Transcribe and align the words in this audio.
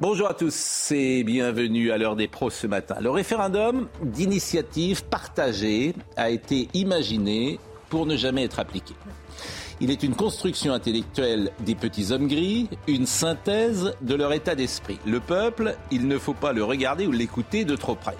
Bonjour 0.00 0.28
à 0.28 0.34
tous 0.34 0.90
et 0.90 1.22
bienvenue 1.22 1.92
à 1.92 1.98
l'heure 1.98 2.16
des 2.16 2.26
pros 2.26 2.50
ce 2.50 2.66
matin. 2.66 2.96
Le 3.00 3.10
référendum 3.10 3.86
d'initiative 4.02 5.04
partagée 5.04 5.94
a 6.16 6.30
été 6.30 6.68
imaginé 6.74 7.60
pour 7.90 8.04
ne 8.04 8.16
jamais 8.16 8.42
être 8.42 8.58
appliqué. 8.58 8.92
Il 9.80 9.92
est 9.92 10.02
une 10.02 10.16
construction 10.16 10.72
intellectuelle 10.72 11.52
des 11.60 11.76
petits 11.76 12.10
hommes 12.10 12.26
gris, 12.26 12.68
une 12.88 13.06
synthèse 13.06 13.94
de 14.00 14.16
leur 14.16 14.32
état 14.32 14.56
d'esprit. 14.56 14.98
Le 15.06 15.20
peuple, 15.20 15.76
il 15.92 16.08
ne 16.08 16.18
faut 16.18 16.34
pas 16.34 16.52
le 16.52 16.64
regarder 16.64 17.06
ou 17.06 17.12
l'écouter 17.12 17.64
de 17.64 17.76
trop 17.76 17.94
près. 17.94 18.16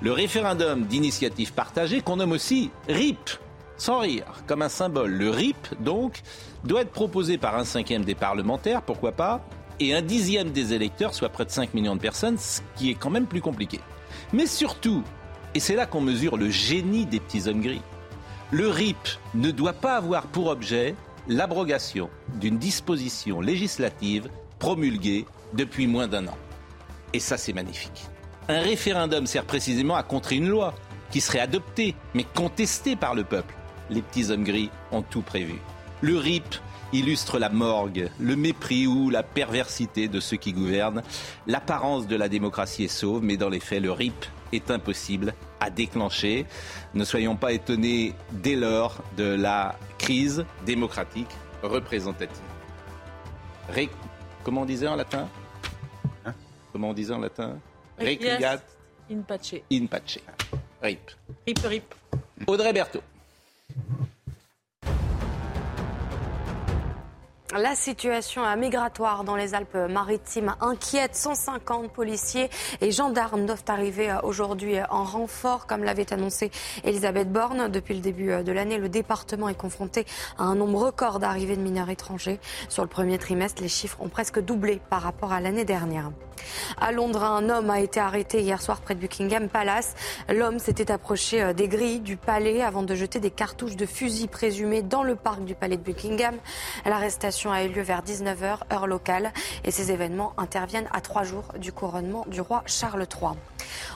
Le 0.00 0.10
référendum 0.10 0.86
d'initiative 0.86 1.52
partagée, 1.52 2.00
qu'on 2.00 2.16
nomme 2.16 2.32
aussi 2.32 2.72
RIP, 2.88 3.30
sans 3.76 4.00
rire, 4.00 4.24
comme 4.48 4.62
un 4.62 4.68
symbole. 4.68 5.12
Le 5.12 5.30
RIP, 5.30 5.68
donc, 5.78 6.22
doit 6.64 6.80
être 6.80 6.90
proposé 6.90 7.38
par 7.38 7.56
un 7.56 7.64
cinquième 7.64 8.04
des 8.04 8.16
parlementaires, 8.16 8.82
pourquoi 8.82 9.12
pas, 9.12 9.46
et 9.80 9.94
un 9.94 10.02
dixième 10.02 10.50
des 10.50 10.72
électeurs, 10.72 11.14
soit 11.14 11.28
près 11.28 11.44
de 11.44 11.50
5 11.50 11.74
millions 11.74 11.96
de 11.96 12.00
personnes, 12.00 12.38
ce 12.38 12.60
qui 12.76 12.90
est 12.90 12.94
quand 12.94 13.10
même 13.10 13.26
plus 13.26 13.40
compliqué. 13.40 13.80
Mais 14.32 14.46
surtout, 14.46 15.02
et 15.54 15.60
c'est 15.60 15.76
là 15.76 15.86
qu'on 15.86 16.00
mesure 16.00 16.36
le 16.36 16.50
génie 16.50 17.06
des 17.06 17.20
petits 17.20 17.48
hommes 17.48 17.60
gris, 17.60 17.82
le 18.50 18.68
RIP 18.68 18.96
ne 19.34 19.50
doit 19.50 19.72
pas 19.72 19.96
avoir 19.96 20.26
pour 20.26 20.46
objet 20.46 20.94
l'abrogation 21.28 22.08
d'une 22.34 22.58
disposition 22.58 23.40
législative 23.40 24.28
promulguée 24.58 25.26
depuis 25.54 25.86
moins 25.86 26.06
d'un 26.06 26.28
an. 26.28 26.38
Et 27.12 27.20
ça, 27.20 27.36
c'est 27.36 27.52
magnifique. 27.52 28.06
Un 28.48 28.60
référendum 28.60 29.26
sert 29.26 29.44
précisément 29.44 29.96
à 29.96 30.02
contrer 30.02 30.36
une 30.36 30.48
loi 30.48 30.74
qui 31.10 31.20
serait 31.20 31.40
adoptée, 31.40 31.94
mais 32.14 32.24
contestée 32.24 32.96
par 32.96 33.14
le 33.14 33.24
peuple. 33.24 33.54
Les 33.90 34.02
petits 34.02 34.30
hommes 34.30 34.44
gris 34.44 34.70
ont 34.92 35.02
tout 35.02 35.22
prévu. 35.22 35.56
Le 36.00 36.18
RIP 36.18 36.44
illustre 36.92 37.38
la 37.38 37.48
morgue, 37.48 38.10
le 38.20 38.36
mépris 38.36 38.86
ou 38.86 39.10
la 39.10 39.22
perversité 39.22 40.08
de 40.08 40.20
ceux 40.20 40.36
qui 40.36 40.52
gouvernent. 40.52 41.02
L'apparence 41.46 42.06
de 42.06 42.16
la 42.16 42.28
démocratie 42.28 42.84
est 42.84 42.88
sauve, 42.88 43.22
mais 43.22 43.36
dans 43.36 43.48
les 43.48 43.60
faits, 43.60 43.82
le 43.82 43.92
RIP 43.92 44.24
est 44.52 44.70
impossible 44.70 45.34
à 45.60 45.70
déclencher. 45.70 46.46
Ne 46.94 47.04
soyons 47.04 47.36
pas 47.36 47.52
étonnés 47.52 48.14
dès 48.30 48.54
lors 48.56 49.02
de 49.16 49.24
la 49.24 49.76
crise 49.98 50.44
démocratique 50.64 51.30
représentative. 51.62 52.36
Ré- 53.68 53.90
Comment 54.44 54.62
on 54.62 54.66
disait 54.66 54.86
en 54.86 54.94
latin? 54.94 55.28
Hein? 56.24 56.32
Comment 56.72 56.90
on 56.90 56.94
disait 56.94 57.14
en 57.14 57.18
latin? 57.18 57.58
Requiat 57.98 58.60
In 59.10 59.20
pace. 59.22 59.54
in 59.72 59.86
pace. 59.86 60.18
RIP. 60.82 61.10
Rip, 61.46 61.58
rip. 61.64 61.94
Audrey 62.46 62.72
Berthaud. 62.72 63.00
La 67.54 67.76
situation 67.76 68.42
migratoire 68.56 69.22
dans 69.22 69.36
les 69.36 69.54
Alpes-Maritimes 69.54 70.56
inquiète. 70.60 71.14
150 71.14 71.92
policiers 71.92 72.50
et 72.80 72.90
gendarmes 72.90 73.46
doivent 73.46 73.62
arriver 73.68 74.12
aujourd'hui 74.24 74.78
en 74.90 75.04
renfort, 75.04 75.68
comme 75.68 75.84
l'avait 75.84 76.12
annoncé 76.12 76.50
Elisabeth 76.82 77.30
Borne. 77.30 77.68
Depuis 77.68 77.94
le 77.94 78.00
début 78.00 78.42
de 78.42 78.52
l'année, 78.52 78.78
le 78.78 78.88
département 78.88 79.48
est 79.48 79.54
confronté 79.54 80.06
à 80.38 80.42
un 80.42 80.56
nombre 80.56 80.86
record 80.86 81.20
d'arrivées 81.20 81.56
de 81.56 81.62
mineurs 81.62 81.88
étrangers. 81.88 82.40
Sur 82.68 82.82
le 82.82 82.88
premier 82.88 83.16
trimestre, 83.16 83.62
les 83.62 83.68
chiffres 83.68 83.98
ont 84.00 84.08
presque 84.08 84.40
doublé 84.40 84.80
par 84.90 85.02
rapport 85.02 85.32
à 85.32 85.40
l'année 85.40 85.64
dernière. 85.64 86.10
À 86.78 86.92
Londres, 86.92 87.24
un 87.24 87.48
homme 87.48 87.70
a 87.70 87.80
été 87.80 87.98
arrêté 87.98 88.42
hier 88.42 88.60
soir 88.60 88.80
près 88.80 88.94
de 88.94 89.00
Buckingham 89.00 89.48
Palace. 89.48 89.94
L'homme 90.28 90.58
s'était 90.58 90.90
approché 90.90 91.54
des 91.54 91.66
grilles 91.66 92.00
du 92.00 92.16
palais 92.16 92.62
avant 92.62 92.82
de 92.82 92.94
jeter 92.94 93.20
des 93.20 93.30
cartouches 93.30 93.76
de 93.76 93.86
fusil 93.86 94.28
présumées 94.28 94.82
dans 94.82 95.02
le 95.02 95.16
parc 95.16 95.44
du 95.44 95.54
palais 95.54 95.76
de 95.76 95.82
Buckingham. 95.82 96.36
L'arrestation 96.84 97.35
a 97.44 97.64
eu 97.64 97.68
lieu 97.68 97.82
vers 97.82 98.02
19h, 98.02 98.72
heure 98.72 98.86
locale, 98.86 99.32
et 99.64 99.70
ces 99.70 99.92
événements 99.92 100.32
interviennent 100.36 100.88
à 100.92 101.00
trois 101.00 101.22
jours 101.22 101.44
du 101.58 101.72
couronnement 101.72 102.24
du 102.28 102.40
roi 102.40 102.62
Charles 102.66 103.06
III. 103.10 103.32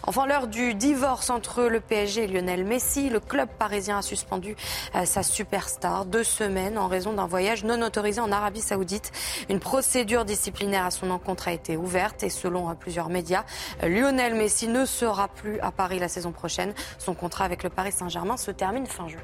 Enfin, 0.06 0.26
l'heure 0.26 0.46
du 0.46 0.74
divorce 0.74 1.30
entre 1.30 1.64
le 1.64 1.80
PSG 1.80 2.24
et 2.24 2.26
Lionel 2.26 2.64
Messi. 2.64 3.08
Le 3.08 3.20
club 3.20 3.48
parisien 3.58 3.98
a 3.98 4.02
suspendu 4.02 4.56
euh, 4.94 5.04
sa 5.04 5.22
superstar 5.22 6.04
deux 6.04 6.24
semaines 6.24 6.78
en 6.78 6.88
raison 6.88 7.12
d'un 7.12 7.26
voyage 7.26 7.64
non 7.64 7.80
autorisé 7.82 8.20
en 8.20 8.32
Arabie 8.32 8.60
Saoudite. 8.60 9.12
Une 9.48 9.60
procédure 9.60 10.24
disciplinaire 10.24 10.86
à 10.86 10.90
son 10.90 11.10
encontre 11.10 11.48
a 11.48 11.52
été 11.52 11.76
ouverte 11.76 12.22
et 12.22 12.30
selon 12.30 12.70
euh, 12.70 12.74
plusieurs 12.74 13.08
médias, 13.08 13.44
euh, 13.82 13.88
Lionel 13.88 14.34
Messi 14.34 14.68
ne 14.68 14.84
sera 14.84 15.28
plus 15.28 15.60
à 15.60 15.70
Paris 15.70 15.98
la 15.98 16.08
saison 16.08 16.32
prochaine. 16.32 16.74
Son 16.98 17.14
contrat 17.14 17.44
avec 17.44 17.62
le 17.62 17.70
Paris 17.70 17.92
Saint-Germain 17.92 18.36
se 18.36 18.50
termine 18.50 18.86
fin 18.86 19.08
juin. 19.08 19.20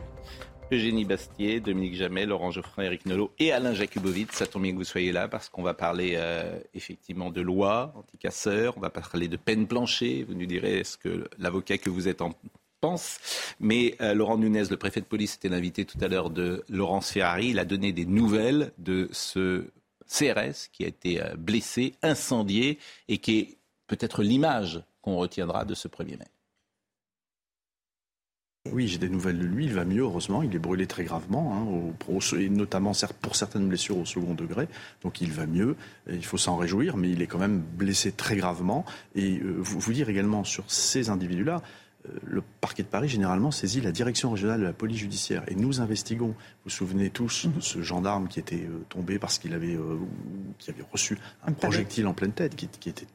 Eugénie 0.72 1.04
Bastier, 1.04 1.60
Dominique 1.60 1.94
Jamais, 1.94 2.27
Laurent 2.27 2.50
Geoffrin, 2.50 2.82
Eric 2.82 3.06
Nolot 3.06 3.31
et 3.38 3.53
Alain 3.53 3.72
Jakubowicz. 3.72 4.32
Ça 4.32 4.47
tombe 4.47 4.62
bien 4.62 4.72
que 4.72 4.78
vous 4.78 4.84
soyez 4.84 5.12
là 5.12 5.28
parce 5.28 5.49
qu'on 5.49 5.62
va 5.62 5.75
parler 5.75 6.15
euh, 6.16 6.59
effectivement 6.75 7.31
de 7.31 7.41
loi 7.41 7.93
anti-casseurs, 7.94 8.75
on 8.77 8.81
va 8.81 8.91
parler 8.91 9.28
de 9.28 9.37
peine 9.37 9.69
planchée. 9.69 10.25
Vous 10.25 10.34
nous 10.34 10.47
direz 10.47 10.82
ce 10.82 10.97
que 10.97 11.28
l'avocat 11.38 11.78
que 11.78 11.88
vous 11.88 12.09
êtes 12.09 12.21
en 12.21 12.32
pense. 12.81 13.19
Mais 13.60 13.94
euh, 14.00 14.12
Laurent 14.12 14.38
Nunez, 14.38 14.65
le 14.69 14.77
préfet 14.77 15.00
de 15.00 15.06
police, 15.06 15.37
était 15.37 15.49
l'invité 15.49 15.84
tout 15.84 15.99
à 16.00 16.09
l'heure 16.09 16.31
de 16.31 16.65
Laurence 16.69 17.12
Ferrari. 17.12 17.50
Il 17.50 17.60
a 17.60 17.65
donné 17.65 17.93
des 17.93 18.04
nouvelles 18.04 18.72
de 18.78 19.09
ce 19.12 19.66
CRS 20.09 20.69
qui 20.72 20.84
a 20.84 20.88
été 20.88 21.22
euh, 21.22 21.37
blessé, 21.37 21.94
incendié 22.03 22.78
et 23.06 23.19
qui 23.19 23.38
est 23.38 23.56
peut-être 23.87 24.22
l'image 24.25 24.83
qu'on 25.00 25.16
retiendra 25.16 25.65
de 25.65 25.75
ce 25.75 25.87
1er 25.87 26.19
mai. 26.19 26.27
Oui, 28.72 28.88
j'ai 28.88 28.99
des 28.99 29.09
nouvelles 29.09 29.38
de 29.38 29.44
lui. 29.44 29.65
Il 29.66 29.72
va 29.75 29.84
mieux, 29.84 30.03
heureusement. 30.03 30.43
Il 30.43 30.54
est 30.54 30.59
brûlé 30.59 30.87
très 30.87 31.04
gravement, 31.04 31.54
hein, 31.54 31.62
au- 32.09 32.15
au- 32.16 32.37
et 32.37 32.49
notamment 32.49 32.93
pour 33.22 33.37
certaines 33.37 33.69
blessures 33.69 33.99
au 33.99 34.04
second 34.04 34.34
degré. 34.34 34.69
Donc 35.03 35.21
il 35.21 35.32
va 35.32 35.47
mieux. 35.47 35.77
Et 36.09 36.15
il 36.15 36.25
faut 36.25 36.38
s'en 36.38 36.56
réjouir, 36.56 36.97
mais 36.97 37.10
il 37.10 37.22
est 37.22 37.27
quand 37.27 37.38
même 37.38 37.60
blessé 37.60 38.12
très 38.12 38.37
gravement. 38.37 38.84
Et 39.15 39.38
euh, 39.41 39.54
vous, 39.59 39.78
vous 39.81 39.93
dire 39.93 40.09
également 40.09 40.44
sur 40.44 40.71
ces 40.71 41.09
individus-là, 41.10 41.62
euh, 42.09 42.10
le 42.25 42.43
parquet 42.60 42.82
de 42.82 42.88
Paris 42.88 43.09
généralement 43.09 43.50
saisit 43.50 43.81
la 43.81 43.91
direction 43.93 44.31
régionale 44.31 44.60
de 44.60 44.65
la 44.66 44.72
police 44.72 44.98
judiciaire. 44.98 45.43
Et 45.48 45.54
nous 45.54 45.81
investiguons. 45.81 46.28
Vous 46.28 46.34
vous 46.65 46.71
souvenez 46.71 47.10
tous 47.10 47.47
de 47.47 47.60
ce 47.60 47.83
gendarme 47.83 48.28
qui 48.28 48.38
était 48.41 48.65
euh, 48.69 48.84
tombé 48.88 49.19
parce 49.19 49.38
qu'il 49.38 49.54
avait, 49.54 49.75
euh, 49.75 49.97
qui 50.59 50.71
avait 50.71 50.84
reçu 50.93 51.19
un 51.47 51.53
projectile 51.53 52.06
en 52.06 52.15
pleine 52.15 52.33
tête, 52.33 52.54
qui, 52.56 52.69
qui 52.69 52.88
était, 52.91 53.06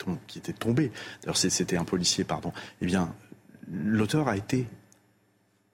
tombé. 0.54 0.92
D'ailleurs, 1.24 1.38
c'était 1.38 1.78
un 1.78 1.86
policier, 1.86 2.24
pardon. 2.24 2.52
Eh 2.82 2.86
bien, 2.86 3.14
l'auteur 3.72 4.28
a 4.28 4.36
été 4.36 4.68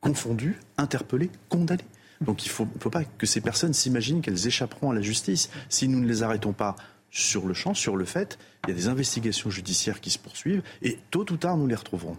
confondus, 0.08 0.56
interpellés, 0.78 1.30
condamnés. 1.50 1.84
Donc 2.22 2.46
il 2.46 2.50
ne 2.50 2.54
faut, 2.54 2.90
pas 2.90 3.04
que 3.04 3.26
ces 3.26 3.42
personnes 3.42 3.74
s'imaginent 3.74 4.22
qu'elles 4.22 4.48
échapperont 4.48 4.92
à 4.92 4.96
la 4.96 5.02
justice. 5.02 5.50
Si 5.70 5.88
nous 5.88 6.00
ne 6.00 6.08
les 6.08 6.24
arrêtons 6.24 6.54
pas 6.54 6.76
sur 7.12 7.48
le 7.48 7.54
champ, 7.54 7.74
sur 7.74 7.96
le 7.96 8.06
fait, 8.06 8.38
il 8.66 8.72
y 8.72 8.74
a 8.74 8.76
des 8.76 8.88
investigations 8.88 9.50
judiciaires 9.50 10.02
qui 10.02 10.10
se 10.10 10.20
poursuivent 10.20 10.62
et 10.82 10.98
tôt 11.10 11.26
ou 11.32 11.38
tard 11.38 11.58
nous 11.58 11.68
les 11.68 11.76
retrouverons. 11.76 12.18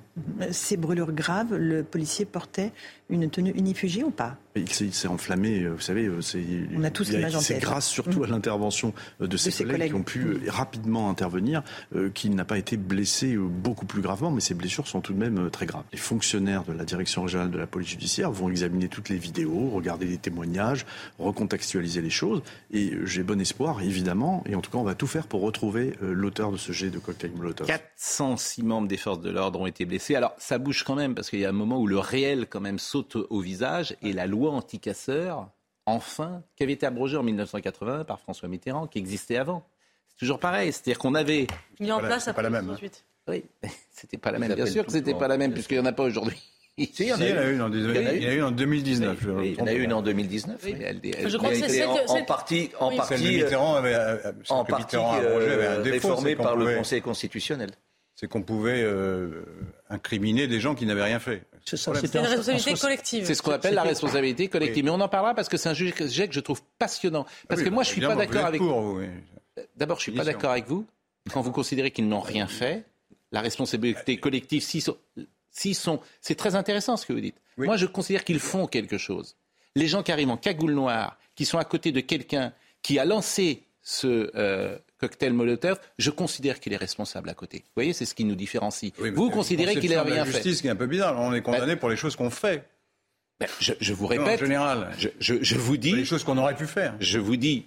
Ces 0.51 0.77
brûlures 0.77 1.13
graves, 1.13 1.55
le 1.55 1.83
policier 1.83 2.25
portait 2.25 2.73
une 3.11 3.29
tenue 3.29 3.51
unifugie 3.51 4.03
ou 4.03 4.11
pas? 4.11 4.37
Il 4.61 4.95
s'est 4.95 5.09
enflammé, 5.09 5.63
euh, 5.63 5.71
vous 5.71 5.81
savez, 5.81 6.07
euh, 6.07 6.21
c'est 6.21 7.59
grâce 7.59 7.87
surtout 7.87 8.25
à 8.25 8.27
l'intervention 8.27 8.93
euh, 9.21 9.27
de 9.27 9.37
ses, 9.37 9.51
ses 9.51 9.65
collègues, 9.65 9.93
collègues. 9.93 9.93
qui 9.93 9.99
ont 9.99 10.03
pu 10.03 10.49
rapidement 10.49 11.11
intervenir, 11.11 11.63
euh, 11.95 12.11
qu'il 12.11 12.35
n'a 12.35 12.45
pas 12.45 12.59
été 12.59 12.77
blessé 12.77 13.37
beaucoup 13.37 13.87
plus 13.87 14.03
gravement, 14.03 14.31
mais 14.31 14.41
ses 14.41 14.55
blessures 14.55 14.87
sont 14.87 15.01
tout 15.01 15.13
de 15.13 15.19
même 15.19 15.51
très 15.51 15.67
graves. 15.67 15.85
Les 15.93 15.99
fonctionnaires 15.99 16.65
de 16.65 16.73
la 16.73 16.85
direction 16.85 17.23
régionale 17.23 17.51
de 17.51 17.59
la 17.59 17.67
police 17.67 17.89
judiciaire 17.89 18.31
vont 18.31 18.49
examiner 18.49 18.89
toutes 18.89 19.09
les 19.09 19.19
vidéos, 19.19 19.71
regarder 19.71 20.07
les 20.07 20.19
témoignages, 20.19 20.87
recontextualiser 21.19 22.01
les 22.01 22.11
choses, 22.11 22.43
et 22.73 22.93
j'ai 23.05 23.23
bon 23.23 23.41
espoir, 23.41 23.83
évidemment, 23.83 24.43
et 24.47 24.55
en 24.55 24.61
tout 24.61 24.71
cas 24.71 24.79
on 24.79 24.85
va 24.85 24.95
tout 24.95 25.07
faire 25.07 25.27
pour 25.27 25.43
retrouver 25.43 25.95
l'auteur 26.01 26.53
de 26.53 26.57
ce 26.57 26.73
jet 26.73 26.91
de 26.91 26.99
cocktail 26.99 27.33
Molotov. 27.37 27.67
406 27.67 28.63
membres 28.63 28.89
des 28.89 28.97
forces 28.97 29.21
de 29.21 29.31
l'ordre 29.31 29.61
ont 29.61 29.67
été 29.67 29.85
blessés. 29.85 30.15
Alors 30.15 30.35
ça 30.39 30.59
bouge 30.59 30.85
quand 30.85 30.95
même 30.95 31.15
parce 31.15 31.31
qu'il 31.31 31.41
y 31.41 31.45
a 31.45 31.49
un 31.49 31.53
moment 31.53 31.81
où 31.81 31.87
le 31.87 31.99
réel 31.99 32.47
quand 32.49 32.61
même 32.61 32.79
saute 32.79 33.17
au 33.17 33.41
visage 33.41 33.97
et 34.03 34.13
la 34.13 34.27
loi 34.27 34.48
anti-casseurs, 34.55 35.49
enfin, 35.87 36.43
qui 36.57 36.63
avait 36.63 36.73
été 36.73 36.87
abrogée 36.87 37.17
en 37.17 37.23
1980 37.23 38.05
par 38.05 38.21
François 38.21 38.49
Mitterrand, 38.49 38.87
qui 38.87 38.99
existait 38.99 39.37
avant. 39.37 39.67
C'est 40.09 40.19
toujours 40.19 40.39
pareil, 40.39 40.73
c'est-à-dire 40.73 40.99
qu'on 40.99 41.15
avait... 41.15 41.47
Il 41.79 41.89
est 41.89 41.93
en 41.93 42.01
place 42.01 42.29
après 42.29 42.43
la 42.43 42.51
même, 42.51 42.71
hein. 42.71 42.77
68. 42.79 43.05
Oui, 43.29 43.45
c'était 43.91 44.19
pas 44.19 44.33
la 44.33 44.39
même. 44.39 44.55
Bien 44.55 44.67
sûr 44.67 44.85
que 44.85 44.93
c'était 44.93 45.15
pas 45.15 45.29
la 45.29 45.37
même 45.37 45.53
puisqu'il 45.53 45.75
n'y 45.75 45.81
en 45.81 45.87
a 45.87 45.93
pas 45.93 46.05
aujourd'hui. 46.05 46.39
Si, 46.79 46.93
il 47.01 47.07
y 47.07 47.13
en 47.13 47.21
a, 47.21 47.51
une 47.51 47.61
en, 47.61 47.71
2019. 47.71 49.19
il 49.43 49.55
y 49.55 49.61
en 49.61 49.67
a 49.67 49.73
une 49.73 49.93
en 49.93 50.01
2019. 50.01 50.65
je 50.65 51.37
crois 51.37 51.51
que 51.51 51.57
c'est 51.57 51.85
en, 51.85 52.25
partie, 52.25 52.71
en 52.79 52.95
partie, 52.95 53.15
Mitterrand 53.15 53.75
avait, 53.75 53.97
en 54.49 54.65
partie 54.65 54.97
euh, 54.97 55.83
réformée 55.83 56.37
par 56.37 56.55
le 56.55 56.77
Conseil 56.77 57.03
constitutionnel. 57.03 57.71
C'est 58.15 58.29
qu'on 58.29 58.43
pouvait 58.43 58.83
euh, 58.83 59.45
incriminer 59.91 60.47
des 60.47 60.61
gens 60.61 60.75
qui 60.75 60.87
n'avaient 60.87 61.05
rien 61.05 61.19
fait. 61.19 61.45
C'est 61.65 61.87
une 61.87 62.27
responsabilité 62.27 62.75
collective. 62.75 63.25
C'est 63.25 63.35
ce 63.35 63.43
qu'on 63.43 63.53
appelle 63.53 63.75
la 63.75 63.83
responsabilité 63.83 64.49
collective. 64.49 64.85
Mais 64.85 64.91
on 64.91 65.01
en 65.01 65.09
parlera 65.09 65.35
parce 65.35 65.49
que 65.49 65.57
c'est 65.57 65.69
un 65.69 65.75
sujet 65.75 65.93
que 65.93 66.07
je 66.07 66.41
trouve 66.41 66.63
passionnant. 66.79 67.27
Parce 67.49 67.63
que 67.63 67.69
moi, 67.69 67.83
je 67.83 67.89
suis 67.89 68.01
pas 68.01 68.15
d'accord 68.15 68.47
avec 68.47 68.61
vous. 68.61 69.01
D'abord, 69.77 69.99
je 69.99 70.03
suis 70.03 70.13
pas 70.13 70.25
d'accord 70.25 70.53
avec 70.53 70.67
vous 70.67 70.87
quand 71.33 71.43
vous 71.43 71.53
considérez 71.53 71.91
qu'ils 71.91 72.09
n'ont 72.09 72.21
rien 72.21 72.47
fait. 72.47 72.85
La 73.31 73.43
responsabilité 73.43 74.17
collective, 74.17 74.63
si 74.63 74.81
sont, 75.75 76.01
c'est 76.21 76.35
très 76.35 76.55
intéressant 76.55 76.97
ce 76.97 77.05
que 77.05 77.13
vous 77.13 77.21
dites. 77.21 77.37
Moi, 77.57 77.77
je 77.77 77.87
considère 77.87 78.25
qu'ils 78.25 78.41
font 78.41 78.67
quelque 78.67 78.99
chose. 78.99 79.37
Les 79.75 79.87
gens 79.87 80.03
qui 80.03 80.13
arrivent 80.13 80.31
en 80.31 80.37
cagoule 80.37 80.73
noire, 80.73 81.19
qui 81.35 81.45
sont 81.45 81.59
à 81.59 81.65
côté 81.65 81.93
de 81.93 82.01
quelqu'un 82.01 82.53
qui 82.83 82.99
a 82.99 83.05
lancé 83.05 83.65
ce 83.83 84.31
euh, 84.35 84.79
cocktail 84.99 85.33
Molotov, 85.33 85.79
je 85.99 86.11
considère 86.11 86.61
qu'il 86.61 86.73
est 86.73 86.79
responsable 86.79 87.29
à 87.29 87.35
côté. 87.35 87.59
Vous 87.59 87.73
voyez, 87.77 87.93
c'est 87.93 88.05
ce 88.05 88.15
qui 88.15 88.25
nous 88.25 88.35
différencie. 88.35 88.93
vous 88.99 89.31
considérez 89.31 89.77
qu'il 89.77 89.91
n'a 89.91 90.03
rien 90.03 90.25
fait. 90.25 90.33
C'est 90.33 90.43
justice 90.43 90.61
qui 90.63 90.67
est 90.69 90.71
un 90.71 90.77
peu 90.77 90.87
bizarre. 90.87 91.19
On 91.19 91.33
est 91.33 91.43
condamné 91.43 91.75
ben, 91.75 91.79
pour 91.79 91.89
les 91.89 91.97
choses 91.97 92.17
qu'on 92.17 92.31
fait. 92.31 92.65
Ben, 93.41 93.49
je, 93.61 93.93
vous 93.93 94.09
répète. 94.09 94.43
en 94.43 94.45
général. 94.45 94.91
Je, 95.21 95.55
vous 95.55 95.77
dis. 95.77 95.93
Les 95.93 96.05
choses 96.05 96.25
qu'on 96.25 96.39
aurait 96.39 96.57
pu 96.57 96.67
faire. 96.67 96.95
Je 96.99 97.19
vous 97.19 97.37
dis. 97.37 97.67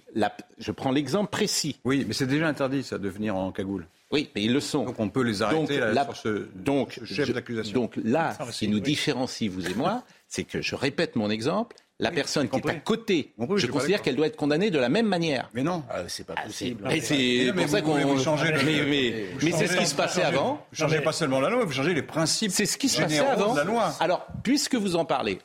je 0.58 0.70
prends 0.70 0.92
l'exemple 0.92 1.30
précis. 1.30 1.78
Oui, 1.84 2.04
mais 2.06 2.12
c'est 2.12 2.26
déjà 2.26 2.46
interdit, 2.46 2.82
ça, 2.82 2.98
de 2.98 3.08
venir 3.08 3.36
en 3.36 3.52
cagoule. 3.52 3.86
Oui, 4.10 4.28
mais 4.34 4.42
ils 4.42 4.52
le 4.52 4.60
sont. 4.60 4.84
Donc 4.84 5.00
on 5.00 5.08
peut 5.08 5.22
les 5.22 5.40
arrêter 5.40 5.78
donc, 5.78 5.94
là, 5.94 6.04
sur 6.04 6.16
ce, 6.16 6.48
donc, 6.54 7.00
chef 7.04 7.32
d'accusation. 7.32 7.80
Donc 7.80 7.96
là, 8.04 8.36
ce 8.50 8.58
qui 8.58 8.68
nous 8.68 8.80
différencie, 8.80 9.50
vous 9.50 9.66
et 9.66 9.74
moi, 9.74 10.04
c'est 10.28 10.44
que 10.44 10.60
je 10.60 10.74
répète 10.74 11.16
mon 11.16 11.30
exemple. 11.30 11.76
La 11.98 12.10
personne 12.10 12.48
qui 12.48 12.56
est 12.56 12.68
à 12.68 12.74
côté, 12.74 13.32
je 13.56 13.66
considère 13.66 14.02
qu'elle 14.02 14.16
doit 14.16 14.26
être 14.26 14.36
condamnée 14.36 14.70
de 14.70 14.78
la 14.78 14.88
même 14.88 15.06
manière. 15.06 15.50
Mais 15.54 15.62
non, 15.62 15.84
ah, 15.88 16.08
c'est 16.08 16.26
pas 16.26 16.34
possible. 16.34 16.88
c'est 17.00 17.52
pour 17.54 17.68
ça 17.68 17.80
qu'on 17.80 17.94
Mais, 17.94 18.84
mais, 18.84 19.26
mais 19.42 19.52
c'est 19.52 19.68
ce 19.68 19.76
qui 19.76 19.86
se 19.86 19.94
passait 19.94 20.22
avant. 20.22 20.66
Vous 20.72 20.76
changez 20.76 21.00
pas 21.00 21.12
seulement 21.12 21.40
la 21.40 21.50
loi, 21.50 21.64
vous 21.64 21.72
changez 21.72 21.94
les 21.94 22.02
principes. 22.02 22.50
C'est 22.50 22.66
ce 22.66 22.76
qui 22.76 22.88
se 22.88 23.00
passait 23.00 23.18
avant. 23.20 23.54
la 23.54 23.64
loi. 23.64 23.94
Alors, 24.00 24.26
puisque 24.42 24.74
vous 24.74 24.96
en 24.96 25.04
parlez, 25.04 25.38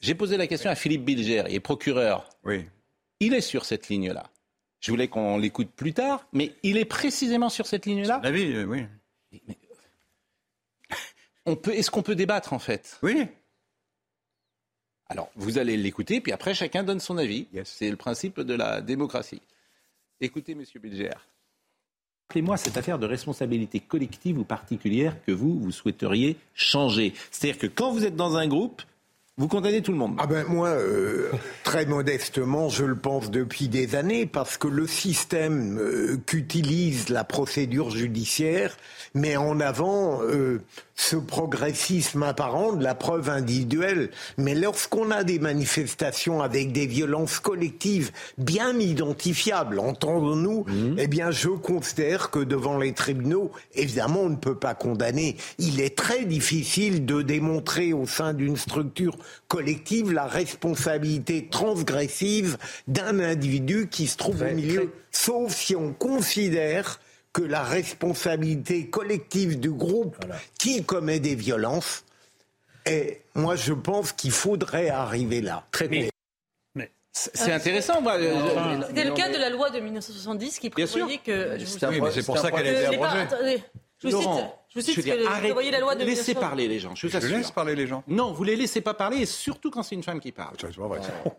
j'ai 0.00 0.14
posé 0.14 0.36
la 0.36 0.46
question 0.46 0.70
à 0.70 0.74
Philippe 0.74 1.04
Bilger, 1.04 1.44
il 1.48 1.54
est 1.54 1.60
procureur. 1.60 2.28
Oui. 2.44 2.64
Il 3.20 3.34
est 3.34 3.40
sur 3.40 3.64
cette 3.64 3.88
ligne-là. 3.88 4.24
Je 4.80 4.92
voulais 4.92 5.08
qu'on 5.08 5.38
l'écoute 5.38 5.70
plus 5.74 5.92
tard, 5.92 6.26
mais 6.32 6.52
il 6.62 6.76
est 6.76 6.84
précisément 6.84 7.48
sur 7.48 7.66
cette 7.66 7.84
ligne-là. 7.84 8.20
La 8.22 8.30
vie, 8.30 8.64
oui. 8.64 8.86
on 11.46 11.56
peut, 11.56 11.72
est-ce 11.74 11.90
qu'on 11.90 12.02
peut 12.02 12.14
débattre 12.14 12.52
en 12.52 12.60
fait? 12.60 12.98
Oui. 13.02 13.26
Alors, 15.08 15.30
vous 15.36 15.58
allez 15.58 15.76
l'écouter, 15.76 16.20
puis 16.20 16.32
après, 16.32 16.54
chacun 16.54 16.82
donne 16.82 17.00
son 17.00 17.16
avis. 17.16 17.46
C'est 17.64 17.90
le 17.90 17.96
principe 17.96 18.40
de 18.40 18.54
la 18.54 18.80
démocratie. 18.80 19.40
Écoutez, 20.20 20.54
Monsieur 20.54 20.80
Bilger. 20.80 21.10
Rappelez-moi 22.28 22.58
cette 22.58 22.76
affaire 22.76 22.98
de 22.98 23.06
responsabilité 23.06 23.80
collective 23.80 24.38
ou 24.38 24.44
particulière 24.44 25.16
que 25.24 25.32
vous, 25.32 25.58
vous 25.58 25.72
souhaiteriez 25.72 26.36
changer. 26.52 27.14
C'est-à-dire 27.30 27.58
que 27.58 27.66
quand 27.66 27.90
vous 27.90 28.04
êtes 28.04 28.16
dans 28.16 28.36
un 28.36 28.46
groupe, 28.46 28.82
vous 29.38 29.48
condamnez 29.48 29.80
tout 29.80 29.92
le 29.92 29.98
monde 29.98 30.16
Ah 30.18 30.26
ben 30.26 30.44
moi, 30.46 30.68
euh, 30.70 31.30
très 31.62 31.86
modestement, 31.86 32.68
je 32.68 32.84
le 32.84 32.96
pense 32.96 33.30
depuis 33.30 33.68
des 33.68 33.94
années, 33.94 34.26
parce 34.26 34.58
que 34.58 34.66
le 34.66 34.86
système 34.86 35.78
euh, 35.78 36.18
qu'utilise 36.26 37.08
la 37.08 37.22
procédure 37.22 37.90
judiciaire 37.90 38.76
met 39.14 39.36
en 39.36 39.60
avant 39.60 40.22
euh, 40.22 40.60
ce 40.98 41.14
progressisme 41.14 42.24
apparent 42.24 42.72
de 42.72 42.82
la 42.82 42.94
preuve 42.96 43.30
individuelle. 43.30 44.10
Mais 44.36 44.56
lorsqu'on 44.56 45.12
a 45.12 45.22
des 45.22 45.38
manifestations 45.38 46.42
avec 46.42 46.72
des 46.72 46.86
violences 46.86 47.38
collectives 47.38 48.10
bien 48.36 48.76
identifiables, 48.78 49.78
entendons-nous, 49.78 50.64
mmh. 50.66 50.96
eh 50.98 51.06
bien 51.06 51.30
je 51.30 51.50
considère 51.50 52.30
que 52.30 52.40
devant 52.40 52.76
les 52.78 52.94
tribunaux, 52.94 53.52
évidemment, 53.74 54.22
on 54.22 54.30
ne 54.30 54.36
peut 54.36 54.58
pas 54.58 54.74
condamner. 54.74 55.36
Il 55.58 55.80
est 55.80 55.96
très 55.96 56.24
difficile 56.24 57.06
de 57.06 57.22
démontrer 57.22 57.92
au 57.92 58.04
sein 58.04 58.34
d'une 58.34 58.56
structure 58.56 59.16
collective 59.46 60.12
la 60.12 60.26
responsabilité 60.26 61.46
transgressive 61.48 62.58
d'un 62.88 63.20
individu 63.20 63.88
qui 63.88 64.08
se 64.08 64.16
trouve 64.16 64.42
au 64.42 64.52
milieu, 64.52 64.92
sauf 65.12 65.54
si 65.54 65.76
on 65.76 65.92
considère 65.92 66.98
que 67.38 67.44
la 67.44 67.62
responsabilité 67.62 68.88
collective 68.88 69.60
du 69.60 69.70
groupe 69.70 70.16
qui 70.58 70.82
commet 70.82 71.20
des 71.20 71.36
violences 71.36 72.04
et 72.84 73.22
moi 73.36 73.54
je 73.54 73.72
pense 73.72 74.10
qu'il 74.12 74.32
faudrait 74.32 74.88
arriver 74.88 75.40
là. 75.40 75.64
Très 75.70 75.86
bien. 75.86 76.08
C'est 77.12 77.52
intéressant. 77.52 78.00
Moi, 78.00 78.14
C'était 78.88 79.04
le 79.04 79.12
cas 79.12 79.28
de 79.28 79.38
la 79.38 79.50
loi 79.50 79.70
de 79.70 79.80
1970 79.80 80.58
qui 80.58 80.70
prévoyait 80.70 81.18
que. 81.18 81.58
c'est 81.58 82.26
pour 82.26 82.38
ça 82.38 82.50
qu'elle 82.50 82.66
a 82.66 82.72
été 82.72 82.86
abrogée. 82.86 83.62
Je 84.00 84.08
vous 84.08 84.22
cite, 84.22 84.30
je 84.68 84.78
vous 84.78 84.84
cite 84.84 85.04
que 85.04 85.26
arrête, 85.26 85.52
vous 85.52 85.60
la 85.72 85.80
loi 85.80 85.96
de 85.96 86.04
Laissez 86.04 86.34
parler 86.34 86.68
les 86.68 86.78
gens. 86.78 86.94
Je, 86.94 87.08
je 87.08 87.18
laisse 87.18 87.50
parler 87.50 87.74
les 87.74 87.88
gens. 87.88 88.04
Non, 88.06 88.32
vous 88.32 88.44
les 88.44 88.54
laissez 88.54 88.80
pas 88.80 88.94
parler, 88.94 89.18
et 89.18 89.26
surtout 89.26 89.70
quand 89.70 89.82
c'est 89.82 89.96
une 89.96 90.04
femme 90.04 90.20
qui 90.20 90.30
parle. 90.30 90.54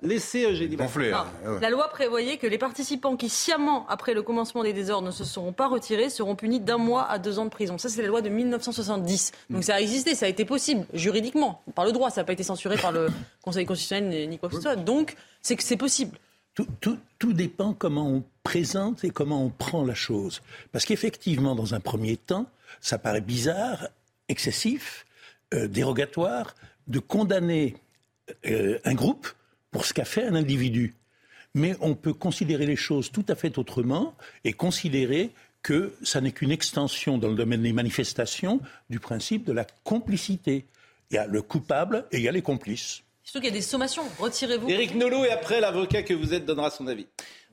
Laissez 0.01 0.43
Eugénie 0.43 0.75
Gonfler. 0.75 1.13
Hein. 1.13 1.25
La 1.61 1.69
loi 1.69 1.87
prévoyait 1.87 2.37
que 2.37 2.47
les 2.47 2.57
participants 2.57 3.15
qui, 3.15 3.29
sciemment 3.29 3.85
après 3.87 4.13
le 4.13 4.23
commencement 4.23 4.63
des 4.63 4.73
désordres, 4.73 5.07
ne 5.07 5.11
se 5.11 5.23
seront 5.23 5.53
pas 5.53 5.67
retirés 5.67 6.09
seront 6.09 6.35
punis 6.35 6.59
d'un 6.59 6.77
mois 6.77 7.09
à 7.09 7.17
deux 7.17 7.39
ans 7.39 7.45
de 7.45 7.49
prison. 7.49 7.77
Ça, 7.77 7.87
c'est 7.87 8.01
la 8.01 8.09
loi 8.09 8.21
de 8.21 8.29
1970. 8.29 9.31
Donc 9.49 9.63
ça 9.63 9.75
a 9.75 9.79
existé, 9.79 10.15
ça 10.15 10.25
a 10.25 10.29
été 10.29 10.43
possible, 10.43 10.85
juridiquement, 10.93 11.61
par 11.75 11.85
le 11.85 11.93
droit. 11.93 12.09
Ça 12.09 12.21
n'a 12.21 12.25
pas 12.25 12.33
été 12.33 12.43
censuré 12.43 12.75
par 12.77 12.91
le 12.91 13.07
Conseil 13.41 13.65
constitutionnel 13.65 14.27
ni 14.27 14.37
quoi 14.37 14.49
que 14.49 14.55
ce 14.55 14.61
soit. 14.61 14.75
Donc, 14.75 15.15
c'est 15.41 15.55
que 15.55 15.63
c'est 15.63 15.77
possible. 15.77 16.17
Tout, 16.79 17.33
dépend 17.33 17.73
comment 17.73 18.09
on 18.09 18.23
présente 18.43 19.03
et 19.03 19.09
comment 19.09 19.43
on 19.43 19.49
prend 19.49 19.85
la 19.85 19.93
chose. 19.93 20.41
Parce 20.71 20.85
qu'effectivement, 20.85 21.55
dans 21.55 21.73
un 21.73 21.79
premier 21.79 22.17
temps, 22.17 22.49
ça 22.81 22.97
paraît 22.97 23.21
bizarre, 23.21 23.87
excessif, 24.29 25.05
euh, 25.53 25.67
dérogatoire, 25.67 26.55
de 26.87 26.99
condamner 26.99 27.75
euh, 28.45 28.79
un 28.83 28.93
groupe 28.93 29.27
pour 29.71 29.85
ce 29.85 29.93
qu'a 29.93 30.05
fait 30.05 30.23
un 30.23 30.35
individu. 30.35 30.95
Mais 31.55 31.75
on 31.81 31.95
peut 31.95 32.13
considérer 32.13 32.65
les 32.65 32.75
choses 32.75 33.11
tout 33.11 33.25
à 33.27 33.35
fait 33.35 33.57
autrement 33.57 34.15
et 34.43 34.53
considérer 34.53 35.31
que 35.61 35.93
ça 36.03 36.21
n'est 36.21 36.31
qu'une 36.31 36.51
extension 36.51 37.17
dans 37.17 37.27
le 37.27 37.35
domaine 37.35 37.63
des 37.63 37.73
manifestations 37.73 38.61
du 38.89 38.99
principe 38.99 39.45
de 39.45 39.51
la 39.51 39.65
complicité. 39.83 40.65
Il 41.11 41.15
y 41.15 41.17
a 41.17 41.27
le 41.27 41.41
coupable 41.41 42.05
et 42.11 42.17
il 42.17 42.23
y 42.23 42.29
a 42.29 42.31
les 42.31 42.41
complices. 42.41 43.03
Surtout 43.29 43.41
qu'il 43.41 43.53
y 43.53 43.57
a 43.57 43.59
des 43.59 43.61
sommations. 43.61 44.01
Retirez-vous. 44.17 44.67
Éric 44.71 44.95
Nolot 44.95 45.23
et 45.23 45.29
après 45.29 45.61
l'avocat 45.61 46.01
que 46.01 46.15
vous 46.15 46.33
êtes 46.33 46.45
donnera 46.45 46.71
son 46.71 46.87
avis. 46.87 47.05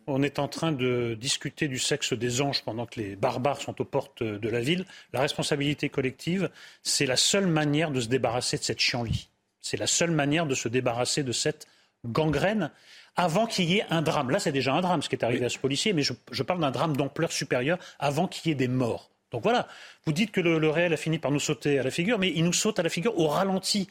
On 0.06 0.22
est 0.22 0.38
en 0.38 0.48
train 0.48 0.72
de 0.72 1.14
discuter 1.20 1.68
du 1.68 1.78
sexe 1.78 2.14
des 2.14 2.40
anges 2.40 2.62
pendant 2.64 2.86
que 2.86 2.98
les 2.98 3.14
barbares 3.14 3.60
sont 3.60 3.78
aux 3.78 3.84
portes 3.84 4.22
de 4.22 4.48
la 4.48 4.60
ville. 4.60 4.86
La 5.12 5.20
responsabilité 5.20 5.90
collective, 5.90 6.48
c'est 6.82 7.04
la 7.04 7.18
seule 7.18 7.46
manière 7.46 7.90
de 7.90 8.00
se 8.00 8.08
débarrasser 8.08 8.56
de 8.56 8.62
cette 8.62 8.78
chienlit. 8.80 9.28
C'est 9.60 9.76
la 9.76 9.86
seule 9.86 10.12
manière 10.12 10.46
de 10.46 10.54
se 10.54 10.68
débarrasser 10.68 11.22
de 11.22 11.32
cette 11.32 11.66
gangrène 12.06 12.70
avant 13.14 13.44
qu'il 13.46 13.66
y 13.66 13.76
ait 13.76 13.86
un 13.90 14.00
drame. 14.00 14.30
Là, 14.30 14.38
c'est 14.38 14.52
déjà 14.52 14.72
un 14.72 14.80
drame 14.80 15.02
ce 15.02 15.10
qui 15.10 15.16
est 15.16 15.24
arrivé 15.24 15.44
à 15.44 15.50
ce 15.50 15.58
policier, 15.58 15.92
mais 15.92 16.02
je, 16.02 16.42
parle 16.42 16.60
d'un 16.60 16.70
drame 16.70 16.96
d'ampleur 16.96 17.32
supérieure 17.32 17.78
avant 17.98 18.28
qu'il 18.28 18.48
y 18.48 18.52
ait 18.52 18.56
des 18.56 18.68
morts. 18.68 19.10
Donc 19.30 19.42
voilà, 19.42 19.68
vous 20.06 20.14
dites 20.14 20.32
que 20.32 20.40
le, 20.40 20.70
réel 20.70 20.94
a 20.94 20.96
fini 20.96 21.18
par 21.18 21.32
nous 21.32 21.40
sauter 21.40 21.78
à 21.78 21.82
la 21.82 21.90
figure, 21.90 22.18
mais 22.18 22.32
il 22.34 22.44
nous 22.44 22.54
saute 22.54 22.78
à 22.78 22.82
la 22.82 22.88
figure 22.88 23.18
au 23.18 23.26
ralenti. 23.26 23.90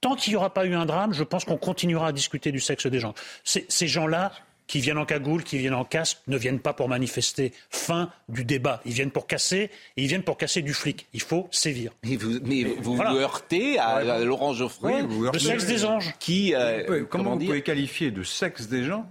Tant 0.00 0.14
qu'il 0.14 0.32
n'y 0.32 0.36
aura 0.36 0.52
pas 0.52 0.66
eu 0.66 0.74
un 0.74 0.86
drame, 0.86 1.12
je 1.12 1.24
pense 1.24 1.44
qu'on 1.44 1.56
continuera 1.56 2.08
à 2.08 2.12
discuter 2.12 2.52
du 2.52 2.60
sexe 2.60 2.86
des 2.86 3.00
gens. 3.00 3.14
Ces 3.44 3.86
gens-là, 3.86 4.32
qui 4.66 4.80
viennent 4.80 4.98
en 4.98 5.06
cagoule, 5.06 5.44
qui 5.44 5.58
viennent 5.58 5.74
en 5.74 5.84
casque, 5.84 6.18
ne 6.26 6.36
viennent 6.36 6.60
pas 6.60 6.72
pour 6.72 6.88
manifester. 6.88 7.52
Fin 7.70 8.10
du 8.28 8.44
débat. 8.44 8.80
Ils 8.84 8.92
viennent 8.92 9.10
pour 9.10 9.26
casser, 9.26 9.70
et 9.96 10.02
ils 10.02 10.08
viennent 10.08 10.22
pour 10.22 10.36
casser 10.36 10.62
du 10.62 10.74
flic. 10.74 11.06
Il 11.12 11.22
faut 11.22 11.48
sévir. 11.50 11.92
Mais 12.04 12.16
vous 12.16 12.40
mais 12.44 12.64
vous, 12.64 13.00
heurtez 13.00 13.78
à, 13.78 14.24
Laurent 14.24 14.52
Geoffroy. 14.54 15.02
le 15.02 15.38
sexe 15.38 15.66
des 15.66 15.84
anges. 15.84 16.14
Qui, 16.18 16.54
euh, 16.54 17.04
comment, 17.08 17.36
vous 17.36 17.46
pouvez 17.46 17.62
qualifier 17.62 18.10
de 18.10 18.22
sexe 18.22 18.68
des 18.68 18.90
anges 18.90 19.04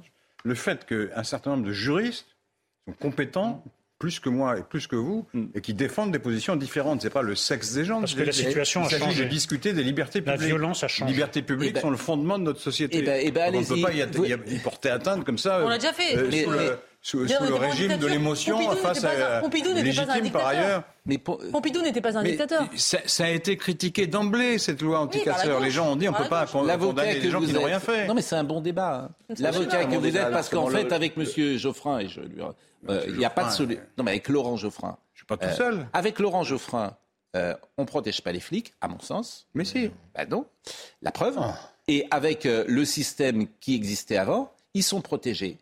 le 0.44 0.56
fait 0.56 0.86
qu'un 0.86 1.24
certain 1.24 1.52
nombre 1.52 1.66
de 1.66 1.74
juristes 1.74 2.28
sont 2.88 2.94
compétents 2.94 3.64
plus 3.98 4.20
que 4.20 4.30
moi 4.30 4.58
et 4.58 4.64
plus 4.64 4.88
que 4.88 4.96
vous, 4.96 5.26
mm. 5.34 5.46
et 5.56 5.62
qui 5.62 5.74
défendent 5.74 6.12
des 6.12 6.20
positions 6.20 6.56
différentes. 6.56 7.02
C'est 7.02 7.10
pas 7.10 7.22
le 7.22 7.36
sexe 7.36 7.74
des 7.74 7.86
gens. 7.86 8.00
Parce 8.00 8.14
que 8.14 8.24
la 8.24 8.32
situation 8.32 8.84
a 8.84 8.90
changé. 8.90 9.24
de 9.24 9.30
discuter 9.30 9.74
des 9.74 9.84
libertés 9.84 10.22
publiques. 10.22 10.42
La 10.42 10.48
violence 10.48 10.84
a 10.84 10.88
changé. 10.88 11.12
Les 11.12 11.18
libertés 11.18 11.42
publiques 11.42 11.72
eh 11.72 11.76
ben, 11.76 11.82
sont 11.82 11.92
le 11.92 11.98
fondement 11.98 12.38
de 12.38 12.44
notre 12.44 12.60
société. 12.60 12.98
Et 12.98 13.00
eh 13.00 13.04
ben, 13.04 13.20
eh 13.24 13.32
ben, 13.32 13.56
on 13.56 13.62
ne 13.62 13.66
peut 13.66 13.82
pas 13.82 13.94
y, 13.94 14.60
porter 14.60 14.90
atteinte 14.90 15.24
comme 15.24 15.38
ça. 15.38 15.62
On 15.64 15.70
l'a 15.70 15.78
déjà 15.78 15.94
fait. 15.94 16.18
Euh, 16.18 16.76
sous, 17.02 17.20
le, 17.20 17.54
régime 17.54 17.98
de 18.00 18.08
l'émotion 18.08 18.60
face 18.78 19.04
à 19.04 19.40
Pompidou 19.40 19.74
légitime 19.76 20.32
par 20.32 20.48
ailleurs. 20.48 20.84
Mais 21.06 21.20
Pompidou 21.20 21.84
n'était 21.84 22.02
pas 22.02 22.18
un 22.18 22.24
dictateur. 22.24 22.68
Ça, 22.76 23.24
a 23.24 23.30
été 23.30 23.58
critiqué 23.58 24.08
d'emblée 24.08 24.58
cette 24.58 24.82
loi 24.82 25.00
anticasseur. 25.00 25.60
Les 25.60 25.70
gens 25.70 25.92
ont 25.92 25.96
dit 25.96 26.10
on 26.10 26.14
ne 26.14 26.18
peut 26.18 26.28
pas 26.30 26.48
condamner 26.48 27.20
des 27.20 27.30
gens 27.30 27.42
qui 27.42 27.54
n'ont 27.54 27.64
rien 27.64 27.80
fait. 27.80 28.08
Non 28.08 28.16
mais 28.16 28.24
c'est 28.24 28.36
un 28.36 28.44
bon 28.44 28.60
débat. 28.60 29.10
L'avocat 29.38 29.86
que 29.86 29.96
vous 29.96 30.18
êtes 30.18 30.32
parce 30.32 30.50
qu'en 30.50 30.68
fait 30.68 30.92
avec 30.92 31.16
Monsieur 31.16 31.58
Geoffrin 31.58 32.00
et 32.00 32.08
je 32.08 32.22
lui 32.22 32.42
il 32.88 33.18
n'y 33.18 33.26
a 33.26 33.30
pas 33.30 33.46
de 33.46 33.52
solution. 33.52 33.84
Non, 33.98 34.04
mais 34.04 34.12
avec 34.12 34.28
Laurent 34.30 34.56
Geoffrin. 34.56 34.98
Je 35.14 35.20
suis 35.20 35.26
pas 35.26 35.38
tout 35.38 35.54
seul. 35.56 35.80
Euh, 35.80 35.84
avec 35.94 36.20
Laurent 36.20 36.44
Geoffrin, 36.44 36.96
euh, 37.36 37.54
on 37.78 37.82
ne 37.82 37.88
protège 37.88 38.22
pas 38.22 38.32
les 38.32 38.40
flics, 38.40 38.74
à 38.82 38.88
mon 38.88 39.00
sens. 39.00 39.48
Mais 39.54 39.66
si. 39.66 39.92
Ben 40.14 40.28
non. 40.30 40.46
La 41.02 41.12
preuve. 41.12 41.38
Et 41.88 42.08
avec 42.12 42.46
euh, 42.46 42.64
le 42.68 42.86
système 42.86 43.48
qui 43.60 43.76
existait 43.76 44.18
avant, 44.18 44.54
ils 44.74 44.84
sont 44.84 45.02
protégés. 45.02 45.58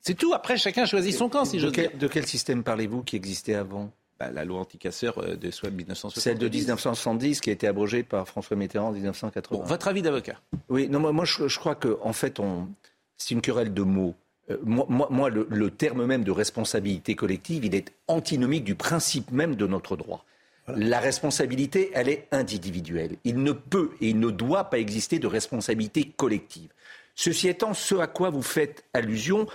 C'est 0.00 0.14
tout. 0.14 0.34
Après, 0.34 0.56
chacun 0.56 0.84
choisit 0.84 1.14
son 1.14 1.28
camp, 1.28 1.44
si 1.44 1.60
je 1.60 1.66
veux 1.66 1.72
De 1.72 2.08
quel 2.08 2.26
système 2.26 2.62
parlez-vous 2.62 3.02
qui 3.02 3.16
existait 3.16 3.54
avant? 3.54 3.90
Bah, 4.18 4.30
La 4.30 4.44
loi 4.44 4.58
anticasseur 4.58 5.18
euh, 5.18 5.36
de 5.36 5.50
soit 5.50 5.70
1970. 5.70 6.20
Celle 6.20 6.38
de 6.38 6.48
1970 6.48 7.40
qui 7.40 7.50
a 7.50 7.52
été 7.52 7.66
abrogée 7.68 8.02
par 8.02 8.26
François 8.26 8.56
Mitterrand 8.56 8.88
en 8.88 8.92
1980. 8.92 9.64
votre 9.64 9.88
avis 9.88 10.02
d'avocat? 10.02 10.40
Oui, 10.68 10.88
non, 10.88 11.00
moi, 11.12 11.24
je, 11.24 11.58
crois 11.58 11.76
qu'en 11.76 11.96
en 12.02 12.12
fait, 12.12 12.40
on, 12.40 12.68
c'est 13.16 13.30
une 13.34 13.40
querelle 13.40 13.72
de 13.72 13.82
mots. 13.82 14.14
Euh, 14.50 14.58
moi, 14.62 14.86
moi 15.10 15.30
le, 15.30 15.70
terme 15.70 16.04
même 16.04 16.24
de 16.24 16.30
responsabilité 16.30 17.14
collective, 17.14 17.64
il 17.64 17.74
est 17.74 17.92
antinomique 18.08 18.64
du 18.64 18.74
principe 18.74 19.30
même 19.30 19.56
de 19.56 19.66
notre 19.66 19.96
droit. 19.96 20.24
La 20.68 20.98
responsabilité, 20.98 21.90
elle 21.94 22.08
est 22.08 22.26
individuelle. 22.32 23.16
Il 23.24 23.42
ne 23.42 23.52
peut 23.52 23.90
et 24.00 24.08
il 24.08 24.18
ne 24.18 24.30
doit 24.30 24.64
pas 24.64 24.78
exister 24.78 25.18
de 25.18 25.26
responsabilité 25.26 26.12
collective. 26.16 26.70
Ceci 27.14 27.48
étant, 27.48 27.74
ce 27.74 27.96
à 27.96 28.06
quoi 28.06 28.30
vous 28.30 28.42
faites 28.42 28.84
allusion, 28.94 29.46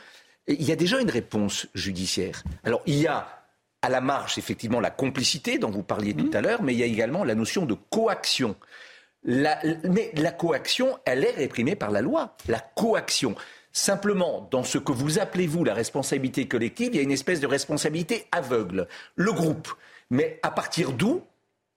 il 0.47 0.63
y 0.63 0.71
a 0.71 0.75
déjà 0.75 0.99
une 0.99 1.09
réponse 1.09 1.67
judiciaire. 1.73 2.43
Alors, 2.63 2.81
il 2.85 2.95
y 2.95 3.07
a 3.07 3.39
à 3.81 3.89
la 3.89 4.01
marge, 4.01 4.37
effectivement, 4.37 4.79
la 4.79 4.91
complicité 4.91 5.57
dont 5.57 5.71
vous 5.71 5.83
parliez 5.83 6.13
tout 6.13 6.29
mmh. 6.31 6.35
à 6.35 6.41
l'heure, 6.41 6.61
mais 6.61 6.73
il 6.73 6.79
y 6.79 6.83
a 6.83 6.87
également 6.87 7.23
la 7.23 7.35
notion 7.35 7.65
de 7.65 7.73
coaction. 7.73 8.55
mais 9.23 10.11
la 10.15 10.31
coaction, 10.31 10.99
elle 11.05 11.23
est 11.23 11.31
réprimée 11.31 11.75
par 11.75 11.91
la 11.91 12.01
loi. 12.01 12.35
La 12.47 12.59
coaction. 12.59 13.35
Simplement, 13.71 14.47
dans 14.51 14.63
ce 14.63 14.77
que 14.77 14.91
vous 14.91 15.19
appelez, 15.19 15.47
vous, 15.47 15.63
la 15.63 15.73
responsabilité 15.73 16.47
collective, 16.47 16.89
il 16.93 16.95
y 16.95 16.99
a 16.99 17.03
une 17.03 17.11
espèce 17.11 17.39
de 17.39 17.47
responsabilité 17.47 18.25
aveugle. 18.31 18.87
Le 19.15 19.31
groupe. 19.31 19.69
Mais 20.09 20.39
à 20.41 20.51
partir 20.51 20.91
d'où? 20.91 21.21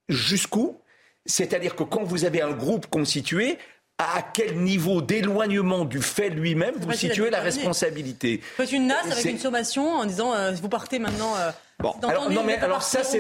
Jusqu'où? 0.09 0.79
C'est-à-dire 1.27 1.77
que 1.77 1.85
quand 1.85 2.03
vous 2.03 2.25
avez 2.25 2.43
un 2.43 2.53
groupe 2.53 2.87
constitué, 2.87 3.59
à 4.03 4.23
quel 4.23 4.57
niveau 4.57 5.03
d'éloignement 5.03 5.85
du 5.85 6.01
fait 6.01 6.31
lui-même 6.31 6.75
vous 6.79 6.93
situez 6.93 7.31
la 7.31 7.41
responsabilité 7.41 8.39
Vous 8.59 8.65
faites 8.65 8.73
une 8.73 8.87
nasse 8.87 9.11
avec 9.11 9.25
une 9.25 9.39
sommation 9.39 9.89
en 9.89 10.05
disant 10.05 10.35
euh, 10.35 10.53
vous 10.53 10.69
partez 10.69 10.99
maintenant. 10.99 11.35
Euh, 11.37 11.51
bon, 11.79 11.95
alors, 12.03 12.31
non 12.31 12.43
mais 12.45 12.57
alors 12.59 12.83
ça 12.83 13.03
c'est 13.05 13.19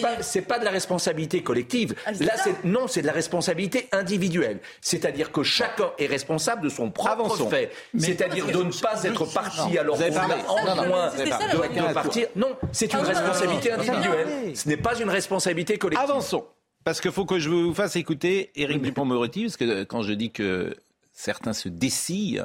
pas 0.00 0.22
c'est 0.22 0.42
pas 0.42 0.58
de 0.58 0.64
la 0.64 0.70
responsabilité 0.70 1.42
collective. 1.42 1.94
Ah, 2.06 2.12
Là 2.20 2.34
c'est 2.42 2.64
non 2.64 2.86
c'est 2.86 3.02
de 3.02 3.06
la 3.06 3.12
responsabilité 3.12 3.88
individuelle. 3.92 4.58
C'est-à-dire 4.80 5.32
que 5.32 5.42
chacun 5.42 5.90
est 5.98 6.06
responsable 6.06 6.62
de 6.62 6.68
son 6.68 6.90
propre 6.90 7.48
fait. 7.48 7.70
C'est-à-dire 7.98 8.46
de 8.46 8.62
ne 8.62 8.72
pas 8.72 9.02
être 9.04 9.24
parti 9.32 9.78
alors 9.78 9.96
qu'on 9.96 10.68
en 10.68 10.86
moins 10.86 11.10
de 11.10 11.92
partir. 11.92 12.28
Non, 12.36 12.56
c'est 12.72 12.92
une 12.92 13.00
responsabilité 13.00 13.72
individuelle. 13.72 14.26
Ce 14.54 14.68
n'est 14.68 14.76
pas 14.76 14.98
une 14.98 15.10
responsabilité 15.10 15.78
collective. 15.78 16.10
Avançons. 16.10 16.44
Parce 16.84 17.00
qu'il 17.00 17.12
faut 17.12 17.24
que 17.24 17.38
je 17.38 17.48
vous 17.48 17.72
fasse 17.74 17.96
écouter 17.96 18.50
Éric 18.54 18.82
Dupont-Moretti, 18.82 19.44
parce 19.44 19.56
que 19.56 19.84
quand 19.84 20.02
je 20.02 20.12
dis 20.12 20.30
que 20.30 20.76
certains 21.12 21.54
se 21.54 21.70
dessillent, 21.70 22.42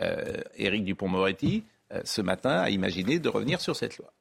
euh, 0.00 0.40
Éric 0.56 0.84
Dupont-Moretti, 0.84 1.64
euh, 1.92 2.00
ce 2.04 2.22
matin, 2.22 2.60
a 2.60 2.70
imaginé 2.70 3.18
de 3.18 3.28
revenir 3.28 3.60
sur 3.60 3.76
cette 3.76 3.98
loi. 3.98 4.12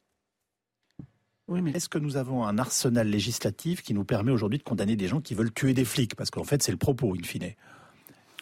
Oui, 1.48 1.62
mais 1.62 1.72
est-ce 1.72 1.88
que 1.88 1.98
nous 1.98 2.18
avons 2.18 2.46
un 2.46 2.58
arsenal 2.58 3.08
législatif 3.08 3.82
qui 3.82 3.94
nous 3.94 4.04
permet 4.04 4.32
aujourd'hui 4.32 4.60
de 4.60 4.64
condamner 4.64 4.98
des 4.98 5.08
gens 5.08 5.22
qui 5.22 5.34
veulent 5.34 5.54
tuer 5.54 5.74
des 5.74 5.86
flics? 5.86 6.16
Parce 6.16 6.30
qu'en 6.30 6.44
fait, 6.44 6.62
c'est 6.62 6.72
le 6.72 6.78
propos, 6.78 7.16
in 7.18 7.24
fine. 7.24 7.54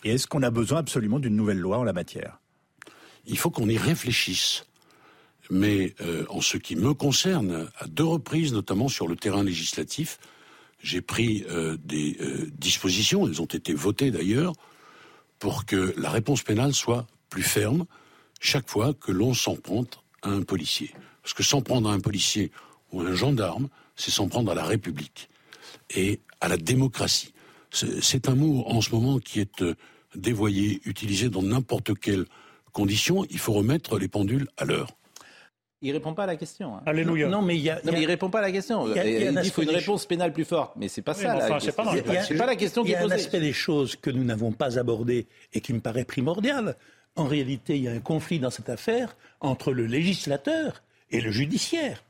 Et 0.03 0.11
est-ce 0.11 0.25
qu'on 0.25 0.41
a 0.41 0.49
besoin 0.49 0.79
absolument 0.79 1.19
d'une 1.19 1.35
nouvelle 1.35 1.59
loi 1.59 1.77
en 1.77 1.83
la 1.83 1.93
matière? 1.93 2.39
Il 3.27 3.37
faut 3.37 3.51
qu'on 3.51 3.69
y 3.69 3.77
réfléchisse. 3.77 4.65
Mais 5.51 5.93
euh, 6.01 6.25
en 6.29 6.41
ce 6.41 6.57
qui 6.57 6.75
me 6.75 6.93
concerne, 6.93 7.69
à 7.77 7.87
deux 7.87 8.05
reprises, 8.05 8.53
notamment 8.53 8.87
sur 8.87 9.07
le 9.07 9.15
terrain 9.15 9.43
législatif, 9.43 10.17
j'ai 10.81 11.01
pris 11.01 11.45
euh, 11.50 11.77
des 11.83 12.17
euh, 12.21 12.50
dispositions, 12.53 13.27
elles 13.27 13.41
ont 13.41 13.45
été 13.45 13.73
votées 13.73 14.11
d'ailleurs, 14.11 14.53
pour 15.39 15.65
que 15.65 15.93
la 15.97 16.09
réponse 16.09 16.43
pénale 16.43 16.73
soit 16.73 17.07
plus 17.29 17.43
ferme 17.43 17.85
chaque 18.39 18.69
fois 18.69 18.93
que 18.93 19.11
l'on 19.11 19.33
s'en 19.33 19.55
prend 19.55 19.85
à 20.21 20.29
un 20.29 20.41
policier. 20.41 20.93
Parce 21.21 21.33
que 21.33 21.43
s'en 21.43 21.61
prendre 21.61 21.89
à 21.89 21.93
un 21.93 22.00
policier 22.00 22.51
ou 22.91 23.01
à 23.01 23.05
un 23.05 23.13
gendarme, 23.13 23.69
c'est 23.95 24.11
s'en 24.11 24.27
prendre 24.27 24.51
à 24.51 24.55
la 24.55 24.63
République 24.63 25.29
et 25.95 26.19
à 26.41 26.47
la 26.47 26.57
démocratie. 26.57 27.33
C'est 27.71 28.27
un 28.27 28.35
mot 28.35 28.63
en 28.67 28.81
ce 28.81 28.91
moment 28.91 29.19
qui 29.19 29.39
est 29.39 29.61
euh, 29.61 29.75
dévoyé, 30.15 30.81
utilisé 30.85 31.29
dans 31.29 31.43
n'importe 31.43 31.97
quelle 31.97 32.25
condition. 32.73 33.25
Il 33.29 33.39
faut 33.39 33.53
remettre 33.53 33.97
les 33.97 34.07
pendules 34.07 34.47
à 34.57 34.65
l'heure. 34.65 34.89
Il 35.83 35.91
répond 35.93 36.13
pas 36.13 36.23
à 36.23 36.27
la 36.27 36.35
question. 36.35 36.75
Hein. 36.75 36.83
Alléluia. 36.85 37.27
Non, 37.27 37.41
mais 37.41 37.57
il, 37.57 37.81
il 37.83 38.05
répond 38.05 38.29
pas 38.29 38.39
à 38.39 38.43
la 38.43 38.51
question. 38.51 38.88
Il, 38.88 38.97
il 39.03 39.33
dit 39.33 39.41
qu'il 39.41 39.51
faut 39.51 39.63
une 39.63 39.69
réponse 39.71 40.05
pénale 40.05 40.31
plus 40.31 40.45
forte, 40.45 40.73
mais 40.75 40.88
c'est 40.88 41.01
pas 41.01 41.15
ça. 41.15 41.35
Enfin, 41.35 41.59
c'est 41.59 41.75
pas, 41.75 41.83
pas, 41.83 42.45
la 42.45 42.55
question 42.55 42.83
qui 42.83 42.91
est 42.91 43.00
posée. 43.00 43.05
Il 43.05 43.09
y 43.09 43.11
a 43.11 43.15
un 43.15 43.17
aspect 43.17 43.39
des 43.39 43.53
choses 43.53 43.95
que 43.95 44.11
nous 44.11 44.23
n'avons 44.23 44.51
pas 44.51 44.77
abordé 44.77 45.27
et 45.53 45.61
qui 45.61 45.73
me 45.73 45.79
paraît 45.79 46.05
primordial. 46.05 46.75
En 47.15 47.25
réalité, 47.25 47.75
il 47.75 47.83
y 47.83 47.88
a 47.88 47.91
un 47.91 48.00
conflit 48.00 48.39
dans 48.39 48.51
cette 48.51 48.69
affaire 48.69 49.17
entre 49.39 49.73
le 49.73 49.88
législateur 49.88 50.83
et 51.09 51.19
le 51.19 51.31
judiciaire. 51.31 52.03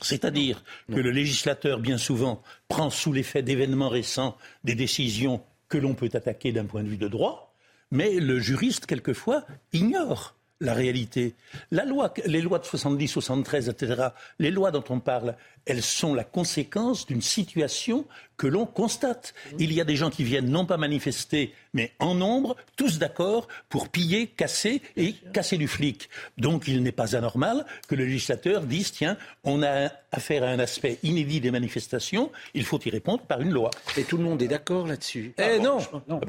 C'est-à-dire 0.00 0.64
que 0.88 1.00
le 1.00 1.10
législateur, 1.10 1.80
bien 1.80 1.98
souvent, 1.98 2.40
prend 2.68 2.88
sous 2.88 3.12
l'effet 3.12 3.42
d'événements 3.42 3.88
récents 3.88 4.36
des 4.64 4.74
décisions 4.74 5.42
que 5.68 5.76
l'on 5.76 5.94
peut 5.94 6.10
attaquer 6.12 6.52
d'un 6.52 6.64
point 6.64 6.82
de 6.82 6.88
vue 6.88 6.96
de 6.96 7.08
droit, 7.08 7.52
mais 7.90 8.14
le 8.14 8.38
juriste, 8.38 8.86
quelquefois, 8.86 9.44
ignore 9.72 10.34
la 10.60 10.74
réalité. 10.74 11.34
La 11.70 11.84
loi, 11.84 12.12
les 12.26 12.40
lois 12.40 12.58
de 12.58 12.64
70, 12.64 13.08
73, 13.08 13.68
etc., 13.68 14.08
les 14.38 14.50
lois 14.50 14.70
dont 14.70 14.84
on 14.88 15.00
parle, 15.00 15.36
elles 15.68 15.82
sont 15.82 16.14
la 16.14 16.24
conséquence 16.24 17.06
d'une 17.06 17.22
situation 17.22 18.06
que 18.38 18.46
l'on 18.46 18.64
constate. 18.64 19.34
Il 19.58 19.72
y 19.72 19.80
a 19.80 19.84
des 19.84 19.96
gens 19.96 20.10
qui 20.10 20.24
viennent 20.24 20.48
non 20.48 20.64
pas 20.64 20.76
manifester, 20.76 21.52
mais 21.74 21.92
en 21.98 22.14
nombre, 22.14 22.56
tous 22.76 22.98
d'accord, 22.98 23.48
pour 23.68 23.88
piller, 23.88 24.28
casser 24.28 24.80
et 24.96 25.14
casser 25.32 25.58
du 25.58 25.68
flic. 25.68 26.08
Donc 26.38 26.68
il 26.68 26.82
n'est 26.82 26.92
pas 26.92 27.16
anormal 27.16 27.66
que 27.88 27.96
le 27.96 28.04
législateur 28.04 28.62
dise, 28.62 28.92
tiens, 28.92 29.16
on 29.44 29.62
a 29.62 29.90
affaire 30.12 30.42
à 30.42 30.46
un 30.46 30.58
aspect 30.58 30.98
inédit 31.02 31.40
des 31.40 31.50
manifestations, 31.50 32.30
il 32.54 32.64
faut 32.64 32.78
y 32.84 32.90
répondre 32.90 33.22
par 33.22 33.40
une 33.40 33.50
loi. 33.50 33.70
Et 33.96 34.04
tout 34.04 34.16
le 34.16 34.24
monde 34.24 34.40
est 34.40 34.48
d'accord 34.48 34.86
là-dessus. 34.86 35.34
Eh 35.36 35.42
ah 35.42 35.58
non, 35.58 35.78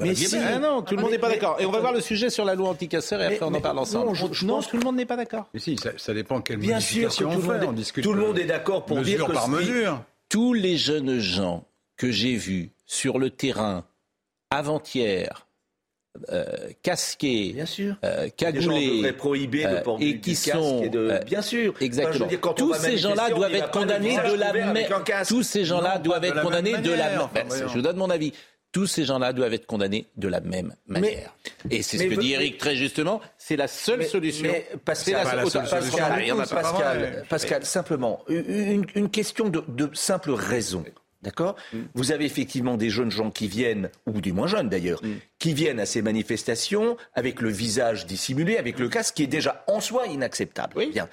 mais 0.00 0.14
si. 0.14 0.36
Eh 0.36 0.58
non, 0.58 0.82
tout 0.82 0.96
le 0.96 1.02
monde 1.02 1.12
n'est 1.12 1.18
pas 1.18 1.30
d'accord. 1.30 1.56
Et 1.60 1.64
on 1.64 1.70
va 1.70 1.80
voir 1.80 1.92
le 1.92 2.00
sujet 2.00 2.28
sur 2.28 2.44
la 2.44 2.54
loi 2.54 2.68
anticasseur 2.68 3.22
et 3.22 3.26
après 3.26 3.46
on 3.46 3.54
en 3.54 3.60
parle 3.60 3.78
ensemble. 3.78 4.12
Non, 4.42 4.60
tout 4.62 4.76
le 4.76 4.84
monde 4.84 4.96
n'est 4.96 5.06
pas 5.06 5.16
d'accord. 5.16 5.46
Mais 5.54 5.60
si, 5.60 5.76
ça, 5.96 6.12
dépend 6.12 6.40
quelle 6.42 6.58
Bien 6.58 6.74
modification 6.74 7.30
sûr 7.30 7.38
on 7.38 7.82
fait. 7.82 8.02
Tout 8.02 8.12
le 8.12 8.20
monde 8.20 8.38
est 8.38 8.44
d'accord 8.44 8.84
pour 8.84 9.00
dire 9.00 9.24
que 9.24 9.29
par 9.32 9.48
mesure. 9.48 10.04
tous 10.28 10.52
les 10.52 10.76
jeunes 10.76 11.18
gens 11.18 11.66
que 11.96 12.10
j'ai 12.10 12.36
vu 12.36 12.70
sur 12.86 13.18
le 13.18 13.30
terrain 13.30 13.84
avant-hier, 14.50 15.46
euh, 16.32 16.44
casqués, 16.82 17.52
bien 17.52 17.66
sûr, 17.66 17.94
euh, 18.04 18.28
cagoulés, 18.36 19.12
prohiber 19.12 19.62
le 19.62 19.82
port 19.82 19.96
et 20.00 20.18
qui 20.18 20.34
sont, 20.34 20.82
euh, 20.92 21.20
bien 21.20 21.40
sûr, 21.40 21.74
exactement. 21.80 22.26
tous 22.56 22.74
ces 22.74 22.98
gens-là 22.98 23.30
doivent 23.30 23.54
être 23.54 23.70
condamnés 23.70 24.16
de 24.16 24.34
la 24.34 24.52
même. 24.52 24.76
Tous 25.28 25.44
ces 25.44 25.64
gens-là 25.64 25.98
doivent 25.98 26.24
être 26.24 26.42
condamnés 26.42 26.78
de 26.78 26.90
la 26.90 27.10
même. 27.10 27.48
Je 27.48 27.72
vous 27.74 27.82
donne 27.82 27.96
mon 27.96 28.10
avis. 28.10 28.32
Tous 28.72 28.86
ces 28.86 29.04
gens-là 29.04 29.32
doivent 29.32 29.52
être 29.52 29.66
condamnés 29.66 30.06
de 30.16 30.28
la 30.28 30.40
même 30.40 30.74
manière. 30.86 31.34
et 31.70 31.82
c'est 31.82 31.98
ce 31.98 32.04
que 32.04 32.20
dit 32.20 32.32
Eric 32.32 32.58
très 32.58 32.76
justement, 32.76 33.20
c'est 33.36 33.56
la 33.56 33.66
seule 33.66 34.04
solution. 34.04 34.48
Mais 34.48 34.68
Pascal, 34.84 35.44
Pascal, 36.48 37.24
Pascal, 37.28 37.64
simplement, 37.64 38.24
une, 38.28 38.86
une 38.94 39.10
question 39.10 39.48
de, 39.48 39.64
de 39.66 39.90
simple 39.94 40.30
raison. 40.30 40.84
D'accord? 41.22 41.56
Mm. 41.72 41.78
Vous 41.94 42.12
avez 42.12 42.24
effectivement 42.24 42.76
des 42.76 42.88
jeunes 42.90 43.10
gens 43.10 43.30
qui 43.30 43.46
viennent, 43.46 43.90
ou 44.06 44.20
des 44.20 44.32
moins 44.32 44.46
jeunes 44.46 44.68
d'ailleurs, 44.68 45.02
mm. 45.02 45.16
qui 45.38 45.52
viennent 45.52 45.80
à 45.80 45.86
ces 45.86 46.02
manifestations 46.02 46.96
avec 47.14 47.40
le 47.40 47.50
visage 47.50 48.06
dissimulé, 48.06 48.56
avec 48.56 48.78
le 48.78 48.88
casque, 48.88 49.16
qui 49.16 49.24
est 49.24 49.28
déjà 49.28 49.64
en 49.66 49.80
soi 49.80 50.06
inacceptable. 50.06 50.86
Bien. 50.92 51.08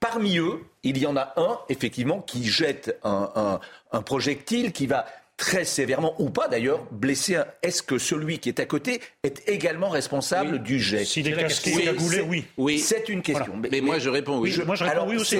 parmi 0.00 0.38
eux, 0.38 0.60
il 0.82 0.98
y 0.98 1.06
en 1.06 1.16
a 1.16 1.32
un, 1.36 1.58
effectivement, 1.68 2.20
qui 2.20 2.44
jette 2.44 2.98
un, 3.04 3.60
un 3.92 4.02
projectile 4.02 4.72
qui 4.72 4.86
va 4.86 5.06
très 5.36 5.64
sévèrement, 5.64 6.14
ou 6.18 6.30
pas 6.30 6.48
d'ailleurs, 6.48 6.86
blessé. 6.90 7.40
Est-ce 7.62 7.82
que 7.82 7.98
celui 7.98 8.38
qui 8.38 8.48
est 8.48 8.60
à 8.60 8.66
côté 8.66 9.00
est 9.22 9.48
également 9.48 9.88
responsable 9.88 10.62
du 10.62 10.80
jet 10.80 11.04
S'il 11.04 11.28
est 11.28 11.36
casqué 11.36 11.90
oui. 12.28 12.44
oui. 12.56 12.78
C'est 12.78 13.08
une 13.08 13.22
question. 13.22 13.54
Mais, 13.70 13.80
moi, 13.80 13.98
je 13.98 14.10
réponds 14.10 14.38
oui. 14.38 14.54
moi, 14.64 14.76
je 14.76 14.84
réponds 14.84 15.06
oui 15.08 15.16
aussi. 15.16 15.38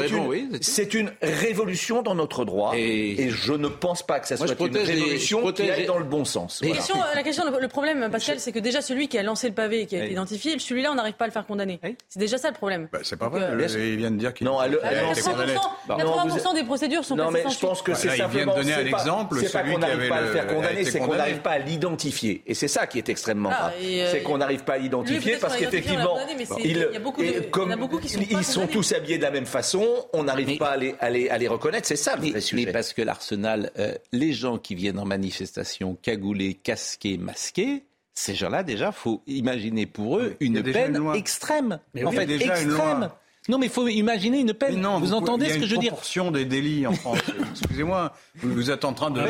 C'est 0.60 0.94
une, 0.94 1.12
révolution 1.22 2.02
dans 2.02 2.14
notre 2.14 2.44
droit. 2.44 2.72
Et, 2.76 3.30
je 3.30 3.52
ne 3.52 3.68
pense 3.68 4.04
pas 4.04 4.20
que 4.20 4.26
ça 4.26 4.36
soit 4.36 4.58
une 4.60 4.76
révolution 4.76 5.52
qui 5.52 5.70
aille 5.70 5.86
dans 5.86 5.98
le 5.98 6.04
bon 6.04 6.24
sens. 6.24 6.60
La, 6.62 6.70
question, 6.70 6.96
la 7.14 7.22
question, 7.22 7.44
le 7.60 7.68
problème, 7.68 8.08
Pascal, 8.10 8.40
c'est 8.40 8.52
que 8.52 8.58
déjà 8.58 8.80
celui 8.82 9.08
qui 9.08 9.18
a 9.18 9.22
lancé 9.22 9.48
le 9.48 9.54
pavé 9.54 9.82
et 9.82 9.86
qui 9.86 9.96
a 9.96 10.04
été 10.04 10.12
identifié, 10.12 10.58
celui-là, 10.58 10.90
on 10.92 10.94
n'arrive 10.94 11.14
pas 11.14 11.24
à 11.24 11.28
le 11.28 11.32
faire 11.32 11.46
condamner. 11.46 11.80
C'est 12.08 12.18
déjà 12.18 12.38
ça 12.38 12.48
le 12.48 12.54
problème. 12.54 12.88
Bah, 12.92 13.00
c'est 13.02 13.16
pas 13.16 13.28
vrai. 13.28 13.42
Euh, 13.42 13.88
il 13.92 13.96
vient 13.96 14.10
de 14.10 14.16
dire 14.16 14.34
qu'il 14.34 14.46
non, 14.46 14.58
a 14.58 14.68
été 14.68 14.76
condamné. 15.22 15.54
80% 15.88 16.54
des 16.54 16.64
procédures 16.64 17.04
sont 17.04 17.16
Non, 17.16 17.30
mais 17.30 17.44
je 17.48 17.58
pense 17.58 17.82
que 17.82 17.94
c'est 17.94 18.16
simplement. 18.16 18.54
Il 18.56 18.64
vient 18.64 18.76
de 18.76 18.80
donner 18.80 18.90
un 18.90 18.98
exemple, 18.98 19.46
celui 19.46 19.76
n'arrive 19.86 20.08
pas 20.08 20.16
à 20.16 20.20
le 20.20 20.26
faire 20.28 20.46
condamner, 20.46 20.84
c'est 20.84 20.98
qu'on 20.98 21.16
n'arrive 21.16 21.40
pas 21.40 21.50
à 21.50 21.58
l'identifier. 21.58 22.42
Et 22.46 22.54
c'est 22.54 22.68
ça 22.68 22.86
qui 22.86 22.98
est 22.98 23.08
extrêmement 23.08 23.50
ah, 23.52 23.58
grave. 23.58 23.72
Euh, 23.82 24.08
c'est 24.10 24.22
qu'on 24.22 24.38
n'arrive 24.38 24.64
pas 24.64 24.74
à 24.74 24.78
l'identifier 24.78 25.36
parce 25.40 25.56
qu'effectivement, 25.56 26.18
ils 26.58 28.44
sont 28.44 28.66
tous 28.66 28.92
habillés 28.92 29.18
de 29.18 29.22
la 29.22 29.30
même 29.30 29.46
façon, 29.46 29.86
on 30.12 30.24
n'arrive 30.24 30.58
pas 30.58 30.70
à 30.70 30.76
les, 30.76 30.94
à, 31.00 31.10
les, 31.10 31.28
à 31.28 31.38
les, 31.38 31.48
reconnaître. 31.48 31.86
C'est 31.86 31.96
ça 31.96 32.16
le 32.16 32.30
vrai 32.30 32.40
sujet. 32.40 32.66
Mais 32.66 32.72
parce 32.72 32.92
que 32.92 33.02
l'Arsenal, 33.02 33.70
euh, 33.78 33.94
les 34.12 34.32
gens 34.32 34.58
qui 34.58 34.74
viennent 34.74 34.98
en 34.98 35.04
manifestation 35.04 35.96
cagoulés, 36.00 36.54
casqués, 36.54 37.18
masqués, 37.18 37.84
ces 38.14 38.34
gens-là, 38.34 38.62
déjà, 38.62 38.92
faut 38.92 39.22
imaginer 39.26 39.86
pour 39.86 40.18
eux 40.18 40.36
une 40.40 40.62
peine 40.62 41.00
extrême. 41.14 41.80
Mais 41.94 42.04
en 42.04 42.12
fait, 42.12 42.26
déjà 42.26 42.60
extrême. 42.60 43.10
Non, 43.46 43.58
mais 43.58 43.66
il 43.66 43.72
faut 43.72 43.86
imaginer 43.86 44.40
une 44.40 44.54
peine. 44.54 44.80
Non, 44.80 44.98
vous, 44.98 45.12
entendez 45.12 45.50
ce 45.50 45.58
que 45.58 45.66
je 45.66 45.74
veux 45.74 45.80
dire 45.80 45.80
Il 45.80 45.84
y 45.84 45.88
a 45.88 45.88
une 45.88 45.90
proportion 45.90 46.30
des 46.30 46.46
délits 46.46 46.86
en 46.86 46.94
France. 46.94 47.18
Excusez-moi, 47.50 48.12
vous, 48.36 48.70
êtes 48.70 48.86
en 48.86 48.94
train 48.94 49.10
de, 49.10 49.20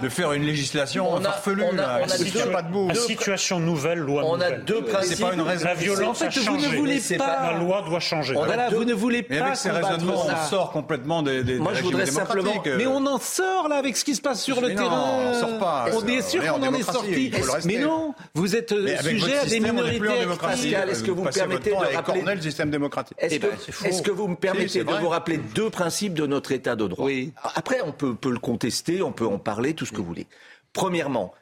de, 0.00 0.08
faire 0.08 0.32
une 0.32 0.44
législation 0.44 1.12
on 1.12 1.20
farfelue. 1.20 1.64
On 1.64 1.76
a, 1.76 2.02
on 2.02 2.04
a 2.04 2.52
pas 2.52 2.62
de 2.62 2.70
mots. 2.70 2.94
situation 2.94 3.58
nouvelle, 3.58 3.98
loi 3.98 4.22
on 4.24 4.34
nouvelle. 4.34 4.54
a 4.54 4.58
deux 4.58 4.82
principes. 4.82 5.16
C'est 5.16 5.24
pas 5.24 5.34
une 5.34 5.40
raison. 5.40 5.64
La 5.64 5.74
violence 5.74 6.08
en 6.08 6.14
fait, 6.14 6.26
a 6.26 6.30
changé. 6.30 6.66
Vous 6.68 6.72
ne 6.72 6.78
voulez 6.78 7.00
pas. 7.18 7.50
La 7.52 7.58
loi 7.58 7.82
doit 7.82 7.98
changer. 7.98 8.34
Voilà, 8.34 8.70
vous 8.70 8.84
ne 8.84 8.94
voulez 8.94 9.24
pas. 9.24 9.34
Mais 9.34 9.40
avec 9.40 9.56
ces 9.56 9.70
raisonnements, 9.70 10.24
on 10.24 10.48
sort 10.48 10.70
complètement 10.70 11.22
des, 11.22 11.42
des 11.42 11.58
Moi, 11.58 11.74
je 11.74 11.82
voudrais 11.82 12.06
simplement. 12.06 12.62
Mais 12.64 12.86
on 12.86 13.04
en 13.06 13.18
sort 13.18 13.66
là 13.68 13.76
avec 13.76 13.96
ce 13.96 14.04
qui 14.04 14.14
se 14.14 14.20
passe 14.20 14.40
sur 14.40 14.60
le 14.60 14.72
terrain. 14.76 15.32
On 15.32 15.34
sort 15.34 15.58
pas. 15.58 15.86
On 15.94 16.06
est 16.06 16.22
sûr 16.22 16.46
qu'on 16.46 16.62
en 16.62 16.74
est 16.74 16.82
sorti. 16.84 17.32
Mais 17.64 17.78
non, 17.78 18.14
vous 18.34 18.54
êtes 18.54 18.72
sujet 19.02 19.38
à 19.38 19.46
des 19.46 19.58
minorités. 19.58 20.26
Pascal, 20.40 20.90
est-ce 20.90 21.02
que 21.02 21.10
vous 21.10 21.24
me 21.24 21.30
permettez 21.32 21.70
de 21.70 21.96
rappeler 21.96 22.22
le 22.22 22.40
système 22.40 22.70
démocratique 22.70 23.16
Est-ce 23.84 24.02
que 24.02 24.10
vous 24.10 24.28
me 24.28 24.36
permettez 24.36 24.84
de 24.84 24.92
vous 24.92 25.08
rappeler 25.08 25.38
deux 25.38 25.70
principes 25.70 26.14
de 26.14 26.26
notre 26.26 26.52
État 26.52 26.76
de 26.76 26.86
droit. 26.86 27.06
Oui. 27.06 27.32
Après, 27.54 27.80
on 27.82 27.92
peut, 27.92 28.14
peut, 28.14 28.30
le 28.30 28.38
contester, 28.38 29.02
on 29.02 29.12
peut 29.12 29.26
en 29.26 29.38
parler, 29.38 29.74
tout 29.74 29.86
ce 29.86 29.92
que 29.92 29.98
vous 29.98 30.04
voulez. 30.04 30.26
Premièrement, 30.72 31.34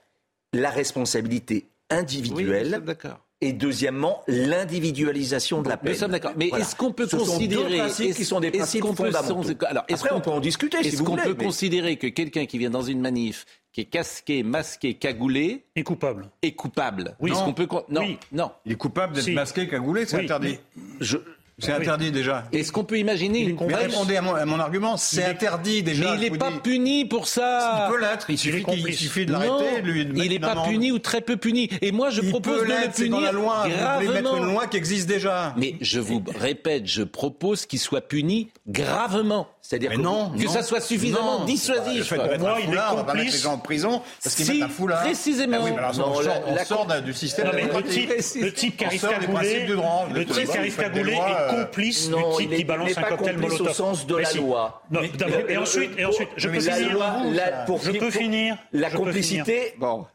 la 0.53 0.71
responsabilité 0.71 1.69
individuelle. 1.91 2.83
Oui, 2.87 3.11
et 3.43 3.53
deuxièmement, 3.53 4.23
l'individualisation 4.29 5.61
de 5.61 5.69
la 5.69 5.77
peine. 5.77 5.93
Nous 5.93 5.99
sommes 5.99 6.11
d'accord. 6.11 6.33
Mais 6.37 6.49
est-ce 6.49 6.75
qu'on 6.75 6.93
peut 6.93 7.07
considérer 7.07 7.91
sont 7.91 8.05
qui 8.05 8.25
sont 8.25 8.41
des 8.41 8.51
principes 8.51 8.85
fondamentaux 8.85 9.43
Alors, 9.67 9.85
Après, 9.93 10.13
on 10.13 10.21
peut 10.21 10.31
en 10.31 10.41
discuter. 10.41 10.79
Est-ce 10.79 11.03
qu'on 11.03 11.17
peut 11.17 11.35
considérer 11.35 11.97
que 11.97 12.07
quelqu'un 12.07 12.47
qui 12.47 12.59
vient 12.59 12.71
dans 12.71 12.83
une 12.83 13.01
manif, 13.01 13.45
qui 13.73 13.83
est 13.83 13.87
casqué, 13.87 14.43
masqué, 14.43 14.95
cagoulé, 14.95 15.67
est 15.75 15.83
coupable 15.83 16.31
Est 16.41 16.53
coupable? 16.53 17.15
Oui. 17.21 17.31
Non. 17.31 17.53
peut 17.53 17.69
non. 17.91 18.17
non. 18.33 18.51
Il 18.65 18.73
est 18.73 18.77
coupable 18.77 19.15
d'être 19.15 19.35
masqué, 19.35 19.69
cagoulé, 19.69 20.07
c'est 20.07 20.25
interdit. 20.25 20.59
Je, 21.01 21.19
c'est 21.59 21.73
interdit 21.73 22.13
déjà. 22.13 22.45
Est-ce 22.53 22.71
qu'on 22.71 22.85
peut 22.85 22.99
imaginer 22.99 23.41
une 23.41 23.57
Mais 23.67 23.75
répondez 23.75 24.17
à 24.17 24.23
mon, 24.23 24.61
argument, 24.61 24.99
c'est 24.99 25.25
interdit 25.25 25.83
déjà. 25.83 26.11
Mais 26.11 26.27
il 26.27 26.33
n'est 26.33 26.39
pas 26.39 26.51
puni 26.63 27.07
pour 27.07 27.27
ça. 27.27 27.87
Il 27.87 27.93
peut 27.93 28.01
l'être, 28.01 28.29
il 28.29 28.39
suffit, 28.39 28.65
il 28.69 28.95
suffit 28.95 29.25
de 29.25 29.33
l'arrêter. 29.33 29.83
Il 30.15 30.29
n'est 30.29 30.39
pas 30.39 30.65
puni 30.69 30.93
ou 30.93 30.99
très 30.99 31.23
peu 31.23 31.37
puni. 31.37 31.71
Et 31.81 31.93
moi, 31.93 32.11
je 32.11 32.21
propose 32.21 32.61
de 32.61 32.67
le 32.67 32.93
punir 32.93 33.11
dans 33.11 33.21
la 33.21 33.33
loi. 33.33 33.69
gravement. 33.69 34.07
Vous 34.07 34.13
mettre 34.13 34.37
une 34.37 34.53
loi 34.53 34.67
qui 34.67 34.77
existe 34.77 35.09
déjà. 35.09 35.55
Mais 35.57 35.77
je 35.81 36.01
vous 36.01 36.23
répète, 36.39 36.87
je 36.87 37.03
propose 37.03 37.65
qu'il 37.65 37.79
soit 37.79 38.03
puni 38.03 38.51
gravement. 38.69 39.49
C'est-à-dire 39.63 39.93
que, 39.93 39.97
non, 39.97 40.31
que 40.31 40.49
ça 40.49 40.63
soit 40.63 40.81
suffisamment 40.81 41.45
dissuasif. 41.45 42.15
Bah, 42.15 42.39
moi, 42.39 42.59
il 42.63 42.73
est 42.73 42.77
complice. 42.77 42.93
On 42.93 43.03
va 43.03 43.15
mettre 43.15 43.33
les 43.33 43.39
gens 43.39 43.53
en 43.55 43.59
prison 43.59 44.03
parce 44.23 44.37
qu'ils 44.37 44.47
mettent 44.47 44.63
un 44.63 44.69
foulard. 44.69 45.03
Précisément. 45.03 45.57
Ah 45.61 45.65
oui, 45.65 45.71
alors, 45.77 45.91
on, 45.91 46.23
sort, 46.23 46.43
on 46.47 46.65
sort 46.65 47.03
du 47.03 47.13
système 47.13 47.51
le 47.51 47.83
type, 47.83 48.13
le 48.41 48.53
type 48.53 48.77
qui 48.77 48.85
arrive 48.85 49.01
cagoulé, 49.01 49.67
le 50.15 50.25
type 50.25 50.51
qui 50.51 50.59
arrive 50.59 50.77
cagoulé 50.77 51.19
est 51.47 51.65
complice 51.65 52.11
du 52.11 52.23
type 52.37 52.55
qui 52.55 52.65
balance 52.65 52.97
un 52.99 53.03
cocktail 53.03 53.39
molotov. 53.39 53.69
au 53.69 53.73
sens 53.73 54.07
de 54.07 54.17
la 54.17 54.33
loi. 54.33 54.83
Et 55.49 55.57
ensuite, 55.57 55.99
et 55.99 56.05
ensuite, 56.05 56.29
je 56.37 56.49
peux 56.49 56.61
finir. 56.61 56.99
Je 57.83 57.99
peux 57.99 58.11
finir. 58.11 58.57
La 58.73 58.91
complicité. 58.91 59.75
Bon 59.79 60.07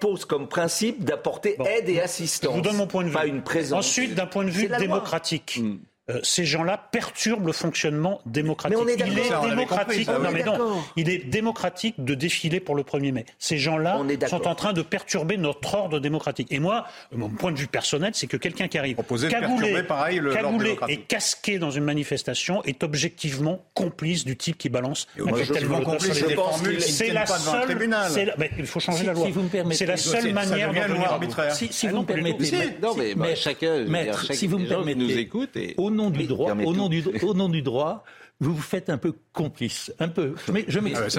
pose 0.00 0.24
comme 0.24 0.48
principe 0.48 1.04
d'apporter 1.04 1.56
aide 1.64 1.88
et 1.88 2.00
assistance. 2.00 2.52
Je 2.52 2.56
vous 2.56 2.62
donne 2.62 2.76
mon 2.76 2.86
point 2.86 3.02
de 3.02 3.08
vue. 3.08 3.14
Pas 3.14 3.26
une 3.26 3.42
présence. 3.42 3.86
Ensuite, 3.86 4.14
d'un 4.14 4.26
point 4.26 4.44
de 4.44 4.50
vue 4.50 4.68
démocratique. 4.68 5.60
Euh, 6.08 6.20
ces 6.22 6.44
gens-là 6.44 6.88
perturbent 6.92 7.48
le 7.48 7.52
fonctionnement 7.52 8.20
démocratique. 8.26 8.78
Mais 8.78 8.84
on 8.84 8.86
est 8.86 8.94
il 8.94 9.18
est 9.18 9.48
démocratique. 9.48 10.08
non, 10.08 10.30
mais 10.32 10.44
non, 10.44 10.82
il 10.94 11.10
est 11.10 11.18
démocratique 11.18 11.96
de 11.98 12.14
défiler 12.14 12.60
pour 12.60 12.76
le 12.76 12.84
1er 12.84 13.10
mai. 13.10 13.26
Ces 13.40 13.58
gens-là 13.58 14.00
sont 14.28 14.46
en 14.46 14.54
train 14.54 14.72
de 14.72 14.82
perturber 14.82 15.36
notre 15.36 15.74
ordre 15.74 15.98
démocratique. 15.98 16.46
Et 16.52 16.60
moi, 16.60 16.86
mon 17.10 17.28
point 17.28 17.50
de 17.50 17.58
vue 17.58 17.66
personnel, 17.66 18.12
c'est 18.14 18.28
que 18.28 18.36
quelqu'un 18.36 18.68
qui 18.68 18.78
arrive 18.78 18.98
cagoulé, 19.28 19.84
cagoulé 20.32 20.78
et 20.88 20.98
casqué 20.98 21.58
dans 21.58 21.72
une 21.72 21.82
manifestation 21.82 22.62
est 22.62 22.84
objectivement 22.84 23.64
complice 23.74 24.24
du 24.24 24.36
type 24.36 24.58
qui 24.58 24.68
balance 24.68 25.08
un 25.18 25.34
C'est 26.78 27.12
la 27.12 27.26
seule. 27.26 28.34
Mais 28.38 28.50
il 28.58 28.66
faut 28.66 28.78
changer 28.78 29.06
la 29.06 29.12
loi. 29.12 29.26
C'est 29.72 29.86
la 29.86 29.96
seule 29.96 30.32
manière 30.32 30.72
de. 30.72 31.72
Si 31.72 31.88
vous 31.88 32.02
me 32.02 32.06
permettez. 32.06 32.52
Non, 32.80 32.94
mais 33.16 33.34
chacun. 33.34 33.84
Si 34.30 34.46
vous 34.46 34.60
me 34.60 34.68
permettez. 34.68 35.00
nous 35.00 35.18
écoute 35.18 35.58
nom 35.96 36.10
du 36.10 36.26
droit, 36.26 36.52
au 36.52 36.74
nom 36.74 36.88
du, 36.88 37.02
au 37.22 37.34
nom 37.34 37.48
du 37.48 37.62
droit, 37.62 38.04
vous 38.38 38.54
vous 38.54 38.62
faites 38.62 38.90
un 38.90 38.98
peu 38.98 39.14
complice, 39.32 39.92
un 39.98 40.08
peu. 40.08 40.34
Mais 40.52 40.64
je 40.68 40.78
m'excuse. 40.78 41.18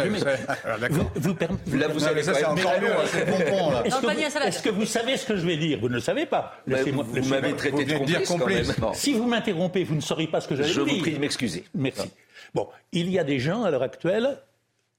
vous, 0.89 1.03
vous, 1.15 1.35
vous, 1.65 1.77
là, 1.77 1.87
vous 1.87 1.99
savez 1.99 2.21
ça, 2.21 2.33
c'est 2.35 2.45
encore 2.45 2.79
mieux. 2.79 2.91
C'est 3.07 3.49
bon 3.49 3.71
là. 3.71 3.83
Est-ce 3.85 4.61
que, 4.61 4.69
vous 4.69 4.85
savez 4.85 5.17
ce 5.17 5.25
que 5.25 5.35
je 5.35 5.45
vais 5.45 5.57
dire? 5.57 5.79
Vous 5.79 5.89
ne 5.89 5.95
le 5.95 5.99
savez 5.99 6.25
pas. 6.27 6.61
Laissez-moi. 6.67 7.03
Vous 7.07 7.29
m'avez 7.29 7.55
traité 7.55 7.85
de 7.85 7.93
complice, 7.97 8.27
quand 8.27 8.45
même. 8.45 8.93
Si 8.93 9.13
vous 9.13 9.27
m'interrompez, 9.27 9.83
vous 9.83 9.95
ne 9.95 10.01
saurez 10.01 10.27
pas 10.27 10.41
ce 10.41 10.47
que 10.47 10.55
j'allais 10.55 10.69
dire. 10.69 10.85
Je 10.85 10.95
vous 10.95 11.01
prie 11.01 11.13
de 11.13 11.19
m'excuser. 11.19 11.65
Merci. 11.73 12.09
Bon, 12.53 12.69
il 12.91 13.09
y 13.09 13.19
a 13.19 13.23
des 13.23 13.39
gens 13.39 13.63
à 13.63 13.71
l'heure 13.71 13.83
actuelle, 13.83 14.37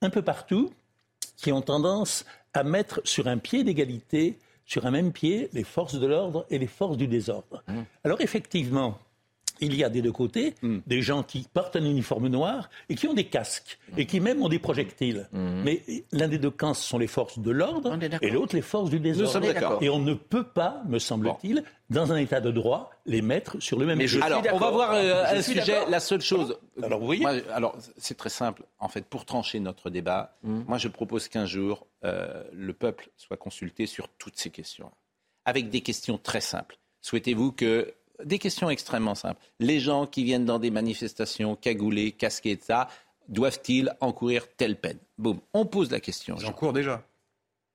un 0.02 0.10
peu 0.10 0.22
partout, 0.22 0.72
qui 1.36 1.52
ont 1.52 1.62
tendance 1.62 2.24
à 2.52 2.64
mettre 2.64 3.00
sur 3.04 3.28
un 3.28 3.38
pied 3.38 3.62
d'égalité, 3.62 4.38
sur 4.66 4.86
un 4.86 4.90
même 4.90 5.12
pied, 5.12 5.48
les 5.52 5.64
forces 5.64 5.98
de 5.98 6.06
l'ordre 6.06 6.46
et 6.50 6.58
les 6.58 6.66
forces 6.66 6.96
du 6.96 7.06
désordre. 7.06 7.62
Mmh. 7.68 7.80
Alors 8.04 8.20
effectivement, 8.20 8.98
il 9.60 9.74
y 9.74 9.84
a 9.84 9.88
des 9.88 10.02
deux 10.02 10.12
côtés 10.12 10.54
hmm. 10.62 10.78
des 10.86 11.02
gens 11.02 11.22
qui 11.22 11.46
portent 11.52 11.76
un 11.76 11.84
uniforme 11.84 12.28
noir 12.28 12.68
et 12.88 12.94
qui 12.94 13.06
ont 13.08 13.14
des 13.14 13.24
casques 13.24 13.78
et 13.96 14.06
qui 14.06 14.20
même 14.20 14.42
ont 14.42 14.48
des 14.48 14.58
projectiles. 14.58 15.28
Hmm. 15.32 15.62
Mais 15.64 15.82
l'un 16.12 16.28
des 16.28 16.38
deux 16.38 16.50
camps, 16.50 16.74
ce 16.74 16.86
sont 16.86 16.98
les 16.98 17.06
forces 17.06 17.38
de 17.38 17.50
l'ordre 17.50 17.98
et 18.22 18.30
l'autre 18.30 18.54
les 18.54 18.62
forces 18.62 18.90
du 18.90 19.00
désordre. 19.00 19.82
Et 19.82 19.88
on 19.88 19.98
ne 19.98 20.14
peut 20.14 20.44
pas, 20.44 20.82
me 20.88 20.98
semble-t-il, 20.98 21.64
dans 21.90 22.12
un 22.12 22.16
état 22.16 22.40
de 22.40 22.50
droit, 22.50 22.90
les 23.06 23.22
mettre 23.22 23.60
sur 23.60 23.78
le 23.78 23.86
même 23.86 23.98
pied. 23.98 24.22
Alors, 24.22 24.42
on 24.52 24.58
va 24.58 24.70
voir 24.70 24.92
euh, 24.92 25.24
un 25.26 25.42
sujet. 25.42 25.88
La 25.88 26.00
seule 26.00 26.20
chose. 26.20 26.58
Alors, 26.82 27.00
vous 27.00 27.06
voyez 27.06 27.26
Alors, 27.50 27.76
c'est 27.96 28.16
très 28.16 28.28
simple. 28.28 28.62
En 28.78 28.88
fait, 28.88 29.06
pour 29.06 29.24
trancher 29.24 29.58
notre 29.60 29.90
débat, 29.90 30.36
hmm. 30.42 30.62
moi, 30.66 30.78
je 30.78 30.88
propose 30.88 31.28
qu'un 31.28 31.46
jour, 31.46 31.86
euh, 32.04 32.44
le 32.52 32.72
peuple 32.72 33.08
soit 33.16 33.36
consulté 33.36 33.86
sur 33.86 34.08
toutes 34.08 34.36
ces 34.36 34.50
questions. 34.50 34.90
Avec 35.44 35.70
des 35.70 35.80
questions 35.80 36.18
très 36.18 36.42
simples. 36.42 36.78
Souhaitez-vous 37.00 37.52
que 37.52 37.94
des 38.24 38.38
questions 38.38 38.70
extrêmement 38.70 39.14
simples. 39.14 39.40
Les 39.60 39.80
gens 39.80 40.06
qui 40.06 40.24
viennent 40.24 40.44
dans 40.44 40.58
des 40.58 40.70
manifestations 40.70 41.56
cagoulés, 41.56 42.12
casqués, 42.12 42.52
etc., 42.52 42.80
doivent-ils 43.28 43.94
encourir 44.00 44.46
telle 44.56 44.76
peine? 44.76 44.98
Boum, 45.18 45.38
on 45.52 45.66
pose 45.66 45.90
la 45.90 46.00
question. 46.00 46.36
Ils 46.40 46.46
encourent 46.46 46.72
déjà. 46.72 47.02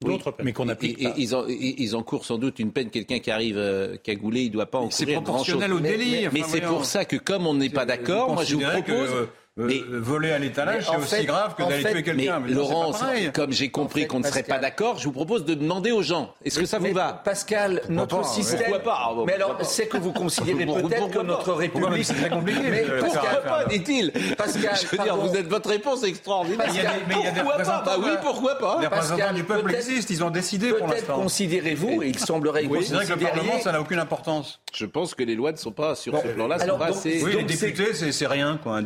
D'autres 0.02 0.32
peines. 0.32 0.46
Mais 0.46 0.54
qu'on 0.54 0.68
applique 0.68 1.02
pas. 1.02 1.14
Ils, 1.18 1.96
encourent 1.96 2.26
sans 2.26 2.38
doute 2.38 2.60
une 2.60 2.72
peine. 2.72 2.90
Quelqu'un 2.90 3.20
qui 3.20 3.32
arrive 3.32 3.58
euh, 3.58 3.96
cagoulé, 3.98 4.42
il 4.42 4.48
ne 4.48 4.54
doit 4.54 4.66
pas 4.66 4.80
encourir 4.80 5.22
grand-chose. 5.22 5.46
C'est 5.46 5.54
proportionnel 5.54 5.74
au 5.74 5.80
délit. 5.80 6.28
Mais, 6.34 6.44
c'est 6.44 6.62
pour 6.62 6.86
ça 6.86 7.06
que 7.06 7.16
comme 7.16 7.48
on 7.48 7.54
n'est 7.54 7.70
pas 7.70 7.86
d'accord, 7.86 8.34
moi 8.34 8.44
je 8.44 8.56
vous 8.56 8.62
propose... 8.62 9.10
Euh, 9.10 9.22
euh, 9.24 9.28
mais, 9.56 9.84
voler 9.88 10.32
à 10.32 10.40
l'étalage, 10.40 10.90
c'est 10.90 10.98
aussi 10.98 11.26
grave 11.26 11.54
que 11.56 11.62
d'aller 11.62 11.84
tuer 11.84 12.02
quelqu'un. 12.02 12.40
Mais, 12.40 12.52
Laurence, 12.52 13.04
comme 13.36 13.52
j'ai 13.52 13.70
compris 13.70 14.08
qu'on 14.08 14.20
ne 14.20 14.26
serait 14.26 14.42
pas 14.42 14.58
d'accord, 14.58 14.98
je 14.98 15.04
vous 15.04 15.12
propose 15.12 15.46
de 15.46 15.54
demander 15.54 15.92
aux 15.92 16.02
gens. 16.02 16.34
Est-ce 16.44 16.60
que 16.60 16.66
ça 16.66 16.80
vous 16.80 16.92
va? 16.92 17.22
Pascal, 17.24 17.84
notre 17.88 18.26
système. 18.26 18.72
Pourquoi 18.72 18.80
pas 18.80 19.16
Mais 19.28 19.34
alors, 19.34 19.58
c'est 19.62 19.86
que 19.86 19.98
vous 19.98 20.12
considérez 20.12 20.66
peut-être 20.82 21.12
que 21.12 21.20
notre 21.20 21.54
République. 21.54 22.04
C'est 22.04 22.16
très 22.16 22.30
compliqué. 22.30 22.62
Mais 22.70 22.86
pourquoi 23.00 23.42
pas, 23.42 23.66
dit-il 23.66 24.12
Pascal, 24.36 24.76
je 24.82 24.98
veux 24.98 25.04
dire, 25.04 25.18
vous 25.18 25.36
êtes 25.36 25.48
votre 25.48 25.70
réponse 25.70 26.04
extraordinaire. 26.04 26.68
Mais 27.08 27.16
il 27.20 27.24
y 27.24 27.28
a 27.28 27.32
des 27.32 27.42
représentants. 27.42 27.84
Bah 27.86 27.96
oui, 28.00 28.12
pourquoi 28.24 28.58
pas 28.58 28.78
Les 28.82 28.88
représentants 28.88 29.34
du 29.34 29.44
peuple 29.44 29.76
existent, 29.76 30.14
ils 30.14 30.24
ont 30.24 30.32
décidé 30.32 30.70
pour 30.70 30.88
l'instant. 30.88 31.06
Peut-être 31.06 31.22
considérez-vous, 31.22 32.02
et 32.02 32.08
il 32.08 32.18
semblerait 32.18 32.66
que 32.66 32.82
C'est 32.82 32.94
vrai 32.96 33.06
que 33.06 33.14
le 33.14 33.20
Parlement, 33.20 33.60
ça 33.60 33.72
n'a 33.72 33.82
aucune 33.82 34.00
importance. 34.00 34.62
Je 34.74 34.88
pense 34.88 35.14
que 35.14 35.24
les 35.24 35.36
lois 35.36 35.52
ne 35.52 35.58
sont 35.58 35.72
pas 35.72 35.94
sur 35.94 36.20
ce 36.20 36.28
plan-là, 36.30 36.58
sont 36.58 36.80
pas 36.80 36.88
assez. 36.88 37.22
Oui, 37.24 37.36
les 37.36 37.44
députés, 37.44 37.94
c'est 37.94 38.28
rien, 38.28 38.60
quoi. 38.62 38.82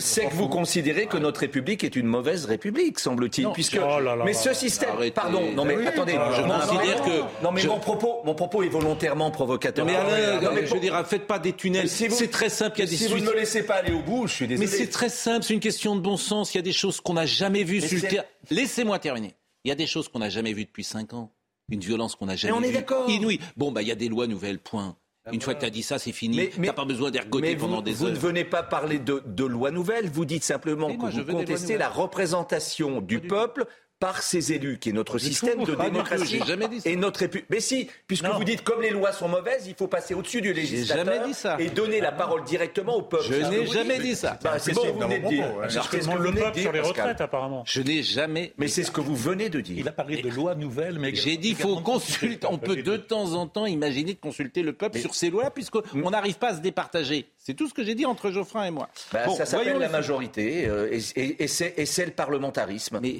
C'est 0.00 0.26
que 0.26 0.34
vous 0.34 0.48
considérez 0.48 1.06
que 1.06 1.16
notre 1.16 1.40
République 1.40 1.84
est 1.84 1.96
une 1.96 2.06
mauvaise 2.06 2.44
République, 2.46 2.98
semble-t-il. 2.98 3.48
Puisque... 3.52 3.78
Oh 3.80 3.98
mais 4.24 4.32
ce 4.32 4.52
système. 4.52 4.90
Pardon, 5.14 5.52
non 5.54 5.64
mais 5.64 5.86
attendez. 5.86 6.12
Je 6.12 6.42
considère 6.42 7.02
que. 7.02 7.44
Non 7.44 7.52
mais 7.52 7.64
mon, 7.64 7.78
propos, 7.78 8.20
mon 8.24 8.34
propos 8.34 8.62
est 8.62 8.68
volontairement 8.68 9.30
provocateur. 9.30 9.86
Mais 9.86 10.66
je 10.66 10.74
veux 10.74 10.80
dire, 10.80 11.06
faites 11.06 11.26
pas 11.26 11.38
des 11.38 11.52
tunnels. 11.52 11.88
c'est 11.88 12.30
très 12.30 12.48
simple. 12.48 12.78
Il 12.78 12.84
y 12.84 12.88
a 12.88 12.90
des 12.90 12.96
si 12.96 13.08
vous 13.08 13.18
ne 13.18 13.26
me 13.26 13.34
laissez 13.34 13.62
pas 13.62 13.76
aller 13.76 13.92
au 13.92 14.00
bout, 14.00 14.26
je 14.26 14.34
suis 14.34 14.46
désolé. 14.46 14.66
Mais 14.66 14.72
c'est 14.72 14.88
très 14.88 15.08
simple, 15.08 15.44
c'est 15.44 15.54
une 15.54 15.60
question 15.60 15.96
de 15.96 16.00
bon 16.00 16.16
sens. 16.16 16.54
Il 16.54 16.58
y 16.58 16.60
a 16.60 16.62
des 16.62 16.72
choses 16.72 17.00
qu'on 17.00 17.14
n'a 17.14 17.26
jamais 17.26 17.64
vues 17.64 17.80
sur 17.80 17.96
le 17.96 18.08
terrain. 18.08 18.24
Laissez-moi 18.50 18.98
terminer. 18.98 19.34
Il 19.64 19.68
y 19.68 19.72
a 19.72 19.74
des 19.74 19.86
choses 19.86 20.08
qu'on 20.08 20.20
n'a 20.20 20.30
jamais 20.30 20.52
vues 20.52 20.64
depuis 20.64 20.84
5 20.84 21.12
ans. 21.14 21.32
Une 21.70 21.80
violence 21.80 22.16
qu'on 22.16 22.26
n'a 22.26 22.36
jamais 22.36 22.52
vue. 22.52 22.58
on 22.58 22.68
est 22.68 22.72
d'accord. 22.72 23.08
Inouïe. 23.08 23.40
Bon, 23.56 23.70
bah, 23.70 23.82
il 23.82 23.88
y 23.88 23.92
a 23.92 23.94
des 23.94 24.08
lois 24.08 24.26
nouvelles, 24.26 24.58
point. 24.58 24.96
Une 25.32 25.40
fois 25.40 25.54
que 25.54 25.60
tu 25.60 25.66
as 25.66 25.70
dit 25.70 25.82
ça, 25.82 25.98
c'est 25.98 26.12
fini. 26.12 26.50
Tu 26.50 26.60
n'as 26.60 26.72
pas 26.72 26.84
besoin 26.84 27.10
d'ergoter 27.10 27.56
pendant 27.56 27.82
des 27.82 27.92
vous 27.92 28.04
heures. 28.04 28.10
Vous 28.10 28.16
ne 28.16 28.20
venez 28.20 28.44
pas 28.44 28.62
parler 28.62 28.98
de, 28.98 29.22
de 29.26 29.44
loi 29.44 29.70
nouvelle, 29.70 30.08
vous 30.08 30.24
dites 30.24 30.44
simplement 30.44 30.88
que 30.96 31.06
vous 31.06 31.24
contestez 31.32 31.76
la 31.78 31.88
représentation 31.88 33.00
du 33.00 33.20
peuple 33.20 33.66
par 34.00 34.22
ses 34.22 34.52
élus, 34.54 34.78
qui 34.78 34.88
est 34.88 34.92
notre 34.92 35.18
système 35.18 35.62
de 35.62 35.74
démocratie 35.74 36.40
jamais 36.46 36.68
dit 36.68 36.80
ça. 36.80 36.88
et 36.88 36.96
notre 36.96 37.20
république. 37.20 37.46
Mais 37.50 37.60
si, 37.60 37.88
puisque 38.06 38.24
vous 38.24 38.44
dites 38.44 38.64
comme 38.64 38.80
les 38.80 38.90
lois 38.90 39.12
sont 39.12 39.28
mauvaises, 39.28 39.66
il 39.68 39.74
faut 39.74 39.88
passer 39.88 40.14
au-dessus 40.14 40.40
du 40.40 40.54
législateur 40.54 41.04
jamais 41.04 41.26
dit 41.26 41.34
ça. 41.34 41.56
et 41.60 41.68
donner 41.68 42.00
la 42.00 42.10
parole 42.10 42.42
directement 42.44 42.96
au 42.96 43.02
peuple. 43.02 43.24
Je 43.28 43.34
n'ai 43.34 43.66
jamais 43.66 43.98
dit 43.98 44.16
ça. 44.16 44.38
Bah, 44.42 44.58
c'est 44.58 44.72
ce 44.72 44.80
que 44.80 44.86
vous 44.88 44.98
venez 45.00 45.18
de 45.18 45.28
dire. 45.28 45.46
C'est 45.68 45.80
ce 45.82 45.88
que 45.90 45.96
demande 45.98 46.22
le 46.22 46.32
peuple 46.32 46.58
sur 46.60 46.72
les 46.72 46.80
retraites, 46.80 47.20
apparemment. 47.20 47.62
Je 47.66 47.82
n'ai 47.82 48.02
jamais. 48.02 48.54
Mais 48.56 48.68
c'est 48.68 48.84
ce 48.84 48.90
que 48.90 49.02
vous 49.02 49.14
venez 49.14 49.50
de 49.50 49.60
dire. 49.60 49.76
Il 49.78 49.86
a 49.88 49.92
parlé 49.92 50.22
de 50.22 50.30
lois 50.30 50.54
nouvelles, 50.54 50.98
mais 50.98 51.14
j'ai 51.14 51.36
dit 51.36 51.54
faut 51.54 51.80
consulter. 51.80 52.46
On 52.50 52.56
peut 52.58 52.76
de 52.76 52.96
temps 52.96 53.34
en 53.34 53.46
temps 53.46 53.66
imaginer 53.66 54.14
de 54.14 54.18
consulter 54.20 54.62
le 54.62 54.72
peuple 54.72 54.98
sur 54.98 55.14
ces 55.14 55.28
lois, 55.28 55.50
puisqu'on 55.50 56.10
n'arrive 56.10 56.38
pas 56.38 56.48
à 56.52 56.56
se 56.56 56.60
départager. 56.60 57.28
C'est 57.36 57.54
tout 57.54 57.68
ce 57.68 57.74
que 57.74 57.84
j'ai 57.84 57.94
dit 57.94 58.06
entre 58.06 58.30
Geoffrin 58.30 58.64
et 58.64 58.70
moi. 58.70 58.88
Bah, 59.12 59.28
ça 59.28 59.44
s'appelle 59.44 59.78
la 59.78 59.88
majorité 59.90 60.66
euh, 60.68 60.88
et, 60.90 61.00
et, 61.20 61.42
et 61.44 61.46
c'est 61.86 62.06
le 62.06 62.12
parlementarisme. 62.12 62.98
Mais 63.02 63.16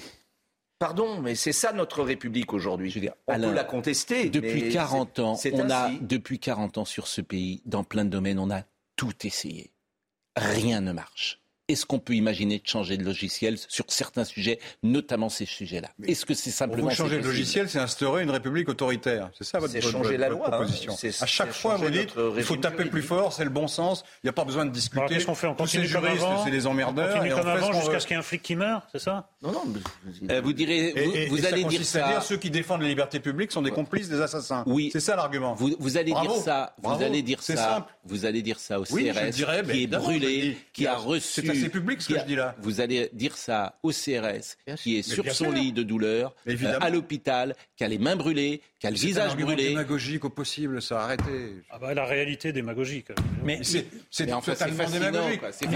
Pardon, 0.80 1.20
mais 1.20 1.34
c'est 1.34 1.52
ça 1.52 1.74
notre 1.74 2.02
République 2.02 2.54
aujourd'hui. 2.54 2.88
Je 2.88 2.94
veux 2.94 3.00
dire, 3.02 3.12
on 3.26 3.38
peut 3.38 3.52
la 3.52 3.64
contester. 3.64 4.30
Depuis 4.30 4.70
40 4.70 5.18
ans, 5.18 5.36
on 5.52 5.70
a 5.70 5.90
depuis 6.00 6.38
40 6.38 6.78
ans 6.78 6.84
sur 6.86 7.06
ce 7.06 7.20
pays, 7.20 7.60
dans 7.66 7.84
plein 7.84 8.06
de 8.06 8.10
domaines, 8.10 8.38
on 8.38 8.50
a 8.50 8.62
tout 8.96 9.26
essayé. 9.26 9.74
Rien 10.36 10.80
ne 10.80 10.92
marche. 10.92 11.39
Est-ce 11.70 11.86
qu'on 11.86 11.98
peut 12.00 12.14
imaginer 12.14 12.58
de 12.58 12.66
changer 12.66 12.96
de 12.96 13.04
logiciel 13.04 13.56
sur 13.68 13.84
certains 13.88 14.24
sujets, 14.24 14.58
notamment 14.82 15.28
ces 15.28 15.46
sujets-là 15.46 15.88
Est-ce 16.06 16.26
que 16.26 16.34
c'est 16.34 16.50
simplement 16.50 16.88
vous 16.88 16.94
changer 16.94 17.18
de 17.20 17.24
logiciel, 17.24 17.68
c'est 17.68 17.78
instaurer 17.78 18.22
une 18.24 18.30
république 18.30 18.68
autoritaire. 18.68 19.30
C'est 19.38 19.44
ça 19.44 19.58
votre, 19.60 19.72
votre, 19.72 19.88
changer 19.88 20.08
votre, 20.16 20.20
la 20.20 20.28
loi, 20.28 20.50
proposition. 20.50 20.92
Hein. 20.92 21.08
À 21.20 21.26
chaque 21.26 21.52
fois, 21.52 21.76
vous 21.76 21.90
dites 21.90 22.10
il 22.36 22.42
faut 22.42 22.56
taper 22.56 22.86
plus 22.86 23.02
fort, 23.02 23.32
c'est 23.32 23.44
le 23.44 23.50
bon 23.50 23.68
sens. 23.68 24.02
Il 24.22 24.26
n'y 24.26 24.30
a 24.30 24.32
pas 24.32 24.44
besoin 24.44 24.66
de 24.66 24.70
discuter. 24.70 25.04
Qu'est-ce 25.08 25.26
qu'on 25.26 25.34
fait 25.34 25.46
On 25.46 25.54
continue 25.54 25.86
Tous 25.86 25.92
comme 25.94 26.04
juristes, 26.06 26.24
avant. 26.24 26.44
c'est 26.44 26.50
des 26.50 26.66
emmerdeurs. 26.66 27.08
On 27.10 27.12
continue 27.18 27.26
et 27.28 27.30
comme 27.30 27.40
on 27.40 27.42
fait 27.56 27.64
avant 27.64 27.72
jusqu'à 27.72 28.00
ce 28.00 28.06
qu'il 28.06 28.14
y 28.14 28.16
ait 28.16 28.20
un 28.20 28.22
flic 28.22 28.42
qui 28.42 28.56
meurt, 28.56 28.84
c'est 28.90 28.98
ça 28.98 29.28
Non, 29.42 29.52
non. 29.52 29.62
Euh, 30.30 30.40
vous 30.42 30.52
direz, 30.52 30.88
Et, 30.88 30.92
vous, 31.06 31.14
et- 31.14 31.26
vous 31.28 31.38
et 31.38 31.42
ça 31.42 31.48
allez 31.48 31.58
dire 31.64 31.66
consiste 31.78 31.96
à 31.96 32.00
ça. 32.00 32.08
dire 32.08 32.22
ceux 32.24 32.36
qui 32.36 32.50
défendent 32.50 32.82
les 32.82 32.88
libertés 32.88 33.20
publiques 33.20 33.52
sont 33.52 33.62
des 33.62 33.70
complices 33.70 34.08
des 34.08 34.20
assassins. 34.20 34.64
Oui. 34.66 34.90
C'est 34.92 35.00
ça 35.00 35.14
l'argument. 35.16 35.54
Vous, 35.54 35.74
vous 35.78 35.96
allez 35.96 36.10
Bravo. 36.12 36.32
dire 36.34 36.42
ça. 36.42 36.74
Vous 36.82 37.02
allez 37.02 37.22
dire 37.22 37.38
C'est 37.42 37.56
ça. 37.56 37.74
simple. 37.76 37.92
Vous 38.04 38.24
allez 38.24 38.42
dire 38.42 38.58
ça 38.58 38.80
au 38.80 38.84
CRS 38.84 39.30
qui 39.70 39.82
est 39.84 39.86
brûlé, 39.86 40.56
qui 40.72 40.86
a 40.86 40.96
reçu. 40.96 41.59
Assez 41.60 41.70
public, 41.70 42.02
ce 42.02 42.08
que 42.08 42.14
a- 42.14 42.20
je 42.22 42.26
dis 42.26 42.36
là. 42.36 42.54
Vous 42.60 42.80
allez 42.80 43.08
dire 43.12 43.36
ça 43.36 43.78
au 43.82 43.90
CRS 43.92 44.56
qui 44.76 44.96
est 44.98 45.02
sur 45.02 45.24
son 45.26 45.44
sûr. 45.44 45.52
lit 45.52 45.72
de 45.72 45.82
douleur, 45.82 46.34
euh, 46.46 46.78
à 46.80 46.90
l'hôpital, 46.90 47.54
qui 47.76 47.84
a 47.84 47.88
les 47.88 47.98
mains 47.98 48.16
brûlées, 48.16 48.62
qui 48.80 48.86
a 48.86 48.90
le 48.90 48.96
un 48.96 48.98
visage 48.98 49.30
argument 49.30 49.48
brûlé. 49.52 49.68
démagogique 49.68 50.24
au 50.24 50.30
possible, 50.30 50.80
ça. 50.80 51.02
Arrêtez. 51.02 51.62
Ah 51.70 51.78
bah, 51.78 51.92
La 51.92 52.06
réalité 52.06 52.50
démagogique. 52.52 53.08
Mais 53.44 53.60
c'est 53.62 53.84
en 54.32 54.40
fait, 54.40 54.54
c'est 54.54 54.64
totalement 54.70 54.90
démagogique. 54.90 55.40
quoi. 55.40 55.52
C'est 55.52 55.66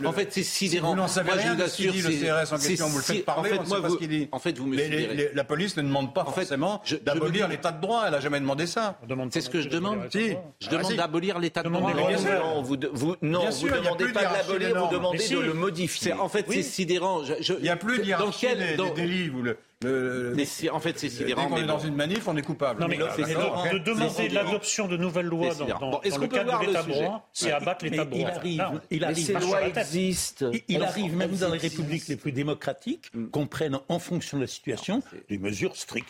Le- 0.00 0.06
En 0.06 0.12
fait, 0.12 0.28
c'est 0.32 0.42
sidérant. 0.44 0.90
Si 0.90 0.94
vous 0.94 1.00
n'en 1.00 1.08
savez 1.08 1.30
Moi, 1.32 1.38
je 1.42 1.48
vous 1.48 1.56
de 1.56 1.62
assure, 1.62 1.92
dit, 1.92 2.02
le 2.02 2.10
CRS 2.10 2.52
en 2.52 2.58
question, 2.58 2.86
vous 2.88 2.98
le 2.98 3.02
faites 3.02 3.24
parler, 3.24 3.50
en 3.50 3.54
fait, 3.54 3.58
on 3.58 3.62
ne 3.64 3.66
moi, 3.68 3.76
sait 3.78 3.82
pas 3.82 3.88
vous- 3.88 3.94
ce 3.94 3.98
qu'il 3.98 4.08
dit. 4.08 4.28
En 4.30 4.38
fait, 4.38 4.56
vous 4.58 4.66
me 4.66 4.76
Les- 4.76 4.88
les- 4.88 4.98
sidérez. 4.98 5.16
les- 5.16 5.30
la 5.34 5.44
police 5.44 5.76
ne 5.76 5.82
demande 5.82 6.14
pas 6.14 6.22
En 6.22 6.30
forcément 6.32 6.80
d'abolir 7.04 7.48
l'état 7.48 7.72
de 7.72 7.80
droit. 7.80 8.04
Elle 8.06 8.12
n'a 8.12 8.20
jamais 8.20 8.38
demandé 8.38 8.66
ça. 8.66 8.96
C'est 9.32 9.40
ce 9.40 9.50
que 9.50 9.60
je 9.60 9.68
demande. 9.68 10.08
de. 10.12 10.20
Je 10.20 10.34
Ah, 10.68 10.70
demande 10.70 10.90
si. 10.92 10.96
d'abolir 10.96 11.38
l'état 11.40 11.64
de 11.64 11.68
droit. 11.68 11.92
les 11.92 12.06
bien 12.06 12.18
sûr. 12.18 12.30
Non, 12.44 12.62
vous, 12.62 12.76
de- 12.76 12.86
a 12.86 12.90
demandez 12.90 14.08
pas 14.12 14.20
de 14.20 14.34
l'abolir, 14.34 14.84
vous 14.86 14.92
demandez 14.92 15.28
de 15.28 15.38
le 15.40 15.54
modifier. 15.54 16.12
C'est- 16.12 16.18
En 16.18 16.28
fait, 16.28 16.46
c'est 16.48 16.62
sidérant. 16.62 17.22
Il 17.24 17.56
n'y 17.62 17.68
a 17.68 17.76
plus 17.76 17.98
des, 17.98 18.12
dans- 18.76 18.84
des 18.94 19.02
délits. 19.02 19.28
Vous 19.30 19.42
le, 19.42 19.56
le- 19.82 20.34
en 20.72 20.80
fait, 20.80 20.98
c'est 20.98 21.08
dès 21.08 21.14
sidérant. 21.14 21.48
qu'on 21.48 21.54
mais 21.56 21.60
est 21.62 21.66
dans 21.66 21.78
bon. 21.78 21.84
une 21.86 21.94
manif, 21.94 22.26
on 22.28 22.36
est 22.36 22.42
coupable. 22.42 22.80
Non, 22.80 22.88
mais, 22.88 22.96
de, 22.96 23.02
de 23.78 23.84
demander 23.84 24.28
l'adoption 24.28 24.88
de 24.88 24.96
nouvelles 24.96 25.26
lois 25.26 25.48
dans, 25.48 25.54
sidérant. 25.54 25.80
dans- 25.80 25.90
Bon, 25.92 26.00
est-ce 26.02 26.10
dans 26.10 26.16
qu'on 26.16 26.22
le 26.22 26.28
peut 26.28 26.36
cadre 26.36 26.60
de 26.60 26.66
l'état 26.66 26.82
droit, 26.82 27.28
c'est 27.32 27.52
abattre 27.52 27.84
l'état 27.84 28.04
il 28.04 28.08
droit. 28.10 28.28
arrive, 28.30 28.58
Non, 28.58 28.80
il 28.90 29.04
arrive, 29.04 29.24
ces 29.26 29.32
lois 29.34 29.62
existent. 29.66 30.50
il, 30.68 30.82
arrive 30.82 31.16
même 31.16 31.36
dans 31.36 31.50
les 31.50 31.58
républiques 31.58 32.08
les 32.08 32.16
plus 32.16 32.32
démocratiques 32.32 33.10
qu'on 33.30 33.46
prenne 33.46 33.78
en 33.88 33.98
fonction 33.98 34.36
de 34.38 34.42
la 34.42 34.48
situation 34.48 35.02
des 35.28 35.38
mesures 35.38 35.76
strictes. 35.76 36.08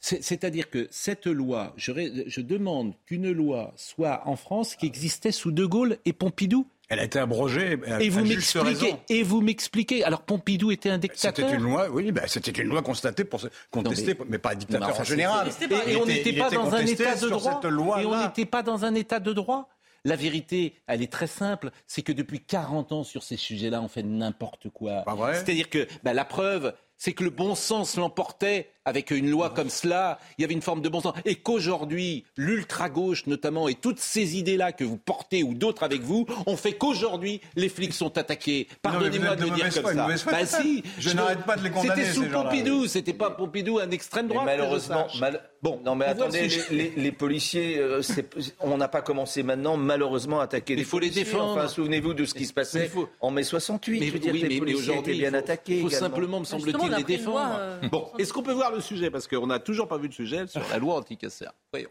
C'est-à-dire 0.00 0.70
que 0.70 0.88
cette 0.90 1.26
loi, 1.26 1.74
je, 1.76 1.92
ré- 1.92 2.24
je 2.26 2.40
demande 2.40 2.94
qu'une 3.06 3.30
loi 3.32 3.72
soit 3.76 4.22
en 4.26 4.36
France 4.36 4.74
qui 4.74 4.86
existait 4.86 5.32
sous 5.32 5.52
De 5.52 5.66
Gaulle 5.66 5.98
et 6.06 6.12
Pompidou. 6.14 6.66
Elle 6.90 6.98
a 6.98 7.04
été 7.04 7.18
abrogée. 7.18 7.78
à- 7.86 8.02
Et 8.02 8.08
vous 8.10 8.18
à 8.20 8.24
juste 8.24 8.54
m'expliquez. 8.56 8.86
raison. 8.86 9.00
Et 9.08 9.22
vous 9.22 9.40
m'expliquez. 9.40 10.04
Alors 10.04 10.22
Pompidou 10.22 10.70
était 10.72 10.90
un 10.90 10.98
dictateur. 10.98 11.46
C'était 11.46 11.56
une 11.56 11.62
loi, 11.62 11.88
oui, 11.90 12.12
ben, 12.12 12.24
c'était 12.26 12.50
une 12.50 12.68
loi 12.68 12.82
constatée 12.82 13.24
pour 13.24 13.40
se 13.40 13.46
contester, 13.70 14.14
Non, 14.18 14.26
mais, 14.28 14.38
pas 14.38 14.50
un 14.52 14.54
dictateur 14.56 14.88
Mais 14.88 14.92
enfin, 14.92 15.02
en 15.02 15.04
général. 15.04 15.48
Et, 15.86 15.92
et 15.92 15.96
on 15.96 16.04
n'était 16.04 16.32
pas 16.34 16.50
dans 16.50 16.74
un 16.74 16.84
état 16.84 17.14
de 17.16 17.28
droit. 17.28 18.02
Et 18.02 18.06
on 18.06 18.20
n'était 18.26 18.44
pas 18.44 18.62
dans 18.62 18.84
un 18.84 18.94
état 18.94 19.20
de 19.20 19.32
droit. 19.32 19.68
La 20.04 20.16
vérité, 20.16 20.74
elle 20.86 21.02
est 21.02 21.12
très 21.12 21.26
simple, 21.26 21.70
c'est 21.86 22.00
que 22.02 22.12
depuis 22.12 22.40
40 22.40 22.90
ans 22.92 23.04
sur 23.04 23.22
ces 23.22 23.36
sujets-là, 23.36 23.82
on 23.82 23.88
fait 23.88 24.02
n'importe 24.02 24.70
quoi. 24.70 25.02
Pas 25.02 25.14
vrai? 25.14 25.34
C'est-à-dire 25.34 25.68
que 25.68 25.86
ben, 26.02 26.14
la 26.14 26.24
preuve, 26.24 26.72
c'est 27.02 27.14
que 27.14 27.24
le 27.24 27.30
bon 27.30 27.54
sens 27.54 27.96
l'emportait 27.96 28.68
avec 28.84 29.10
une 29.10 29.30
loi 29.30 29.48
comme 29.48 29.70
cela. 29.70 30.18
Il 30.36 30.42
y 30.42 30.44
avait 30.44 30.52
une 30.52 30.60
forme 30.60 30.82
de 30.82 30.88
bon 30.90 31.00
sens. 31.00 31.14
Et 31.24 31.36
qu'aujourd'hui, 31.36 32.24
l'ultra-gauche 32.36 33.26
notamment, 33.26 33.68
et 33.68 33.74
toutes 33.74 33.98
ces 34.00 34.36
idées-là 34.36 34.72
que 34.72 34.84
vous 34.84 34.98
portez 34.98 35.42
ou 35.42 35.54
d'autres 35.54 35.82
avec 35.82 36.02
vous, 36.02 36.26
ont 36.46 36.56
fait 36.58 36.74
qu'aujourd'hui, 36.74 37.40
les 37.56 37.70
flics 37.70 37.94
sont 37.94 38.18
attaqués. 38.18 38.68
Pardonnez-moi 38.82 39.34
de 39.36 39.44
de 39.44 39.48
le 39.50 39.54
dire 39.54 39.72
comme 39.82 39.94
ça. 39.94 40.08
foi, 40.18 40.32
Bah 40.32 40.44
si, 40.44 40.82
Je 40.98 41.10
n'arrête 41.10 41.44
pas 41.46 41.56
de 41.56 41.64
les 41.64 41.70
condamner, 41.70 42.04
C'était 42.04 42.12
sous. 42.12 42.26
Pompidou, 42.28 42.86
c'était 42.86 43.14
pas 43.14 43.30
Pompidou 43.30 43.78
un 43.78 43.90
extrême 43.90 44.28
je 44.30 44.34
malheureusement, 44.38 45.08
sache. 45.08 45.20
mal- 45.20 45.49
bon, 45.62 45.80
non 45.84 45.94
mais 45.94 46.06
attendez, 46.06 46.38
le 46.38 46.44
les, 46.44 46.50
sujet. 46.50 46.74
les- 46.74 47.02
les 47.02 47.12
policiers, 47.12 47.78
euh, 47.78 48.02
c'est- 48.02 48.54
on 48.60 48.76
n'a 48.76 48.88
pas 48.88 49.02
commencé 49.02 49.42
maintenant, 49.42 49.76
malheureusement, 49.76 50.40
à 50.40 50.44
attaquer 50.44 50.72
Mais 50.74 50.76
les 50.76 50.82
il 50.82 50.86
faut 50.86 50.98
les 50.98 51.08
policiers. 51.08 51.24
défendre. 51.24 51.52
Enfin, 51.52 51.68
souvenez-vous 51.68 52.14
de 52.14 52.24
ce 52.24 52.34
qui 52.34 52.44
se 52.46 52.50
Mais 52.50 52.54
passait 52.54 52.84
il 52.84 52.90
faut- 52.90 53.08
en 53.20 53.30
mai 53.30 53.42
68. 53.42 54.00
Mais, 54.00 54.06
je 54.06 54.12
veux 54.12 54.18
dire, 54.18 54.32
oui, 54.32 54.38
les 54.40 54.48
mais- 54.48 54.54
mais 54.54 54.58
policiers 54.60 54.80
aujourd'hui, 54.82 55.12
étaient 55.12 55.18
bien 55.20 55.28
il 55.28 55.32
faut, 55.32 55.38
attaqués. 55.38 55.80
faut 55.80 55.88
également. 55.88 56.06
simplement, 56.08 56.40
me 56.40 56.44
semble-t-il, 56.44 56.90
les 56.96 57.04
défendre. 57.04 57.30
loi, 57.36 57.50
euh, 57.58 57.88
Bon, 57.90 58.08
est-ce 58.18 58.32
qu'on 58.32 58.42
peut 58.42 58.52
voir 58.52 58.72
le 58.72 58.80
sujet? 58.80 59.10
Parce 59.10 59.26
qu'on 59.28 59.46
n'a 59.46 59.58
toujours 59.58 59.88
pas 59.88 59.98
vu 59.98 60.06
le 60.08 60.12
sujet 60.12 60.46
sur 60.46 60.62
la 60.70 60.78
loi 60.78 60.94
anti-casseur. 60.96 61.52
Voyons. 61.72 61.90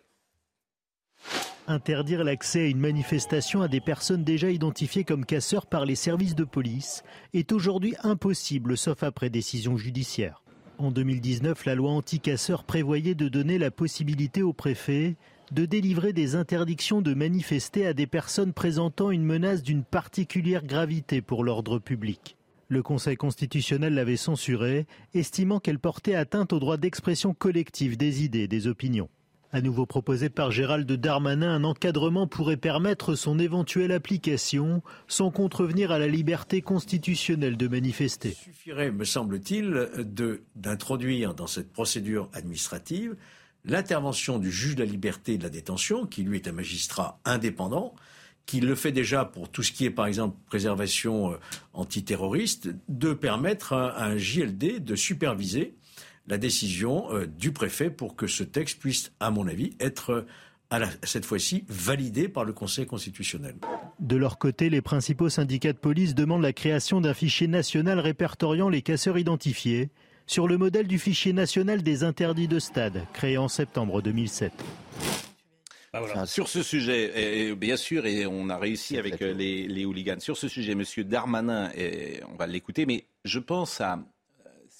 Interdire 1.67 2.23
l'accès 2.23 2.61
à 2.61 2.65
une 2.65 2.79
manifestation 2.79 3.61
à 3.61 3.67
des 3.67 3.81
personnes 3.81 4.23
déjà 4.23 4.49
identifiées 4.49 5.03
comme 5.03 5.23
casseurs 5.25 5.67
par 5.67 5.85
les 5.85 5.93
services 5.93 6.33
de 6.33 6.43
police 6.43 7.03
est 7.33 7.51
aujourd'hui 7.51 7.93
impossible, 8.01 8.75
sauf 8.75 9.03
après 9.03 9.29
décision 9.29 9.77
judiciaire. 9.77 10.41
En 10.79 10.91
2019, 10.91 11.65
la 11.65 11.75
loi 11.75 11.91
anti-casseurs 11.91 12.63
prévoyait 12.63 13.13
de 13.13 13.27
donner 13.27 13.57
la 13.57 13.69
possibilité 13.69 14.41
au 14.41 14.53
préfet 14.53 15.17
de 15.51 15.65
délivrer 15.65 16.13
des 16.13 16.35
interdictions 16.35 17.01
de 17.01 17.13
manifester 17.13 17.85
à 17.85 17.93
des 17.93 18.07
personnes 18.07 18.53
présentant 18.53 19.11
une 19.11 19.25
menace 19.25 19.61
d'une 19.61 19.83
particulière 19.83 20.63
gravité 20.63 21.21
pour 21.21 21.43
l'ordre 21.43 21.79
public. 21.79 22.37
Le 22.69 22.81
Conseil 22.81 23.17
constitutionnel 23.17 23.93
l'avait 23.93 24.15
censurée, 24.15 24.87
estimant 25.13 25.59
qu'elle 25.59 25.79
portait 25.79 26.15
atteinte 26.15 26.53
au 26.53 26.59
droit 26.59 26.77
d'expression 26.77 27.33
collective 27.33 27.97
des 27.97 28.23
idées 28.23 28.43
et 28.43 28.47
des 28.47 28.67
opinions. 28.67 29.09
À 29.51 29.61
nouveau 29.61 29.87
proposé 29.87 30.29
par 30.29 30.51
Gérald 30.51 30.91
Darmanin, 30.91 31.51
un 31.51 31.63
encadrement 31.63 32.27
pourrait 32.27 32.55
permettre 32.55 33.15
son 33.15 33.39
éventuelle 33.39 33.91
application 33.91 34.83
sans 35.07 35.31
contrevenir 35.31 35.91
à 35.91 35.97
la 35.97 36.07
liberté 36.07 36.61
constitutionnelle 36.61 37.57
de 37.57 37.67
manifester. 37.67 38.29
Il 38.29 38.53
suffirait, 38.53 38.91
me 38.91 39.05
semble-t-il, 39.05 39.89
d'introduire 40.55 41.33
dans 41.33 41.47
cette 41.47 41.73
procédure 41.73 42.29
administrative 42.33 43.15
l'intervention 43.65 44.37
du 44.37 44.51
juge 44.51 44.75
de 44.75 44.83
la 44.83 44.89
liberté 44.89 45.33
et 45.33 45.37
de 45.39 45.43
la 45.43 45.49
détention, 45.49 46.05
qui 46.05 46.21
lui 46.21 46.37
est 46.37 46.47
un 46.47 46.51
magistrat 46.51 47.19
indépendant, 47.25 47.95
qui 48.45 48.61
le 48.61 48.75
fait 48.75 48.91
déjà 48.91 49.25
pour 49.25 49.49
tout 49.49 49.63
ce 49.63 49.71
qui 49.71 49.85
est, 49.85 49.91
par 49.91 50.05
exemple, 50.05 50.37
préservation 50.45 51.33
euh, 51.33 51.37
antiterroriste, 51.73 52.69
de 52.87 53.13
permettre 53.13 53.73
à 53.73 54.05
un 54.05 54.17
JLD 54.17 54.83
de 54.83 54.95
superviser 54.95 55.75
la 56.29 56.37
décision 56.37 57.11
euh, 57.13 57.25
du 57.25 57.51
préfet 57.51 57.89
pour 57.89 58.15
que 58.15 58.27
ce 58.27 58.43
texte 58.43 58.79
puisse, 58.79 59.11
à 59.19 59.31
mon 59.31 59.47
avis, 59.47 59.71
être 59.79 60.11
euh, 60.11 60.27
à 60.69 60.77
la- 60.79 60.89
cette 61.03 61.25
fois-ci 61.25 61.63
validé 61.67 62.29
par 62.29 62.45
le 62.45 62.53
Conseil 62.53 62.85
constitutionnel. 62.85 63.55
De 63.99 64.15
leur 64.15 64.37
côté, 64.37 64.69
les 64.69 64.81
principaux 64.81 65.29
syndicats 65.29 65.73
de 65.73 65.77
police 65.79 66.13
demandent 66.15 66.43
la 66.43 66.53
création 66.53 67.01
d'un 67.01 67.13
fichier 67.15 67.47
national 67.47 67.99
répertoriant 67.99 68.69
les 68.69 68.81
casseurs 68.83 69.17
identifiés, 69.17 69.89
sur 70.27 70.47
le 70.47 70.59
modèle 70.59 70.87
du 70.87 70.99
fichier 70.99 71.33
national 71.33 71.81
des 71.81 72.03
interdits 72.03 72.47
de 72.47 72.59
stade, 72.59 73.03
créé 73.13 73.39
en 73.39 73.47
septembre 73.47 74.01
2007. 74.03 74.53
Bah 75.91 76.01
voilà. 76.01 76.27
Sur 76.27 76.47
ce 76.47 76.61
sujet, 76.61 77.11
et, 77.15 77.47
et 77.47 77.55
bien 77.55 77.75
sûr, 77.75 78.05
et 78.05 78.27
on 78.27 78.47
a 78.49 78.57
réussi 78.59 78.95
avec 78.99 79.23
euh, 79.23 79.33
les, 79.33 79.67
les 79.67 79.85
hooligans. 79.85 80.19
Sur 80.19 80.37
ce 80.37 80.47
sujet, 80.47 80.75
Monsieur 80.75 81.03
Darmanin, 81.03 81.71
et 81.75 82.19
on 82.31 82.35
va 82.35 82.45
l'écouter, 82.45 82.85
mais 82.85 83.05
je 83.25 83.39
pense 83.39 83.81
à 83.81 83.97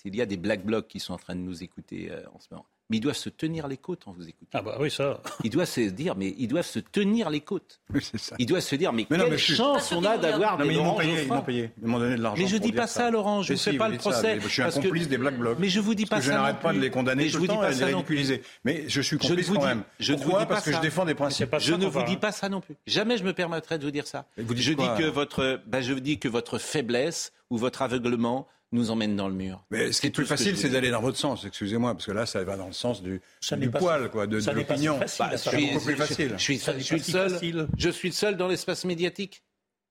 s'il 0.01 0.15
y 0.15 0.21
a 0.21 0.25
des 0.25 0.37
black 0.37 0.65
blocs 0.65 0.87
qui 0.87 0.99
sont 0.99 1.13
en 1.13 1.17
train 1.17 1.35
de 1.35 1.41
nous 1.41 1.63
écouter 1.63 2.09
euh, 2.11 2.21
en 2.33 2.39
ce 2.39 2.47
moment. 2.51 2.65
mais 2.89 2.97
ils 2.97 3.01
doivent 3.01 3.15
se 3.17 3.29
tenir 3.29 3.67
les 3.67 3.77
côtes 3.77 4.07
en 4.07 4.13
vous 4.13 4.27
écoutant. 4.27 4.57
Ah 4.57 4.61
bah 4.61 4.77
oui, 4.79 4.89
ça. 4.89 5.21
Ils 5.43 5.49
doivent 5.49 5.67
se 5.69 5.81
dire, 5.81 6.15
mais 6.15 6.33
ils 6.37 6.47
doivent 6.47 6.65
se 6.65 6.79
tenir 6.79 7.29
les 7.29 7.41
côtes. 7.41 7.79
Oui, 7.93 8.01
c'est 8.01 8.17
ça. 8.17 8.35
Ils 8.39 8.45
doivent 8.45 8.61
se 8.63 8.75
dire, 8.75 8.93
mais, 8.93 9.05
Mais 9.09 9.17
non, 9.17 9.23
quelle 9.25 9.33
mais 9.33 9.37
je 9.37 9.43
suis- 9.43 9.55
chance 9.55 9.91
on 9.91 10.03
a 10.05 10.17
d'avoir 10.17 10.57
Non, 10.57 10.63
des 10.63 10.69
mais 10.69 10.73
ils 10.75 10.77
m'ont 10.79 10.83
Laurent 10.85 10.97
payé, 10.97 11.21
ils 11.23 11.27
m'ont 11.27 11.41
payé. 11.41 11.71
Ils 11.81 11.87
m'ont 11.87 11.99
donné 11.99 12.15
de 12.15 12.21
l'argent. 12.23 12.41
Mais 12.41 12.47
je 12.49 12.57
pour 12.57 12.65
dis 12.65 12.71
pas 12.71 12.87
ça, 12.87 13.11
Laurent, 13.11 13.41
je 13.43 13.49
Mais 13.53 13.55
ne 13.55 13.59
fais 13.59 13.71
si, 13.71 13.77
pas 13.77 13.89
le 13.89 13.95
ça, 13.95 14.09
procès. 14.09 14.35
mais 14.35 14.41
Je 14.41 14.47
suis 14.47 14.61
un 14.61 14.65
parce 14.65 14.77
que- 14.77 14.81
complice 14.83 15.07
des 15.09 15.17
Black 15.17 15.37
Blocs. 15.37 15.57
Mais 15.59 15.69
je 15.69 15.79
vous 15.79 15.93
dis 15.95 16.05
pas 16.05 16.15
Parce 16.15 16.21
que 16.21 16.27
ça 16.27 16.31
je 16.33 16.37
non 16.37 16.43
n'arrête 16.45 16.61
pas 16.61 16.73
de 16.73 16.79
les 16.79 16.89
condamner 16.89 17.23
Mais 17.25 17.29
tout 17.29 17.33
je 17.33 17.35
le 17.35 17.39
vous 17.41 17.47
dis 17.47 17.53
temps 17.53 17.59
pas 17.59 17.69
et 17.71 17.73
de 17.73 17.79
ça 17.79 17.85
les 17.85 17.91
non 17.91 17.97
ridiculiser. 17.99 18.41
Mais 18.63 18.85
je 18.87 19.01
suis 19.01 19.17
ne 19.17 19.21
complice 19.21 19.47
vous 19.47 19.53
quand 19.55 19.59
dis- 19.61 19.65
même. 19.67 19.83
je 19.99 20.13
ne 20.13 20.17
vous 20.17 20.23
Pourquoi 20.23 20.39
dis 20.41 20.45
pas 20.47 20.53
Parce 20.55 20.65
que 20.65 20.71
je 20.71 20.75
ça. 20.77 20.81
défends 20.81 21.05
des 21.05 21.15
principes. 21.15 21.55
Je 21.59 21.73
ne 21.75 21.85
vous 21.85 22.03
dis 22.03 22.17
pas 22.17 22.31
ça 22.31 22.49
non 22.49 22.61
plus. 22.61 22.75
Jamais 22.87 23.17
je 23.17 23.23
me 23.23 23.33
permettrai 23.33 23.77
de 23.77 23.83
vous 23.85 23.91
dire 23.91 24.07
ça. 24.07 24.25
je 24.37 24.43
quoi, 24.43 24.55
dis 24.55 24.73
que 24.97 25.03
alors 25.03 25.13
votre, 25.13 25.61
ben, 25.67 25.81
je 25.81 25.93
dis 25.93 26.17
que 26.17 26.27
votre 26.27 26.57
faiblesse 26.57 27.33
ou 27.51 27.57
votre 27.57 27.81
aveuglement 27.83 28.47
nous 28.71 28.91
emmène 28.91 29.15
dans 29.15 29.27
le 29.27 29.33
mur. 29.33 29.63
Mais 29.71 29.91
ce 29.91 29.99
qui 30.01 30.07
est 30.07 30.11
plus 30.11 30.25
facile, 30.25 30.55
c'est 30.57 30.69
d'aller 30.69 30.91
dans 30.91 31.01
votre 31.01 31.17
sens, 31.17 31.43
excusez-moi, 31.45 31.93
parce 31.93 32.05
que 32.05 32.11
là, 32.11 32.25
ça 32.25 32.43
va 32.43 32.55
dans 32.57 32.67
le 32.67 32.73
sens 32.73 33.01
du, 33.01 33.19
Ça 33.41 33.55
du 33.55 33.65
n'est 33.65 33.71
pas 33.71 33.79
poil, 33.79 34.09
quoi, 34.11 34.27
de, 34.27 34.39
si 34.39 34.51
l'opinion. 34.51 34.99
Bah, 34.99 35.07
C'est 35.07 35.37
suis- 35.49 35.67
beaucoup 35.73 35.85
plus 35.85 35.95
facile. 35.95 36.33
Je 36.37 36.41
suis, 36.43 36.59
je 36.59 36.79
suis 36.83 36.99
si 36.99 37.11
seul. 37.11 37.29
facile. 37.31 37.67
Je 37.77 37.89
suis 37.89 38.09
le 38.09 38.13
seul 38.13 38.37
dans 38.37 38.47
l'espace 38.47 38.85
médiatique. 38.85 39.41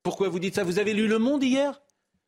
Pourquoi 0.02 0.28
vous 0.28 0.38
dites 0.38 0.54
ça? 0.54 0.62
Vous 0.64 0.78
avez 0.78 0.94
lu 0.94 1.08
Le 1.08 1.18
Monde 1.18 1.42
hier? 1.42 1.80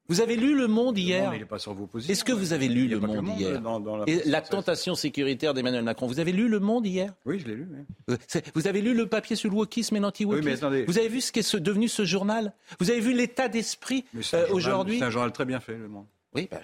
Vous 0.09 0.21
avez 0.21 0.35
lu 0.35 0.57
Le 0.57 0.67
Monde 0.67 0.97
Non, 0.97 1.01
hier? 1.03 1.31
mais 1.31 1.37
il 1.37 1.41
n'est 1.41 1.47
pas 1.47 1.61
sur 1.61 1.73
vos 1.73 1.87
positions. 1.87 2.11
Est-ce 2.13 2.25
que 2.25 2.33
vous 2.33 2.53
avez 2.53 2.67
lu 2.67 2.89
Le 2.89 2.99
Monde 2.99 3.29
hier? 3.39 3.61
dans- 3.61 3.79
dans 3.79 3.99
la 3.99 4.05
Et 4.09 4.21
tentation 4.51 4.97
sécuritaire 4.97 5.55
d'Emmanuel 5.55 5.85
Macron. 5.85 6.09
Vous 6.09 6.19
avez 6.19 6.33
lu 6.33 6.49
Le 6.49 6.59
Monde 6.59 6.85
hier? 6.85 7.15
Oui, 7.27 7.39
je 7.39 7.47
l'ai 7.47 7.55
lu. 7.55 7.69
oui. 8.09 8.17
Euh, 8.35 8.41
Vous 8.57 8.67
avez 8.67 8.81
lu 8.83 8.93
le 8.93 9.07
papier 9.07 9.37
sur 9.37 9.49
le 9.51 9.55
wokisme 9.57 9.95
et 9.95 10.01
l'anti-wokisme? 10.01 10.45
Oui, 10.45 10.51
mais 10.51 10.57
attendez. 10.57 10.85
Vous 10.85 10.99
avez 10.99 11.09
vu 11.09 11.21
ce 11.21 11.31
qu'est 11.31 11.55
devenu 11.61 11.87
ce 11.87 12.05
journal? 12.05 12.53
Vous 12.81 12.91
avez 12.91 12.99
vu 12.99 13.15
l'état 13.15 13.47
d'esprit 13.49 14.05
euh, 14.35 14.47
aujourd'hui? 14.51 14.99
C'est 14.99 15.05
un 15.05 15.11
journal 15.11 15.31
très 15.31 15.45
bien 15.45 15.61
fait, 15.61 15.77
Le 15.77 15.87
Monde. 15.87 16.07
Oui, 16.35 16.49
bah, 16.51 16.61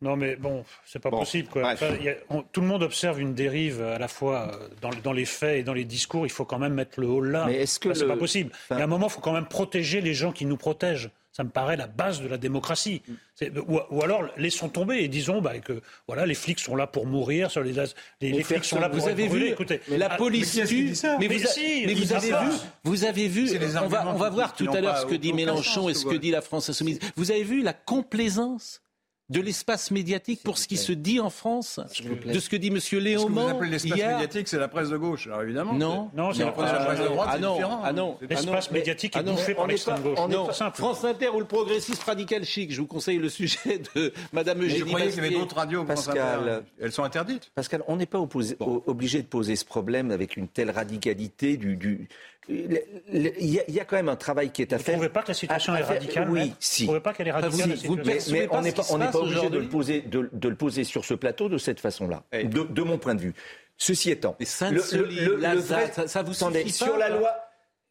Non, 0.00 0.16
mais 0.16 0.36
bon, 0.36 0.64
c'est 0.84 0.98
pas 0.98 1.08
Bon, 1.10 1.20
possible. 1.20 1.48
Quoi. 1.48 1.62
bref. 1.62 1.82
Enfin, 1.82 1.96
il 1.98 2.04
y 2.04 2.10
a- 2.10 2.16
on- 2.28 2.42
tout 2.42 2.60
le 2.60 2.66
monde 2.66 2.82
observe 2.82 3.20
une 3.20 3.34
dérive 3.34 3.80
à 3.80 3.98
la 3.98 4.08
fois 4.08 4.54
euh, 4.54 4.68
dans, 4.82 4.90
dans 5.02 5.12
les 5.12 5.24
faits 5.24 5.60
et 5.60 5.62
dans 5.62 5.72
les 5.72 5.84
discours. 5.86 6.26
Il 6.26 6.30
faut 6.30 6.44
quand 6.44 6.58
même 6.58 6.74
mettre 6.74 7.00
le 7.00 7.06
haut 7.06 7.22
là. 7.22 7.46
Mais 7.46 7.56
est-ce 7.62 7.80
que 7.80 7.88
Enfin, 7.88 7.98
c'est 8.00 8.06
pas 8.06 8.16
possible. 8.16 8.50
enfin- 8.52 8.76
a 8.76 8.84
un 8.84 8.86
moment, 8.86 9.06
il 9.06 9.12
faut 9.12 9.20
quand 9.22 9.32
même 9.32 9.46
protéger 9.46 10.00
les 10.02 10.12
gens 10.12 10.30
qui 10.32 10.44
nous 10.44 10.58
protègent. 10.58 11.10
Ça 11.36 11.42
me 11.42 11.50
paraît 11.50 11.76
la 11.76 11.88
base 11.88 12.22
de 12.22 12.28
la 12.28 12.38
démocratie. 12.38 13.02
C'est- 13.34 13.50
Ou, 13.58 13.80
ou 13.90 14.02
alors 14.04 14.22
laissons 14.36 14.68
tomber 14.68 14.98
et 14.98 15.08
disons 15.08 15.42
bah, 15.42 15.58
que 15.58 15.82
voilà, 16.06 16.26
les 16.26 16.34
flics 16.34 16.60
sont 16.60 16.76
là 16.76 16.86
pour 16.86 17.06
mourir, 17.06 17.50
sur 17.50 17.64
les, 17.64 17.72
les, 18.20 18.30
les 18.30 18.42
flics 18.44 18.64
sont 18.64 18.78
là 18.78 18.88
pour 18.88 19.00
vous 19.00 19.08
avez 19.08 19.26
brûler. 19.26 19.46
vu 19.46 19.52
Écoutez, 19.52 19.80
la 19.88 20.12
ah, 20.12 20.16
police 20.16 20.52
qui 20.52 20.64
tue. 20.64 20.94
Mais, 21.18 21.26
Mais 21.28 21.36
vous, 21.36 21.44
a- 21.44 21.46
si, 21.48 21.86
mais 21.86 21.94
vous 21.94 22.02
il 22.04 22.12
avez 22.14 22.30
vu, 22.30 22.50
vous 22.84 23.04
avez 23.04 23.26
vu. 23.26 23.78
On 23.82 23.88
va, 23.88 24.06
on 24.14 24.30
voir 24.30 24.54
tout 24.54 24.70
à 24.72 24.80
l'heure 24.80 24.98
ce 24.98 25.06
que 25.06 25.16
dit 25.16 25.32
Mélenchon 25.32 25.82
sens, 25.82 25.90
et 25.90 25.94
ce 25.94 26.04
que 26.04 26.14
dit 26.14 26.30
la 26.30 26.40
France 26.40 26.70
insoumise. 26.70 27.00
Vous 27.16 27.32
avez 27.32 27.42
vu 27.42 27.62
la 27.62 27.72
complaisance 27.72 28.83
de 29.30 29.40
l'espace 29.40 29.90
médiatique 29.90 30.42
pour 30.42 30.58
ce 30.58 30.68
qui 30.68 30.76
se 30.76 30.92
dit 30.92 31.18
en 31.18 31.30
France, 31.30 31.80
de 32.26 32.38
ce 32.38 32.50
que 32.50 32.56
dit 32.56 32.70
Monsieur 32.70 32.98
Ce 32.98 33.04
que 33.04 33.08
Léaumont 33.08 33.44
vous 33.44 33.48
appelez 33.48 33.70
l'espace 33.70 33.96
hier. 33.96 34.10
médiatique, 34.18 34.48
c'est 34.48 34.58
la 34.58 34.68
presse 34.68 34.90
de 34.90 34.98
gauche. 34.98 35.26
Alors 35.26 35.42
évidemment. 35.42 35.72
Non, 35.72 36.10
Non, 36.14 36.32
c'est 36.34 36.44
la 36.44 36.52
presse 36.52 36.70
de 36.70 36.76
la 36.76 36.84
presse 36.84 37.00
de 37.00 37.06
droite, 37.06 37.28
ah 37.32 37.38
non, 37.38 37.58
ah 37.82 37.92
non, 37.92 38.18
L'espace 38.20 38.46
ah 38.46 38.50
non, 38.70 38.72
médiatique 38.72 39.16
est 39.16 39.20
ah 39.20 39.22
bouffé 39.22 39.54
par 39.54 39.66
l'extrême 39.66 40.02
gauche. 40.02 40.18
Non. 40.28 40.48
France 40.74 41.04
Inter 41.04 41.28
ou 41.28 41.38
le 41.40 41.46
progressiste 41.46 42.02
radical 42.02 42.44
chic. 42.44 42.70
Je 42.72 42.80
vous 42.82 42.86
conseille 42.86 43.18
le 43.18 43.30
sujet 43.30 43.80
de 43.94 44.12
Madame 44.32 44.58
Mais 44.58 44.68
je 44.68 44.74
Eugénie 44.74 44.90
croyais 44.90 45.10
qu'il 45.10 45.22
y 45.22 45.26
avait 45.26 45.34
d'autres 45.34 45.56
radios. 45.56 45.84
Pascal. 45.84 46.64
Elles 46.80 46.92
sont 46.92 47.04
interdites. 47.04 47.50
Pascal, 47.54 47.82
on 47.88 47.96
n'est 47.96 48.06
pas 48.06 48.18
obligé 48.18 49.22
de 49.22 49.26
poser 49.26 49.56
ce 49.56 49.64
problème 49.64 50.10
avec 50.10 50.36
une 50.36 50.48
telle 50.48 50.70
radicalité 50.70 51.56
du. 51.56 52.08
Il 52.48 52.72
y, 53.12 53.58
a- 53.58 53.64
il 53.68 53.74
y 53.74 53.80
a 53.80 53.84
quand 53.84 53.96
même 53.96 54.08
un 54.08 54.16
travail 54.16 54.50
qui 54.50 54.62
est 54.62 54.72
à 54.72 54.76
Vous 54.76 54.82
ne 54.82 54.84
faire. 54.84 54.94
trouvez 54.94 55.08
pas 55.08 55.22
que 55.22 55.28
la 55.28 55.34
situation 55.34 55.72
À- 55.72 55.76
à 55.76 55.80
est 55.80 55.82
faire- 55.84 55.92
radicale 55.94 56.30
Oui, 56.30 56.52
si. 56.60 56.82
Vous 56.84 56.92
ne 56.92 56.98
trouvez 56.98 57.02
pas 57.02 57.14
qu'elle 57.14 57.28
est 57.28 57.32
radicale 57.32 57.74
vous- 57.84 57.96
Mais, 57.96 58.18
mais 58.30 58.46
pas 58.46 58.58
on 58.58 58.62
n'est 58.62 58.72
pas, 58.72 58.82
on 58.90 58.98
pas 58.98 59.16
obligé 59.18 59.48
de 59.50 59.58
le, 59.58 59.68
poser, 59.68 60.00
de, 60.02 60.28
de 60.32 60.48
le 60.48 60.56
poser 60.56 60.84
sur 60.84 61.04
ce 61.04 61.14
plateau 61.14 61.48
de 61.48 61.58
cette 61.58 61.80
façon-là, 61.80 62.22
de, 62.32 62.62
de 62.64 62.82
mon 62.82 62.98
point 62.98 63.14
de 63.14 63.20
vue. 63.20 63.34
Ceci 63.76 64.10
étant, 64.10 64.36
le- 64.38 64.46
le- 64.76 65.58
vrai- 65.58 65.90
ça- 65.92 66.06
ça 66.06 66.22
vous 66.22 66.34
suffit 66.34 66.62
pas, 66.64 66.68
sur 66.70 66.96
la 66.96 67.08
loi. 67.08 67.30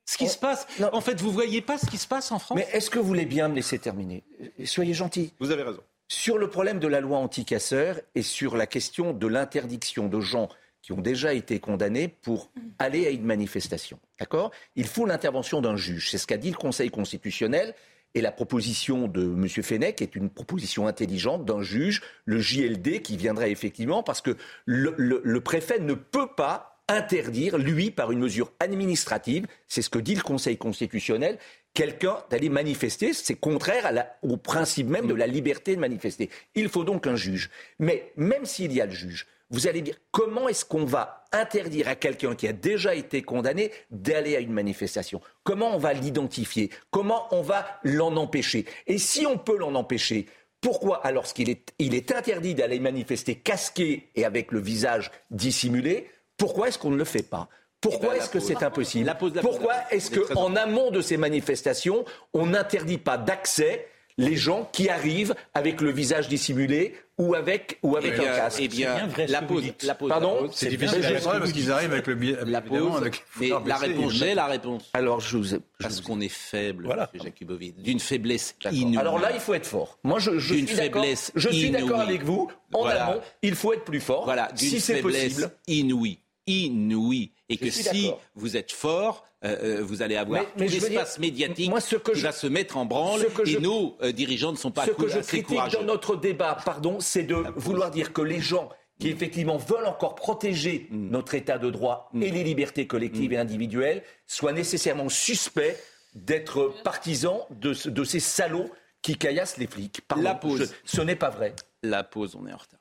Ce 0.05 0.17
qui 0.17 0.25
On- 0.25 0.29
se 0.29 0.37
passe, 0.37 0.67
Non. 0.79 0.89
en 0.91 1.01
fait, 1.01 1.19
vous 1.21 1.31
voyez 1.31 1.61
pas 1.61 1.77
ce 1.77 1.85
qui 1.89 1.97
se 1.97 2.07
passe 2.07 2.31
en 2.31 2.37
France 2.39 2.57
Mais 2.57 2.67
est-ce 2.73 2.89
que 2.89 2.99
vous 2.99 3.05
voulez 3.05 3.25
bien 3.25 3.47
me 3.47 3.55
laisser 3.55 3.79
terminer? 3.79 4.23
Soyez 4.65 4.93
gentil. 4.93 5.33
Vous 5.39 5.51
avez 5.51 5.63
raison. 5.63 5.79
Sur 6.09 6.37
le 6.37 6.49
problème 6.49 6.79
de 6.79 6.87
la 6.87 6.99
loi 6.99 7.17
anti-casseurs 7.17 7.99
et 8.13 8.21
sur 8.21 8.55
la 8.57 8.67
question 8.67 9.13
de 9.13 9.27
l'interdiction 9.27 10.07
de 10.09 10.19
gens 10.19 10.49
qui 10.84 10.91
ont 10.91 11.02
déjà 11.02 11.34
été 11.34 11.60
condamnés 11.60 12.10
pour 12.10 12.52
aller 12.78 13.08
à 13.08 13.10
une 13.10 13.24
manifestation. 13.24 14.00
D'accord? 14.19 14.52
Il 14.76 14.86
faut 14.86 15.06
l'intervention 15.06 15.62
d'un 15.62 15.78
juge. 15.78 16.12
C'est 16.12 16.17
ce 16.17 16.28
qu'a 16.28 16.38
dit 16.38 16.52
le 16.52 16.58
Conseil 16.58 16.91
constitutionnel. 16.91 17.74
Et 18.15 18.22
la 18.22 18.32
proposition 18.32 19.08
de 19.08 19.24
M. 19.24 19.48
Fenech 19.48 20.02
est 20.04 20.15
une 20.15 20.30
proposition 20.30 20.86
intelligente 20.86 21.46
d'un 21.46 21.63
juge, 21.63 22.04
le 22.26 22.39
JLD, 22.39 23.02
qui 23.02 23.17
viendrait 23.17 23.50
effectivement, 23.50 24.04
parce 24.04 24.22
que 24.22 24.38
le, 24.65 25.39
préfet 25.39 25.80
ne 25.80 25.96
peut 25.96 26.28
pas 26.28 26.84
interdire, 26.89 27.58
lui, 27.58 27.89
par 27.89 28.12
une 28.12 28.19
mesure 28.19 28.52
administrative, 28.60 29.48
c'est 29.67 29.82
ce 29.82 29.89
que 29.89 29.98
dit 29.98 30.13
le 30.13 30.22
Conseil 30.22 30.58
constitutionnel, 30.58 31.39
quelqu'un 31.74 32.17
d'aller 32.30 32.50
manifester. 32.50 33.13
C'est 33.13 33.34
contraire 33.34 33.89
au 34.22 34.38
principe 34.38 34.89
même 34.89 35.08
de 35.08 35.15
la 35.15 35.26
liberté 35.26 35.76
de 35.76 35.82
manifester. 35.82 36.30
Il 36.54 36.69
faut 36.69 36.84
donc 36.84 37.08
un 37.08 37.15
juge. 37.15 37.50
Mais 37.80 38.12
même 38.15 38.46
s'il 38.46 38.74
y 38.74 38.82
a 38.82 38.86
le 38.86 38.91
juge, 38.91 39.26
vous 39.53 39.67
allez 39.67 39.81
dire 39.81 39.95
comment 40.11 40.49
est-ce 40.49 40.65
qu'on 40.65 40.83
va 40.83 41.25
interdire 41.31 41.87
à 41.87 41.95
quelqu'un 41.95 42.35
qui 42.35 42.47
a 42.47 42.53
déjà 42.53 42.95
été 42.95 43.21
condamné 43.21 43.71
d'aller 43.91 44.35
à 44.35 44.39
une 44.39 44.51
manifestation? 44.51 45.21
Comment 45.43 45.75
on 45.75 45.77
va 45.77 45.93
l'identifier? 45.93 46.71
Comment 46.91 47.27
on 47.31 47.41
va 47.41 47.65
l'en 47.83 48.17
empêcher? 48.17 48.65
Et 48.87 48.97
si 48.97 49.25
on 49.25 49.37
peut 49.37 49.57
l'en 49.57 49.75
empêcher, 49.75 50.25
pourquoi 50.59 51.05
alors 51.05 51.25
qu'il 51.25 51.49
est, 51.49 51.73
il 51.77 51.93
est 51.93 52.11
interdit 52.11 52.55
d'aller 52.55 52.79
manifester 52.79 53.35
casqué 53.35 54.09
et 54.15 54.25
avec 54.25 54.51
le 54.51 54.59
visage 54.59 55.11
dissimulé 55.29 56.09
Pourquoi 56.35 56.69
est-ce 56.69 56.79
qu'on 56.79 56.91
ne 56.91 56.97
le 56.97 57.05
fait 57.05 57.29
pas? 57.29 57.47
Pourquoi 57.79 58.13
Eh 58.13 58.17
ben, 58.17 58.23
est-ce 58.23 58.31
que 58.31 58.39
c'est 58.39 58.63
impossible? 58.63 59.05
La 59.05 59.13
pause, 59.13 59.35
la 59.35 59.41
pause, 59.41 59.51
Pourquoi 59.51 59.75
est-ce 59.91 60.09
qu'en 60.09 60.55
amont 60.55 60.89
de 60.89 61.01
ces 61.01 61.17
manifestations, 61.17 62.05
on 62.33 62.47
n'interdit 62.47 62.97
pas 62.97 63.17
d'accès 63.17 63.87
les 64.17 64.35
gens 64.35 64.69
qui 64.71 64.89
arrivent 64.89 65.35
avec 65.53 65.81
le 65.81 65.91
visage 65.91 66.27
dissimulé 66.27 66.95
ou 67.17 67.36
avec, 67.36 67.78
ou 67.84 67.95
avec 67.95 68.13
Eh 68.15 68.19
bien, 68.19 68.34
un 68.34 68.38
casque 68.38 68.60
eh 68.62 68.67
bien, 68.67 69.08
la 69.28 69.41
pause, 69.43 69.63
la 69.84 69.95
pause. 69.95 70.10
Pardon. 70.10 70.49
C'est 70.52 70.69
difficile 70.69 71.06
à 71.06 71.12
parce 71.39 71.52
qu'ils 71.52 71.71
arrivent 71.71 71.93
avec 71.93 72.08
le. 72.08 72.15
La 72.45 72.62
pause. 72.62 72.97
avec 72.97 73.23
Mais 73.39 73.49
la 73.65 73.76
réponse, 73.78 74.13
j'ai 74.13 74.34
la 74.34 74.45
réponse. 74.47 74.89
Alors 74.93 75.19
je 75.19 75.38
vous 75.38 75.54
ai- 75.56 75.60
je 75.80 75.84
Parce 75.84 76.02
qu'on 76.02 76.19
est 76.21 76.30
faible. 76.30 76.88
Jakubovic, 77.13 77.82
d'une 77.82 77.99
faiblesse 77.99 78.56
inouïe. 78.71 78.97
Alors 78.97 79.19
là, 79.19 79.32
il 79.34 79.39
faut 79.39 79.54
être 79.54 79.67
fort. 79.67 79.99
Moi, 80.04 80.19
je, 80.19 80.39
je 80.39 80.54
suis 80.56 80.63
d'accord. 80.76 81.02
faiblesse 81.04 81.32
Je 81.36 81.49
suis 81.49 81.69
d'accord 81.69 81.99
avec 82.02 82.23
vous. 82.23 82.49
En 82.73 82.82
Voilà. 82.82 83.06
amont, 83.06 83.21
il 83.43 83.54
faut 83.54 83.73
être 83.73 83.84
plus 83.86 83.99
fort. 84.02 84.23
Voilà, 84.26 84.47
d'une 84.56 84.69
si 84.69 84.80
c'est 84.80 84.95
faiblesse 84.95 85.34
possible. 85.36 85.52
inouïe. 85.67 86.17
Inouïe. 86.47 87.32
Et 87.49 87.56
Je 87.56 87.60
que 87.60 87.69
si 87.71 88.12
vous 88.36 88.58
êtes 88.58 88.71
fort, 88.71 89.25
euh, 89.43 89.79
euh, 89.79 89.84
vous 89.84 90.01
allez 90.01 90.15
avoir 90.15 90.41
Mais- 90.41 90.47
mais 90.58 90.65
tout 90.67 90.73
l'espace 90.86 91.19
médiatique 91.19 91.69
moi, 91.69 91.82
ce 91.82 91.95
que 91.95 92.12
qui 92.12 92.19
je- 92.19 92.23
va 92.23 92.32
se 92.32 92.47
mettre 92.47 92.77
en 92.77 92.86
branle 92.86 93.21
ce 93.21 93.25
que 93.27 93.41
et 93.43 93.51
je- 93.53 93.60
nos 93.60 93.95
euh, 94.01 94.12
dirigeants 94.12 94.51
ne 94.51 94.58
sont 94.58 94.71
pas 94.71 94.86
Ce 94.86 94.91
que 94.91 95.08
je 95.08 95.19
critique 95.19 95.47
courageux. 95.47 95.77
dans 95.79 95.84
notre 95.86 96.15
débat, 96.15 96.58
pardon, 96.65 96.99
c'est 96.99 97.23
de 97.23 97.36
vouloir 97.56 97.91
dire 97.91 98.13
que 98.13 98.21
les 98.21 98.39
gens 98.39 98.69
qui 98.99 99.10
effectivement 99.10 99.58
veulent 99.58 99.86
encore 99.88 100.15
protéger 100.15 100.88
Mm. 100.89 101.10
notre 101.10 101.34
état 101.36 101.58
de 101.58 101.69
droit 101.69 102.10
et 102.21 102.29
les 102.32 102.43
libertés 102.43 102.88
collectives 102.88 103.34
et 103.34 103.38
individuelles 103.38 104.03
soient 104.27 104.53
nécessairement 104.53 105.10
suspects 105.10 105.75
d'être 106.15 106.73
partisans 106.84 107.39
de, 107.49 107.73
ce- 107.73 107.89
de 107.89 108.03
ces 108.03 108.19
salauds 108.19 108.69
qui 109.01 109.17
caillassent 109.17 109.58
les 109.58 109.67
flics. 109.67 110.01
Pardon, 110.08 110.23
La 110.23 110.36
pause. 110.36 110.73
ce 110.86 111.01
n'est 111.01 111.15
pas 111.15 111.29
vrai. 111.32 111.53
La 111.82 112.03
pause, 112.03 112.36
on 112.39 112.47
est 112.47 112.53
en 112.53 112.58
retard. 112.58 112.79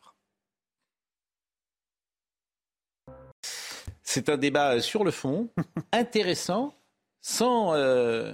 C'est 4.13 4.29
un 4.29 4.37
débat 4.37 4.73
euh, 4.75 4.81
sur 4.81 5.05
le 5.05 5.11
fond, 5.11 5.49
intéressant, 5.93 6.75
sans 7.21 7.75
euh, 7.75 8.33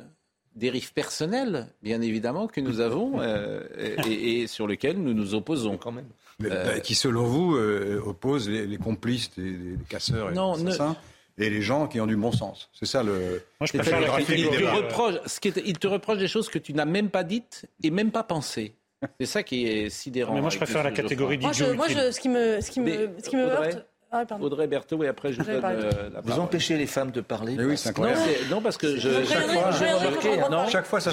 dérive 0.57 0.93
personnelle, 0.93 1.69
bien 1.83 2.01
évidemment, 2.01 2.49
que 2.49 2.61
nous 2.61 2.81
avons 2.81 3.21
euh, 3.21 3.61
et, 4.09 4.41
et 4.43 4.47
sur 4.47 4.67
lequel 4.67 4.99
nous 4.99 5.15
nous 5.15 5.35
opposons 5.35 5.77
quand 5.77 5.93
même. 5.93 6.09
Mais, 6.41 6.49
Euh, 6.51 6.65
bah, 6.65 6.81
qui, 6.81 6.95
selon 6.95 7.25
vous, 7.25 7.57
euh, 7.57 8.01
oppose 8.05 8.49
les, 8.49 8.67
les 8.67 8.77
complices 8.79 9.31
des, 9.37 9.51
des 9.53 9.85
casseurs 9.89 10.31
et 10.31 10.35
Non, 10.35 10.57
des 10.57 10.63
ne- 10.65 10.69
assassins 10.71 10.97
et 11.41 11.51
les 11.51 11.63
gens 11.63 11.87
qui 11.87 12.01
ont 12.01 12.07
du 12.09 12.17
bon 12.17 12.33
sens. 12.33 12.69
C'est 12.73 12.87
ça 12.87 13.05
le. 13.05 13.43
Moi, 13.61 13.67
je 13.67 13.73
préfère 13.79 14.01
le 14.01 14.07
la 14.07 14.21
il, 14.21 14.27
catégorie, 14.27 14.59
te 14.59 14.65
reproche, 14.77 15.15
ce 15.27 15.39
qui 15.41 15.49
est- 15.49 15.63
il 15.65 15.79
te 15.79 15.87
reproche 15.87 16.19
des 16.19 16.27
choses 16.29 16.49
que 16.49 16.59
tu 16.59 16.75
n'as 16.75 16.85
même 16.85 17.11
pas 17.11 17.23
dites 17.23 17.67
et 17.85 17.91
même 17.93 18.11
pas 18.11 18.25
pensées. 18.25 18.75
C'est 19.21 19.27
ça 19.27 19.43
qui 19.45 19.65
est 19.67 19.91
sidérant. 19.91 20.35
Mais 20.35 20.41
moi, 20.41 20.51
je 20.51 20.57
préfère 20.57 20.83
la 20.83 20.91
catégorie 20.91 21.39
Moi, 21.39 21.53
je, 21.53 21.63
d'idiot 21.63 21.77
moi 21.77 21.87
je, 21.89 22.11
ce 22.11 22.19
qui 22.19 22.29
me, 22.29 22.61
ce 22.61 22.71
qui 22.73 22.81
me, 22.81 23.11
ce 23.23 23.29
qui 23.31 23.37
me 23.37 23.43
heurte. 23.45 23.87
Ah. 24.11 24.25
Audrey 24.41 24.67
Berthaud, 24.67 25.03
et 25.03 25.09
après 25.09 25.33
je 25.33 25.39
J'avais 25.43 25.61
donne 25.61 25.65
euh, 25.85 26.11
la 26.15 26.21
Vous 26.21 26.29
parole. 26.29 26.45
empêchez 26.45 26.77
les 26.79 26.87
femmes 26.87 27.11
de 27.11 27.21
parler. 27.21 27.55
Mais 27.57 27.65
oui, 27.65 27.77
c'est 27.77 27.89
Non, 27.89 28.05
incroyable. 28.05 28.21
c'est- 28.25 28.49
non, 28.51 28.63
parce 28.63 28.77
que 28.79 28.97
je, 28.97 29.25
chaque 29.25 29.47
fois, 29.49 29.71
je 29.73 30.51
non, 30.51 30.67
Chaque 30.69 30.87
fois, 30.87 31.01
ça 31.01 31.13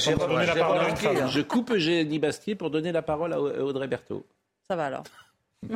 une 0.90 0.96
femme. 1.18 1.28
je 1.30 1.42
coupe 1.42 1.72
Eugénie 1.72 2.20
Bastier 2.20 2.56
pour 2.56 2.70
donner 2.70 2.92
la 2.94 3.02
parole 3.02 3.34
à 3.34 3.40
Audrey 3.42 3.88
Berthaud. 3.88 4.26
Ça 4.70 4.76
va 4.76 4.86
alors. 4.86 5.04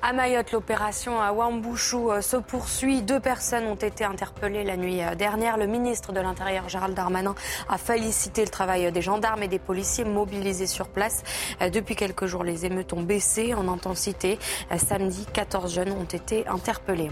À 0.00 0.12
Mayotte, 0.12 0.52
l'opération 0.52 1.20
à 1.20 1.32
Wambouchou 1.32 2.12
euh, 2.12 2.20
se 2.20 2.36
poursuit. 2.36 3.02
Deux 3.02 3.18
personnes 3.18 3.64
ont 3.64 3.74
été 3.74 4.04
interpellées 4.04 4.62
la 4.62 4.76
nuit 4.76 5.02
euh, 5.02 5.16
dernière. 5.16 5.56
Le 5.56 5.66
ministre 5.66 6.12
de 6.12 6.20
l'Intérieur, 6.20 6.68
Gérald 6.68 6.94
Darmanin, 6.94 7.34
a 7.68 7.78
félicité 7.78 8.44
le 8.44 8.48
travail 8.48 8.92
des 8.92 9.02
gendarmes 9.02 9.42
et 9.42 9.48
des 9.48 9.58
policiers 9.58 10.04
mobilisés 10.04 10.68
sur 10.68 10.86
place. 10.86 11.24
Euh, 11.62 11.68
depuis 11.68 11.96
quelques 11.96 12.26
jours, 12.26 12.44
les 12.44 12.64
émeutes 12.64 12.92
ont 12.92 13.02
baissé 13.02 13.54
en 13.54 13.66
intensité. 13.66 14.38
Samedi, 14.76 15.26
14 15.32 15.74
jeunes 15.74 15.90
ont 15.90 16.04
été 16.04 16.46
interpellés. 16.46 17.10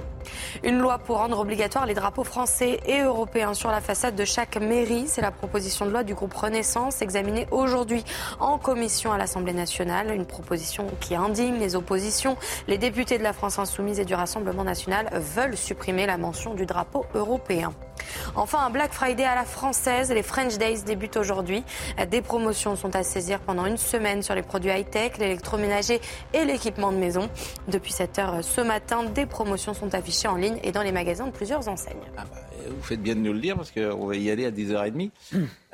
Une 0.62 0.79
loi 0.79 0.99
pour 0.99 1.16
rendre 1.16 1.40
obligatoire 1.40 1.87
les 1.87 1.94
drapeaux 1.94 2.25
français 2.25 2.79
et 2.87 3.01
européens 3.01 3.55
sur 3.55 3.72
la 3.72 3.81
façade 3.81 4.14
de 4.14 4.25
chaque 4.25 4.59
mairie. 4.59 5.07
C'est 5.09 5.22
la 5.22 5.33
proposition 5.33 5.87
de 5.87 5.90
loi 5.90 6.05
du 6.05 6.14
groupe 6.14 6.35
Renaissance 6.35 7.03
examinée 7.03 7.49
aujourd'hui 7.51 8.05
en 8.38 8.59
commission 8.59 9.12
à 9.12 9.18
l'Assemblée 9.18 9.55
nationale. 9.55 10.12
Une 10.14 10.25
proposition 10.27 10.87
qui 11.01 11.16
indigne 11.16 11.59
les 11.59 11.75
oppositions. 11.75 12.37
Députés 12.78 13.18
de 13.18 13.22
la 13.22 13.32
France 13.32 13.58
insoumise 13.58 14.00
et 14.00 14.04
du 14.04 14.14
Rassemblement 14.14 14.64
national 14.64 15.08
veulent 15.12 15.56
supprimer 15.56 16.06
la 16.06 16.18
mention 16.18 16.54
du 16.54 16.66
drapeau 16.66 17.06
européen. 17.14 17.72
Enfin, 18.34 18.58
un 18.60 18.70
Black 18.70 18.92
Friday 18.92 19.24
à 19.24 19.34
la 19.34 19.44
française. 19.44 20.10
Les 20.10 20.22
French 20.22 20.58
Days 20.58 20.82
débutent 20.84 21.16
aujourd'hui. 21.16 21.64
Des 22.10 22.22
promotions 22.22 22.76
sont 22.76 22.94
à 22.94 23.02
saisir 23.02 23.40
pendant 23.40 23.66
une 23.66 23.76
semaine 23.76 24.22
sur 24.22 24.34
les 24.34 24.42
produits 24.42 24.70
high-tech, 24.70 25.18
l'électroménager 25.18 26.00
et 26.32 26.44
l'équipement 26.44 26.92
de 26.92 26.98
maison. 26.98 27.28
Depuis 27.68 27.92
7 27.92 28.18
heures 28.18 28.44
ce 28.44 28.60
matin, 28.60 29.04
des 29.04 29.26
promotions 29.26 29.74
sont 29.74 29.94
affichées 29.94 30.28
en 30.28 30.36
ligne 30.36 30.58
et 30.62 30.72
dans 30.72 30.82
les 30.82 30.92
magasins 30.92 31.26
de 31.26 31.32
plusieurs 31.32 31.68
enseignes. 31.68 31.96
Ah 32.16 32.24
bah, 32.30 32.40
vous 32.68 32.82
faites 32.82 33.02
bien 33.02 33.14
de 33.14 33.20
nous 33.20 33.32
le 33.32 33.40
dire 33.40 33.56
parce 33.56 33.70
qu'on 33.70 34.06
va 34.06 34.16
y 34.16 34.30
aller 34.30 34.46
à 34.46 34.50
10h30. 34.50 35.10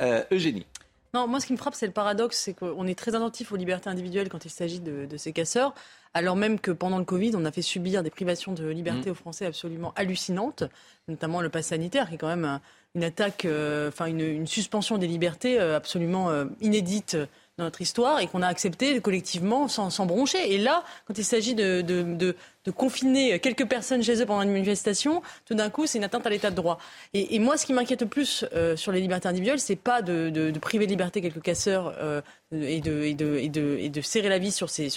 Euh, 0.01 0.25
Eugénie. 0.33 0.67
Non, 1.15 1.29
moi, 1.29 1.41
ce 1.41 1.47
qui 1.47 1.53
me 1.53 1.59
frappe, 1.59 1.75
c'est 1.75 1.87
le 1.87 1.93
paradoxe, 1.93 2.39
c'est 2.39 2.55
qu'on 2.55 2.87
est 2.87 2.99
très 2.99 3.15
attentif 3.15 3.53
aux 3.53 3.57
libertés 3.57 3.91
individuelles 3.91 4.31
quand 4.31 4.47
il 4.47 4.51
s'agit 4.51 4.81
de, 4.81 5.07
ces 5.19 5.35
casseurs, 5.35 5.75
alors 6.15 6.37
même 6.37 6.59
que 6.59 6.71
pendant 6.71 6.99
le 6.99 7.05
Covid, 7.05 7.33
on 7.35 7.45
a 7.45 7.53
fait 7.53 7.63
subir 7.63 8.03
des 8.03 8.11
privations 8.11 8.53
de 8.53 8.69
liberté 8.69 9.09
mmh. 9.09 9.13
aux 9.13 9.17
Français 9.17 9.47
absolument 9.47 9.93
hallucinantes, 9.97 10.65
notamment 11.09 11.41
le 11.41 11.49
pass 11.49 11.69
sanitaire, 11.69 12.09
qui 12.09 12.17
est 12.17 12.19
quand 12.19 12.29
même 12.29 12.61
une 12.95 13.05
attaque, 13.05 13.45
euh, 13.45 13.89
enfin 13.89 14.07
une, 14.07 14.47
suspension 14.47 14.99
des 14.99 15.07
libertés 15.07 15.59
euh, 15.59 15.77
absolument 15.77 16.31
euh, 16.31 16.45
inédite 16.61 17.17
dans 17.59 17.65
notre 17.65 17.83
histoire 17.83 18.21
et 18.21 18.27
qu'on 18.27 18.41
a 18.41 18.47
accepté 18.47 19.01
collectivement 19.01 19.69
sans, 19.69 19.91
sans, 19.91 20.07
broncher. 20.07 20.55
Et 20.55 20.59
là, 20.59 20.85
quand 21.07 21.19
il 21.19 21.25
s'agit 21.25 21.55
de, 21.55 22.35
confiner 22.75 23.39
quelques 23.41 23.67
personnes 23.67 24.03
chez 24.03 24.23
eux 24.23 24.27
pendant 24.27 24.43
une 24.43 24.53
manifestation, 24.53 25.23
tout 25.45 25.55
d'un 25.55 25.69
coup, 25.69 25.87
c'est 25.87 25.99
une 25.99 26.05
atteinte 26.05 26.27
à 26.27 26.31
l'état 26.31 26.51
de 26.51 26.57
droit. 26.57 26.79
Et, 27.13 27.39
moi, 27.39 27.59
ce 27.59 27.67
qui 27.67 27.75
m'inquiète 27.75 28.03
le 28.03 28.09
plus 28.09 28.47
euh, 28.55 28.75
sur 28.77 28.91
les 28.91 29.01
libertés 29.01 29.29
individuelles, 29.29 29.61
c'est 29.61 29.77
pas 29.77 30.01
de, 30.01 30.53
priver 30.61 30.87
de 30.87 30.91
liberté 30.91 31.21
quelques 31.21 31.43
casseurs 31.43 31.95
euh, 31.99 32.23
et, 32.53 32.81
de, 32.81 34.01
serrer 34.01 34.31
la 34.31 34.39
vie 34.39 34.53
sur 34.53 34.71
ces, 34.71 34.89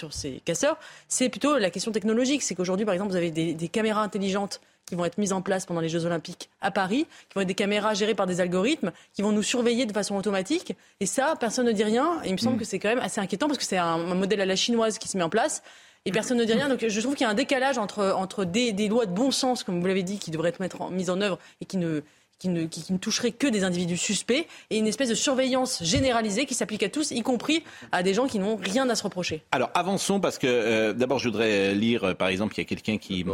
casseurs, 0.44 0.78
c'est 1.08 1.28
plutôt 1.28 1.58
la 1.58 1.70
question 1.70 1.92
technologique. 1.92 2.42
C'est 2.42 2.54
qu'aujourd'hui, 2.54 2.86
par 2.86 2.94
exemple, 2.94 3.10
vous 3.10 3.16
avez 3.16 3.30
des 3.30 3.68
caméras 3.68 4.02
intelligentes 4.02 4.60
qui 4.86 4.94
vont 4.94 5.04
être 5.04 5.18
mises 5.18 5.32
en 5.32 5.42
place 5.42 5.66
pendant 5.66 5.80
les 5.80 5.88
Jeux 5.88 6.04
Olympiques 6.04 6.48
à 6.60 6.70
Paris, 6.70 7.06
qui 7.28 7.34
vont 7.34 7.40
être 7.40 7.48
des 7.48 7.54
caméras 7.54 7.94
gérées 7.94 8.14
par 8.14 8.26
des 8.26 8.40
algorithmes, 8.40 8.92
qui 9.12 9.22
vont 9.22 9.32
nous 9.32 9.42
surveiller 9.42 9.84
de 9.84 9.92
façon 9.92 10.16
automatique. 10.16 10.76
Et 11.00 11.06
ça, 11.06 11.34
personne 11.38 11.66
ne 11.66 11.72
dit 11.72 11.84
rien. 11.84 12.20
Et 12.24 12.28
il 12.28 12.32
me 12.32 12.38
semble 12.38 12.56
mm. 12.56 12.58
que 12.60 12.64
c'est 12.64 12.78
quand 12.78 12.88
même 12.88 13.00
assez 13.00 13.20
inquiétant 13.20 13.48
parce 13.48 13.58
que 13.58 13.64
c'est 13.64 13.76
un, 13.76 13.98
modèle 14.14 14.40
à 14.40 14.46
la 14.46 14.56
chinoise 14.56 14.98
qui 14.98 15.08
se 15.08 15.16
met 15.16 15.24
en 15.24 15.28
place. 15.28 15.62
Et 16.04 16.12
personne 16.12 16.38
ne 16.38 16.44
dit 16.44 16.52
rien. 16.52 16.68
Donc 16.68 16.86
je 16.86 17.00
trouve 17.00 17.14
qu'il 17.14 17.24
y 17.24 17.28
a 17.28 17.30
un 17.30 17.34
décalage 17.34 17.78
entre, 17.78 18.12
entre 18.16 18.44
des, 18.44 18.72
des 18.72 18.86
lois 18.86 19.06
de 19.06 19.12
bon 19.12 19.32
sens, 19.32 19.64
comme 19.64 19.80
vous 19.80 19.86
l'avez 19.86 20.04
dit, 20.04 20.18
qui 20.18 20.30
devraient 20.30 20.54
être 20.60 20.90
mises 20.90 21.10
en 21.10 21.20
œuvre 21.20 21.38
et 21.60 21.64
qui 21.64 21.78
ne, 21.78 22.02
qui 22.38 22.48
ne, 22.48 22.64
qui, 22.66 22.92
ne, 22.92 22.98
toucherait 22.98 23.32
que 23.32 23.46
des 23.46 23.64
individus 23.64 23.96
suspects 23.96 24.46
et 24.70 24.78
une 24.78 24.86
espèce 24.86 25.08
de 25.08 25.14
surveillance 25.14 25.82
généralisée 25.82 26.44
qui 26.44 26.54
s'applique 26.54 26.82
à 26.82 26.88
tous, 26.88 27.10
y 27.10 27.22
compris 27.22 27.62
à 27.92 28.02
des 28.02 28.14
gens 28.14 28.26
qui 28.26 28.38
n'ont 28.38 28.56
rien 28.56 28.88
à 28.90 28.94
se 28.94 29.02
reprocher. 29.02 29.42
Alors 29.52 29.70
avançons 29.74 30.20
parce 30.20 30.38
que 30.38 30.46
euh, 30.46 30.92
d'abord 30.92 31.18
je 31.18 31.28
voudrais 31.28 31.74
lire, 31.74 32.04
euh, 32.04 32.14
par 32.14 32.28
exemple, 32.28 32.54
il 32.56 32.58
y 32.58 32.60
a 32.62 32.64
quelqu'un 32.64 32.98
qui, 32.98 33.24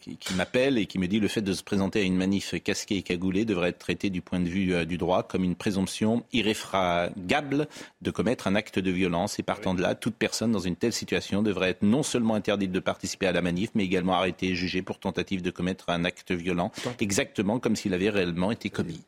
qui, 0.00 0.34
m'appelle 0.34 0.78
et 0.78 0.86
qui 0.86 0.98
me 0.98 1.08
dit 1.08 1.20
le 1.20 1.28
fait 1.28 1.40
de 1.40 1.52
se 1.52 1.62
présenter 1.62 2.00
à 2.00 2.02
une 2.02 2.16
manif 2.16 2.54
casquée 2.62 2.96
et 2.96 3.02
cagoulée 3.02 3.44
devrait 3.44 3.70
être 3.70 3.78
traité 3.78 4.10
du 4.10 4.20
point 4.20 4.40
de 4.40 4.48
vue 4.48 4.74
euh, 4.74 4.84
du 4.84 4.98
droit 4.98 5.22
comme 5.22 5.44
une 5.44 5.54
présomption 5.54 6.24
irréfragable 6.32 7.66
de 8.02 8.10
commettre 8.10 8.46
un 8.46 8.54
acte 8.54 8.78
de 8.78 8.90
violence. 8.90 9.38
Et 9.38 9.42
partant 9.42 9.74
de 9.74 9.80
là, 9.80 9.94
toute 9.94 10.14
personne 10.14 10.52
dans 10.52 10.58
une 10.58 10.76
telle 10.76 10.92
situation 10.92 11.42
devrait 11.42 11.70
être 11.70 11.82
non 11.82 12.02
seulement 12.02 12.34
interdite 12.34 12.72
de 12.72 12.80
participer 12.80 13.26
à 13.26 13.32
la 13.32 13.40
manif, 13.40 13.70
mais 13.74 13.84
également 13.84 14.14
arrêtée 14.14 14.48
et 14.48 14.54
jugée 14.54 14.82
pour 14.82 14.98
tentative 14.98 15.42
de 15.42 15.50
commettre 15.50 15.88
un 15.88 16.04
acte 16.04 16.32
violent, 16.32 16.72
exactement 17.00 17.58
comme 17.58 17.76
s'il 17.76 17.94
avait 17.94 18.10
réellement 18.10 18.49
été 18.50 18.70
commis. 18.70 19.00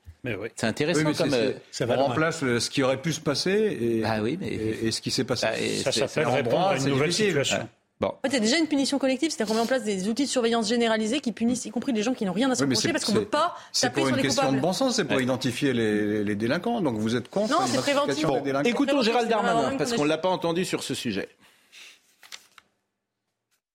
C'est 0.55 0.66
intéressant 0.66 1.12
comme. 1.14 1.35
Euh, 1.35 1.52
ça 1.70 1.85
va 1.85 1.96
remplace 1.96 2.40
ce 2.40 2.70
qui 2.70 2.83
aurait 2.83 3.00
pu 3.00 3.12
se 3.12 3.20
passer 3.20 3.50
et, 3.50 4.02
ah 4.05 4.22
oui, 4.22 4.38
et, 4.40 4.92
ce 4.92 5.00
qui 5.00 5.11
s'est 5.11 5.24
passé. 5.24 5.46
Bah, 5.46 5.90
ça 5.90 6.07
s'appelle 6.07 6.28
répondre 6.28 6.68
à 6.68 6.76
une 6.76 6.88
nouvelle 6.88 7.12
situation. 7.12 7.68
Bon. 8.00 8.09
En 8.09 8.20
fait, 8.22 8.28
il 8.28 8.35
y 8.35 8.37
a 8.37 8.40
déjà 8.40 8.59
une 8.59 8.66
punition 8.66 8.98
collective, 8.98 9.31
c'est-à-dire 9.31 9.52
qu'on 9.52 9.55
met 9.55 9.64
en 9.64 9.66
place 9.66 9.85
des 9.85 10.09
outils 10.09 10.24
de 10.24 10.28
surveillance 10.28 10.68
généralisés 10.68 11.20
qui 11.20 11.31
punissent, 11.31 11.66
y 11.66 11.70
compris 11.70 11.92
les 11.92 12.02
gens 12.02 12.14
qui 12.14 12.24
n'ont 12.24 12.33
rien 12.33 12.50
à 12.50 12.57
se 12.57 12.64
reprocher, 12.64 12.90
parce 12.90 13.05
qu'on 13.05 13.12
ne 13.12 13.20
peut 13.20 13.26
pas 13.26 13.57
taper 13.81 14.00
sur 14.00 14.09
les 14.11 14.11
coupables. 14.11 14.12
C'est 14.12 14.12
pour 14.12 14.16
une 14.16 14.22
question 14.22 14.52
de 14.52 14.59
bon 14.59 14.72
sens, 14.72 14.96
c'est 14.96 15.05
pour 15.05 15.20
identifier 15.20 15.72
les, 15.72 16.35
délinquants. 16.35 16.81
Donc 16.81 16.96
vous 16.96 17.14
êtes 17.14 17.28
contre 17.28 17.52
Non, 17.52 17.66
c'est 17.66 17.78
préventif. 17.78 18.26
Bon, 18.26 18.42
écoutons 18.64 19.02
Gérald 19.02 19.28
Darmanin, 19.28 19.76
parce 19.76 19.92
qu'on 19.92 20.05
ne 20.05 20.09
l'a 20.09 20.18
pas 20.18 20.31
entendu 20.31 20.64
sur 20.64 20.83
ce 20.83 20.94
sujet. 20.94 21.28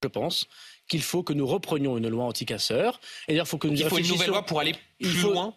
Je 0.03 0.09
pense 0.09 0.45
qu'il 0.87 1.01
faut 1.01 1.23
que 1.23 1.33
nous 1.33 1.47
reprenions 1.47 1.97
une 1.97 2.09
loi 2.09 2.25
anti-casseurs. 2.25 2.99
Et 3.27 3.35
il 3.35 3.45
faut 3.45 3.57
que 3.57 3.67
nous 3.67 3.75
Il 3.75 3.87
faut 3.87 3.97
une 3.97 4.07
nouvelle 4.07 4.29
loi 4.29 4.45
pour 4.45 4.59
aller 4.59 4.75
plus 4.99 5.21
loin 5.21 5.53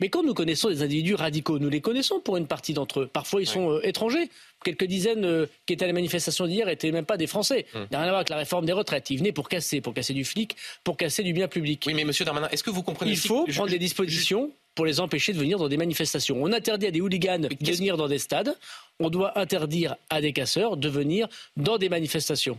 mais 0.00 0.10
quand 0.10 0.22
nous 0.22 0.34
connaissons 0.34 0.68
des 0.68 0.82
individus 0.82 1.14
radicaux, 1.14 1.58
nous 1.58 1.70
les 1.70 1.80
connaissons 1.80 2.20
pour 2.20 2.36
une 2.36 2.46
partie 2.46 2.74
d'entre 2.74 3.00
eux. 3.00 3.06
Parfois, 3.06 3.40
ils 3.40 3.46
sont 3.46 3.70
euh, 3.70 3.86
étrangers. 3.86 4.28
Quelques 4.62 4.84
dizaines 4.84 5.24
euh, 5.24 5.46
qui 5.64 5.72
étaient 5.72 5.84
à 5.84 5.88
la 5.88 5.94
manifestation 5.94 6.46
d'hier 6.46 6.66
n'étaient 6.66 6.92
même 6.92 7.06
pas 7.06 7.16
des 7.16 7.26
Français. 7.26 7.66
Il 7.74 7.80
n'y 7.90 7.96
a 7.96 8.00
rien 8.00 8.00
à 8.00 8.08
voir 8.08 8.16
avec 8.16 8.28
la 8.28 8.36
réforme 8.36 8.66
des 8.66 8.72
retraites. 8.72 9.08
Ils 9.10 9.18
venaient 9.18 9.32
pour 9.32 9.48
casser, 9.48 9.80
pour 9.80 9.94
casser 9.94 10.12
du 10.12 10.24
flic, 10.24 10.56
pour 10.84 10.98
casser 10.98 11.22
du 11.22 11.32
bien 11.32 11.48
public. 11.48 11.84
Oui, 11.86 11.94
mais 11.94 12.04
Monsieur 12.04 12.26
Darmanin, 12.26 12.48
est-ce 12.50 12.62
que 12.62 12.70
vous 12.70 12.82
comprenez 12.82 13.12
Il 13.12 13.16
faut 13.16 13.46
prendre 13.46 13.70
des 13.70 13.78
dispositions 13.78 14.50
pour 14.74 14.84
les 14.84 15.00
empêcher 15.00 15.32
de 15.32 15.38
venir 15.38 15.58
dans 15.58 15.68
des 15.68 15.78
manifestations. 15.78 16.36
On 16.42 16.52
interdit 16.52 16.86
à 16.86 16.90
des 16.90 17.00
hooligans 17.00 17.38
de 17.38 17.72
venir 17.72 17.96
dans 17.96 18.08
des 18.08 18.18
stades. 18.18 18.54
On 19.00 19.08
doit 19.08 19.38
interdire 19.38 19.96
à 20.10 20.20
des 20.20 20.34
casseurs 20.34 20.76
de 20.76 20.88
venir 20.90 21.28
dans 21.56 21.78
des 21.78 21.88
manifestations. 21.88 22.58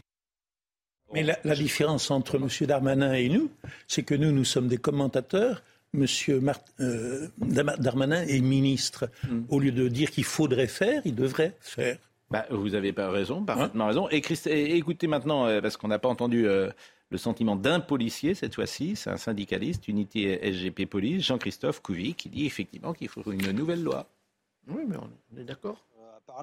Mais 1.14 1.24
la, 1.24 1.38
la 1.44 1.56
différence 1.56 2.12
entre 2.12 2.36
M. 2.36 2.48
Darmanin 2.68 3.14
et 3.14 3.30
nous, 3.30 3.50
c'est 3.88 4.04
que 4.04 4.16
nous, 4.16 4.32
nous 4.32 4.44
sommes 4.44 4.68
des 4.68 4.78
commentateurs 4.78 5.64
Monsieur 5.94 6.42
euh, 6.80 7.28
Darmanin 7.40 8.22
est 8.24 8.42
ministre. 8.42 9.10
Hmm. 9.28 9.44
Au 9.50 9.60
lieu 9.60 9.72
de 9.72 9.88
dire 9.88 10.12
qu'il 10.12 10.26
faudrait 10.26 10.68
faire, 10.68 11.02
il 11.06 11.16
devrait 11.16 11.56
faire. 11.62 11.98
Bah, 12.30 12.46
vous 12.50 12.76
avez 12.76 12.92
pas 12.92 13.10
raison, 13.10 13.44
parfaitement 13.44 13.86
hein 13.86 13.88
raison. 13.88 14.10
Et, 14.12 14.76
écoutez 14.76 15.08
maintenant, 15.08 15.46
euh, 15.46 15.62
parce 15.62 15.78
qu'on 15.78 15.88
n'a 15.88 15.98
pas 15.98 16.10
entendu 16.10 16.46
euh, 16.46 16.70
le 17.10 17.18
sentiment 17.18 17.56
d'un 17.56 17.80
policier 17.80 18.36
cette 18.36 18.54
fois-ci, 18.54 18.98
c'est 18.98 19.10
un 19.10 19.18
syndicaliste, 19.18 19.88
Unité 19.88 20.40
SGP 20.44 20.86
Police, 20.86 21.26
Jean-Christophe 21.26 21.82
Couvi, 21.82 22.16
qui 22.16 22.30
dit 22.30 22.46
effectivement 22.46 22.94
qu'il 22.94 23.08
faut 23.08 23.24
une 23.32 23.52
nouvelle 23.52 23.82
loi. 23.82 24.08
Oui, 24.68 24.84
mais 24.86 24.98
on 24.98 25.40
est 25.40 25.46
d'accord 25.46 25.86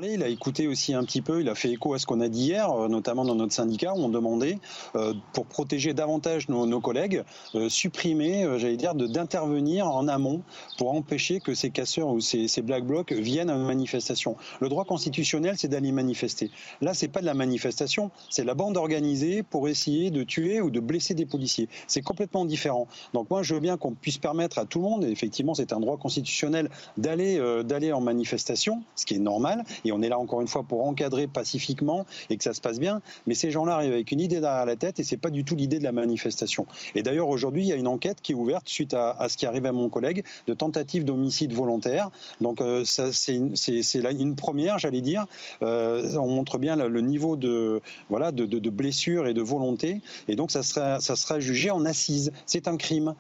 il 0.02 0.22
a 0.22 0.28
écouté 0.28 0.66
aussi 0.66 0.94
un 0.94 1.04
petit 1.04 1.22
peu, 1.22 1.40
il 1.40 1.48
a 1.48 1.54
fait 1.54 1.70
écho 1.70 1.94
à 1.94 1.98
ce 1.98 2.06
qu'on 2.06 2.20
a 2.20 2.28
dit 2.28 2.46
hier, 2.46 2.70
euh, 2.70 2.88
notamment 2.88 3.24
dans 3.24 3.34
notre 3.34 3.52
syndicat, 3.52 3.92
où 3.94 3.98
on 3.98 4.08
demandait, 4.08 4.58
euh, 4.96 5.14
pour 5.32 5.46
protéger 5.46 5.94
davantage 5.94 6.48
nos, 6.48 6.80
collègues, 6.80 7.22
euh, 7.54 7.68
supprimer, 7.68 8.46
j'allais 8.58 8.76
dire, 8.76 8.94
d'intervenir 8.94 9.86
en 9.86 10.08
amont 10.08 10.42
pour 10.78 10.92
empêcher 10.92 11.40
que 11.40 11.54
ces 11.54 11.70
casseurs 11.70 12.08
ou 12.08 12.20
ces, 12.20 12.48
black 12.62 12.84
blocs 12.84 13.12
viennent 13.12 13.50
à 13.50 13.54
une 13.54 13.64
manifestation. 13.64 14.36
Le 14.60 14.68
droit 14.68 14.84
constitutionnel, 14.84 15.54
c'est 15.56 15.68
d'aller 15.68 15.92
manifester. 15.92 16.50
Là, 16.80 16.94
c'est 16.94 17.08
pas 17.08 17.20
de 17.20 17.26
la 17.26 17.34
manifestation, 17.34 18.10
c'est 18.30 18.44
la 18.44 18.54
bande 18.54 18.76
organisée 18.76 19.42
pour 19.42 19.68
essayer 19.68 20.10
de 20.10 20.24
tuer 20.24 20.60
ou 20.60 20.70
de 20.70 20.80
blesser 20.80 21.14
des 21.14 21.26
policiers. 21.26 21.68
C'est 21.86 22.02
complètement 22.02 22.44
différent. 22.44 22.88
Donc 23.12 23.30
moi, 23.30 23.42
je 23.42 23.54
veux 23.54 23.60
bien 23.60 23.76
qu'on 23.76 23.92
puisse 23.92 24.18
permettre 24.18 24.58
à 24.58 24.64
tout 24.64 24.78
le 24.78 24.84
monde, 24.84 25.04
et 25.04 25.10
effectivement, 25.10 25.54
c'est 25.54 25.72
un 25.72 25.80
droit 25.80 25.98
constitutionnel, 25.98 26.70
d'aller 26.96 27.34
d'aller 27.64 27.92
en 27.92 28.00
manifestation, 28.00 28.82
ce 28.96 29.06
qui 29.06 29.14
est 29.14 29.18
normal. 29.18 29.64
Et 29.84 29.92
on 29.92 30.02
est 30.02 30.08
là 30.08 30.18
encore 30.18 30.40
une 30.40 30.48
fois 30.48 30.62
pour 30.62 30.86
encadrer 30.86 31.26
pacifiquement 31.26 32.06
et 32.30 32.36
que 32.36 32.44
ça 32.44 32.54
se 32.54 32.60
passe 32.60 32.78
bien. 32.78 33.00
Mais 33.26 33.34
ces 33.34 33.50
gens-là 33.50 33.74
arrivent 33.74 33.92
avec 33.92 34.12
une 34.12 34.20
idée 34.20 34.40
derrière 34.40 34.66
la 34.66 34.76
tête 34.76 35.00
et 35.00 35.04
c'est 35.04 35.16
pas 35.16 35.30
du 35.30 35.44
tout 35.44 35.56
l'idée 35.56 35.78
de 35.78 35.84
la 35.84 35.92
manifestation. 35.92 36.66
Et 36.94 37.02
d'ailleurs, 37.02 37.28
aujourd'hui, 37.28 37.62
il 37.62 37.68
y 37.68 37.72
a 37.72 37.76
une 37.76 37.88
enquête 37.88 38.20
qui 38.22 38.32
est 38.32 38.34
ouverte 38.34 38.68
suite 38.68 38.94
à, 38.94 39.28
ce 39.28 39.36
qui 39.36 39.46
arrive 39.46 39.66
à 39.66 39.72
mon 39.72 39.88
collègue 39.88 40.24
de 40.46 40.54
tentative 40.54 41.04
d'homicide 41.04 41.52
volontaire. 41.52 42.10
Donc, 42.40 42.60
euh, 42.60 42.84
c'est 42.84 43.34
une 43.34 44.36
première, 44.36 44.78
j'allais 44.78 45.00
dire. 45.00 45.26
Euh, 45.62 46.16
on 46.16 46.28
montre 46.28 46.58
bien 46.58 46.76
le, 46.76 47.00
niveau 47.00 47.36
de, 47.36 47.80
voilà, 48.08 48.32
de, 48.32 48.46
de, 48.46 48.70
blessure 48.70 49.26
et 49.26 49.34
de 49.34 49.42
volonté. 49.42 50.00
Et 50.28 50.36
donc, 50.36 50.50
ça 50.50 50.62
sera, 50.62 51.00
ça 51.00 51.16
sera 51.16 51.40
jugé 51.40 51.70
en 51.70 51.84
assise. 51.84 52.32
C'est 52.46 52.68
un 52.68 52.76
crime. 52.76 53.14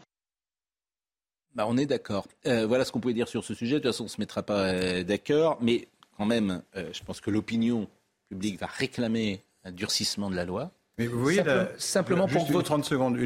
Bah, 1.54 1.66
on 1.68 1.76
est 1.76 1.86
d'accord. 1.86 2.26
Euh, 2.46 2.66
voilà 2.66 2.84
ce 2.84 2.90
qu'on 2.90 2.98
pouvait 2.98 3.14
dire 3.14 3.28
sur 3.28 3.44
ce 3.44 3.54
sujet. 3.54 3.76
De 3.76 3.78
toute 3.80 3.92
façon, 3.92 4.04
on 4.04 4.06
ne 4.06 4.10
se 4.10 4.20
mettra 4.20 4.42
pas 4.42 5.04
d'accord. 5.04 5.58
Mais 5.60 5.86
quand 6.16 6.26
même, 6.26 6.62
euh, 6.76 6.88
je 6.92 7.02
pense 7.02 7.20
que 7.20 7.30
l'opinion 7.30 7.88
publique 8.28 8.60
va 8.60 8.66
réclamer 8.66 9.42
un 9.64 9.72
durcissement 9.72 10.30
de 10.30 10.36
la 10.36 10.44
loi. 10.44 10.70
Mais 10.98 11.06
vous 11.06 11.20
voyez, 11.20 11.42
simplement 11.76 12.28
pour 12.28 12.44
votre 12.46 12.66
30 12.66 12.84
secondes, 12.84 13.18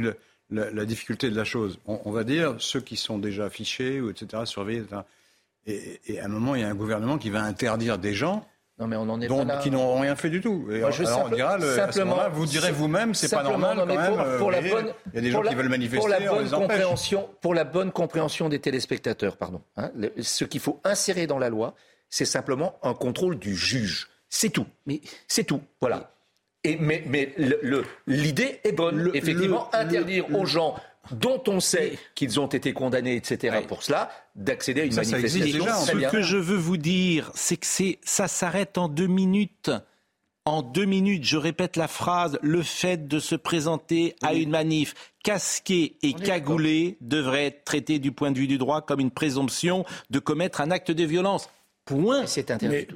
la, 0.51 0.85
difficulté 0.85 1.31
de 1.31 1.37
la 1.37 1.45
chose. 1.45 1.79
On, 1.87 2.11
va 2.11 2.25
dire 2.25 2.57
ceux 2.59 2.81
qui 2.81 2.97
sont 2.97 3.19
déjà 3.19 3.47
affichés, 3.47 4.01
ou 4.01 4.11
etc., 4.11 4.45
surveillés, 4.47 4.85
Et, 5.67 6.01
et, 6.07 6.21
à 6.21 6.25
un 6.25 6.29
moment, 6.29 6.55
il 6.55 6.63
y 6.63 6.65
a 6.65 6.69
un 6.69 6.75
gouvernement 6.75 7.19
qui 7.19 7.31
va 7.31 7.43
interdire 7.43 7.99
des 7.99 8.15
gens 8.15 8.47
Non, 8.79 8.87
mais 8.87 8.97
on 8.97 9.03
en 9.11 9.21
est 9.21 9.27
Donc, 9.27 9.47
qui 9.61 9.71
n'ont 9.71 10.01
rien 10.01 10.17
fait 10.17 10.31
du 10.31 10.41
tout. 10.41 10.67
Et 10.71 10.83
alors, 10.83 11.27
on 11.27 11.29
dira, 11.29 11.61
simplement, 11.61 12.17
vous 12.33 12.47
direz 12.47 12.73
vous-même, 12.73 13.13
c'est 13.13 13.31
pas 13.31 13.43
normal 13.43 13.77
quand 13.77 13.87
même. 13.87 14.39
Pour, 14.39 14.51
la 14.51 14.63
bonne, 14.63 14.93
il 15.13 15.17
y 15.17 15.19
a 15.19 15.21
des 15.21 15.31
gens 15.31 15.43
qui 15.43 15.55
veulent 15.55 15.69
manifester. 15.69 15.99
Pour 15.99 16.09
la 16.09 16.21
bonne 16.21 16.49
compréhension, 16.49 17.29
pour 17.43 17.55
la 17.55 17.65
bonne 17.65 17.93
compréhension 17.93 18.49
des 18.49 18.61
téléspectateurs, 18.61 19.37
pardon. 19.37 19.61
Hein, 19.77 19.91
ce 20.23 20.45
qu'il 20.45 20.61
faut 20.61 20.81
insérer 20.85 21.27
dans 21.27 21.39
la 21.39 21.51
loi, 21.51 21.75
c'est 22.11 22.25
simplement 22.25 22.79
un 22.83 22.95
contrôle 22.95 23.39
du 23.39 23.55
juge. 23.57 24.09
C'est 24.29 24.51
tout. 24.51 24.67
Mais 24.87 25.01
c'est 25.27 25.45
tout. 25.45 25.63
Voilà. 25.81 26.13
Et, 26.65 26.77
mais 26.77 27.05
mais 27.07 27.35
l'idée 28.07 28.61
est 28.65 28.73
bonne. 28.73 29.11
Effectivement, 29.15 29.75
interdire 29.75 30.35
aux 30.35 30.45
gens 30.45 30.75
dont 31.13 31.43
on 31.47 31.61
sait 31.61 31.99
qu'ils 32.15 32.39
ont 32.41 32.47
été 32.47 32.73
condamnés, 32.73 33.17
etc., 33.17 33.59
pour 33.67 33.83
cela, 33.83 34.11
d'accéder 34.35 34.83
à 34.83 34.85
une 34.85 34.95
manifestation. 34.95 35.65
Ce 35.67 36.11
que 36.11 36.23
je 36.23 36.37
veux 36.37 36.57
vous 36.57 36.77
dire, 36.77 37.31
c'est 37.35 37.57
que 37.57 37.67
ça 38.03 38.29
s'arrête 38.29 38.79
en 38.79 38.89
deux 38.89 39.07
minutes. 39.07 39.71
En 40.45 40.63
deux 40.63 40.87
minutes, 40.87 41.25
je 41.25 41.37
répète 41.37 41.77
la 41.77 41.89
phrase, 41.89 42.39
le 42.41 42.63
fait 42.63 43.07
de 43.07 43.19
se 43.19 43.35
présenter 43.35 44.17
à 44.23 44.33
une 44.33 44.49
manif 44.49 44.95
casqué 45.23 45.97
et 46.03 46.15
cagoulé 46.15 46.97
devrait 47.03 47.47
être 47.47 47.65
traité 47.65 47.99
du 47.99 48.13
point 48.13 48.31
de 48.31 48.39
vue 48.39 48.47
du 48.47 48.57
droit 48.57 48.81
comme 48.81 49.01
une 49.01 49.11
présomption 49.11 49.85
de 50.09 50.19
commettre 50.19 50.63
un 50.63 50.71
acte 50.71 50.91
de 50.91 51.05
violence. 51.05 51.51
Point. 51.89 52.27
C'est 52.27 52.51
interdit. 52.51 52.87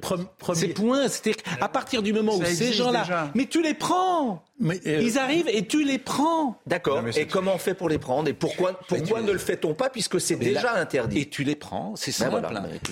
C'est 0.55 0.69
point. 0.69 1.09
C'est 1.09 1.35
à 1.61 1.69
partir 1.69 2.03
du 2.03 2.13
moment 2.13 2.37
où 2.37 2.45
ces 2.45 2.75
gens-là, 2.75 3.31
mais 3.35 3.47
tu 3.47 3.63
les 3.63 3.75
prends. 3.75 4.45
Mais 4.61 4.81
euh, 4.87 5.01
Ils 5.03 5.19
arrivent 5.19 5.49
et 5.49 5.67
tu 5.67 5.83
les 5.83 5.99
prends. 5.99 6.61
D'accord. 6.67 7.03
Et 7.17 7.27
comment 7.27 7.55
on 7.55 7.59
fait 7.59 7.75
pour 7.75 7.89
les 7.89 7.99
prendre 7.99 8.29
Et 8.29 8.35
pourquoi, 8.35 8.79
pourquoi 8.87 9.23
ne 9.23 9.33
le 9.33 9.39
fait-on 9.39 9.75
pas 9.75 9.89
puisque 9.89 10.21
c'est 10.21 10.37
déjà 10.37 10.75
interdit? 10.75 11.21
Et 11.21 11.29
tu 11.29 11.43
les 11.43 11.57
prends. 11.57 11.97
C'est 11.97 12.17
ben 12.19 12.31
simple. 12.31 12.49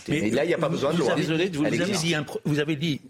mais, 0.08 0.30
là, 0.30 0.44
il 0.44 0.48
n'y 0.48 0.54
a 0.54 0.58
pas 0.58 0.70
besoin 0.70 0.92
de 0.94 0.98
loi. 0.98 1.14
Désolé 1.14 1.48
de 1.50 1.56
vous, 1.58 1.64
vous 1.64 1.80
avez 1.80 1.94
dit, 1.94 2.14
vous 2.44 2.58
avez 2.58 2.76
dit 2.76 3.00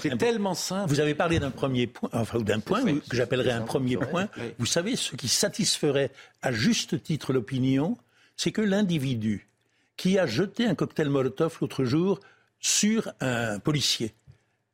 c'est 0.00 0.18
tellement 0.18 0.54
simple. 0.54 0.88
Vous 0.88 1.00
avez 1.00 1.14
parlé 1.14 1.38
d'un 1.38 1.52
premier 1.52 1.86
point, 1.86 2.10
enfin 2.12 2.40
d'un 2.40 2.58
point 2.58 2.82
que 2.82 3.16
j'appellerais 3.16 3.52
un 3.52 3.62
premier 3.62 3.96
point. 3.96 4.28
Vous 4.58 4.66
savez, 4.66 4.96
ce 4.96 5.14
qui 5.14 5.28
satisferait 5.28 6.10
à 6.42 6.50
juste 6.52 7.00
titre 7.02 7.32
l'opinion, 7.32 7.96
c'est 8.36 8.50
que 8.50 8.60
l'individu 8.60 9.48
qui 9.96 10.18
a 10.18 10.26
jeté 10.26 10.66
un 10.66 10.74
cocktail 10.74 11.08
Molotov 11.08 11.58
l'autre 11.60 11.84
jour 11.84 12.20
sur 12.60 13.12
un 13.20 13.58
policier 13.58 14.14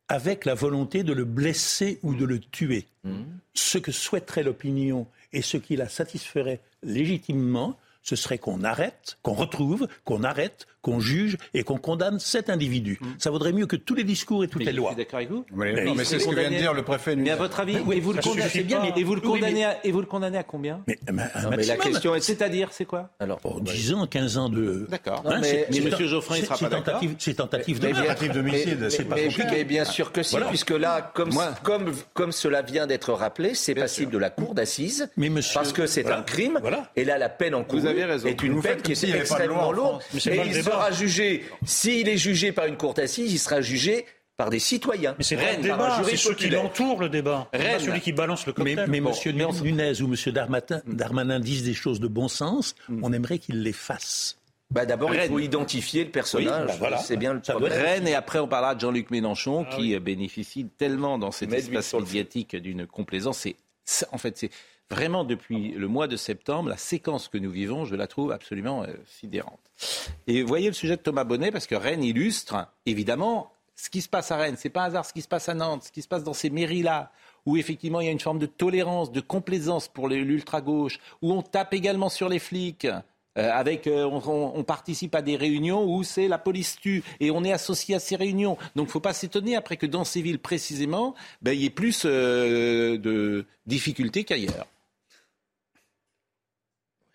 avec 0.09 0.45
la 0.45 0.55
volonté 0.55 1.05
de 1.05 1.13
le 1.13 1.25
blesser 1.25 2.01
ou 2.03 2.15
de 2.15 2.25
le 2.25 2.41
tuer. 2.41 2.89
Mmh. 3.05 3.23
Ce 3.55 3.79
que 3.79 3.93
souhaiterait 3.93 4.43
l'opinion 4.43 5.07
et 5.33 5.41
ce 5.41 5.57
qui 5.57 5.77
la 5.77 5.89
satisferait 5.89 6.61
légitimement, 6.83 7.79
ce 8.03 8.17
serait 8.17 8.39
qu'on 8.39 8.65
arrête, 8.65 9.19
qu'on 9.23 9.35
retrouve, 9.35 9.87
qu'on 10.05 10.25
arrête, 10.25 10.67
qu'on 10.83 11.01
juge 11.01 11.37
et 11.55 11.63
qu'on 11.63 11.77
condamne 11.77 12.19
cet 12.19 12.49
individu. 12.49 12.99
Mm. 13.01 13.07
Ça 13.19 13.31
vaudrait 13.31 13.53
mieux 13.53 13.67
que 13.67 13.77
tous 13.77 13.95
les 13.95 14.05
discours 14.05 14.45
et 14.45 14.49
toutes 14.49 14.65
les 14.65 14.73
lois. 14.73 14.95
d'accord 14.95 15.19
avec 15.19 15.31
vous 15.31 15.45
mais, 15.55 15.73
mais 15.95 16.05
c'est 16.05 16.19
ce 16.19 16.29
que 16.29 16.35
vient 16.35 16.51
de 16.51 16.57
dire 16.57 16.73
le 16.73 16.83
préfet. 16.83 17.17
Mais 17.17 17.31
à 17.31 17.37
votre 17.37 17.61
avis, 17.61 17.77
et 17.77 18.01
vous, 18.01 18.13
le 18.13 18.23
condamnez, 18.23 18.63
bien, 18.63 18.83
et 18.83 19.05
vous 19.05 19.15
le 19.15 19.21
condamnez, 19.21 19.65
à, 19.65 19.85
et 19.85 19.93
vous 19.93 20.01
le 20.01 20.07
condamnez 20.07 20.39
à 20.39 20.43
combien 20.43 20.83
mais, 20.87 20.99
la 21.67 21.77
question 21.77 22.15
est, 22.15 22.21
c'est-à-dire, 22.21 22.69
c'est 22.73 22.85
quoi 22.85 23.11
Alors, 23.21 23.41
10 23.61 23.95
ans, 23.95 24.07
15 24.07 24.39
ans 24.39 24.49
de. 24.49 24.87
D'accord. 24.89 25.23
Hein, 25.27 25.41
mais, 25.41 25.67
M. 25.71 25.91
Geoffrin, 25.99 26.39
il 26.39 26.45
sera 26.45 26.57
pas 26.57 26.69
d'accord. 26.69 27.01
C'est 27.19 27.35
tentative 27.35 27.81
de 27.81 27.89
tentative 27.89 28.33
d'homicide, 28.33 28.89
c'est 28.91 29.05
pas 29.05 29.17
compliqué. 29.21 29.65
bien 29.65 29.85
sûr 29.85 30.13
que 30.13 30.23
si, 30.23 30.37
puisque 30.49 30.71
là, 30.71 31.13
comme 31.13 32.33
cela 32.33 32.63
vient 32.63 32.87
d'être 32.87 33.13
rappelé, 33.13 33.55
c'est 33.55 33.75
passible 33.75 34.13
de 34.13 34.19
la 34.19 34.31
cour 34.31 34.55
d'assises, 34.55 35.11
parce 35.55 35.73
que 35.73 35.87
c'est 35.87 36.11
un 36.11 36.23
crime. 36.23 36.61
Et 36.97 37.05
là, 37.05 37.19
la 37.19 37.29
peine 37.29 37.55
en 37.55 37.65
cours 37.65 37.81
est 37.99 38.43
une 38.43 38.63
peine 38.63 38.83
qui 38.83 38.93
est 38.93 39.05
extrêmement 39.11 39.73
lourde. 39.73 40.03
Et 40.15 40.41
il 40.47 40.63
sera 40.63 40.91
jugé 40.91 41.45
s'il 41.65 42.09
est 42.09 42.17
jugé 42.17 42.53
par 42.53 42.67
une 42.67 42.77
cour 42.77 42.95
d'assises, 42.95 43.33
il 43.33 43.39
sera 43.39 43.61
jugé 43.61 44.07
par 44.37 44.49
des 44.49 44.59
citoyens. 44.59 45.15
Mais 45.19 45.25
c'est 45.25 45.37
pas 45.37 45.53
le 45.57 45.63
débat, 45.63 46.03
c'est 46.05 46.17
ceux 46.17 46.35
qui 46.35 46.49
l'entourent 46.49 47.01
le 47.01 47.09
débat. 47.09 47.49
Pas 47.53 47.79
celui 47.79 48.01
qui 48.01 48.13
balance 48.13 48.47
le 48.47 48.53
cocktail. 48.53 48.87
Mais, 48.89 48.99
M. 48.99 49.09
Nunez 49.63 50.01
ou 50.01 50.07
M. 50.07 50.33
Darmanin, 50.33 50.83
Darmanin 50.87 51.41
disent 51.41 51.65
des 51.65 51.75
choses 51.75 52.01
de 52.01 52.09
bon 52.09 52.29
sens, 52.29 52.75
mm. 52.89 53.01
on 53.03 53.13
aimerait 53.13 53.39
qu'ils 53.39 53.63
les 53.63 53.75
fassent. 53.75 54.39
Bah 54.71 54.87
D'abord, 54.87 55.13
il 55.13 55.21
faut 55.23 55.41
identifier 55.41 56.05
le 56.05 56.11
personnage. 56.11 56.69
Bah 56.69 56.77
voilà. 56.79 56.99
C'est 56.99 57.17
bien 57.17 57.35
le 57.35 57.41
problème. 57.41 57.73
Rennes, 57.73 58.09
et 58.09 58.15
après, 58.15 58.39
on 58.39 58.47
parlera 58.47 58.75
de 58.75 58.81
Jean-Luc 58.81 59.11
Mélenchon, 59.11 59.67
ah 59.69 59.77
qui 59.77 59.99
bénéficie 59.99 60.67
tellement 60.79 61.19
dans 61.19 61.33
cet 61.33 61.53
espace 61.53 61.93
médiatique 61.93 62.57
d'une 62.57 62.87
complaisance. 62.87 63.47
en 64.13 64.19
fait, 64.19 64.39
c'est 64.39 64.51
vraiment 64.91 65.25
depuis 65.25 65.71
le 65.71 65.89
mois 65.89 66.09
de 66.09 66.17
septembre, 66.17 66.69
la 66.69 66.77
séquence 66.77 67.29
que 67.29 67.39
nous 67.39 67.51
vivons, 67.51 67.85
je 67.85 67.95
la 67.95 68.07
trouve 68.07 68.33
absolument 68.33 68.83
euh, 68.83 68.89
sidérante. 69.07 69.61
Et 70.27 70.43
voyez 70.43 70.69
le 70.69 70.75
sujet 70.75 70.97
de 70.97 71.03
Thomas 71.03 71.25
Bonnet, 71.25 71.51
parce 71.53 71.67
que 71.67 71.75
Rennes 71.75 72.05
illustre, 72.05 72.67
évidemment, 72.87 73.53
ce 73.77 73.89
qui 73.89 74.03
se 74.03 74.09
passe 74.09 74.31
à 74.31 74.37
Rennes. 74.37 74.57
C'est 74.59 74.69
pas 74.69 74.83
un 74.83 74.87
hasard 74.87 75.07
ce 75.07 75.13
qui 75.13 75.23
se 75.23 75.29
passe 75.29 75.49
à 75.49 75.55
Nantes, 75.55 75.85
ce 75.85 75.93
qui 75.93 76.03
se 76.03 76.09
passe 76.09 76.25
dans 76.25 76.35
ces 76.35 76.51
mairies-là, 76.51 77.13
où 77.47 77.57
effectivement 77.57 78.01
il 78.01 78.07
y 78.07 78.09
a 78.09 78.13
une 78.13 78.21
forme 78.21 78.39
de 78.39 78.47
tolérance, 78.47 79.11
de 79.11 79.21
complaisance 79.21 79.89
pour 79.89 80.09
l'ultra-gauche, 80.09 80.99
où 81.23 81.33
on 81.33 81.43
tape 81.43 81.73
également 81.73 82.09
sur 82.09 82.29
les 82.29 82.39
flics. 82.39 82.87
Euh, 83.39 83.49
avec, 83.53 83.87
euh, 83.87 84.05
on, 84.05 84.65
participe 84.65 85.15
à 85.15 85.23
des 85.23 85.37
réunions 85.37 85.85
où 85.85 86.03
c'est 86.03 86.27
la 86.27 86.37
police 86.37 86.77
tue 86.81 87.05
et 87.21 87.31
on 87.31 87.45
est 87.45 87.53
associé 87.53 87.95
à 87.95 88.01
ces 88.01 88.17
réunions. 88.17 88.59
Donc 88.75 88.87
il 88.87 88.89
ne 88.89 88.93
faut 88.93 89.01
pas 89.01 89.13
s'étonner 89.13 89.55
après 89.55 89.77
que 89.77 89.87
dans 89.87 90.03
ces 90.03 90.21
villes 90.21 90.41
précisément, 90.41 91.15
ben, 91.41 91.53
il 91.53 91.61
y 91.61 91.67
ait 91.67 91.71
plus 91.71 92.05
de 92.05 93.47
difficultés 93.67 94.25
qu'ailleurs 94.25 94.67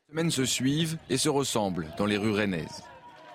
semaines 0.10 0.32
se 0.32 0.46
suivent 0.46 0.98
et 1.10 1.18
se 1.18 1.30
ressemblent 1.30 1.88
dans 1.98 2.06
les 2.06 2.16
rues 2.16 2.32
rennaises. 2.32 2.84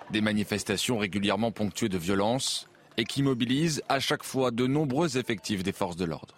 Des 0.09 0.21
manifestations 0.21 0.97
régulièrement 0.97 1.51
ponctuées 1.51 1.89
de 1.89 1.97
violence 1.97 2.69
et 2.97 3.03
qui 3.03 3.23
mobilisent 3.23 3.83
à 3.89 3.99
chaque 3.99 4.23
fois 4.23 4.51
de 4.51 4.65
nombreux 4.65 5.17
effectifs 5.17 5.63
des 5.63 5.73
forces 5.73 5.97
de 5.97 6.05
l'ordre. 6.05 6.33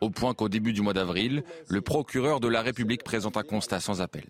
Au 0.00 0.10
point 0.10 0.34
qu'au 0.34 0.48
début 0.48 0.72
du 0.72 0.80
mois 0.80 0.92
d'avril, 0.92 1.44
le 1.68 1.80
procureur 1.82 2.40
de 2.40 2.48
la 2.48 2.62
République 2.62 3.04
présente 3.04 3.36
un 3.36 3.42
constat 3.42 3.80
sans 3.80 4.00
appel. 4.00 4.24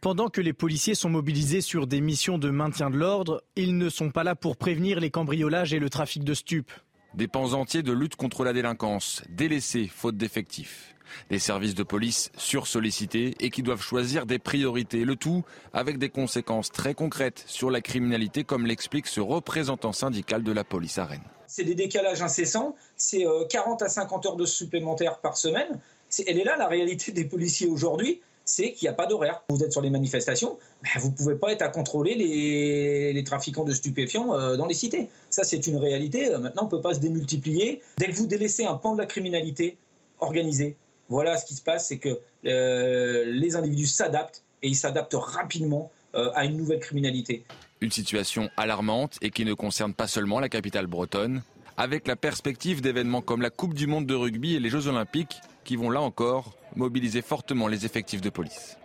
Pendant 0.00 0.28
que 0.28 0.40
les 0.40 0.52
policiers 0.52 0.94
sont 0.94 1.10
mobilisés 1.10 1.62
sur 1.62 1.86
des 1.86 2.00
missions 2.00 2.38
de 2.38 2.50
maintien 2.50 2.90
de 2.90 2.96
l'ordre, 2.96 3.42
ils 3.56 3.76
ne 3.76 3.88
sont 3.88 4.10
pas 4.10 4.24
là 4.24 4.36
pour 4.36 4.56
prévenir 4.56 5.00
les 5.00 5.10
cambriolages 5.10 5.74
et 5.74 5.80
le 5.80 5.90
trafic 5.90 6.22
de 6.22 6.34
stupes. 6.34 6.72
Des 7.14 7.26
pans 7.28 7.54
entiers 7.54 7.82
de 7.82 7.92
lutte 7.92 8.14
contre 8.14 8.44
la 8.44 8.52
délinquance, 8.52 9.22
délaissés 9.30 9.88
faute 9.88 10.16
d'effectifs. 10.16 10.94
Des 11.30 11.38
services 11.38 11.74
de 11.74 11.82
police 11.82 12.30
sursollicités 12.36 13.34
et 13.40 13.50
qui 13.50 13.62
doivent 13.62 13.82
choisir 13.82 14.26
des 14.26 14.38
priorités, 14.38 15.04
le 15.04 15.16
tout 15.16 15.44
avec 15.72 15.98
des 15.98 16.08
conséquences 16.08 16.70
très 16.70 16.94
concrètes 16.94 17.44
sur 17.46 17.70
la 17.70 17.80
criminalité, 17.80 18.44
comme 18.44 18.66
l'explique 18.66 19.06
ce 19.06 19.20
représentant 19.20 19.92
syndical 19.92 20.42
de 20.42 20.52
la 20.52 20.64
police 20.64 20.98
à 20.98 21.04
Rennes. 21.04 21.20
C'est 21.46 21.64
des 21.64 21.74
décalages 21.74 22.22
incessants, 22.22 22.76
c'est 22.96 23.24
40 23.48 23.82
euh, 23.82 23.86
à 23.86 23.88
50 23.88 24.26
heures 24.26 24.36
de 24.36 24.46
supplémentaires 24.46 25.18
par 25.18 25.36
semaine. 25.36 25.80
Elle 26.26 26.38
est 26.38 26.44
là 26.44 26.56
la 26.56 26.66
réalité 26.66 27.12
des 27.12 27.24
policiers 27.24 27.68
aujourd'hui 27.68 28.20
c'est 28.50 28.72
qu'il 28.72 28.86
n'y 28.86 28.88
a 28.88 28.94
pas 28.94 29.06
d'horaire. 29.06 29.42
Vous 29.48 29.62
êtes 29.62 29.70
sur 29.70 29.80
les 29.80 29.90
manifestations, 29.90 30.58
ben, 30.82 31.00
vous 31.00 31.10
ne 31.10 31.14
pouvez 31.14 31.36
pas 31.36 31.52
être 31.52 31.62
à 31.62 31.68
contrôler 31.68 32.14
les, 32.14 33.24
trafiquants 33.24 33.64
de 33.64 33.72
stupéfiants 33.72 34.34
euh, 34.34 34.56
dans 34.56 34.66
les 34.66 34.74
cités. 34.74 35.08
Ça, 35.28 35.44
c'est 35.44 35.66
une 35.68 35.76
réalité. 35.76 36.32
Euh, 36.32 36.38
maintenant, 36.38 36.62
on 36.62 36.64
ne 36.66 36.70
peut 36.70 36.80
pas 36.80 36.94
se 36.94 37.00
démultiplier. 37.00 37.80
Dès 37.98 38.06
que 38.06 38.16
vous 38.16 38.26
délaissez 38.26 38.64
un 38.64 38.74
pan 38.74 38.94
de 38.94 38.98
la 38.98 39.06
criminalité 39.06 39.76
organisée, 40.18 40.76
voilà 41.10 41.36
ce 41.36 41.44
qui 41.44 41.54
se 41.54 41.62
passe, 41.62 41.88
c'est 41.88 41.98
que 41.98 42.20
euh, 42.46 43.24
les 43.26 43.56
individus 43.56 43.88
s'adaptent 43.88 44.44
et 44.62 44.68
ils 44.68 44.76
s'adaptent 44.76 45.16
rapidement 45.18 45.90
euh, 46.14 46.30
à 46.34 46.44
une 46.44 46.56
nouvelle 46.56 46.78
criminalité. 46.78 47.44
Une 47.80 47.90
situation 47.90 48.48
alarmante 48.56 49.18
et 49.20 49.30
qui 49.30 49.44
ne 49.44 49.52
concerne 49.52 49.92
pas 49.92 50.06
seulement 50.06 50.38
la 50.38 50.48
capitale 50.48 50.86
bretonne, 50.86 51.42
avec 51.76 52.06
la 52.06 52.14
perspective 52.14 52.80
d'événements 52.80 53.22
comme 53.22 53.42
la 53.42 53.50
Coupe 53.50 53.74
du 53.74 53.88
Monde 53.88 54.06
de 54.06 54.14
rugby 54.14 54.54
et 54.54 54.60
les 54.60 54.70
Jeux 54.70 54.86
Olympiques 54.86 55.40
qui 55.64 55.76
vont 55.76 55.90
là 55.90 56.00
encore 56.00 56.56
mobiliser 56.76 57.22
fortement 57.22 57.66
les 57.66 57.84
effectifs 57.84 58.20
de 58.20 58.30
police. 58.30 58.76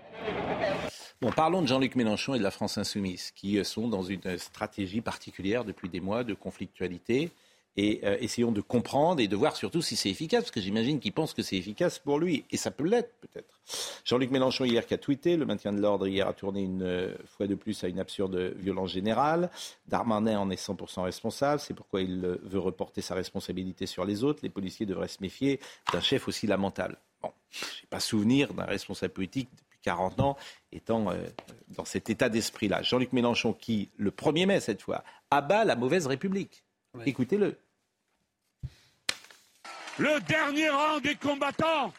Bon, 1.22 1.32
parlons 1.32 1.62
de 1.62 1.68
Jean-Luc 1.68 1.96
Mélenchon 1.96 2.34
et 2.34 2.40
de 2.40 2.44
la 2.44 2.52
France 2.52 2.78
insoumise, 2.78 3.32
qui 3.36 3.64
sont 3.64 3.88
dans 3.88 4.04
une 4.04 4.38
stratégie 4.38 5.02
particulière 5.02 5.64
depuis 5.64 5.90
des 5.90 6.00
mois 6.00 6.24
de 6.24 6.34
conflictualité 6.34 7.32
et 7.78 8.02
euh, 8.04 8.18
essayons 8.20 8.52
de 8.52 8.62
comprendre 8.62 9.20
et 9.20 9.28
de 9.28 9.36
voir 9.36 9.56
surtout 9.56 9.82
si 9.82 9.96
c'est 9.96 10.10
efficace, 10.10 10.44
parce 10.44 10.52
que 10.52 10.62
j'imagine 10.62 11.00
qu'il 11.00 11.12
pense 11.12 11.34
que 11.34 11.42
c'est 11.42 11.58
efficace 11.58 12.00
pour 12.00 12.20
lui, 12.20 12.46
et 12.52 12.58
ça 12.58 12.72
peut 12.72 12.86
l'être 12.86 13.14
peut-être. 13.20 13.60
Jean-Luc 14.06 14.32
Mélenchon 14.32 14.66
hier 14.66 14.86
qui 14.86 14.94
a 14.94 14.98
tweeté, 14.98 15.36
le 15.36 15.46
maintien 15.46 15.74
de 15.74 15.82
l'ordre 15.82 16.08
hier 16.08 16.28
a 16.28 16.34
tourné 16.34 16.62
une 16.62 16.84
euh, 16.84 17.14
fois 17.26 17.48
de 17.48 17.56
plus 17.56 17.84
à 17.84 17.88
une 17.88 18.00
absurde 18.00 18.54
violence 18.58 18.92
générale. 18.92 19.50
Darmanin 19.88 20.40
en 20.40 20.50
est 20.50 20.62
100% 20.62 21.04
responsable, 21.04 21.60
c'est 21.60 21.74
pourquoi 21.74 22.02
il 22.02 22.24
euh, 22.24 22.40
veut 22.44 22.60
reporter 22.60 23.02
sa 23.02 23.16
responsabilité 23.16 23.86
sur 23.86 24.06
les 24.06 24.24
autres. 24.24 24.40
Les 24.44 24.50
policiers 24.50 24.86
devraient 24.86 25.08
se 25.08 25.22
méfier 25.22 25.60
d'un 25.92 26.02
chef 26.02 26.28
aussi 26.28 26.48
lamentable. 26.48 26.98
Bon, 27.22 27.32
je 27.52 27.60
n'ai 27.60 27.88
pas 27.90 28.00
souvenir 28.00 28.54
d'un 28.54 28.66
responsable 28.66 29.14
politique 29.14 29.50
depuis 29.58 29.80
40 29.82 30.20
ans 30.22 30.38
étant 30.72 31.08
dans 31.70 31.86
cet 31.86 32.10
état 32.10 32.30
d'esprit-là. 32.30 32.82
Jean-Luc 32.84 33.14
Mélenchon 33.14 33.54
qui, 33.54 33.90
le 33.98 34.12
1er 34.12 34.46
mai 34.46 34.60
cette 34.60 34.82
fois, 34.82 35.04
abat 35.32 35.66
la 35.66 35.76
mauvaise 35.76 36.08
République. 36.08 36.66
Écoutez-le 37.06 37.58
le 39.98 40.20
dernier 40.22 40.70
rang 40.70 41.00
des 41.00 41.16
combattants, 41.16 41.94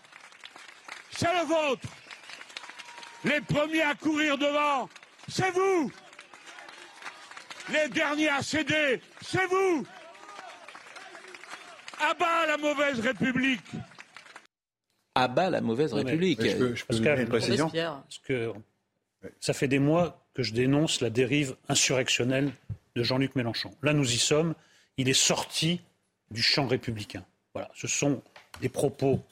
c'est 1.10 1.32
le 1.32 1.46
vôtre. 1.46 1.88
Les 3.24 3.40
premiers 3.40 3.82
à 3.82 3.94
courir 3.94 4.36
devant, 4.36 4.88
c'est 5.28 5.50
vous. 5.52 5.90
Les 7.72 7.88
derniers 7.88 8.28
à 8.28 8.42
céder, 8.42 9.00
c'est 9.22 9.46
vous. 9.46 9.86
Abat 11.98 12.46
la 12.46 12.58
mauvaise 12.58 13.00
République 13.00 13.64
Abat 15.14 15.48
la 15.48 15.62
mauvaise 15.62 15.94
République. 15.94 16.46
Je 16.46 16.56
peux, 16.56 16.74
je 16.74 16.84
peux 16.84 16.98
donner 16.98 17.22
une 17.22 17.28
précision 17.28 17.70
Parce 17.70 18.18
que 18.18 18.52
ça 19.40 19.54
fait 19.54 19.68
des 19.68 19.78
mois 19.78 20.22
que 20.34 20.42
je 20.42 20.52
dénonce 20.52 21.00
la 21.00 21.08
dérive 21.08 21.56
insurrectionnelle 21.70 22.52
de 22.94 23.02
Jean-Luc 23.02 23.34
Mélenchon. 23.34 23.74
Là, 23.82 23.94
nous 23.94 24.12
y 24.12 24.18
sommes. 24.18 24.54
Il 24.98 25.08
est 25.08 25.14
sorti 25.14 25.80
du 26.30 26.42
champ 26.42 26.66
républicain. 26.66 27.24
Voilà, 27.54 27.70
ce 27.74 27.86
sont 27.86 28.22
des 28.60 28.68
propos 28.68 29.22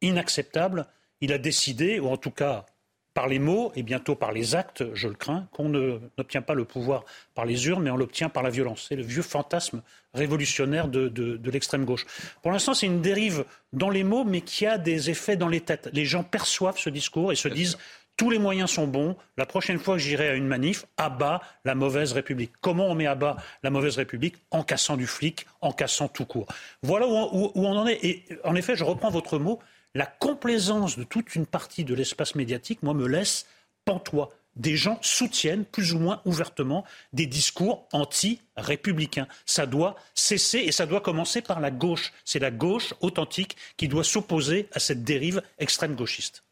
inacceptables. 0.00 0.86
Il 1.20 1.32
a 1.32 1.38
décidé, 1.38 2.00
ou 2.00 2.08
en 2.08 2.16
tout 2.16 2.30
cas 2.30 2.66
par 3.14 3.26
les 3.26 3.40
mots 3.40 3.72
et 3.74 3.82
bientôt 3.82 4.14
par 4.14 4.30
les 4.30 4.54
actes, 4.54 4.84
je 4.94 5.08
le 5.08 5.14
crains, 5.14 5.48
qu'on 5.50 5.68
n'obtient 5.68 6.40
pas 6.40 6.54
le 6.54 6.64
pouvoir 6.64 7.04
par 7.34 7.46
les 7.46 7.66
urnes, 7.66 7.82
mais 7.82 7.90
on 7.90 7.96
l'obtient 7.96 8.28
par 8.28 8.44
la 8.44 8.50
violence. 8.50 8.86
C'est 8.88 8.94
le 8.94 9.02
vieux 9.02 9.22
fantasme 9.22 9.82
révolutionnaire 10.14 10.86
de, 10.86 11.08
de 11.08 11.50
l'extrême 11.50 11.84
gauche. 11.84 12.06
Pour 12.42 12.52
l'instant, 12.52 12.74
c'est 12.74 12.86
une 12.86 13.02
dérive 13.02 13.44
dans 13.72 13.90
les 13.90 14.04
mots, 14.04 14.22
mais 14.22 14.40
qui 14.40 14.66
a 14.66 14.78
des 14.78 15.10
effets 15.10 15.36
dans 15.36 15.48
les 15.48 15.60
têtes. 15.60 15.88
Les 15.92 16.04
gens 16.04 16.22
perçoivent 16.22 16.78
ce 16.78 16.90
discours 16.90 17.32
et 17.32 17.34
se 17.34 17.48
disent 17.48 17.76
tous 18.18 18.28
les 18.30 18.38
moyens 18.38 18.70
sont 18.70 18.86
bons. 18.86 19.16
La 19.38 19.46
prochaine 19.46 19.78
fois 19.78 19.96
j'irai 19.96 20.28
à 20.28 20.34
une 20.34 20.46
manif, 20.46 20.84
à 20.98 21.08
bas 21.08 21.40
la 21.64 21.74
mauvaise 21.74 22.12
République. 22.12 22.52
Comment 22.60 22.88
on 22.88 22.94
met 22.94 23.06
à 23.06 23.14
bas 23.14 23.36
la 23.62 23.70
mauvaise 23.70 23.96
République 23.96 24.34
En 24.50 24.62
cassant 24.62 24.98
du 24.98 25.06
flic, 25.06 25.46
en 25.62 25.72
cassant 25.72 26.08
tout 26.08 26.26
court. 26.26 26.46
Voilà 26.82 27.06
où, 27.06 27.52
on 27.54 27.76
en 27.76 27.86
est. 27.86 28.04
Et 28.04 28.24
en 28.44 28.56
effet, 28.56 28.76
je 28.76 28.84
reprends 28.84 29.10
votre 29.10 29.38
mot, 29.38 29.60
la 29.94 30.04
complaisance 30.04 30.98
de 30.98 31.04
toute 31.04 31.36
une 31.36 31.46
partie 31.46 31.84
de 31.84 31.94
l'espace 31.94 32.34
médiatique, 32.34 32.82
moi, 32.82 32.92
me 32.92 33.06
laisse 33.06 33.46
pantois. 33.84 34.30
Des 34.56 34.76
gens 34.76 34.98
soutiennent 35.00 35.64
plus 35.64 35.94
ou 35.94 36.00
moins 36.00 36.20
ouvertement 36.24 36.84
des 37.12 37.26
discours 37.26 37.86
anti-républicains. 37.92 39.28
Ça 39.46 39.66
doit 39.66 39.94
cesser 40.14 40.58
et 40.58 40.72
ça 40.72 40.86
doit 40.86 41.00
commencer 41.00 41.40
par 41.40 41.60
la 41.60 41.70
gauche. 41.70 42.12
C'est 42.24 42.40
la 42.40 42.50
gauche 42.50 42.94
authentique 43.00 43.56
qui 43.76 43.86
doit 43.86 44.02
s'opposer 44.02 44.68
à 44.72 44.80
cette 44.80 45.04
dérive 45.04 45.40
extrême 45.60 45.94
gauchiste. 45.94 46.42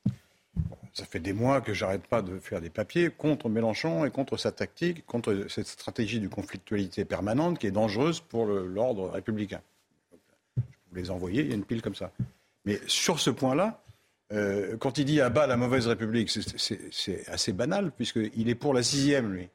Ça 0.96 1.04
fait 1.04 1.20
des 1.20 1.34
mois 1.34 1.60
que 1.60 1.74
j'arrête 1.74 2.06
pas 2.06 2.22
de 2.22 2.38
faire 2.38 2.62
des 2.62 2.70
papiers 2.70 3.10
contre 3.10 3.50
Mélenchon 3.50 4.06
et 4.06 4.10
contre 4.10 4.38
sa 4.38 4.50
tactique, 4.50 5.04
contre 5.04 5.44
cette 5.50 5.66
stratégie 5.66 6.20
de 6.20 6.26
conflictualité 6.26 7.04
permanente 7.04 7.58
qui 7.58 7.66
est 7.66 7.70
dangereuse 7.70 8.20
pour 8.20 8.46
l'ordre 8.46 9.10
républicain. 9.10 9.60
Je 10.56 10.62
vous 10.88 10.96
les 10.96 11.10
envoyer, 11.10 11.42
il 11.42 11.48
y 11.48 11.52
a 11.52 11.54
une 11.54 11.66
pile 11.66 11.82
comme 11.82 11.94
ça. 11.94 12.12
Mais 12.64 12.80
sur 12.86 13.20
ce 13.20 13.28
point-là, 13.28 13.82
euh, 14.32 14.78
quand 14.78 14.96
il 14.96 15.04
dit 15.04 15.20
à 15.20 15.28
bas 15.28 15.46
la 15.46 15.58
mauvaise 15.58 15.86
République, 15.86 16.30
c'est 16.30 17.28
assez 17.28 17.52
banal, 17.52 17.92
puisqu'il 17.92 18.48
est 18.48 18.54
pour 18.54 18.72
la 18.72 18.82
sixième, 18.82 19.34
lui. 19.34 19.50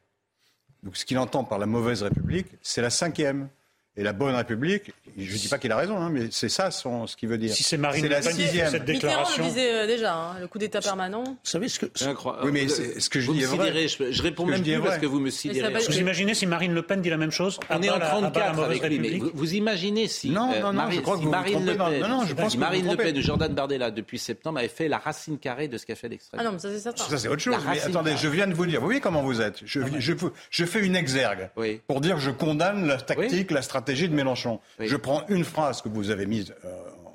Donc 0.84 0.96
ce 0.96 1.04
qu'il 1.04 1.18
entend 1.18 1.42
par 1.42 1.58
la 1.58 1.66
mauvaise 1.66 2.04
République, 2.04 2.46
c'est 2.62 2.82
la 2.82 2.90
cinquième. 2.90 3.48
Et 3.94 4.02
la 4.02 4.14
bonne 4.14 4.34
République, 4.34 4.90
je 5.18 5.30
ne 5.30 5.38
dis 5.38 5.48
pas 5.48 5.58
qu'il 5.58 5.70
a 5.70 5.76
raison, 5.76 5.98
hein, 5.98 6.08
mais 6.10 6.28
c'est 6.30 6.48
ça 6.48 6.70
son, 6.70 7.06
ce 7.06 7.14
qu'il 7.14 7.28
veut 7.28 7.36
dire. 7.36 7.52
Si 7.52 7.62
c'est 7.62 7.76
Marine 7.76 8.08
Le 8.08 8.20
Pen 8.20 8.22
cette 8.70 8.86
déclaration. 8.86 9.42
le 9.42 9.50
disait 9.50 9.74
euh, 9.74 9.86
déjà, 9.86 10.14
hein, 10.14 10.36
le 10.40 10.48
coup 10.48 10.58
d'État 10.58 10.80
permanent. 10.80 11.24
Vous 11.24 11.36
savez 11.42 11.68
ce 11.68 11.78
que. 11.78 11.86
C'est 11.94 12.06
incroyable. 12.06 12.46
Oui, 12.46 12.52
mais 12.52 12.68
ce 12.68 13.10
que 13.10 13.20
je 13.20 13.30
dis 13.30 13.42
est 13.42 13.46
vrai. 13.46 13.88
Je, 13.88 14.22
réponds 14.22 14.46
même 14.46 14.62
plus 14.62 14.80
parce 14.80 14.96
que 14.96 15.04
vous 15.04 15.20
me 15.20 15.28
sidérez. 15.28 15.74
Vous 15.86 15.98
imaginez 15.98 16.32
si 16.32 16.46
Marine 16.46 16.72
Le 16.72 16.80
Pen 16.80 17.02
dit 17.02 17.10
la 17.10 17.18
même 17.18 17.30
chose 17.30 17.60
On 17.68 17.82
est 17.82 17.90
en 17.90 17.98
34 17.98 18.62
avec 18.62 18.82
lui, 18.88 18.98
mais 18.98 19.20
vous, 19.34 19.54
imaginez 19.54 20.08
si. 20.08 20.30
Non, 20.30 20.48
non, 20.62 20.72
non, 20.72 20.90
je 20.90 21.00
crois 21.00 21.18
que 21.18 21.26
Marine 21.26 21.66
Le 21.66 21.76
Pen, 21.76 22.00
non, 22.00 22.08
non, 22.08 22.26
je 22.26 22.32
pense 22.32 22.56
Marine 22.56 22.90
Le 22.90 22.96
Pen 22.96 23.14
ou 23.14 23.20
Jordan 23.20 23.52
Bardella, 23.52 23.90
depuis 23.90 24.18
septembre, 24.18 24.60
avait 24.60 24.68
fait 24.68 24.88
la 24.88 24.98
racine 24.98 25.38
carrée 25.38 25.68
de 25.68 25.76
ce 25.76 25.84
qu'a 25.84 25.96
fait 25.96 26.08
l'extrême. 26.08 26.40
Ah 26.40 26.44
non, 26.44 26.52
mais 26.52 26.58
ça 26.58 26.70
c'est 26.70 26.80
certain. 26.80 27.04
Ça 27.04 27.18
c'est 27.18 27.28
autre 27.28 27.42
chose. 27.42 27.56
Mais 27.70 27.82
attendez, 27.82 28.14
je 28.16 28.28
viens 28.28 28.46
de 28.46 28.54
vous 28.54 28.64
dire, 28.64 28.80
vous 28.80 28.86
voyez 28.86 29.00
comment 29.00 29.22
vous 29.22 29.42
êtes. 29.42 29.60
Je 29.66 30.64
fais 30.64 30.80
une 30.80 30.96
exergue 30.96 31.50
pour 31.86 32.00
dire 32.00 32.14
que 32.14 32.22
je 32.22 32.30
condamne 32.30 32.86
la 32.86 32.96
tactique, 32.96 33.50
la 33.50 33.60
stratégie 33.60 33.81
de 33.84 34.14
Mélenchon. 34.14 34.60
Je 34.78 34.96
prends 34.96 35.22
une 35.28 35.44
phrase 35.44 35.82
que 35.82 35.88
vous 35.88 36.10
avez 36.10 36.26
mise 36.26 36.54
euh, 36.64 36.68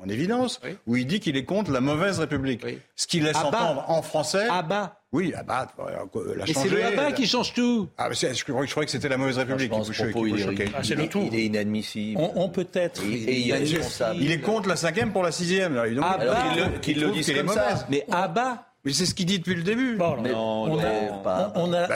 en 0.03 0.09
évidence, 0.09 0.59
où 0.85 0.95
il 0.95 1.07
dit 1.07 1.19
qu'il 1.19 1.37
est 1.37 1.45
contre 1.45 1.71
la 1.71 1.81
mauvaise 1.81 2.19
République. 2.19 2.63
Ce 2.95 3.07
qui 3.07 3.19
laisse 3.19 3.37
entendre 3.37 3.85
en 3.87 4.01
français. 4.01 4.47
Abat. 4.49 4.99
Oui, 5.13 5.33
Abat. 5.33 5.69
Euh, 5.79 6.35
la 6.35 6.45
c'est 6.45 6.69
le 6.69 6.83
Abat 6.83 7.13
qui 7.13 7.27
change 7.27 7.53
tout. 7.53 7.87
Ah, 7.97 8.09
je, 8.11 8.33
je, 8.33 8.43
croyais 8.43 8.85
que 8.85 8.91
c'était 8.91 9.07
la 9.07 9.17
mauvaise 9.17 9.37
République 9.37 9.71
qui 9.71 9.79
vous, 9.79 9.93
choquait. 9.93 10.69
Ah, 10.75 10.79
c'est 10.83 10.95
le 10.95 11.07
tout. 11.07 11.27
Il 11.31 11.39
est 11.39 11.45
inadmissible. 11.45 12.19
On, 12.35 12.49
peut 12.49 12.67
être. 12.73 13.01
Il, 13.05 14.31
est 14.31 14.41
contre 14.41 14.67
la 14.67 14.75
cinquième 14.75 15.11
pour 15.11 15.23
la 15.23 15.31
sixième. 15.31 15.77
Abat. 15.77 16.79
Qu'il 16.81 16.99
le 16.99 17.11
dise 17.11 17.33
comme 17.33 17.49
ça. 17.49 17.85
Mais 17.89 18.05
Abat. 18.11 18.63
Mais 18.85 18.93
c'est 18.93 19.05
ce 19.05 19.13
qu'il 19.13 19.25
dit 19.25 19.39
depuis 19.39 19.55
le 19.55 19.63
début. 19.63 19.95
Bon, 19.97 20.21
mais 20.21 20.33
on, 20.33 20.79
a, 20.79 21.51
on, 21.55 21.73
a, 21.73 21.87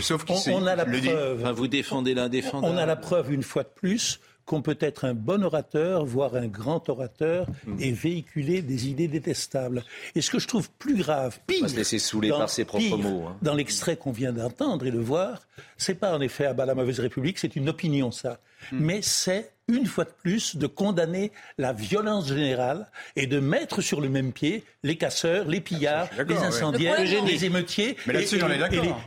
sauf 0.00 0.24
on, 0.48 0.66
a 0.66 0.74
la 0.74 0.84
preuve. 0.84 1.52
vous 1.52 1.68
défendez 1.68 2.14
l'indéfendable. 2.14 2.74
On 2.74 2.76
a 2.78 2.86
la 2.86 2.96
preuve 2.96 3.32
une 3.32 3.42
fois 3.42 3.62
de 3.62 3.68
plus 3.68 4.18
qu'on 4.44 4.62
peut 4.62 4.78
être 4.80 5.04
un 5.04 5.14
bon 5.14 5.44
orateur, 5.44 6.04
voire 6.04 6.34
un 6.34 6.48
grand 6.48 6.88
orateur, 6.88 7.46
hmm. 7.66 7.76
et 7.78 7.92
véhiculer 7.92 8.62
des 8.62 8.88
idées 8.88 9.08
détestables. 9.08 9.84
Et 10.14 10.20
ce 10.20 10.30
que 10.30 10.38
je 10.38 10.48
trouve 10.48 10.68
plus 10.70 10.96
grave, 10.96 11.38
pire, 11.46 11.68
se 11.68 11.76
laisser 11.76 11.98
saouler 11.98 12.30
dans, 12.30 12.38
par 12.38 12.50
ses 12.50 12.64
propres 12.64 12.96
mots, 12.96 13.26
hein. 13.28 13.36
dans 13.42 13.54
l'extrait 13.54 13.96
qu'on 13.96 14.12
vient 14.12 14.32
d'entendre 14.32 14.86
et 14.86 14.90
de 14.90 14.98
voir, 14.98 15.42
c'est 15.76 15.94
pas 15.94 16.14
en 16.14 16.20
effet 16.20 16.46
à 16.46 16.54
bas 16.54 16.66
la 16.66 16.74
mauvaise 16.74 17.00
République, 17.00 17.38
c'est 17.38 17.56
une 17.56 17.68
opinion 17.68 18.10
ça, 18.10 18.40
hmm. 18.72 18.78
mais 18.80 19.00
c'est 19.02 19.51
une 19.68 19.86
fois 19.86 20.04
de 20.04 20.10
plus, 20.10 20.56
de 20.56 20.66
condamner 20.66 21.32
la 21.58 21.72
violence 21.72 22.28
générale 22.28 22.90
et 23.16 23.26
de 23.26 23.40
mettre 23.40 23.80
sur 23.80 24.00
le 24.00 24.08
même 24.08 24.32
pied 24.32 24.64
les 24.82 24.96
casseurs, 24.96 25.46
les 25.46 25.60
pillards, 25.60 26.08
les 26.26 26.36
incendiaires, 26.36 27.00
les 27.00 27.44
émeutiers 27.44 27.96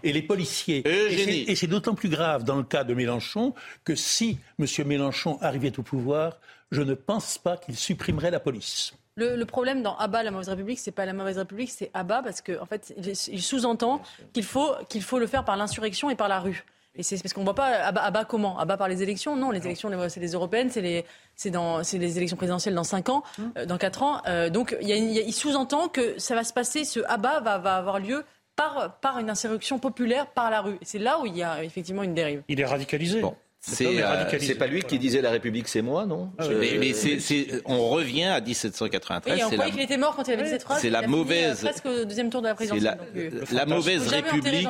et, 0.03 0.13
les, 0.13 0.21
policiers. 0.21 0.83
Et 0.85 1.55
c'est 1.55 1.67
d'autant 1.67 1.93
plus 1.93 2.09
grave 2.09 2.43
dans 2.43 2.57
le 2.57 2.63
cas 2.63 2.83
de 2.83 2.93
Mélenchon 2.93 3.53
que 3.83 3.95
si 3.95 4.37
M. 4.59 4.65
Mélenchon 4.87 5.37
arrivait 5.41 5.77
au 5.77 5.83
pouvoir, 5.83 6.39
je 6.71 6.81
ne 6.81 6.93
pense 6.93 7.37
pas 7.37 7.57
qu'il 7.57 7.75
supprimerait 7.75 8.31
la 8.31 8.39
police. 8.39 8.93
Le, 9.17 9.41
problème 9.45 9.81
dans 9.81 9.95
Abba, 9.95 10.23
la 10.23 10.31
mauvaise 10.31 10.49
République, 10.49 10.79
c'est 10.79 10.91
pas 10.91 11.05
la 11.05 11.13
mauvaise 11.13 11.37
République, 11.37 11.71
c'est 11.71 11.89
Abba, 11.93 12.21
parce 12.21 12.41
qu'en 12.41 12.61
en 12.61 12.65
fait, 12.65 12.93
il 13.31 13.41
sous-entend 13.41 14.01
qu'il 14.33 14.43
faut, 14.43 14.75
qu'il 14.89 15.03
faut 15.03 15.19
le 15.19 15.27
faire 15.27 15.45
par 15.45 15.55
l'insurrection 15.55 16.09
et 16.09 16.15
par 16.15 16.27
la 16.27 16.41
rue. 16.41 16.65
Et 16.97 17.03
c'est 17.03 17.21
parce 17.21 17.33
qu'on 17.33 17.41
ne 17.41 17.45
voit 17.45 17.55
pas 17.55 17.67
à 17.67 18.11
bas, 18.11 18.25
comment 18.25 18.57
À 18.57 18.65
bas 18.65 18.77
par 18.77 18.87
les 18.87 19.03
élections 19.03 19.35
Non, 19.35 19.51
les 19.51 19.65
élections, 19.65 19.89
c'est 20.09 20.19
les 20.19 20.31
européennes, 20.31 20.69
c'est 20.69 20.81
les, 20.81 21.05
les 21.43 22.17
élections 22.17 22.37
présidentielles 22.37 22.75
dans 22.75 22.83
5 22.83 23.09
ans, 23.09 23.23
hum. 23.37 23.51
euh, 23.57 23.65
dans 23.65 23.77
4 23.77 24.03
ans. 24.03 24.21
Euh, 24.27 24.49
donc 24.49 24.75
il, 24.81 24.89
il 24.89 25.33
sous-entend 25.33 25.89
que 25.89 26.17
ça 26.19 26.35
va 26.35 26.43
se 26.43 26.53
passer, 26.53 26.85
ce 26.85 26.99
abat 27.07 27.41
va, 27.41 27.57
va 27.57 27.75
avoir 27.75 27.99
lieu 27.99 28.23
par, 28.55 28.97
par 28.99 29.19
une 29.19 29.29
insurrection 29.29 29.79
populaire 29.79 30.27
par 30.27 30.49
la 30.49 30.61
rue. 30.61 30.77
C'est 30.81 30.99
là 30.99 31.19
où 31.19 31.25
il 31.25 31.35
y 31.35 31.43
a 31.43 31.63
effectivement 31.63 32.03
une 32.03 32.13
dérive. 32.13 32.43
Il 32.47 32.59
est 32.59 32.65
radicalisé. 32.65 33.21
C'est 33.67 34.55
pas 34.55 34.67
lui 34.67 34.83
qui 34.83 34.99
disait 34.99 35.21
la 35.21 35.31
République 35.31 35.67
c'est 35.67 35.81
moi, 35.81 36.05
non 36.05 36.31
ah 36.37 36.45
Mais, 36.49 36.93
on 37.65 37.89
revient 37.89 38.25
à 38.25 38.41
1793. 38.41 39.35
Oui, 39.35 39.43
on 39.43 39.49
croyait 39.49 39.71
qu'il 39.71 39.81
était 39.81 39.97
mort 39.97 40.15
quand 40.15 40.27
il 40.27 40.33
avait 40.33 40.49
cette 40.49 40.63
phrase. 40.63 40.81
C'est 40.81 40.89
la 40.89 41.07
mauvaise. 41.07 41.61
presque 41.61 41.85
au 41.85 42.05
deuxième 42.05 42.29
tour 42.29 42.41
de 42.41 42.47
la 42.47 42.55
présidentielle. 42.55 42.97
La, 43.51 43.59
la 43.59 43.65
mauvaise 43.65 44.07
République. 44.07 44.67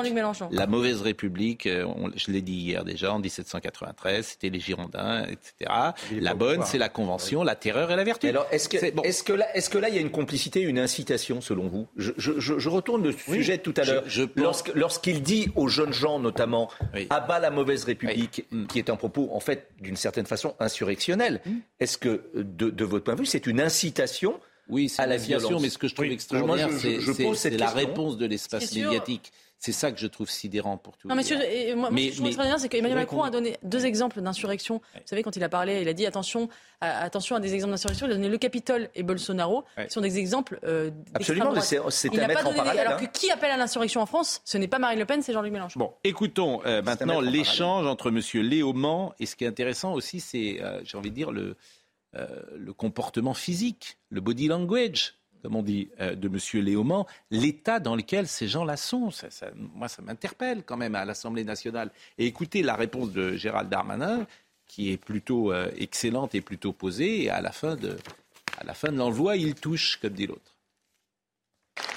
La 0.51 0.67
mauvaise 0.67 1.01
République. 1.01 1.67
je 1.67 2.31
l'ai 2.31 2.41
dit 2.41 2.53
hier 2.53 2.83
déjà 2.83 3.13
en 3.13 3.19
1793. 3.19 4.25
C'était 4.25 4.49
les 4.49 4.59
Girondins, 4.59 5.25
etc. 5.25 5.71
La 6.19 6.33
bonne, 6.33 6.63
c'est 6.63 6.77
la 6.77 6.89
Convention, 6.89 7.43
la 7.43 7.55
terreur 7.55 7.91
et 7.91 7.95
la 7.95 8.03
vertu. 8.03 8.27
Alors, 8.29 8.47
est-ce 8.51 8.69
que, 8.69 8.77
est-ce 8.77 9.23
que 9.23 9.33
là, 9.33 9.45
est-ce 9.55 9.69
que 9.69 9.77
là, 9.77 9.89
il 9.89 9.95
y 9.95 9.97
a 9.97 10.01
une 10.01 10.11
complicité, 10.11 10.61
une 10.61 10.79
incitation, 10.79 11.41
selon 11.41 11.67
vous? 11.67 11.87
Je, 11.97 12.11
je, 12.17 12.69
retourne 12.69 13.03
le 13.03 13.11
sujet 13.11 13.57
tout 13.57 13.73
à 13.77 13.83
l'heure. 13.83 14.03
Lorsqu'il 14.73 15.21
dit 15.21 15.51
aux 15.55 15.67
jeunes 15.67 15.93
gens, 15.93 16.19
notamment, 16.19 16.69
abat 17.09 17.39
la 17.39 17.51
mauvaise 17.51 17.83
République, 17.83 18.45
qui 18.69 18.79
est 18.79 18.84
un 18.89 18.95
propos, 18.95 19.29
en 19.31 19.39
fait, 19.39 19.69
d'une 19.81 19.95
certaine 19.95 20.25
façon 20.25 20.55
insurrectionnel. 20.59 21.41
Mmh. 21.45 21.51
Est-ce 21.79 21.97
que, 21.97 22.29
de, 22.35 22.85
votre 22.85 23.03
point 23.03 23.15
de 23.15 23.21
vue, 23.21 23.25
c'est 23.25 23.47
une 23.47 23.61
incitation 23.61 24.39
oui, 24.67 24.91
à 24.97 25.05
la 25.05 25.17
violence 25.17 25.61
mais 25.61 25.69
ce 25.69 25.77
que 25.77 25.87
je 25.87 25.93
trouve 25.93 26.07
extraordinaire, 26.07 26.69
c'est 27.35 27.51
la 27.51 27.69
réponse 27.69 28.17
de 28.17 28.25
l'espace 28.25 28.73
médiatique. 28.73 29.31
C'est 29.65 29.71
ça 29.71 29.91
que 29.91 29.99
je 29.99 30.05
trouve 30.05 30.29
sidérant 30.29 30.77
pour 30.77 30.95
tout. 30.95 31.07
Non, 31.07 31.15
monsieur, 31.15 31.41
et 31.41 31.73
moi, 31.73 31.89
mais, 31.91 32.11
ce 32.11 32.21
que 32.21 32.29
je 32.29 32.37
trouve 32.37 32.57
c'est 32.59 32.69
qu'Emmanuel 32.69 32.99
Macron 32.99 33.23
a 33.23 33.31
donné 33.31 33.57
deux 33.63 33.87
exemples 33.87 34.21
d'insurrection. 34.21 34.79
Vous 34.93 35.01
savez, 35.05 35.23
quand 35.23 35.35
il 35.35 35.43
a 35.43 35.49
parlé, 35.49 35.81
il 35.81 35.87
a 35.87 35.93
dit 35.93 36.05
attention, 36.05 36.49
à, 36.81 36.99
attention 36.99 37.35
à 37.35 37.39
des 37.39 37.55
exemples 37.55 37.71
d'insurrection. 37.71 38.05
Il 38.05 38.11
a 38.11 38.13
donné 38.13 38.29
le 38.29 38.37
Capitole 38.37 38.89
et 38.93 39.01
Bolsonaro, 39.01 39.65
qui 39.75 39.89
sont 39.89 40.01
des 40.01 40.19
exemples. 40.19 40.59
Euh, 40.65 40.91
Absolument, 41.15 41.59
c'est 41.59 41.79
à 41.79 42.27
mettre 42.27 42.45
en 42.45 42.53
parallèle. 42.53 42.85
Alors 42.85 42.99
que 42.99 43.05
hein. 43.05 43.09
qui 43.11 43.31
appelle 43.31 43.49
à 43.49 43.57
l'insurrection 43.57 44.01
en 44.01 44.05
France 44.05 44.43
Ce 44.45 44.59
n'est 44.59 44.67
pas 44.67 44.77
Marine 44.77 44.99
Le 44.99 45.05
Pen, 45.07 45.23
c'est 45.23 45.33
Jean-Luc 45.33 45.51
Mélenchon. 45.51 45.79
Bon, 45.79 45.93
écoutons 46.03 46.61
euh, 46.67 46.83
maintenant 46.83 47.19
l'échange 47.19 47.87
entre 47.87 48.11
Monsieur 48.11 48.43
Léaumont 48.43 49.13
et 49.19 49.25
ce 49.25 49.35
qui 49.35 49.45
est 49.45 49.47
intéressant 49.47 49.93
aussi, 49.93 50.19
c'est, 50.19 50.61
euh, 50.61 50.79
j'ai 50.83 50.95
envie 50.95 51.09
de 51.09 51.15
dire, 51.15 51.31
le, 51.31 51.55
euh, 52.15 52.27
le 52.55 52.71
comportement 52.71 53.33
physique, 53.33 53.97
le 54.09 54.21
body 54.21 54.47
language 54.47 55.15
comme 55.45 55.57
on 55.57 55.61
dit, 55.61 55.89
euh, 56.01 56.15
de 56.15 56.27
M. 56.27 56.65
Léaumont, 56.65 57.05
l'état 57.29 57.79
dans 57.79 57.95
lequel 57.95 58.27
ces 58.27 58.47
gens-là 58.47 58.77
sont. 58.77 59.11
moi, 59.75 59.87
ça 59.87 60.01
m'interpelle 60.01 60.63
quand 60.63 60.75
même 60.75 60.95
à 60.95 61.05
l'Assemblée 61.05 61.43
nationale. 61.43 61.91
Et 62.17 62.25
écoutez 62.25 62.63
la 62.63 62.73
réponse 62.73 63.11
de 63.11 63.33
Gérald 63.33 63.69
Darmanin, 63.69 64.25
qui 64.65 64.91
est 64.91 64.97
plutôt 64.97 65.53
euh, 65.53 65.69
excellente 65.77 66.33
et 66.33 66.41
plutôt 66.41 66.73
posée, 66.73 67.25
et 67.25 67.29
à 67.29 67.41
la 67.41 67.51
fin 67.51 67.75
de 67.75 67.99
l'envoi, 68.97 69.37
il 69.37 69.53
touche, 69.53 69.99
comme 70.01 70.13
dit 70.13 70.25
l'autre. 70.25 70.55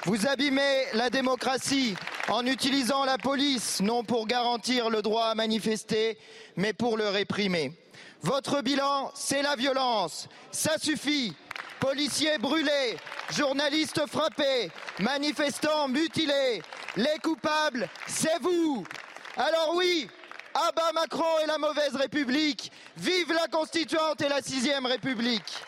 Vous 0.05 0.27
abîmez 0.27 0.83
la 0.93 1.09
démocratie 1.09 1.95
en 2.29 2.45
utilisant 2.45 3.07
la 3.07 3.17
police, 3.17 3.81
non 3.81 4.05
pour 4.05 4.27
garantir 4.27 4.91
le 4.91 5.01
droit 5.01 5.25
à 5.25 5.35
manifester, 5.35 6.19
mais 6.57 6.75
pour 6.75 6.99
le 6.99 7.09
réprimer. 7.09 7.73
Votre 8.21 8.61
bilan, 8.61 9.11
c'est 9.15 9.41
la 9.41 9.57
violence. 9.57 10.29
Ça 10.51 10.77
suffit. 10.77 11.35
Policiers 11.81 12.39
brûlés, 12.39 12.97
journalistes 13.31 14.07
frappés, 14.09 14.71
manifestants 14.99 15.89
mutilés. 15.89 16.63
Les 16.97 17.19
coupables, 17.23 17.89
c'est 18.07 18.41
vous. 18.41 18.85
Alors 19.37 19.75
oui, 19.77 20.09
abat 20.55 20.93
Macron 20.93 21.39
et 21.43 21.47
la 21.47 21.59
mauvaise 21.59 21.95
République. 21.95 22.73
Vive 22.97 23.33
la 23.33 23.47
Constituante 23.47 24.21
et 24.23 24.29
la 24.29 24.43
sixième 24.43 24.87
République. 24.87 25.63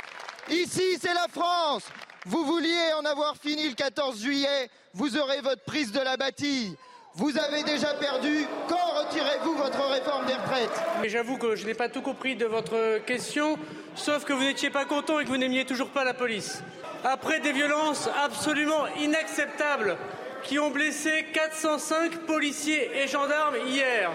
Ici, 0.51 0.99
c'est 1.01 1.15
la 1.15 1.29
France. 1.29 1.85
Vous 2.27 2.45
vouliez 2.45 2.93
en 2.99 3.05
avoir 3.05 3.37
fini 3.37 3.69
le 3.69 3.75
14 3.75 4.21
juillet, 4.21 4.69
vous 4.93 5.17
aurez 5.17 5.41
votre 5.41 5.63
prise 5.65 5.93
de 5.93 6.01
la 6.01 6.17
bâtille. 6.17 6.77
Vous 7.15 7.37
avez 7.37 7.65
déjà 7.65 7.93
perdu. 7.95 8.47
Quand 8.69 9.05
retirez-vous 9.05 9.57
votre 9.57 9.85
réforme 9.89 10.27
des 10.27 10.35
retraites? 10.35 10.83
J'avoue 11.05 11.39
que 11.39 11.57
je 11.57 11.67
n'ai 11.67 11.75
pas 11.75 11.89
tout 11.89 12.03
compris 12.03 12.37
de 12.37 12.47
votre 12.47 12.99
question, 13.05 13.59
sauf 13.97 14.25
que 14.25 14.33
vous 14.33 14.43
n'étiez 14.43 14.71
pas 14.71 14.85
content 14.85 15.19
et 15.19 15.25
que 15.25 15.29
vous 15.29 15.37
n'aimiez 15.37 15.65
toujours 15.65 15.91
pas 15.91 16.05
la 16.05 16.15
police. 16.15 16.63
Après 17.05 17.41
des 17.41 17.53
violences 17.53 18.09
absolument 18.25 18.87
inacceptables 19.01 19.97
qui 20.45 20.59
ont 20.59 20.71
blessé 20.71 21.27
405 21.33 22.19
policiers 22.27 22.91
et 23.03 23.09
gendarmes 23.09 23.57
hier, 23.67 24.11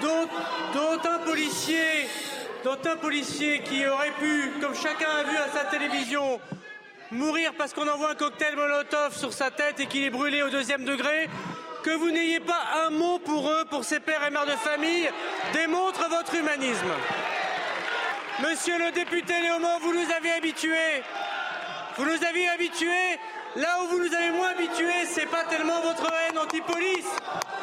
dont, 0.00 0.28
dont 0.74 1.00
un 1.10 2.96
policier 2.96 3.60
qui 3.64 3.86
aurait 3.86 4.12
pu, 4.20 4.52
comme 4.60 4.74
chacun 4.74 5.10
a 5.20 5.24
vu 5.24 5.36
à 5.36 5.48
sa 5.48 5.64
télévision, 5.64 6.40
mourir 7.10 7.52
parce 7.58 7.74
qu'on 7.74 7.88
envoie 7.88 8.12
un 8.12 8.14
cocktail 8.14 8.54
Molotov 8.56 9.16
sur 9.16 9.32
sa 9.32 9.50
tête 9.50 9.80
et 9.80 9.86
qu'il 9.86 10.04
est 10.04 10.10
brûlé 10.10 10.42
au 10.42 10.48
deuxième 10.48 10.84
degré, 10.84 11.28
que 11.82 11.90
vous 11.90 12.10
n'ayez 12.10 12.40
pas 12.40 12.86
un 12.86 12.90
mot 12.90 13.18
pour 13.18 13.48
eux, 13.48 13.64
pour 13.68 13.84
ces 13.84 13.98
pères 14.00 14.24
et 14.26 14.30
mères 14.30 14.46
de 14.46 14.52
famille, 14.52 15.08
démontre 15.52 16.08
votre 16.08 16.34
humanisme. 16.34 16.92
Monsieur 18.40 18.78
le 18.78 18.92
député 18.92 19.34
Léaumont, 19.40 19.78
vous 19.80 19.92
nous 19.92 20.10
avez 20.16 20.32
habitués. 20.32 21.02
Vous 21.96 22.04
nous 22.04 22.24
avez 22.24 22.48
habitués. 22.48 23.18
Là 23.56 23.82
où 23.82 23.88
vous 23.88 23.98
nous 23.98 24.14
avez 24.14 24.30
moins 24.30 24.50
habitués, 24.50 25.04
c'est 25.06 25.26
pas 25.26 25.44
tellement 25.44 25.80
votre 25.82 26.06
haine 26.06 26.38
anti-police, 26.38 27.10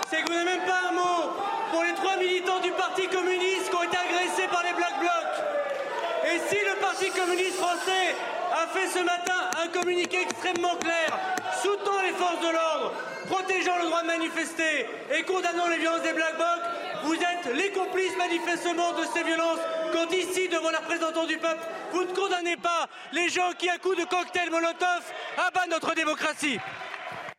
c'est 0.10 0.22
que 0.22 0.28
vous 0.28 0.38
n'avez 0.38 0.58
même 0.58 0.66
pas 0.68 0.90
un 0.90 0.92
mot 0.92 1.32
pour 1.72 1.84
les 1.84 1.94
trois 1.94 2.18
militants 2.18 2.60
du 2.60 2.70
Parti 2.72 3.08
communiste 3.08 3.70
qui 3.70 3.76
ont 3.76 3.84
été 3.84 3.98
agressés 3.98 4.48
par 4.52 4.64
les 4.64 4.74
Black 4.74 5.00
Blocs. 5.00 6.32
Et 6.32 6.40
si 6.48 6.64
le 6.64 6.76
Parti 6.80 7.10
communiste 7.10 7.56
français 7.56 8.16
a 8.52 8.68
fait 8.68 8.88
ce 8.88 9.04
matin 9.04 9.50
un 9.64 9.68
communiqué 9.68 10.22
extrêmement 10.22 10.76
clair, 10.78 11.18
soutenant 11.62 12.02
les 12.02 12.14
forces 12.14 12.42
de 12.42 12.52
l'ordre, 12.52 12.94
protégeant 13.28 13.78
le 13.78 13.86
droit 13.86 14.02
de 14.02 14.08
manifester 14.08 14.88
et 15.18 15.24
condamnant 15.24 15.68
les 15.68 15.78
violences 15.78 16.04
des 16.04 16.14
Black 16.14 16.36
Blocs, 16.36 17.04
vous 17.04 17.16
êtes 17.16 17.56
les 17.56 17.72
complices 17.72 18.18
manifestement 18.18 18.94
de 18.94 19.06
ces 19.14 19.24
violences 19.24 19.60
quand 19.94 20.12
ici, 20.12 20.50
devant 20.50 20.72
la 20.72 20.80
représentants 20.80 21.26
du 21.26 21.38
peuple, 21.38 21.62
vous 21.92 22.04
ne 22.04 22.14
condamnez 22.14 22.58
pas 22.58 22.88
les 23.14 23.30
gens 23.30 23.52
qui, 23.58 23.70
à 23.70 23.78
coups 23.78 23.98
de 23.98 24.06
cocktail 24.06 24.50
Molotov, 24.50 25.04
abattent 25.38 25.70
notre 25.70 25.96
démocratie. 25.96 26.60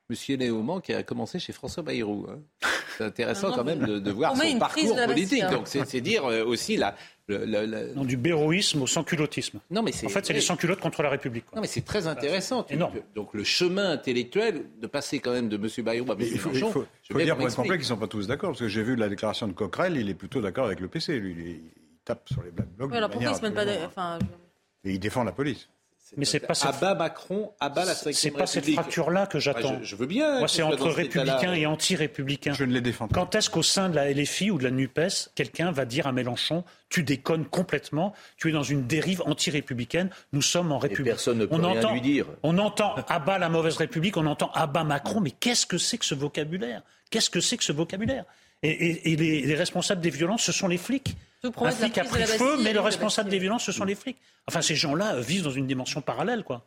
Monsieur 0.09 0.37
Néauman 0.37 0.81
qui 0.81 0.93
a 0.93 1.05
commencé 1.05 1.39
chez 1.39 1.53
François 1.53 1.85
Bayrou. 1.85 2.27
Hein. 2.29 2.41
C'est 2.99 3.05
intéressant 3.05 3.53
quand 3.53 3.65
même 3.65 4.01
de, 4.01 4.11
voir 4.11 4.37
son 4.37 4.59
parcours 4.59 4.97
politique. 5.07 5.47
Donc 5.47 5.69
c'est 5.69 6.01
dire 6.01 6.25
euh, 6.27 6.45
aussi 6.45 6.77
la, 6.77 6.97
non, 7.95 8.05
du 8.05 8.17
béroïsme 8.17 8.83
au 8.83 8.87
sans-culottisme. 8.87 9.61
Non, 9.71 9.83
mais 9.83 9.93
en 10.05 10.09
fait, 10.09 10.27
c'est 10.27 10.33
les 10.33 10.41
sans-culottes 10.41 10.81
contre 10.81 11.03
la 11.03 11.11
République. 11.11 11.45
Non, 11.55 11.61
mais 11.61 11.67
c'est 11.67 11.85
très 11.85 12.07
intéressant. 12.07 12.67
Donc 13.15 13.35
le 13.35 13.45
chemin 13.45 13.91
intellectuel 13.91 14.65
de 14.81 14.87
passer 14.87 15.21
quand 15.21 15.33
même 15.33 15.49
de 15.49 15.57
M. 15.57 15.85
Bayrou 15.85 16.11
à 16.11 16.15
M. 16.15 16.21
Il 16.21 16.39
faut, 16.39 16.51
il 16.53 16.61
faut, 16.61 16.87
dire 17.19 17.37
pour 17.37 17.47
être 17.47 17.57
complet 17.57 17.77
qu'ils 17.77 17.81
ne 17.81 17.85
sont 17.85 17.97
pas 17.97 18.09
tous 18.09 18.27
d'accord. 18.27 18.51
Parce 18.51 18.61
que 18.61 18.69
j'ai 18.69 18.83
vu 18.83 18.97
la 18.97 19.09
déclaration 19.09 19.49
de 19.49 19.53
Coquerel, 19.53 19.97
il 19.97 20.09
est 20.09 20.15
plutôt 20.15 20.41
d'accord 20.41 20.67
avec 20.67 20.81
le 20.81 20.89
PC. 20.89 21.19
Lui, 21.19 21.33
il, 21.33 21.61
tape 22.05 22.29
sur 22.29 22.43
les 22.43 22.51
Black 22.51 22.69
Blocs. 22.77 22.93
alors 22.93 23.11
pourquoi 23.11 23.31
il 23.31 23.37
se 23.37 23.43
met 23.43 23.51
pas... 23.51 23.65
Enfin, 23.87 24.19
Et 24.85 24.93
il 24.93 25.01
défend 25.01 25.25
la 25.25 25.33
police. 25.33 25.69
Mais 26.17 26.25
c'est 26.25 26.41
pas 26.41 26.55
cette... 26.55 26.75
Abat 26.75 26.95
Macron, 26.95 27.53
abat 27.61 27.85
la 27.85 27.95
C'est 27.95 28.31
pas 28.31 28.47
cette 28.47 28.69
fracture-là 28.71 29.27
que 29.27 29.39
j'attends. 29.39 29.79
je, 29.83 29.97
veux 29.97 30.07
bien. 30.07 30.39
Moi, 30.39 30.49
c'est 30.49 30.63
entre 30.63 30.89
républicains 30.91 31.53
et 31.53 31.67
anti-républicains. 31.67 32.53
Je 32.53 32.65
ne 32.65 32.73
les 32.73 32.81
défends 32.81 33.09
pas. 33.09 33.15
Quand 33.15 33.35
est-ce 33.35 33.51
qu'au 33.51 33.63
sein 33.63 33.89
de 33.89 33.95
la 33.95 34.13
LFI 34.13 34.51
ou 34.51 34.59
de 34.59 34.65
la 34.65 34.71
NUPES, 34.71 35.31
quelqu'un 35.35 35.71
va 35.71 35.85
dire 35.85 36.07
à 36.07 36.13
Mélenchon 36.13 36.65
Tu 36.89 37.03
déconnes 37.03 37.45
complètement, 37.45 38.13
tu 38.37 38.49
es 38.49 38.53
dans 38.53 38.63
une 38.63 38.87
dérive 38.87 39.23
anti-républicaine, 39.27 40.11
nous 40.33 40.43
sommes 40.43 40.73
en 40.73 40.79
République. 40.79 41.07
Et 41.07 41.11
personne 41.11 41.39
ne 41.39 41.47
peut 41.47 41.55
on 41.55 41.59
rien 41.59 41.79
entend, 41.79 41.93
lui 41.93 42.01
dire. 42.01 42.27
On 42.43 42.59
entend 42.59 42.95
abat 43.09 43.39
la 43.39 43.49
mauvaise 43.49 43.77
République, 43.77 44.17
on 44.17 44.27
entend 44.27 44.51
abat 44.53 44.85
Macron, 44.85 45.21
mais 45.21 45.31
qu'est-ce 45.31 45.67
que 45.67 45.79
c'est 45.79 45.99
que 45.99 46.05
ce 46.05 46.15
vocabulaire? 46.15 46.83
Qu'est-ce 47.11 47.31
que 47.31 47.41
c'est 47.41 47.57
que 47.57 47.65
ce 47.65 47.73
vocabulaire? 47.73 48.25
Et, 48.63 49.17
les, 49.17 49.55
responsables 49.55 50.03
des 50.03 50.11
violences, 50.11 50.43
ce 50.43 50.53
sont 50.53 50.69
les 50.69 50.77
flics. 50.77 51.17
Un 51.43 51.71
flic 51.71 51.99
a 51.99 52.05
pris 52.05 52.23
feu, 52.25 52.57
mais 52.63 52.73
le 52.73 52.81
responsable 52.81 53.31
des 53.31 53.39
violences, 53.39 53.65
ce 53.65 53.73
sont 53.73 53.85
les 53.85 53.95
flics. 53.95 54.19
Enfin, 54.47 54.63
ces 54.63 54.75
gens-là 54.75 55.15
euh, 55.15 55.21
vivent 55.21 55.43
dans 55.43 55.51
une 55.51 55.67
dimension 55.67 56.01
parallèle, 56.01 56.45
quoi. 56.45 56.67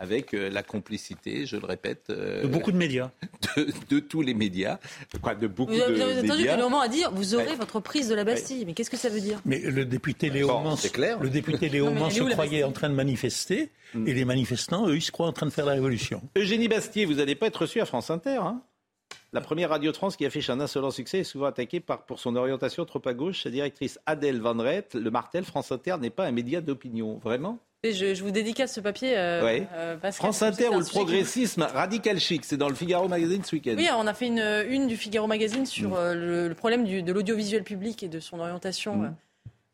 Avec 0.00 0.32
euh, 0.32 0.48
la 0.48 0.62
complicité, 0.62 1.44
je 1.44 1.56
le 1.56 1.66
répète, 1.66 2.10
euh, 2.10 2.42
de 2.42 2.46
beaucoup 2.46 2.70
de 2.70 2.76
médias, 2.76 3.10
de, 3.90 3.98
tous 3.98 4.22
les 4.22 4.34
médias, 4.34 4.78
quoi, 5.20 5.34
de 5.34 5.48
beaucoup 5.48 5.72
vous, 5.72 5.78
de 5.78 5.92
vous 5.92 6.00
avez 6.00 6.18
entendu 6.20 6.42
médias. 6.42 6.56
que 6.56 6.62
moment 6.62 6.80
a 6.80 6.88
dit 6.88 7.02
vous 7.12 7.34
aurez 7.34 7.56
votre 7.56 7.80
prise 7.80 8.08
de 8.08 8.14
la 8.14 8.22
Bastille. 8.22 8.64
Mais 8.64 8.74
qu'est-ce 8.74 8.90
que 8.90 8.96
ça 8.96 9.08
veut 9.08 9.20
dire? 9.20 9.40
Mais 9.44 9.58
le 9.58 9.84
député 9.84 10.30
Léo 10.30 10.48
clair. 10.92 11.18
le 11.20 11.30
député 11.30 11.68
Léo 11.68 11.88
se 12.10 12.30
croyait 12.30 12.62
en 12.62 12.70
train 12.70 12.88
de 12.88 12.94
manifester, 12.94 13.70
mm. 13.94 14.06
et 14.06 14.14
les 14.14 14.24
manifestants, 14.24 14.88
eux, 14.88 14.96
ils 14.96 15.02
se 15.02 15.10
croient 15.10 15.26
en 15.26 15.32
train 15.32 15.46
de 15.46 15.52
faire 15.52 15.66
la 15.66 15.72
révolution. 15.72 16.22
Eugénie 16.36 16.68
Bastier, 16.68 17.04
vous 17.04 17.14
n'allez 17.14 17.34
pas 17.34 17.46
être 17.46 17.62
reçu 17.62 17.80
à 17.80 17.84
France 17.84 18.10
Inter, 18.10 18.38
hein? 18.40 18.62
La 19.32 19.40
première 19.40 19.70
radio 19.70 19.92
France 19.92 20.16
qui 20.16 20.24
affiche 20.24 20.48
un 20.50 20.60
insolent 20.60 20.90
succès 20.90 21.18
est 21.18 21.24
souvent 21.24 21.46
attaquée 21.46 21.80
par, 21.80 22.06
pour 22.06 22.18
son 22.18 22.34
orientation 22.36 22.84
trop 22.84 23.02
à 23.04 23.14
gauche. 23.14 23.42
Sa 23.42 23.50
directrice 23.50 23.98
Adèle 24.06 24.40
Van 24.40 24.56
Rett 24.56 24.94
le 24.94 25.10
martel 25.10 25.44
France 25.44 25.70
Inter 25.70 25.96
n'est 26.00 26.10
pas 26.10 26.24
un 26.24 26.32
média 26.32 26.60
d'opinion. 26.60 27.18
Vraiment? 27.18 27.58
Je, 27.84 28.12
je, 28.14 28.24
vous 28.24 28.32
dédicace 28.32 28.74
ce 28.74 28.80
papier. 28.80 29.16
Euh, 29.16 29.64
euh, 29.72 30.10
France 30.10 30.42
Inter 30.42 30.68
ou 30.68 30.80
le 30.80 30.84
progressisme 30.84 31.62
radical 31.62 32.18
chic, 32.18 32.44
c'est 32.44 32.56
dans 32.56 32.68
le 32.68 32.74
Figaro 32.74 33.06
Magazine 33.06 33.44
ce 33.44 33.54
week-end. 33.54 33.74
Oui, 33.76 33.88
on 33.96 34.06
a 34.08 34.14
fait 34.14 34.26
une 34.26 34.64
une 34.68 34.88
du 34.88 34.96
Figaro 34.96 35.28
Magazine 35.28 35.64
sur 35.64 35.90
mm. 35.90 35.96
euh, 35.96 36.48
le, 36.48 36.54
problème 36.54 36.84
de 36.84 37.12
l'audiovisuel 37.12 37.62
public 37.62 38.02
et 38.02 38.08
de 38.08 38.18
son 38.18 38.40
orientation. 38.40 38.96
Mm. 38.96 39.14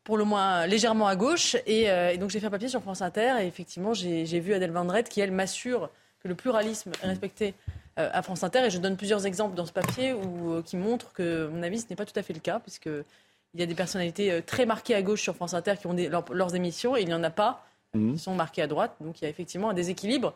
pour 0.03 0.17
le 0.17 0.23
moins 0.23 0.67
légèrement 0.67 1.07
à 1.07 1.15
gauche. 1.15 1.55
Et, 1.65 1.87
donc 2.19 2.29
j'ai 2.29 2.39
fait 2.39 2.45
un 2.45 2.51
papier 2.51 2.67
sur 2.67 2.81
France 2.81 3.01
Inter 3.01 3.37
et 3.41 3.47
effectivement 3.47 3.95
j'ai 3.95 4.39
vu 4.39 4.53
Adèle 4.53 4.71
Van 4.71 4.85
Rett 4.85 5.09
qui, 5.09 5.21
elle, 5.21 5.31
m'assure 5.31 5.89
que 6.19 6.27
le 6.27 6.35
pluralisme 6.35 6.91
est 7.01 7.07
respecté 7.07 7.55
euh, 7.67 7.84
à 7.97 8.21
France 8.21 8.43
Inter. 8.43 8.65
Et 8.65 8.69
je 8.69 8.77
donne 8.77 8.97
plusieurs 8.97 9.25
exemples 9.25 9.55
dans 9.55 9.65
ce 9.65 9.71
papier 9.71 10.13
où, 10.13 10.53
euh, 10.53 10.61
qui 10.61 10.77
montrent 10.77 11.13
que, 11.13 11.47
à 11.47 11.49
mon 11.49 11.63
avis, 11.63 11.79
ce 11.79 11.85
n'est 11.89 11.95
pas 11.95 12.05
tout 12.05 12.17
à 12.17 12.23
fait 12.23 12.33
le 12.33 12.39
cas, 12.39 12.59
puisque 12.59 12.87
il 12.87 13.59
y 13.59 13.63
a 13.63 13.65
des 13.65 13.75
personnalités 13.75 14.31
euh, 14.31 14.41
très 14.45 14.65
marquées 14.65 14.95
à 14.95 15.01
gauche 15.01 15.21
sur 15.21 15.35
France 15.35 15.53
Inter 15.53 15.75
qui 15.79 15.87
ont 15.87 15.95
leurs 16.31 16.55
émissions 16.55 16.95
et 16.97 17.01
il 17.01 17.07
n'y 17.07 17.13
en 17.13 17.23
a 17.23 17.29
pas 17.29 17.65
mmh. 17.93 18.13
qui 18.13 18.19
sont 18.19 18.35
marquées 18.35 18.61
à 18.61 18.67
droite. 18.67 18.95
Donc 18.99 19.21
il 19.21 19.23
y 19.23 19.27
a 19.27 19.29
effectivement 19.29 19.69
un 19.69 19.73
déséquilibre 19.73 20.33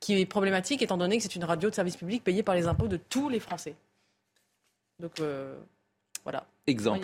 qui 0.00 0.20
est 0.20 0.26
problématique 0.26 0.82
étant 0.82 0.96
donné 0.96 1.16
que 1.16 1.22
c'est 1.22 1.34
une 1.34 1.44
radio 1.44 1.70
de 1.70 1.74
service 1.74 1.96
public 1.96 2.22
payée 2.22 2.42
par 2.42 2.54
les 2.54 2.66
impôts 2.66 2.88
de 2.88 2.96
tous 2.96 3.28
les 3.28 3.40
Français. 3.40 3.74
Donc 5.00 5.20
voilà. 6.24 6.46
Exemple. 6.68 7.00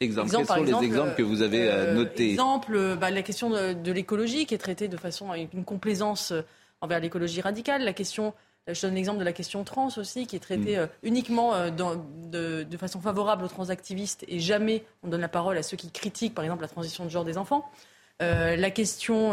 Exemple. 0.00 0.30
Quels 0.30 0.46
sont 0.46 0.62
les 0.62 0.84
exemples 0.84 1.14
que 1.14 1.22
vous 1.22 1.42
avez 1.42 1.92
notés? 1.92 2.30
Exemple, 2.32 2.96
bah, 2.96 3.10
la 3.10 3.22
question 3.22 3.50
de, 3.50 3.74
de 3.74 3.92
l'écologie 3.92 4.46
qui 4.46 4.54
est 4.54 4.58
traitée 4.58 4.88
de 4.88 4.96
façon 4.96 5.30
avec 5.30 5.52
une 5.52 5.64
complaisance 5.64 6.32
envers 6.80 7.00
l'écologie 7.00 7.40
radicale. 7.40 7.84
La 7.84 7.92
question 7.92 8.32
je 8.74 8.82
donne 8.82 8.94
l'exemple 8.94 9.18
de 9.18 9.24
la 9.24 9.32
question 9.32 9.64
trans 9.64 9.88
aussi, 9.96 10.26
qui 10.26 10.36
est 10.36 10.40
traitée 10.40 10.76
mm. 10.76 10.80
euh, 10.80 10.86
uniquement 11.02 11.54
euh, 11.54 11.70
de, 11.70 12.76
façon 12.76 13.00
favorable 13.00 13.44
aux 13.44 13.48
transactivistes 13.48 14.24
et 14.28 14.40
jamais 14.40 14.84
on 15.02 15.08
donne 15.08 15.20
la 15.20 15.28
parole 15.28 15.56
à 15.56 15.62
ceux 15.62 15.76
qui 15.76 15.90
critiquent, 15.90 16.34
par 16.34 16.44
exemple, 16.44 16.62
la 16.62 16.68
transition 16.68 17.04
de 17.04 17.10
genre 17.10 17.24
des 17.24 17.38
enfants. 17.38 17.68
Euh, 18.22 18.56
la 18.56 18.70
question. 18.70 19.32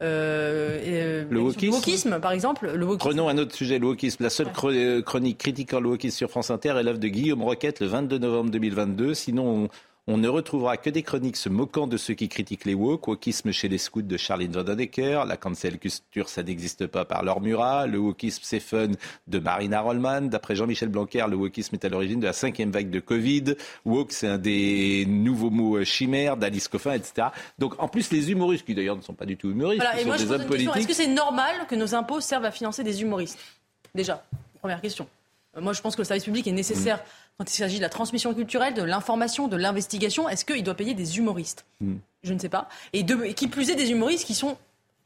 le 0.00 1.26
wokisme. 1.30 2.20
par 2.20 2.32
exemple. 2.32 2.70
Le 2.74 2.96
Prenons 2.96 3.28
un 3.28 3.38
autre 3.38 3.54
sujet, 3.54 3.78
le 3.78 3.86
wokisme. 3.86 4.22
La 4.22 4.30
seule 4.30 4.52
chronique 4.52 5.38
critiquant 5.38 5.80
le 5.80 5.88
wokisme 5.88 6.16
sur 6.16 6.30
France 6.30 6.50
Inter 6.50 6.74
est 6.78 6.82
l'œuvre 6.82 6.98
de 6.98 7.08
Guillaume 7.08 7.42
Roquette 7.42 7.80
le 7.80 7.86
22 7.86 8.18
novembre 8.18 8.50
2022. 8.50 9.14
Sinon, 9.14 9.64
on 9.64 9.68
ne 10.08 10.28
retrouvera 10.28 10.76
que 10.76 10.88
des 10.88 11.02
chroniques 11.02 11.36
se 11.36 11.48
moquant 11.48 11.88
de 11.88 11.96
ceux 11.96 12.14
qui 12.14 12.28
critiquent 12.28 12.64
les 12.64 12.74
woke, 12.74 13.08
wokisme 13.08 13.50
chez 13.50 13.68
les 13.68 13.78
scouts 13.78 14.02
de 14.02 14.16
Charline 14.16 14.52
Vandendecker, 14.52 15.24
la 15.26 15.36
cancel 15.36 15.78
culture 15.78 16.28
ça 16.28 16.44
n'existe 16.44 16.86
pas 16.86 17.04
par 17.04 17.24
leur 17.24 17.40
murat, 17.40 17.88
le 17.88 17.98
wokisme 17.98 18.42
c'est 18.44 18.60
fun 18.60 18.90
de 19.26 19.38
Marina 19.40 19.80
Rollman, 19.80 20.22
d'après 20.22 20.54
Jean-Michel 20.54 20.90
Blanquer, 20.90 21.26
le 21.28 21.34
wokisme 21.34 21.74
est 21.74 21.84
à 21.84 21.88
l'origine 21.88 22.20
de 22.20 22.26
la 22.26 22.32
cinquième 22.32 22.70
vague 22.70 22.88
de 22.88 23.00
Covid, 23.00 23.56
woke 23.84 24.12
c'est 24.12 24.28
un 24.28 24.38
des 24.38 25.06
nouveaux 25.06 25.50
mots 25.50 25.84
chimères 25.84 26.36
d'Alice 26.36 26.68
Coffin, 26.68 26.92
etc. 26.92 27.28
Donc 27.58 27.74
en 27.82 27.88
plus 27.88 28.12
les 28.12 28.30
humoristes, 28.30 28.64
qui 28.64 28.76
d'ailleurs 28.76 28.96
ne 28.96 29.02
sont 29.02 29.14
pas 29.14 29.26
du 29.26 29.36
tout 29.36 29.50
humoristes, 29.50 29.82
voilà, 29.82 30.16
sont 30.18 30.24
des 30.24 30.30
hommes 30.30 30.46
politiques. 30.46 30.76
Est-ce 30.76 30.86
que 30.86 30.94
c'est 30.94 31.08
normal 31.08 31.66
que 31.68 31.74
nos 31.74 31.96
impôts 31.96 32.20
servent 32.20 32.44
à 32.44 32.52
financer 32.52 32.84
des 32.84 33.02
humoristes? 33.02 33.40
Déjà, 33.92 34.22
première 34.60 34.80
question. 34.80 35.08
Euh, 35.56 35.60
moi 35.60 35.72
je 35.72 35.80
pense 35.80 35.96
que 35.96 36.02
le 36.02 36.06
service 36.06 36.24
public 36.24 36.46
est 36.46 36.52
nécessaire. 36.52 36.98
Mm 36.98 37.25
quand 37.38 37.52
il 37.52 37.56
s'agit 37.56 37.76
de 37.76 37.82
la 37.82 37.88
transmission 37.88 38.32
culturelle, 38.34 38.74
de 38.74 38.82
l'information, 38.82 39.48
de 39.48 39.56
l'investigation, 39.56 40.28
est-ce 40.28 40.44
qu'il 40.44 40.62
doit 40.62 40.74
payer 40.74 40.94
des 40.94 41.18
humoristes? 41.18 41.66
Hmm. 41.80 41.96
Je 42.22 42.32
ne 42.32 42.38
sais 42.38 42.48
pas. 42.48 42.68
Et, 42.92 43.04
qui 43.34 43.48
plus 43.48 43.70
est, 43.70 43.74
des 43.74 43.90
humoristes 43.90 44.26
qui 44.26 44.34
sont 44.34 44.56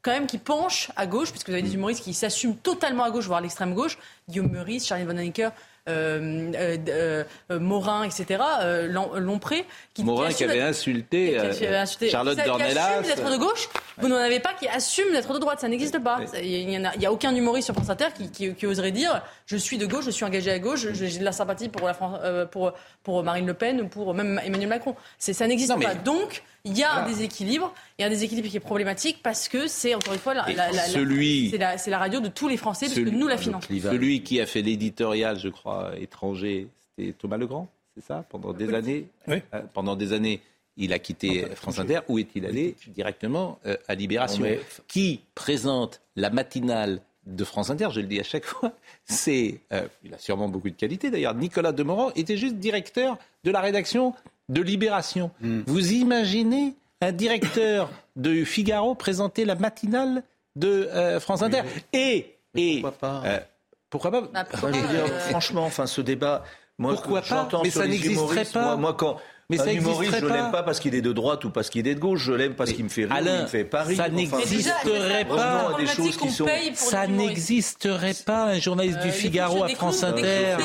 quand 0.01 0.11
même 0.11 0.27
qui 0.27 0.37
penchent 0.37 0.91
à 0.95 1.05
gauche, 1.05 1.29
puisque 1.31 1.49
vous 1.49 1.53
avez 1.53 1.61
des 1.61 1.75
humoristes 1.75 2.03
qui 2.03 2.13
s'assument 2.13 2.55
totalement 2.55 3.03
à 3.03 3.11
gauche, 3.11 3.25
voire 3.25 3.39
à 3.39 3.41
l'extrême 3.41 3.75
gauche, 3.75 3.97
Guillaume 4.29 4.49
Meurice, 4.49 4.87
Charlie 4.87 5.03
Van 5.03 5.11
Hanecker, 5.11 5.51
euh, 5.89 6.51
euh, 6.55 7.23
euh, 7.49 7.59
Morin, 7.59 8.03
etc., 8.03 8.39
Lompré. 9.15 9.65
Qui, 9.95 10.03
Morin 10.03 10.31
qui, 10.31 10.43
avait 10.43 10.61
insulté, 10.61 11.37
qui, 11.57 11.65
insulté 11.65 12.09
Charlotte 12.09 12.37
ça, 12.37 12.45
Dornelas. 12.45 12.71
Qui 12.71 12.79
assume 12.79 13.15
d'être 13.15 13.31
de 13.31 13.37
gauche. 13.37 13.69
Vous 13.97 14.07
n'en 14.07 14.17
avez 14.17 14.39
pas 14.39 14.53
qui 14.53 14.67
assume 14.67 15.11
d'être 15.11 15.33
de 15.33 15.39
droite. 15.39 15.59
Ça 15.59 15.67
n'existe 15.67 15.97
pas. 15.99 16.19
Il 16.41 16.67
n'y 16.67 17.05
a, 17.05 17.11
aucun 17.11 17.35
humoriste 17.35 17.65
sur 17.65 17.73
France 17.75 17.89
Inter 17.89 18.07
qui, 18.31 18.65
oserait 18.65 18.91
dire 18.91 19.23
je 19.47 19.57
suis 19.57 19.77
de 19.77 19.87
gauche, 19.87 20.05
je 20.05 20.11
suis 20.11 20.23
engagé 20.23 20.51
à 20.51 20.59
gauche, 20.59 20.85
j'ai 20.93 21.17
de 21.17 21.25
la 21.25 21.31
sympathie 21.31 21.67
pour, 21.67 21.87
la 21.87 21.93
France, 21.95 22.19
pour, 23.03 23.23
Marine 23.23 23.47
Le 23.47 23.53
Pen 23.55 23.81
ou 23.81 23.87
pour 23.87 24.13
même 24.13 24.39
Emmanuel 24.45 24.69
Macron. 24.69 24.95
Ça 25.17 25.47
n'existe 25.47 25.73
pas. 25.81 25.95
Donc, 25.95 26.43
il 26.63 26.77
y 26.77 26.83
a 26.83 26.93
un 26.93 27.07
déséquilibre, 27.07 27.73
il 27.97 28.03
y 28.03 28.05
a 28.05 28.07
un 28.07 28.11
déséquilibre 28.11 28.47
qui 28.47 28.57
est 28.57 28.59
problématique 28.59 29.21
parce 29.23 29.49
que 29.49 29.65
c'est 29.65 29.95
encore 29.95 30.13
une 30.13 30.19
fois 30.19 30.35
la, 30.35 30.45
celui... 30.87 31.51
la 31.57 31.97
radio 31.97 32.19
de 32.19 32.27
tous 32.27 32.47
les 32.47 32.57
Français 32.57 32.85
parce 32.85 32.99
que 32.99 33.09
nous 33.09 33.27
la 33.27 33.37
finançons. 33.37 33.67
Celui 33.67 34.21
qui 34.21 34.39
a 34.39 34.45
fait 34.45 34.61
l'éditorial, 34.61 35.39
je 35.39 35.49
crois, 35.49 35.80
euh, 35.81 35.95
étranger, 35.95 36.67
c'était 36.77 37.13
Thomas 37.13 37.37
Legrand, 37.37 37.67
c'est 37.95 38.03
ça 38.03 38.25
Pendant 38.29 38.53
des 38.53 38.73
années, 38.73 39.07
euh, 39.29 39.39
pendant 39.73 39.95
des 39.95 40.13
années, 40.13 40.41
il 40.77 40.93
a 40.93 40.99
quitté 40.99 41.45
France 41.55 41.79
Inter. 41.79 41.99
Où 42.07 42.19
est-il 42.19 42.45
allé 42.45 42.75
Directement 42.87 43.59
euh, 43.65 43.75
à 43.87 43.95
Libération. 43.95 44.45
Qui 44.87 45.21
présente 45.35 46.01
la 46.15 46.29
matinale 46.29 47.01
de 47.25 47.43
France 47.43 47.69
Inter, 47.69 47.89
je 47.91 47.99
le 47.99 48.07
dis 48.07 48.19
à 48.19 48.23
chaque 48.23 48.45
fois, 48.45 48.73
c'est, 49.05 49.59
il 50.03 50.13
a 50.13 50.17
sûrement 50.17 50.49
beaucoup 50.49 50.69
de 50.69 50.75
qualités 50.75 51.11
d'ailleurs, 51.11 51.35
Nicolas 51.35 51.71
Demorand 51.71 52.11
était 52.15 52.37
juste 52.37 52.55
directeur 52.55 53.17
de 53.43 53.51
la 53.51 53.61
rédaction 53.61 54.15
de 54.49 54.61
Libération. 54.61 55.29
Vous 55.39 55.93
imaginez 55.93 56.73
un 56.99 57.11
directeur 57.11 57.91
de 58.15 58.43
Figaro 58.43 58.95
présenter 58.95 59.45
la 59.45 59.55
matinale 59.55 60.23
de 60.55 60.89
France 61.19 61.43
Inter 61.43 61.61
oui. 61.63 61.83
Et, 61.93 62.35
et 62.55 62.81
pas, 62.99 63.43
pourquoi 63.91 64.09
pas 64.09 64.21
bah, 64.21 64.45
pourquoi 64.49 64.71
Franchement, 65.29 65.65
enfin, 65.65 65.85
ce 65.85 66.01
débat. 66.01 66.43
Moi, 66.79 66.93
pourquoi 66.93 67.21
pas 67.21 67.47
Mais 67.61 67.69
ça 67.69 67.85
n'existerait 67.85 68.45
pas. 68.45 68.63
Moi, 68.63 68.77
moi, 68.77 68.93
quand 68.95 69.17
mais 69.51 69.59
un 69.59 69.65
ça 69.65 69.73
humoriste, 69.73 70.17
je 70.17 70.25
l'aime 70.25 70.51
pas 70.51 70.63
parce 70.63 70.79
qu'il 70.79 70.95
est 70.95 71.01
de 71.01 71.11
droite 71.11 71.43
ou 71.43 71.49
parce 71.49 71.69
qu'il 71.69 71.85
est 71.85 71.95
de 71.95 71.99
gauche. 71.99 72.23
Je 72.23 72.31
l'aime 72.31 72.55
parce 72.55 72.71
qu'il 72.71 72.85
me 72.85 72.89
fait 72.89 73.03
rire, 73.03 73.13
Alain, 73.13 73.39
il 73.39 73.41
me 73.41 73.47
fait. 73.47 73.69
Ça 73.95 74.07
n'existerait 74.07 75.25
enfin, 75.29 75.73
pas. 75.73 75.77
Des 75.77 75.87
choses 75.87 76.15
qui 76.15 76.29
sont... 76.29 76.47
Ça 76.73 77.05
n'existerait 77.05 78.13
pas 78.25 78.45
un 78.45 78.59
journaliste 78.59 78.99
euh, 79.01 79.03
du 79.03 79.11
Figaro 79.11 79.63
à 79.63 79.67
France 79.67 80.03
Inter. 80.03 80.55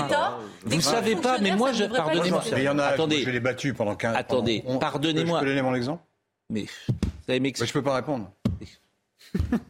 Vous 0.65 0.81
savez 0.81 1.17
pas, 1.17 1.39
mais 1.39 1.57
moi, 1.57 1.73
je 1.73 1.85
pardonnez-moi. 1.85 2.43
Attendez, 2.85 3.23
je 3.23 3.31
l'ai 3.31 3.41
battu 3.41 3.75
pendant 3.75 3.97
15. 3.97 4.15
Attendez, 4.17 4.63
pardonnez-moi. 4.81 5.41
Je 5.41 5.45
peux 5.45 5.51
donner 5.51 5.63
mon 5.63 5.75
exemple. 5.75 6.05
Mais 6.49 6.67
vous 6.89 6.95
allez 7.29 7.41
m'expliquer. 7.41 7.69
Je 7.69 7.73
peux 7.73 7.83
pas 7.83 7.97
répondre. 7.97 8.31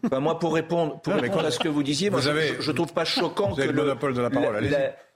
Enfin, 0.05 0.21
moi, 0.21 0.39
pour 0.39 0.55
répondre, 0.55 1.01
pour 1.01 1.15
non, 1.15 1.21
répondre 1.21 1.47
à 1.47 1.51
ce 1.51 1.59
que 1.59 1.69
vous 1.69 1.83
disiez, 1.83 2.09
vous 2.09 2.19
moi, 2.19 2.27
avez, 2.29 2.57
je, 2.61 2.71
ne 2.71 2.77
trouve 2.77 2.93
pas 2.93 3.05
choquant 3.05 3.49
vous 3.49 3.57
que 3.57 3.63
avez 3.63 3.73
le 3.73 3.83
monopole 3.83 4.15
de 4.15 4.21
la 4.21 4.31
parole. 4.31 4.69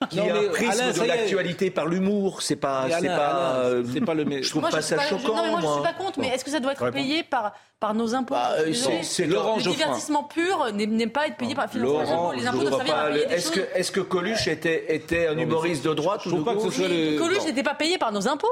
Qu'il 0.08 0.24
y 0.24 0.26
ait 0.26 0.30
un 0.30 0.70
Alain, 0.70 0.92
de 0.92 1.04
l'actualité 1.06 1.70
par 1.70 1.86
l'humour, 1.86 2.40
c'est 2.40 2.56
pas, 2.56 2.86
c'est 3.00 3.06
pas, 3.06 3.56
euh, 3.64 3.84
pas 4.04 4.14
le. 4.14 4.42
Je 4.42 4.48
trouve 4.48 4.62
moi, 4.62 4.70
pas 4.70 4.80
je 4.80 4.86
ça 4.86 4.96
pas, 4.96 5.02
choquant. 5.02 5.22
Je, 5.22 5.26
non, 5.28 5.42
mais 5.42 5.50
moi, 5.50 5.60
moi, 5.60 5.70
je 5.70 5.74
suis 5.74 5.82
pas 5.82 6.04
contre. 6.04 6.18
Mais 6.20 6.28
est-ce 6.28 6.44
que 6.44 6.50
ça 6.50 6.60
doit 6.60 6.72
être 6.72 6.82
Réponds. 6.82 6.96
payé 6.96 7.22
par 7.22 7.52
par 7.78 7.94
nos 7.94 8.14
impôts 8.14 8.34
bah, 8.34 8.54
C'est 9.02 9.26
Laurent 9.26 9.56
Le 9.56 9.62
divertissement 9.62 10.24
pur 10.24 10.72
n'aime 10.72 11.10
pas 11.10 11.26
être 11.26 11.36
payé 11.36 11.54
par 11.54 11.66
ah, 11.72 12.32
les 12.34 12.46
impôts. 12.46 12.80
Est-ce 13.30 13.50
que 13.50 13.60
est-ce 13.74 13.92
que 13.92 14.00
Coluche 14.00 14.48
était 14.48 14.94
était 14.94 15.26
un 15.26 15.36
humoriste 15.36 15.84
de 15.84 15.92
droite 15.92 16.24
ou 16.26 16.30
de 16.30 16.42
gauche 16.42 16.78
Coluche 17.18 17.44
n'était 17.44 17.62
pas 17.62 17.74
payé 17.74 17.98
par 17.98 18.12
nos 18.12 18.26
impôts. 18.26 18.48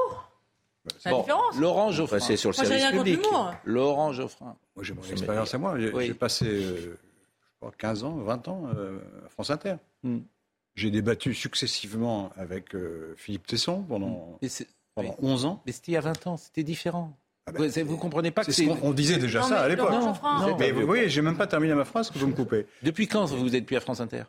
Bon, 1.06 1.24
Laurent 1.58 1.92
Geoffrin. 1.92 2.18
C'est 2.18 2.36
sur 2.36 2.50
le 2.50 2.54
service 2.54 2.90
public. 2.90 3.20
Laurent 3.64 4.12
Geoffrin 4.12 4.56
moi, 4.78 4.84
j'ai 4.84 4.94
mon 4.94 5.02
expérience 5.02 5.52
à 5.54 5.58
moi. 5.58 5.76
J'ai 5.76 6.14
passé 6.14 6.46
euh, 6.46 6.96
15 7.78 8.04
ans, 8.04 8.14
20 8.18 8.46
ans 8.46 8.70
euh, 8.76 9.00
à 9.26 9.28
France 9.28 9.50
Inter. 9.50 9.74
Hmm. 10.04 10.18
J'ai 10.76 10.92
débattu 10.92 11.34
successivement 11.34 12.30
avec 12.36 12.76
euh, 12.76 13.12
Philippe 13.16 13.48
Tesson 13.48 13.82
pendant, 13.82 14.38
hmm. 14.40 15.02
11 15.20 15.44
ans. 15.46 15.62
Mais 15.66 15.72
c'était 15.72 15.90
il 15.90 15.94
y 15.94 15.96
a 15.96 16.00
20 16.00 16.28
ans, 16.28 16.36
c'était 16.36 16.62
différent. 16.62 17.12
Ah 17.46 17.50
vous, 17.50 17.58
ben, 17.58 17.88
ne 17.88 17.96
comprenez 17.96 18.30
pas 18.30 18.44
que 18.44 18.52
c'est. 18.52 18.66
Ce 18.66 18.70
on, 18.70 18.92
disait 18.92 19.18
déjà 19.18 19.42
ça 19.42 19.62
à 19.62 19.68
l'époque. 19.68 19.90
Mais 20.60 20.70
vous 20.70 20.86
voyez, 20.86 21.08
j'ai 21.08 21.22
même 21.22 21.36
pas 21.36 21.48
terminé 21.48 21.74
ma 21.74 21.84
phrase 21.84 22.10
que 22.10 22.18
vous 22.20 22.28
me 22.28 22.34
coupez. 22.34 22.66
Depuis 22.84 23.08
quand 23.08 23.24
vous 23.24 23.56
êtes 23.56 23.66
plus 23.66 23.74
à 23.74 23.80
France 23.80 23.98
Inter? 23.98 24.22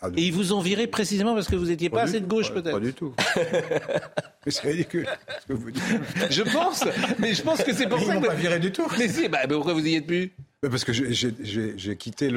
Ah, 0.00 0.08
Et 0.14 0.26
ils 0.26 0.32
vous 0.32 0.52
ont 0.52 0.60
viré 0.60 0.86
précisément 0.86 1.34
parce 1.34 1.48
que 1.48 1.56
vous 1.56 1.66
n'étiez 1.66 1.88
pas, 1.88 2.02
assez 2.02 2.20
de 2.20 2.26
gauche, 2.26 2.52
peut-être 2.52 2.72
Pas 2.72 2.80
du 2.80 2.92
tout. 2.92 3.14
mais 4.44 4.52
c'est 4.52 4.68
ridicule, 4.68 5.08
ce 5.40 5.46
que 5.46 5.52
vous 5.54 5.70
dites. 5.70 5.82
Je 6.30 6.42
pense, 6.42 6.84
mais 7.18 7.32
je 7.32 7.42
pense 7.42 7.62
que 7.62 7.72
c'est 7.72 7.88
pour 7.88 7.98
mais 7.98 8.04
ça. 8.04 8.12
Ils 8.12 8.16
ne 8.16 8.20
m'ont 8.20 8.26
pas 8.26 8.34
viré 8.34 8.58
du 8.58 8.72
tout. 8.72 8.86
Bah, 9.30 9.38
mais 9.48 9.54
pourquoi 9.54 9.72
vous 9.72 9.86
y 9.86 9.94
êtes 9.94 10.06
plus? 10.06 10.32
Parce 10.60 10.84
que 10.84 10.92
j'ai 10.92 11.96
quitté 11.96 12.30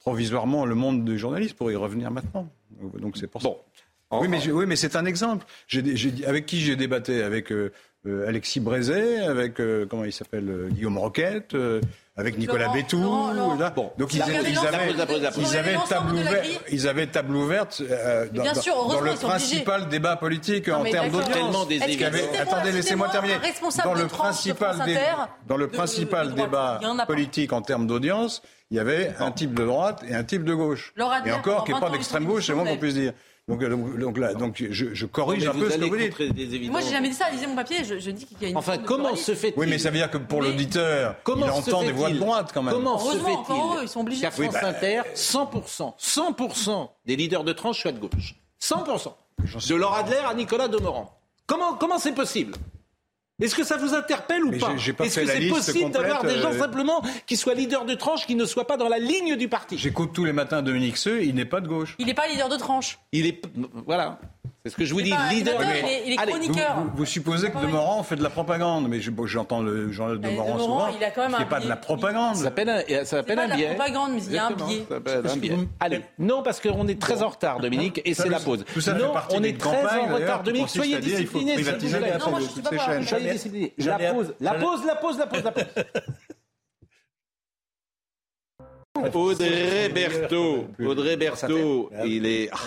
provisoirement 0.00 0.66
le 0.66 0.74
monde 0.74 1.04
du 1.04 1.18
journalisme 1.18 1.56
pour 1.56 1.70
y 1.70 1.76
revenir 1.76 2.10
maintenant. 2.10 2.48
Donc 2.98 3.16
c'est 3.16 3.26
pour 3.26 3.40
ça. 3.40 3.48
Oui 4.12 4.28
mais, 4.28 4.46
oui, 4.50 4.66
mais 4.66 4.76
c'est 4.76 4.94
un 4.96 5.06
exemple. 5.06 5.46
Avec 6.26 6.44
qui 6.44 6.60
j'ai 6.60 6.76
débatté? 6.76 7.22
Avec 7.22 7.50
euh, 7.50 7.72
euh, 8.04 8.26
Alexis 8.26 8.58
Brézet, 8.58 9.20
avec 9.20 9.60
euh, 9.60 9.86
comment 9.88 10.04
il 10.04 10.12
s'appelle 10.12 10.48
euh, 10.48 10.68
Guillaume 10.70 10.98
Roquette, 10.98 11.54
avec 12.16 12.36
Nicolas 12.36 12.68
Bétou. 12.68 12.98
Bon, 12.98 13.92
Donc 13.96 14.12
ils, 14.12 14.20
avaient, 14.20 14.42
ils, 14.50 14.58
avaient 15.56 15.76
table 15.88 16.12
ouverte, 16.12 16.46
ils 16.70 16.88
avaient 16.88 17.06
table 17.06 17.36
ouverte 17.36 17.80
euh, 17.80 18.26
dans, 18.32 19.00
le 19.00 19.14
principal 19.14 19.88
débat 19.88 20.16
politique 20.16 20.68
en 20.68 20.84
termes 20.84 21.10
d'audience. 21.10 21.68
Des... 21.68 21.80
Attendez, 22.38 22.72
laissez-moi 22.72 23.08
terminer. 23.08 23.36
Dans 23.84 23.94
le 23.94 24.06
principal, 24.06 24.84
dé... 24.84 24.98
dans 25.48 25.56
le 25.56 25.68
principal 25.68 26.34
débat 26.34 26.80
politique 27.06 27.52
en 27.52 27.62
termes 27.62 27.86
d'audience, 27.86 28.42
il 28.70 28.76
y 28.76 28.80
avait 28.80 29.14
un 29.18 29.30
type 29.30 29.54
de 29.54 29.64
droite 29.64 30.02
et 30.08 30.14
un 30.14 30.24
type 30.24 30.44
de 30.44 30.54
gauche. 30.54 30.92
Et 31.24 31.32
encore, 31.32 31.64
qui 31.64 31.72
n'est 31.72 31.80
pas 31.80 31.90
d'extrême 31.90 32.24
gauche, 32.24 32.46
c'est 32.46 32.54
moins 32.54 32.64
qu'on 32.64 32.78
puisse 32.78 32.94
dire. 32.94 33.12
Euh, 33.50 33.68
donc, 33.68 33.98
donc, 33.98 34.18
là, 34.18 34.34
donc 34.34 34.64
je, 34.70 35.06
corrige 35.06 35.46
un 35.46 35.52
peu 35.52 35.68
ce 35.68 35.76
que 35.76 35.84
vous 35.84 35.96
dites. 35.96 36.70
Moi, 36.70 36.80
j'ai 36.80 36.90
jamais 36.90 37.08
dit 37.08 37.14
ça. 37.14 37.28
Lisez 37.30 37.46
mon 37.48 37.56
papier. 37.56 37.84
Je, 37.84 38.10
dis 38.10 38.24
qu'il 38.24 38.40
y 38.40 38.44
a 38.46 38.48
une. 38.50 38.56
Enfin, 38.56 38.78
comment 38.78 39.16
se 39.16 39.34
fait-il 39.34 39.58
Oui, 39.58 39.66
mais 39.68 39.78
ça 39.78 39.90
veut 39.90 39.96
dire 39.96 40.10
que 40.10 40.18
pour 40.18 40.42
l'auditeur, 40.42 41.16
il 41.26 41.44
entend 41.44 41.82
des 41.82 41.92
voix 41.92 42.10
de 42.10 42.18
droite 42.18 42.50
quand 42.54 42.62
même. 42.62 42.74
Comment 42.74 42.98
se 42.98 43.18
fait-il 43.18 43.82
Ils 43.82 43.88
sont 43.88 44.00
obligés. 44.00 44.22
Qu'à 44.22 44.30
France 44.30 44.52
bah, 44.52 44.68
Inter, 44.68 45.02
100%, 45.14 45.94
100% 45.98 46.88
des 47.04 47.16
leaders 47.16 47.44
de 47.44 47.52
tranche 47.52 47.80
soient 47.80 47.92
de 47.92 47.98
gauche. 47.98 48.36
100%. 48.60 49.12
De 49.68 49.74
Laura 49.74 50.00
Adler 50.00 50.20
à 50.24 50.34
Nicolas 50.34 50.68
Demorand. 50.68 51.18
Comment 51.46 51.98
c'est 51.98 52.14
possible 52.14 52.54
est-ce 53.42 53.54
que 53.54 53.64
ça 53.64 53.76
vous 53.76 53.94
interpelle 53.94 54.44
ou 54.44 54.50
pas 54.58 54.72
Est-ce 54.74 55.20
que 55.20 55.26
c'est 55.26 55.48
possible 55.48 55.90
d'avoir 55.90 56.22
des 56.22 56.38
gens 56.38 56.52
euh, 56.52 56.58
simplement 56.58 57.02
qui 57.26 57.36
soient 57.36 57.54
leaders 57.54 57.84
de 57.84 57.94
tranche, 57.94 58.26
qui 58.26 58.36
ne 58.36 58.44
soient 58.44 58.66
pas 58.66 58.76
dans 58.76 58.88
la 58.88 58.98
ligne 58.98 59.36
du 59.36 59.48
parti? 59.48 59.76
J'écoute 59.76 60.12
tous 60.12 60.24
les 60.24 60.32
matins 60.32 60.62
Dominique 60.62 60.96
Seux, 60.96 61.24
il 61.24 61.34
n'est 61.34 61.44
pas 61.44 61.60
de 61.60 61.68
gauche. 61.68 61.96
Il 61.98 62.06
n'est 62.06 62.14
pas 62.14 62.28
leader 62.28 62.48
de 62.48 62.56
tranche. 62.56 62.98
Il 63.10 63.26
est. 63.26 63.42
Voilà. 63.86 64.20
C'est 64.64 64.70
ce 64.70 64.76
que 64.76 64.84
je 64.84 64.94
vous 64.94 65.02
dis, 65.02 65.12
leader. 65.30 65.58
Mais. 65.58 66.16
Vous, 66.94 67.04
supposez 67.04 67.50
que 67.50 67.58
Demorand 67.58 68.04
fait 68.04 68.14
de 68.14 68.22
la 68.22 68.30
propagande, 68.30 68.88
mais 68.88 69.00
j'entends 69.00 69.26
je, 69.26 69.40
bon, 69.40 69.60
le 69.62 69.90
Jean 69.90 70.14
Demorand 70.14 70.54
de 70.54 70.60
souvent. 70.60 70.88
Il 70.96 71.04
a 71.04 71.10
quand 71.10 71.22
même 71.22 71.34
un 71.34 71.44
pas 71.44 71.58
de 71.58 71.68
la 71.68 71.76
propagande. 71.76 72.36
Ça 72.36 72.44
s'appelle 72.44 72.68
un, 72.68 73.04
ça 73.04 73.18
appelle 73.18 73.40
un 73.40 73.54
biais. 73.54 73.70
La 73.70 73.74
propagande, 73.74 74.12
mais 74.14 74.22
il 74.22 74.32
y 74.32 74.38
a 74.38 74.46
un 74.46 74.50
biais. 74.52 74.86
Un 74.90 75.36
biais. 75.36 75.58
Allez, 75.80 76.02
non 76.18 76.44
parce 76.44 76.60
qu'on 76.60 76.86
est 76.86 77.00
très 77.00 77.22
en 77.24 77.28
retard, 77.28 77.58
Dominique, 77.58 78.00
et 78.04 78.14
c'est 78.14 78.28
la 78.28 78.38
pause. 78.38 78.64
Tout 78.72 78.80
ça 78.80 78.94
non, 78.94 79.08
fait 79.08 79.12
partie 79.12 79.36
on 79.36 79.42
est 79.42 79.58
très 79.58 80.00
en 80.00 80.14
retard, 80.14 80.42
Dominique. 80.44 80.68
Soyez 80.68 81.00
disciplinés. 81.00 81.56
Soyez 83.02 83.32
disciplinés. 83.32 83.74
La 83.78 83.98
pause, 83.98 84.34
la 84.40 84.54
pause, 84.54 84.84
la 84.86 84.94
pause, 84.94 85.18
la 85.44 85.52
pause. 85.52 85.64
Audrey 88.94 89.88
Berthaud, 89.88 90.66
Audrey 90.80 91.16
Berthaud, 91.16 91.90
ah 91.96 92.06
il 92.06 92.26
est. 92.26 92.50
Ah, 92.52 92.58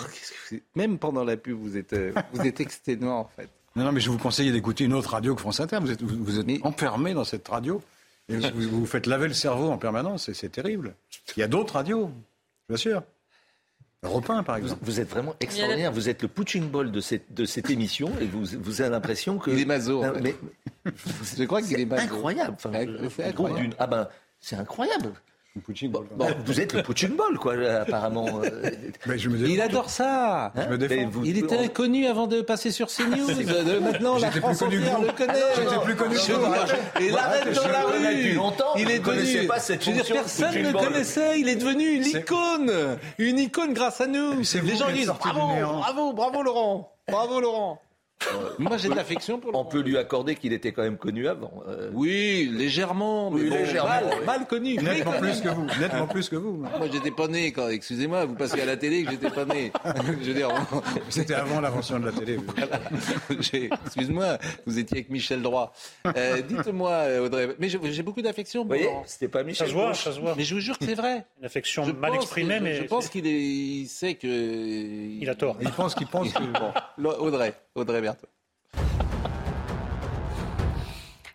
Même 0.75 0.97
pendant 0.97 1.23
la 1.23 1.37
pub, 1.37 1.57
vous 1.57 1.77
êtes, 1.77 1.93
euh, 1.93 2.13
vous 2.33 2.45
êtes 2.45 2.59
exténuant 2.59 3.19
en 3.19 3.29
fait. 3.35 3.47
Non, 3.75 3.83
non, 3.85 3.91
mais 3.91 3.99
je 3.99 4.09
vous 4.09 4.17
conseille 4.17 4.51
d'écouter 4.51 4.85
une 4.85 4.93
autre 4.93 5.11
radio 5.11 5.35
que 5.35 5.41
France 5.41 5.59
Inter. 5.59 5.79
Vous 5.81 5.91
êtes, 5.91 6.01
vous, 6.01 6.39
êtes 6.39 6.65
enfermé 6.65 7.13
dans 7.13 7.25
cette 7.25 7.47
radio. 7.47 7.81
Et 8.27 8.37
vous, 8.37 8.79
vous 8.79 8.85
faites 8.85 9.05
laver 9.05 9.27
le 9.27 9.33
cerveau 9.33 9.69
en 9.69 9.77
permanence 9.77 10.29
et 10.29 10.33
c'est 10.33 10.49
terrible. 10.49 10.95
Il 11.37 11.41
y 11.41 11.43
a 11.43 11.47
d'autres 11.47 11.75
radios, 11.75 12.09
bien 12.67 12.77
sûr. 12.77 13.03
Repin, 14.01 14.43
par 14.43 14.55
exemple. 14.57 14.81
Vous, 14.83 14.99
êtes 14.99 15.09
vraiment 15.09 15.35
extraordinaire. 15.39 15.91
Vous 15.91 16.09
êtes 16.09 16.21
le 16.21 16.27
punching 16.27 16.69
ball 16.69 16.91
de 16.91 17.01
cette, 17.01 17.33
de 17.33 17.45
cette 17.45 17.69
émission 17.69 18.11
et 18.19 18.25
vous, 18.25 18.45
vous 18.59 18.81
avez 18.81 18.89
l'impression 18.89 19.37
que. 19.37 19.51
Il 19.51 19.59
est 19.59 19.65
mais, 19.65 20.35
je 21.37 21.43
crois 21.43 21.61
qu'il 21.61 21.79
est. 21.79 21.93
Incroyable. 21.93 22.55
Incroyable. 23.23 23.75
Ah 23.77 23.87
ben, 23.87 24.07
c'est 24.39 24.55
incroyable. 24.55 25.11
Poutine 25.61 25.89
ball, 25.89 26.03
bon, 26.13 26.27
vous 26.45 26.59
êtes 26.59 26.73
le 26.73 26.83
Poutine 26.83 27.15
Ball, 27.15 27.37
quoi, 27.37 27.53
euh, 27.53 27.83
apparemment. 27.83 28.27
Euh, 28.43 28.69
Mais 29.05 29.17
je 29.17 29.29
me 29.29 29.37
il 29.47 29.61
adore 29.61 29.89
ça. 29.89 30.47
Hein 30.47 30.51
je 30.55 30.67
me 30.67 30.73
hein 30.73 30.77
défends. 30.77 31.09
Vous... 31.09 31.25
il 31.25 31.37
était 31.37 31.69
connu 31.69 32.07
avant 32.07 32.27
de 32.27 32.41
passer 32.41 32.71
sur 32.71 32.87
CNews. 32.91 33.29
Euh, 33.29 33.79
maintenant, 33.79 34.17
la 34.17 34.31
France 34.31 34.59
plus 34.59 34.79
entière 34.79 34.99
le 34.99 35.11
connaît. 35.13 35.33
Ah 35.33 35.53
J'étais 35.55 35.79
plus 35.85 35.95
connu 35.95 36.15
que 36.15 36.31
vous. 36.33 37.01
Et 37.01 37.09
l'arrête 37.09 37.55
dans 37.55 37.67
la 37.69 37.83
rue. 37.85 38.37
Il 38.77 38.91
est 38.91 38.99
devenu. 38.99 39.47
Pas 39.47 39.59
cette 39.59 39.83
je 39.85 39.91
veux 39.91 40.01
dire, 40.01 40.13
personne 40.13 40.61
ne 40.61 40.71
connaissait. 40.73 41.39
Il 41.39 41.47
est 41.47 41.55
devenu 41.55 41.89
une 41.89 42.05
icône. 42.05 42.97
Une 43.17 43.39
icône 43.39 43.73
grâce 43.73 44.01
à 44.01 44.07
nous. 44.07 44.39
Les 44.39 44.75
gens 44.75 44.91
disent 44.91 45.07
bravo, 45.07 45.79
bravo, 45.79 46.13
bravo 46.13 46.43
Laurent. 46.43 46.91
Bravo 47.07 47.39
Laurent. 47.39 47.81
Moi, 48.59 48.77
j'ai 48.77 48.89
de 48.89 48.95
l'affection 48.95 49.39
pour 49.39 49.53
On 49.55 49.65
peut 49.65 49.81
lui 49.81 49.97
accorder 49.97 50.35
qu'il 50.35 50.53
était 50.53 50.71
quand 50.71 50.81
même 50.83 50.97
connu 50.97 51.27
avant. 51.27 51.63
euh. 51.67 51.89
Oui, 51.93 52.49
légèrement, 52.53 53.29
mais 53.31 53.41
Oui, 53.41 53.49
bon, 53.49 53.55
légèrement, 53.55 53.89
mal, 53.89 54.03
oui. 54.19 54.25
mal 54.25 54.47
connu. 54.47 54.75
Nettement 54.77 55.11
plus 55.13 55.41
que 55.41 55.49
vous. 55.49 55.65
Nettement 55.79 56.07
plus 56.07 56.29
que 56.29 56.35
vous. 56.35 56.57
Moi, 56.57 56.87
j'étais 56.91 57.11
pas 57.11 57.27
né 57.27 57.51
quand, 57.51 57.69
excusez-moi, 57.69 58.25
vous 58.25 58.35
passez 58.35 58.61
à 58.61 58.65
la 58.65 58.77
télé 58.77 59.03
que 59.03 59.11
j'étais 59.11 59.29
pas 59.29 59.45
né. 59.45 59.71
Je 60.21 60.27
veux 60.27 60.33
dire, 60.33 60.49
on- 60.71 60.81
C'était 61.09 61.33
avant 61.35 61.61
l'invention 61.61 61.99
de 61.99 62.05
la 62.07 62.11
télé. 62.11 62.37
J'ai- 63.39 63.69
excuse-moi, 63.85 64.37
vous 64.65 64.79
étiez 64.79 64.97
avec 64.97 65.09
Michel 65.09 65.41
Droit. 65.41 65.73
Euh, 66.15 66.41
Dites-moi, 66.41 67.03
Audrey, 67.21 67.49
mais 67.59 67.69
j'ai 67.69 68.03
beaucoup 68.03 68.21
d'affection 68.21 68.65
pour 68.65 68.75
Vous 68.75 68.81
voyez, 68.83 68.97
c'était 69.05 69.27
pas 69.27 69.39
Ça 69.39 69.45
Michel 69.45 69.67
se 69.67 69.73
voit, 69.73 69.87
Gauche. 69.89 70.03
ça 70.03 70.11
se 70.11 70.19
voit. 70.19 70.33
Mais 70.37 70.43
je 70.43 70.53
vous 70.55 70.61
jure 70.61 70.77
que 70.77 70.85
c'est 70.85 70.95
vrai. 70.95 71.25
Une 71.39 71.45
affection 71.45 71.83
Je 71.83 71.91
mal 71.91 72.15
exprimée, 72.15 72.57
que- 72.59 72.63
mais 72.63 72.75
je 72.75 72.83
pense 72.83 73.09
qu'il 73.09 73.25
est- 73.27 73.31
il 73.41 73.87
sait 73.87 74.15
que 74.15 74.27
il 74.27 75.29
a 75.29 75.35
tort. 75.35 75.57
Il 75.61 75.69
pense 75.71 75.95
qu'il 75.95 76.07
pense 76.07 76.31
que. 76.33 76.43
Bon, 76.99 77.09
Audrey, 77.19 77.53
Audrey 77.75 78.01
Berthaud. 78.01 79.04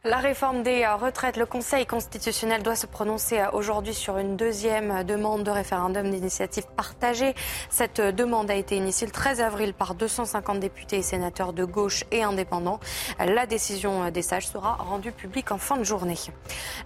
La 0.02 0.16
réforme 0.16 0.62
des 0.62 0.82
euh, 0.82 0.96
retraites, 0.96 1.36
le 1.36 1.44
Conseil 1.44 1.84
constitutionnel 1.84 2.62
doit 2.62 2.74
se 2.74 2.86
prononcer 2.86 3.38
euh, 3.38 3.50
aujourd'hui 3.52 3.92
sur 3.92 4.16
une 4.16 4.34
deuxième 4.34 4.90
euh, 4.90 5.02
demande 5.02 5.42
de 5.42 5.50
référendum 5.50 6.08
d'initiative 6.10 6.64
partagée. 6.74 7.34
Cette 7.68 8.00
demande 8.00 8.50
a 8.50 8.54
été 8.54 8.78
initiée 8.78 9.06
le 9.06 9.12
13 9.12 9.42
avril 9.42 9.74
par 9.74 9.94
250 9.94 10.58
députés 10.58 10.96
et 10.96 11.02
sénateurs 11.02 11.52
de 11.52 11.66
gauche 11.66 12.04
et 12.12 12.22
indépendants. 12.22 12.80
La 13.18 13.44
décision 13.44 14.10
des 14.10 14.22
sages 14.22 14.48
sera 14.48 14.72
rendue 14.76 15.12
publique 15.12 15.52
en 15.52 15.58
fin 15.58 15.76
de 15.76 15.84
journée. 15.84 16.16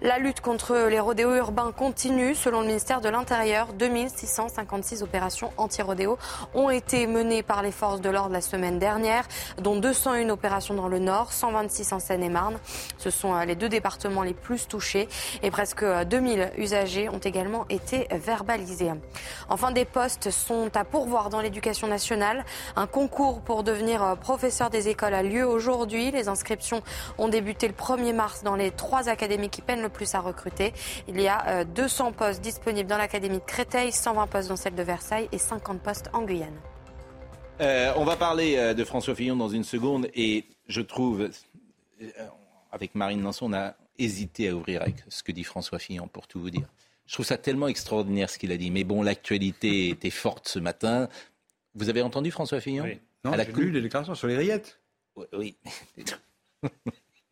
La 0.03 0.19
lutte 0.19 0.41
contre 0.41 0.89
les 0.89 0.99
rodéos 0.99 1.37
urbains 1.37 1.71
continue. 1.71 2.35
Selon 2.35 2.62
le 2.62 2.67
ministère 2.67 3.01
de 3.01 3.09
l'Intérieur, 3.09 3.75
2656 3.75 5.05
opérations 5.05 5.53
anti-rodéo 5.57 6.19
ont 6.53 6.69
été 6.69 7.07
menées 7.07 7.45
par 7.45 7.62
les 7.62 7.71
forces 7.71 8.01
de 8.01 8.11
l'ordre 8.11 8.33
la 8.33 8.41
semaine 8.41 8.81
dernière, 8.81 9.29
dont 9.59 9.77
201 9.77 10.31
opérations 10.31 10.75
dans 10.75 10.89
le 10.89 10.99
Nord, 10.99 11.33
126 11.33 11.93
en 11.93 12.01
Seine-et-Marne. 12.01 12.59
Ce 13.05 13.11
sont 13.11 13.35
euh, 13.35 13.45
les 13.45 13.55
deux 13.55 13.69
départements 13.69 14.23
les 14.23 14.33
plus 14.33 14.67
touchés 14.67 15.09
et 15.43 15.51
presque 15.51 15.83
euh, 15.83 16.07
2000 16.07 16.53
usagers 16.57 17.11
ont 17.11 17.19
également 17.19 17.67
été 17.69 18.09
verbalisés. 18.11 18.91
Enfin, 19.51 19.73
des 19.73 19.85
postes 19.85 20.31
sont 20.31 20.71
à 20.75 20.85
pourvoir 20.85 21.29
dans 21.29 21.43
l'éducation 21.43 21.87
nationale. 21.87 22.47
Un 22.77 22.87
concours 22.87 23.43
pour 23.43 23.63
devenir 23.63 24.03
euh, 24.03 24.15
professeur 24.15 24.71
des 24.71 24.89
écoles 24.89 25.13
a 25.13 25.23
lieu 25.23 25.47
aujourd'hui. 25.47 26.13
Les 26.13 26.29
inscriptions 26.29 26.83
ont 27.19 27.29
débuté 27.29 27.69
le 27.69 27.75
1er 27.75 28.15
mars 28.15 28.43
dans 28.43 28.57
les 28.57 28.71
trois 28.71 29.11
académies 29.11 29.51
qui 29.51 29.61
peinent 29.61 29.83
le 29.83 29.91
plus 29.91 30.15
à 30.15 30.21
recruter. 30.21 30.73
Il 31.07 31.21
y 31.21 31.29
a 31.29 31.47
euh, 31.49 31.65
200 31.65 32.13
postes 32.13 32.41
disponibles 32.41 32.89
dans 32.89 32.97
l'académie 32.97 33.39
de 33.39 33.45
Créteil, 33.45 33.93
120 33.93 34.27
postes 34.29 34.49
dans 34.49 34.57
celle 34.57 34.77
de 34.77 34.83
Versailles 34.83 35.29
et 35.31 35.39
50 35.39 35.83
postes 35.83 36.09
en 36.15 36.23
Guyane. 36.23 36.57
On 37.61 38.05
va 38.05 38.17
parler 38.17 38.75
de 38.75 38.85
François 38.85 39.15
Fillon 39.15 39.37
dans 39.37 39.49
une 39.49 39.63
seconde 39.63 40.09
et 40.15 40.45
je 40.67 40.81
trouve, 40.81 41.29
avec 42.75 42.95
Marine 42.95 43.22
Lançon, 43.22 43.47
on 43.47 43.55
a 43.55 43.75
hésité 43.99 44.49
à 44.49 44.55
ouvrir 44.55 44.83
avec 44.83 44.97
ce 45.09 45.22
que 45.22 45.33
dit 45.33 45.45
François 45.45 45.79
Fillon, 45.79 46.09
pour 46.09 46.27
tout 46.27 46.41
vous 46.41 46.51
dire. 46.51 46.66
Je 47.07 47.12
trouve 47.14 47.27
ça 47.27 47.37
tellement 47.39 47.68
extraordinaire 47.68 48.29
ce 48.31 48.39
qu'il 48.39 48.51
a 48.53 48.57
dit. 48.57 48.70
Mais 48.70 48.85
bon, 48.85 49.03
l'actualité 49.03 49.89
était 49.91 50.11
forte 50.11 50.49
ce 50.49 50.59
matin. 50.59 51.09
Vous 51.75 51.89
avez 51.89 52.03
entendu 52.03 52.31
François 52.31 52.61
Fillon? 52.61 52.85
Oui. 52.85 52.99
Non, 53.25 53.33
j'ai 53.37 53.47
cou- 53.53 53.61
lu 53.61 53.70
les 53.70 53.81
déclarations 53.81 54.14
sur 54.14 54.27
les 54.27 54.37
rillettes. 54.37 54.79
Oui. 55.33 55.57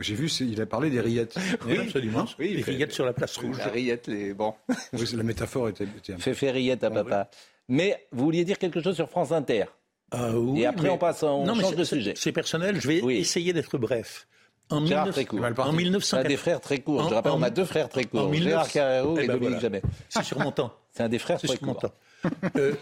J'ai 0.00 0.14
vu, 0.16 0.26
il 0.40 0.60
a 0.60 0.66
parlé 0.66 0.90
des 0.90 1.00
rillettes. 1.00 1.36
Oui, 1.64 1.78
absolument. 1.78 2.26
Oui, 2.38 2.54
les 2.54 2.62
fait- 2.62 2.72
rillettes 2.72 2.92
sur 2.92 3.04
la 3.04 3.12
place 3.12 3.36
rouge. 3.36 3.58
La 3.58 3.68
rillette, 3.68 4.08
les... 4.08 4.34
bon. 4.34 4.52
Oui, 4.92 5.06
la 5.14 5.22
métaphore 5.22 5.68
était. 5.68 5.84
était 5.84 6.12
un 6.14 6.16
peu- 6.16 6.22
Fais 6.22 6.34
faire 6.34 6.54
rillette 6.54 6.82
à 6.82 6.90
papa. 6.90 7.30
Mais 7.68 8.08
vous 8.10 8.24
vouliez 8.24 8.44
dire 8.44 8.58
quelque 8.58 8.80
chose 8.82 8.96
sur 8.96 9.08
France 9.08 9.30
Inter? 9.30 9.66
Ah 10.10 10.36
oui, 10.36 10.62
Et 10.62 10.66
après, 10.66 10.84
mais- 10.88 10.90
on 10.90 10.98
passe, 10.98 11.22
on 11.22 11.44
Non, 11.46 11.54
change 11.54 11.76
de 11.76 11.84
sujet. 11.84 12.14
C'est 12.16 12.32
personnel. 12.32 12.80
Je 12.80 12.88
vais 12.88 13.00
Oui. 13.00 13.16
essayer 13.18 13.52
d'être 13.52 13.78
bref. 13.78 14.26
En, 14.72 14.86
Gérard 14.86 15.04
19 15.06 15.14
très 15.14 15.24
court. 15.24 15.40
Mal 15.40 15.54
parti. 15.54 15.70
en 15.70 15.72
On 15.72 15.76
a 15.76 15.80
1980 15.82 16.28
des 16.28 16.36
frères 16.36 16.60
très 16.60 16.78
courts. 16.80 17.00
En- 17.00 17.08
Je 17.08 17.14
rappelle, 17.14 17.32
en- 17.32 17.38
on 17.38 17.42
a 17.42 17.50
deux 17.50 17.64
frères 17.64 17.88
très 17.88 18.04
courts. 18.04 18.22
en 18.22 18.28
1900 18.28 18.48
Gérard 18.50 18.68
Carrero 18.70 19.16
Eh 19.18 19.24
et 19.24 19.26
ben 19.26 19.32
Dominique 19.34 19.48
voilà. 19.50 19.60
Jamais. 19.60 19.82
C'est 20.08 20.22
sur 20.24 20.38
mon 20.38 20.52
temps. 20.52 20.74
C'est 20.92 21.02
un 21.02 21.08
des 21.08 21.18
frères 21.18 21.38
très 21.38 21.48
sur 21.48 21.62
mon 21.64 21.72
courts. 21.74 21.82
temps. 21.82 21.94
Euh, 22.56 22.74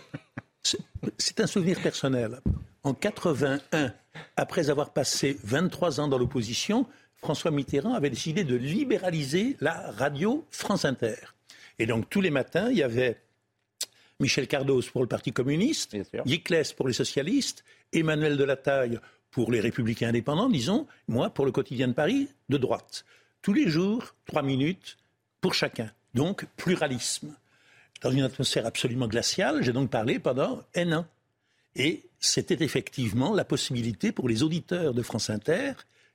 c'est- 0.62 1.40
un 1.40 1.46
souvenir 1.46 1.80
personnel. 1.80 2.40
En 2.82 2.92
81, 2.94 3.92
après 4.36 4.68
avoir 4.70 4.92
passé 4.92 5.38
23 5.44 6.00
ans 6.00 6.08
dans 6.08 6.18
l'opposition, 6.18 6.86
François 7.16 7.50
Mitterrand 7.50 7.94
avait 7.94 8.10
décidé 8.10 8.44
de 8.44 8.56
libéraliser 8.56 9.56
la 9.60 9.90
radio 9.96 10.46
France 10.50 10.84
Inter. 10.84 11.14
Et 11.78 11.86
donc 11.86 12.08
tous 12.10 12.20
les 12.20 12.30
matins, 12.30 12.68
il 12.70 12.78
y 12.78 12.82
avait 12.82 13.18
Michel 14.18 14.46
Cardos 14.48 14.82
pour 14.92 15.02
le 15.02 15.08
Parti 15.08 15.32
communiste. 15.32 15.96
Yiclès 16.26 16.72
pour 16.72 16.88
les 16.88 16.94
socialistes, 16.94 17.64
Emmanuel 17.92 18.36
Delataille 18.36 18.98
pour 19.30 19.52
les 19.52 19.60
républicains 19.60 20.08
indépendants, 20.08 20.48
disons, 20.48 20.86
moi 21.08 21.30
pour 21.30 21.46
le 21.46 21.52
quotidien 21.52 21.88
de 21.88 21.92
Paris, 21.92 22.28
de 22.48 22.56
droite. 22.56 23.04
Tous 23.42 23.52
les 23.52 23.68
jours, 23.68 24.14
trois 24.26 24.42
minutes 24.42 24.98
pour 25.40 25.54
chacun. 25.54 25.90
Donc, 26.14 26.46
pluralisme. 26.56 27.34
Dans 28.02 28.10
une 28.10 28.22
atmosphère 28.22 28.66
absolument 28.66 29.06
glaciale, 29.06 29.62
j'ai 29.62 29.72
donc 29.72 29.90
parlé 29.90 30.18
pendant 30.18 30.62
un 30.74 30.92
an. 30.92 31.06
Et 31.76 32.02
c'était 32.18 32.62
effectivement 32.64 33.34
la 33.34 33.44
possibilité 33.44 34.12
pour 34.12 34.28
les 34.28 34.42
auditeurs 34.42 34.94
de 34.94 35.02
France 35.02 35.30
Inter, 35.30 35.72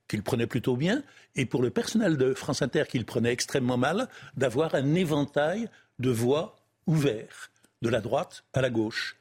qu'ils 0.08 0.24
prenaient 0.24 0.48
plutôt 0.48 0.76
bien, 0.76 1.02
et 1.36 1.46
pour 1.46 1.62
le 1.62 1.70
personnel 1.70 2.18
de 2.18 2.34
France 2.34 2.62
Inter, 2.62 2.84
qu'ils 2.90 3.06
prenaient 3.06 3.32
extrêmement 3.32 3.78
mal, 3.78 4.08
d'avoir 4.36 4.76
un 4.76 4.96
éventail 4.96 5.70
de 6.00 6.10
voix 6.10 6.58
ouverts, 6.88 7.52
de 7.82 7.90
la 7.90 8.02
droite 8.02 8.44
à 8.54 8.62
la 8.62 8.70
gauche. 8.70 9.16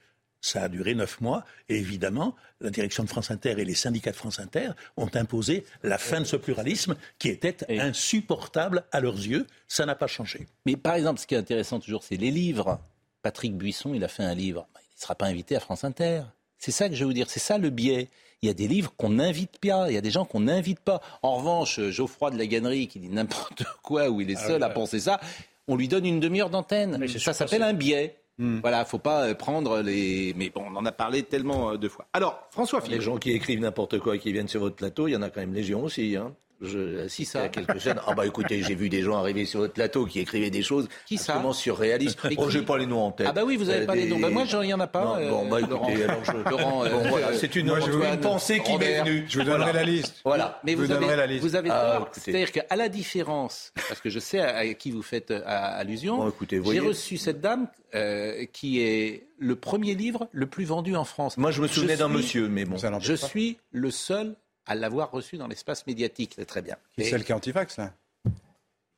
Ça 0.45 0.65
a 0.65 0.69
duré 0.69 0.95
neuf 0.95 1.23
mois, 1.23 1.43
et 1.71 1.79
évidemment, 1.79 2.37
la 2.61 2.69
direction 2.69 3.03
de 3.03 3.09
France 3.09 3.31
Inter 3.31 3.55
et 3.57 3.65
les 3.65 3.75
syndicats 3.75 4.11
de 4.11 4.17
France 4.17 4.41
Inter 4.41 4.73
ont 4.99 5.09
imposé 5.15 5.65
la 5.83 5.97
fin 5.97 6.21
de 6.21 6.27
ce 6.27 6.37
pluralisme 6.37 6.97
qui 7.19 7.31
était 7.31 7.57
insupportable 7.81 8.85
à 8.93 9.01
leurs 9.01 9.17
yeux. 9.17 9.47
Ça 9.69 9.87
n'a 9.87 9.95
pas 9.95 10.07
changé. 10.07 10.47
Mais 10.67 10.77
par 10.77 10.97
exemple, 10.97 11.19
ce 11.19 11.27
qui 11.27 11.35
est 11.35 11.39
intéressant 11.39 11.81
toujours, 11.81 12.05
c'est 12.05 12.19
les 12.19 12.31
livres. 12.31 12.79
Patrick 13.23 13.57
Buisson, 13.57 13.95
il 13.95 14.05
a 14.05 14.09
fait 14.09 14.23
un 14.23 14.35
livre. 14.35 14.69
Il 14.77 14.99
ne 14.99 15.01
sera 15.01 15.15
pas 15.15 15.25
invité 15.25 15.57
à 15.57 15.61
France 15.61 15.83
Inter. 15.83 16.25
C'est 16.59 16.73
ça 16.73 16.91
que 16.91 16.95
je 16.95 17.01
veux 17.01 17.07
vous 17.07 17.15
dire. 17.15 17.31
C'est 17.31 17.41
ça 17.41 17.57
le 17.57 17.71
biais. 17.71 18.11
Il 18.43 18.47
y 18.47 18.51
a 18.51 18.55
des 18.55 18.69
livres 18.69 18.93
qu'on 18.99 19.09
n'invite 19.09 19.59
pas. 19.61 19.91
Il 19.91 19.95
y 19.95 19.97
a 19.97 20.03
des 20.03 20.11
gens 20.11 20.27
qu'on 20.27 20.41
n'invite 20.41 20.81
pas. 20.81 21.01
En 21.23 21.37
revanche, 21.37 21.81
Geoffroy 21.89 22.33
de 22.33 22.37
la 22.37 22.47
Gannerie 22.47 22.87
qui 22.87 22.99
dit 22.99 23.09
n'importe 23.09 23.65
quoi, 23.83 24.11
où 24.11 24.21
il 24.21 24.31
est 24.31 24.37
Ah 24.37 24.47
seul 24.47 24.63
à 24.63 24.69
penser 24.69 25.01
ça, 25.01 25.21
on 25.69 25.77
lui 25.77 25.89
donne 25.89 26.05
une 26.05 26.21
demi-heure 26.21 26.51
d'antenne. 26.51 27.09
Ça 27.09 27.33
s'appelle 27.33 27.63
un 27.63 27.73
biais. 27.73 28.19
Hmm. 28.39 28.59
Voilà, 28.61 28.85
faut 28.85 28.99
pas 28.99 29.29
euh, 29.29 29.35
prendre 29.35 29.81
les. 29.81 30.35
Mais 30.37 30.51
bon, 30.51 30.65
on 30.69 30.77
en 30.77 30.85
a 30.85 30.93
parlé 30.93 31.23
tellement 31.23 31.71
euh, 31.71 31.77
de 31.77 31.89
fois. 31.89 32.07
Alors, 32.13 32.49
François 32.51 32.81
Les 32.81 32.87
Fillon. 32.87 33.01
gens 33.01 33.17
qui 33.19 33.31
écrivent 33.31 33.61
n'importe 33.61 34.01
quoi 34.01 34.17
et 34.17 34.19
qui 34.19 34.33
viennent 34.33 34.49
sur 34.49 34.61
votre 34.61 34.75
plateau, 34.75 35.07
il 35.07 35.13
y 35.13 35.17
en 35.17 35.23
a 35.23 35.31
quand 35.31 35.41
même 35.41 35.55
légion 35.55 35.85
aussi. 35.85 36.17
Hein. 36.17 36.35
Je, 36.65 37.07
si 37.09 37.25
ça, 37.25 37.41
il 37.41 37.43
y 37.43 37.47
a 37.47 37.49
quelques 37.49 37.79
chaînes. 37.79 38.01
Ah 38.07 38.15
bah 38.15 38.27
écoutez, 38.27 38.63
j'ai 38.63 38.75
vu 38.75 38.89
des 38.89 39.03
gens 39.03 39.17
arriver 39.19 39.45
sur 39.45 39.61
votre 39.61 39.73
plateau 39.75 40.07
qui 40.07 40.21
écrivaient 40.21 40.51
des 40.51 40.63
choses 40.63 40.89
Qui 41.07 41.17
ça? 41.19 41.33
absolument 41.35 41.53
surréalistes. 41.53 42.19
Mais 42.25 42.35
Oh, 42.39 42.47
qui 42.47 42.53
j'ai 42.53 42.63
pas 42.63 42.79
les 42.79 42.87
noms 42.87 43.03
en 43.03 43.13
tête. 43.13 43.27
Ah 43.29 43.33
bah 43.33 43.43
oui, 43.45 43.57
vous 43.57 43.69
avez 43.71 43.83
Euh, 43.83 43.87
pas 43.87 43.95
les 43.95 44.07
noms. 44.07 44.19
Bah 44.19 44.31
moi, 44.31 44.45
il 44.63 44.69
y 44.69 44.75
en 44.75 44.81
a 44.81 44.87
pas. 44.87 45.05
Non, 45.05 45.17
euh, 45.17 45.31
bon, 45.31 45.49
bah 45.49 45.59
écoutez, 45.61 45.71
Laurent. 45.73 45.89
alors 46.09 46.25
je... 46.25 46.51
Laurent, 46.51 46.85
euh, 46.85 46.91
Bon, 46.91 47.09
voilà, 47.09 47.29
euh, 47.29 47.37
c'est 47.39 47.55
une, 47.57 47.67
moi, 47.67 47.81
je 47.81 47.91
vous- 47.91 48.03
une 48.03 48.21
pensée 48.21 48.61
qui 48.61 48.77
m'est 48.79 49.01
venue. 49.03 49.25
Je 49.29 49.39
vous 49.41 49.45
donnerai 49.45 49.73
la 49.73 49.85
liste. 49.85 50.17
Voilà. 50.25 50.61
Mais 50.65 50.75
vous, 50.75 50.85
vous 50.87 50.93
avez, 50.93 51.15
la 51.17 51.27
liste. 51.27 51.43
vous 51.43 51.57
avez 51.57 51.71
Ah, 51.71 51.95
tort. 51.99 52.09
écoutez. 52.09 52.21
C'est-à-dire 52.33 52.53
qu'à 52.53 52.77
la 52.77 52.89
différence, 52.89 53.73
parce 53.89 54.01
que 54.01 54.11
je 54.11 54.19
sais 54.19 54.41
à, 54.41 54.57
à 54.57 54.67
qui 54.75 54.91
vous 54.91 55.03
faites 55.03 55.31
euh, 55.31 55.43
allusion, 55.47 56.17
Bon, 56.17 56.29
écoutez, 56.29 56.59
vous 56.59 56.73
j'ai 56.73 56.81
reçu 56.81 57.17
cette 57.17 57.41
dame 57.41 57.69
euh, 57.95 58.45
qui 58.53 58.81
est 58.81 59.27
le 59.39 59.57
premier 59.57 59.95
livre 59.95 60.29
le 60.33 60.47
plus 60.47 60.65
vendu 60.65 60.97
en 60.97 61.05
France. 61.05 61.37
Moi, 61.37 61.51
je 61.51 61.61
me 61.61 61.67
souvenais 61.69 61.97
d'un 61.97 62.09
monsieur, 62.09 62.49
mais 62.49 62.65
bon. 62.65 62.79
Ça 62.79 62.91
Je 63.01 63.15
suis 63.15 63.59
le 63.73 63.91
seul 63.91 64.35
à 64.67 64.75
l'avoir 64.75 65.11
reçu 65.11 65.37
dans 65.37 65.47
l'espace 65.49 65.87
médiatique. 65.87 66.33
C'est 66.37 66.47
très 66.47 66.63
bien. 66.63 66.77
Qui 66.95 67.03
est 67.03 67.07
Et 67.07 67.11
celle 67.11 67.25
qui 67.25 67.33
est 67.33 67.35
antifax, 67.35 67.77
là 67.79 67.93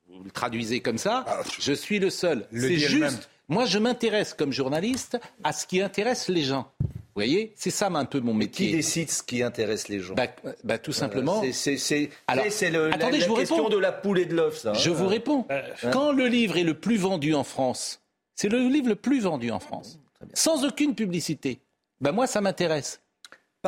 vous 0.08 0.24
le 0.24 0.30
traduisez 0.30 0.80
comme 0.80 0.96
ça. 0.98 1.24
je 1.60 1.72
suis 1.72 1.98
le 1.98 2.08
seul. 2.10 2.46
Le 2.50 2.68
C'est 2.68 2.76
juste. 2.78 3.28
Moi, 3.48 3.64
je 3.66 3.78
m'intéresse 3.78 4.32
comme 4.34 4.50
journaliste 4.52 5.18
à 5.44 5.52
ce 5.52 5.66
qui 5.66 5.80
intéresse 5.82 6.28
les 6.28 6.42
gens. 6.42 6.72
Vous 6.80 6.88
voyez, 7.22 7.52
c'est 7.54 7.70
ça 7.70 7.88
un 7.88 8.04
peu 8.06 8.20
mon 8.20 8.32
Qui 8.32 8.38
métier. 8.38 8.72
décide 8.72 9.10
ce 9.10 9.22
qui 9.22 9.42
intéresse 9.42 9.88
les 9.88 10.00
gens 10.00 10.14
Bah, 10.14 10.26
bah, 10.64 10.78
tout 10.78 10.92
simplement. 10.92 11.42
C'est- 11.42 11.52
C'est 11.52 11.76
c'est- 11.76 12.10
Alors, 12.26 12.44
c'est- 12.44 12.50
c'est 12.50 12.70
le- 12.70 12.88
la, 12.88 12.94
attendez, 12.96 13.18
la 13.18 13.24
je 13.24 13.28
vous 13.28 13.36
question 13.36 13.56
réponds. 13.56 13.68
de 13.68 13.76
la 13.78 13.92
poule 13.92 14.18
et 14.18 14.24
de 14.26 14.34
l'œuf, 14.34 14.58
ça. 14.58 14.70
hein. 14.70 14.74
Je 14.74 14.90
vous 14.90 15.06
réponds. 15.06 15.46
Euh, 15.50 15.62
Quand 15.92 16.12
le 16.12 16.26
livre 16.28 16.56
est 16.56 16.64
le 16.64 16.74
plus 16.74 16.96
vendu 16.96 17.34
en 17.34 17.44
France, 17.44 18.00
c'est 18.34 18.48
le 18.48 18.58
livre 18.68 18.88
le 18.88 18.96
plus 18.96 19.20
vendu 19.20 19.50
en 19.50 19.60
France, 19.60 19.98
sans 20.34 20.64
aucune 20.64 20.94
publicité, 20.94 21.60
ben 22.00 22.12
moi 22.12 22.26
ça 22.26 22.40
m'intéresse 22.40 23.00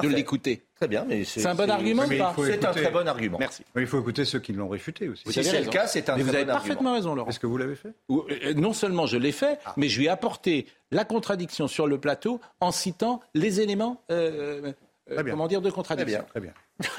de 0.02 0.08
l'écouter. 0.08 0.62
Très 0.78 0.86
bien, 0.88 1.04
mais 1.08 1.24
C'est 1.24 1.44
un 1.44 1.54
bon 1.56 1.68
argument 1.68 2.04
ou 2.04 2.08
pas 2.18 2.32
C'est 2.36 2.42
un 2.64 2.70
écouter. 2.70 2.82
très 2.82 2.90
bon 2.92 3.08
argument. 3.08 3.38
Merci. 3.38 3.64
Mais 3.74 3.82
il 3.82 3.88
faut 3.88 3.98
écouter 3.98 4.24
ceux 4.24 4.38
qui 4.38 4.52
l'ont 4.52 4.68
réfuté 4.68 5.08
aussi. 5.08 5.24
Vous 5.26 5.32
Si 5.32 5.40
avez 5.40 5.48
c'est 5.48 5.60
le 5.62 5.70
cas, 5.70 5.86
c'est 5.88 6.08
un 6.08 6.16
Mais 6.16 6.22
vous 6.22 6.28
très 6.28 6.36
avez 6.38 6.44
bon 6.46 6.50
argument. 6.52 6.68
parfaitement 6.68 6.92
raison, 6.94 7.14
Laurent. 7.16 7.28
Est-ce 7.30 7.40
que 7.40 7.48
vous 7.48 7.56
l'avez 7.58 7.74
fait? 7.74 7.92
Ou, 8.08 8.24
euh, 8.30 8.54
Non 8.54 8.72
seulement 8.72 9.06
je 9.06 9.16
l'ai 9.16 9.32
fait, 9.32 9.58
Ah. 9.64 9.74
mais 9.76 9.88
je 9.88 9.98
lui 9.98 10.06
ai 10.06 10.08
apporté 10.08 10.66
la 10.92 11.04
contradiction 11.04 11.66
sur 11.66 11.86
le 11.88 11.98
plateau 11.98 12.40
en 12.60 12.70
citant 12.70 13.20
les 13.34 13.60
éléments, 13.60 14.00
euh, 14.12 14.72
euh, 15.10 15.22
comment 15.28 15.48
dire, 15.48 15.60
de 15.62 15.70
contradiction. 15.70 16.24
Très 16.30 16.40
bien. 16.40 16.52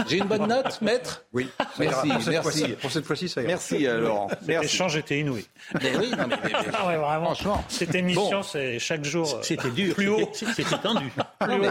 J'ai 0.07 0.17
une 0.17 0.25
bonne 0.25 0.47
note, 0.47 0.81
maître 0.81 1.23
Oui. 1.31 1.47
Merci, 1.79 2.09
Pour 2.09 2.21
cette 2.21 2.27
merci. 2.33 2.59
fois-ci- 2.59 2.73
Pour 2.75 2.91
cette 2.91 3.05
fois-ci, 3.05 3.29
ça 3.29 3.41
ira. 3.41 3.47
Merci, 3.47 3.87
euh, 3.87 4.01
Laurent. 4.01 4.27
L'échange 4.47 4.97
était 4.97 5.19
inouï. 5.19 5.45
Mais 5.81 5.95
oui, 5.97 6.11
non, 6.11 6.27
mais- 6.27 6.35
mais- 6.43 6.49
mais- 6.51 6.71
Ah 6.73 6.87
ouais, 6.87 6.97
vraiment. 6.97 7.25
Franchement. 7.33 7.63
Cette 7.69 7.95
émission, 7.95 8.29
Bon. 8.29 8.43
c'est 8.43 8.77
chaque 8.79 9.05
jour. 9.05 9.35
euh, 9.35 9.39
C'était 9.41 9.71
dur, 9.71 9.95
Plus 9.95 10.09
haut. 10.09 10.29
c'était- 10.33 10.63
tendu. 10.83 11.11
Non, 11.47 11.57
mais 11.57 11.69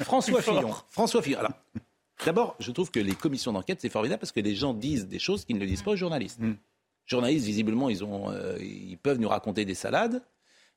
François 0.00 0.40
Plus. 0.40 0.50
Fillon. 0.52 0.74
François 0.90 1.22
Fillon. 1.22 1.38
Alors, 1.40 1.52
D'abord, 2.26 2.56
je 2.58 2.72
trouve 2.72 2.90
que 2.90 2.98
les 2.98 3.14
commissions 3.14 3.52
d'enquête, 3.52 3.78
c'est 3.80 3.88
formidable 3.88 4.18
parce 4.18 4.32
que 4.32 4.40
les 4.40 4.56
gens 4.56 4.74
disent 4.74 5.06
des 5.06 5.20
choses 5.20 5.44
qu'ils 5.44 5.56
ne 5.58 5.64
disent 5.64 5.82
pas 5.82 5.92
aux 5.92 5.96
journalistes. 5.96 6.40
Les 6.40 6.56
journalistes, 7.06 7.46
visiblement, 7.46 7.88
ils, 7.88 8.02
ont, 8.02 8.30
euh, 8.32 8.56
ils 8.60 8.98
peuvent 8.98 9.20
nous 9.20 9.28
raconter 9.28 9.64
des 9.64 9.74
salades, 9.76 10.20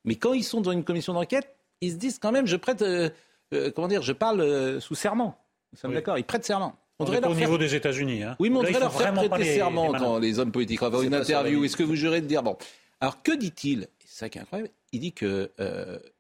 mais 0.05 0.16
quand 0.16 0.34
ils 0.34 0.43
sont 0.43 0.62
dans 0.62 0.72
une 0.72 0.84
commission 0.84 1.14
d'enquête, 1.14 1.55
ils 1.82 1.93
se 1.93 1.95
disent 1.95 2.20
quand 2.20 2.32
même, 2.32 2.45
je 2.45 2.55
prête, 2.57 2.84
euh, 2.84 3.09
euh, 3.55 3.72
comment 3.76 3.88
dire, 3.88 4.03
je 4.03 4.14
parle 4.14 4.80
sous 4.82 4.93
serment. 4.93 5.41
Nous 5.74 5.80
sommes 5.80 5.94
d'accord, 5.94 6.18
ils 6.18 6.24
prêtent 6.24 6.46
serment. 6.46 6.76
On, 7.00 7.06
on 7.06 7.14
est 7.14 7.26
au 7.26 7.34
niveau 7.34 7.58
des 7.58 7.74
États-Unis. 7.74 8.24
Hein. 8.24 8.36
Oui, 8.40 8.50
mais 8.50 8.58
on 8.58 8.64
devrait 8.64 8.80
leur 8.80 8.94
faire 8.94 9.14
prêter 9.14 9.38
les, 9.38 9.56
serment 9.56 9.92
quand 9.92 10.20
les 10.20 10.38
hommes 10.38 10.52
politiques 10.52 10.84
avoir 10.84 11.02
une 11.02 11.16
interview. 11.16 11.64
Est-ce 11.64 11.78
que 11.78 11.84
vous 11.84 11.96
jurez 11.96 12.22
de 12.22 12.28
dire 12.28 12.44
bon 12.44 12.58
Alors 13.00 13.24
que 13.24 13.36
dit-il? 13.36 13.88
C'est 14.06 14.20
ça 14.20 14.30
qui 14.30 14.38
est 14.38 14.42
incroyable. 14.42 14.70
Il 14.92 15.00
dit 15.00 15.14
que 15.14 15.50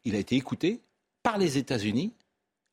il 0.05 0.15
a 0.15 0.19
été 0.19 0.35
écouté 0.35 0.81
par 1.21 1.37
les 1.37 1.57
États-Unis, 1.57 2.13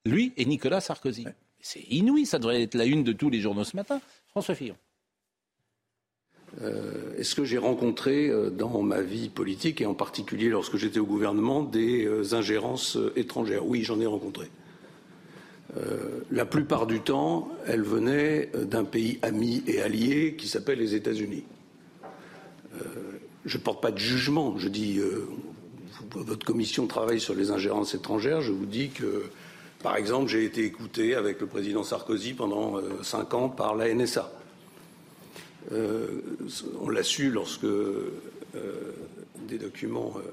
lui 0.06 0.32
et 0.36 0.44
Nicolas 0.44 0.80
Sarkozy. 0.80 1.26
C'est 1.60 1.82
inouï, 1.90 2.24
ça 2.24 2.38
devrait 2.38 2.62
être 2.62 2.74
la 2.74 2.84
une 2.84 3.04
de 3.04 3.12
tous 3.12 3.30
les 3.30 3.40
journaux 3.40 3.64
ce 3.64 3.76
matin. 3.76 4.00
François 4.28 4.54
Fillon. 4.54 4.76
Euh, 6.62 7.16
Est-ce 7.18 7.34
que 7.34 7.44
j'ai 7.44 7.58
rencontré 7.58 8.28
euh, 8.28 8.48
dans 8.48 8.80
ma 8.82 9.02
vie 9.02 9.28
politique, 9.28 9.80
et 9.80 9.86
en 9.86 9.94
particulier 9.94 10.48
lorsque 10.48 10.76
j'étais 10.76 10.98
au 10.98 11.04
gouvernement, 11.04 11.62
des 11.62 12.06
euh, 12.06 12.34
ingérences 12.34 12.96
euh, 12.96 13.12
étrangères? 13.16 13.66
Oui, 13.66 13.82
j'en 13.82 14.00
ai 14.00 14.06
rencontré. 14.06 14.50
Euh, 15.76 16.20
la 16.30 16.46
plupart 16.46 16.86
du 16.86 17.00
temps, 17.00 17.50
elles 17.66 17.82
venaient 17.82 18.50
d'un 18.54 18.84
pays 18.84 19.18
ami 19.22 19.62
et 19.66 19.82
allié 19.82 20.34
qui 20.36 20.48
s'appelle 20.48 20.78
les 20.78 20.94
États-Unis. 20.94 21.44
je 23.44 23.58
ne 23.58 23.62
porte 23.62 23.82
pas 23.82 23.90
de 23.90 23.98
jugement. 23.98 24.56
Je 24.56 24.68
dis, 24.68 25.00
votre 26.12 26.46
commission 26.46 26.86
travaille 26.86 27.20
sur 27.20 27.34
les 27.34 27.50
ingérences 27.50 27.94
étrangères. 27.94 28.40
Je 28.40 28.52
vous 28.52 28.66
dis 28.66 28.88
que 28.88 29.24
par 29.82 29.96
exemple, 29.96 30.28
j'ai 30.28 30.44
été 30.44 30.64
écouté 30.64 31.14
avec 31.14 31.40
le 31.40 31.46
président 31.46 31.84
Sarkozy 31.84 32.34
pendant 32.34 32.78
euh, 32.78 33.02
cinq 33.02 33.32
ans 33.34 33.48
par 33.48 33.76
la 33.76 33.94
NSA. 33.94 34.32
Euh, 35.70 36.20
on 36.80 36.88
l'a 36.88 37.04
su 37.04 37.30
lorsque 37.30 37.64
euh, 37.64 38.10
des 39.46 39.58
documents 39.58 40.14
euh, 40.16 40.30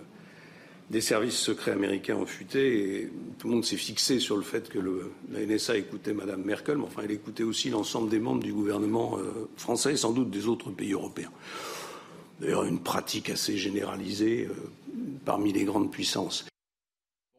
des 0.90 1.02
services 1.02 1.38
secrets 1.38 1.72
américains 1.72 2.16
ont 2.16 2.26
fuité 2.26 3.00
et 3.02 3.12
tout 3.40 3.48
le 3.48 3.56
monde 3.56 3.66
s'est 3.66 3.78
fixé 3.78 4.20
sur 4.20 4.38
le 4.38 4.44
fait 4.44 4.70
que 4.70 4.78
le, 4.78 5.12
la 5.32 5.46
NSA 5.46 5.78
écoutait 5.78 6.14
Mme 6.14 6.44
Merkel, 6.44 6.78
mais 6.78 6.86
enfin, 6.86 7.02
elle 7.04 7.12
écoutait 7.12 7.44
aussi 7.44 7.70
l'ensemble 7.70 8.10
des 8.10 8.20
membres 8.20 8.44
du 8.44 8.54
gouvernement 8.54 9.18
euh, 9.18 9.50
français 9.58 9.94
et 9.94 9.98
sans 9.98 10.12
doute 10.12 10.30
des 10.30 10.48
autres 10.48 10.70
pays 10.70 10.94
européens. 10.94 11.32
D'ailleurs, 12.40 12.66
une 12.66 12.80
pratique 12.80 13.30
assez 13.30 13.58
généralisée 13.58 14.48
euh, 14.50 14.54
parmi 15.24 15.54
les 15.54 15.64
grandes 15.64 15.92
puissances. 15.92 16.46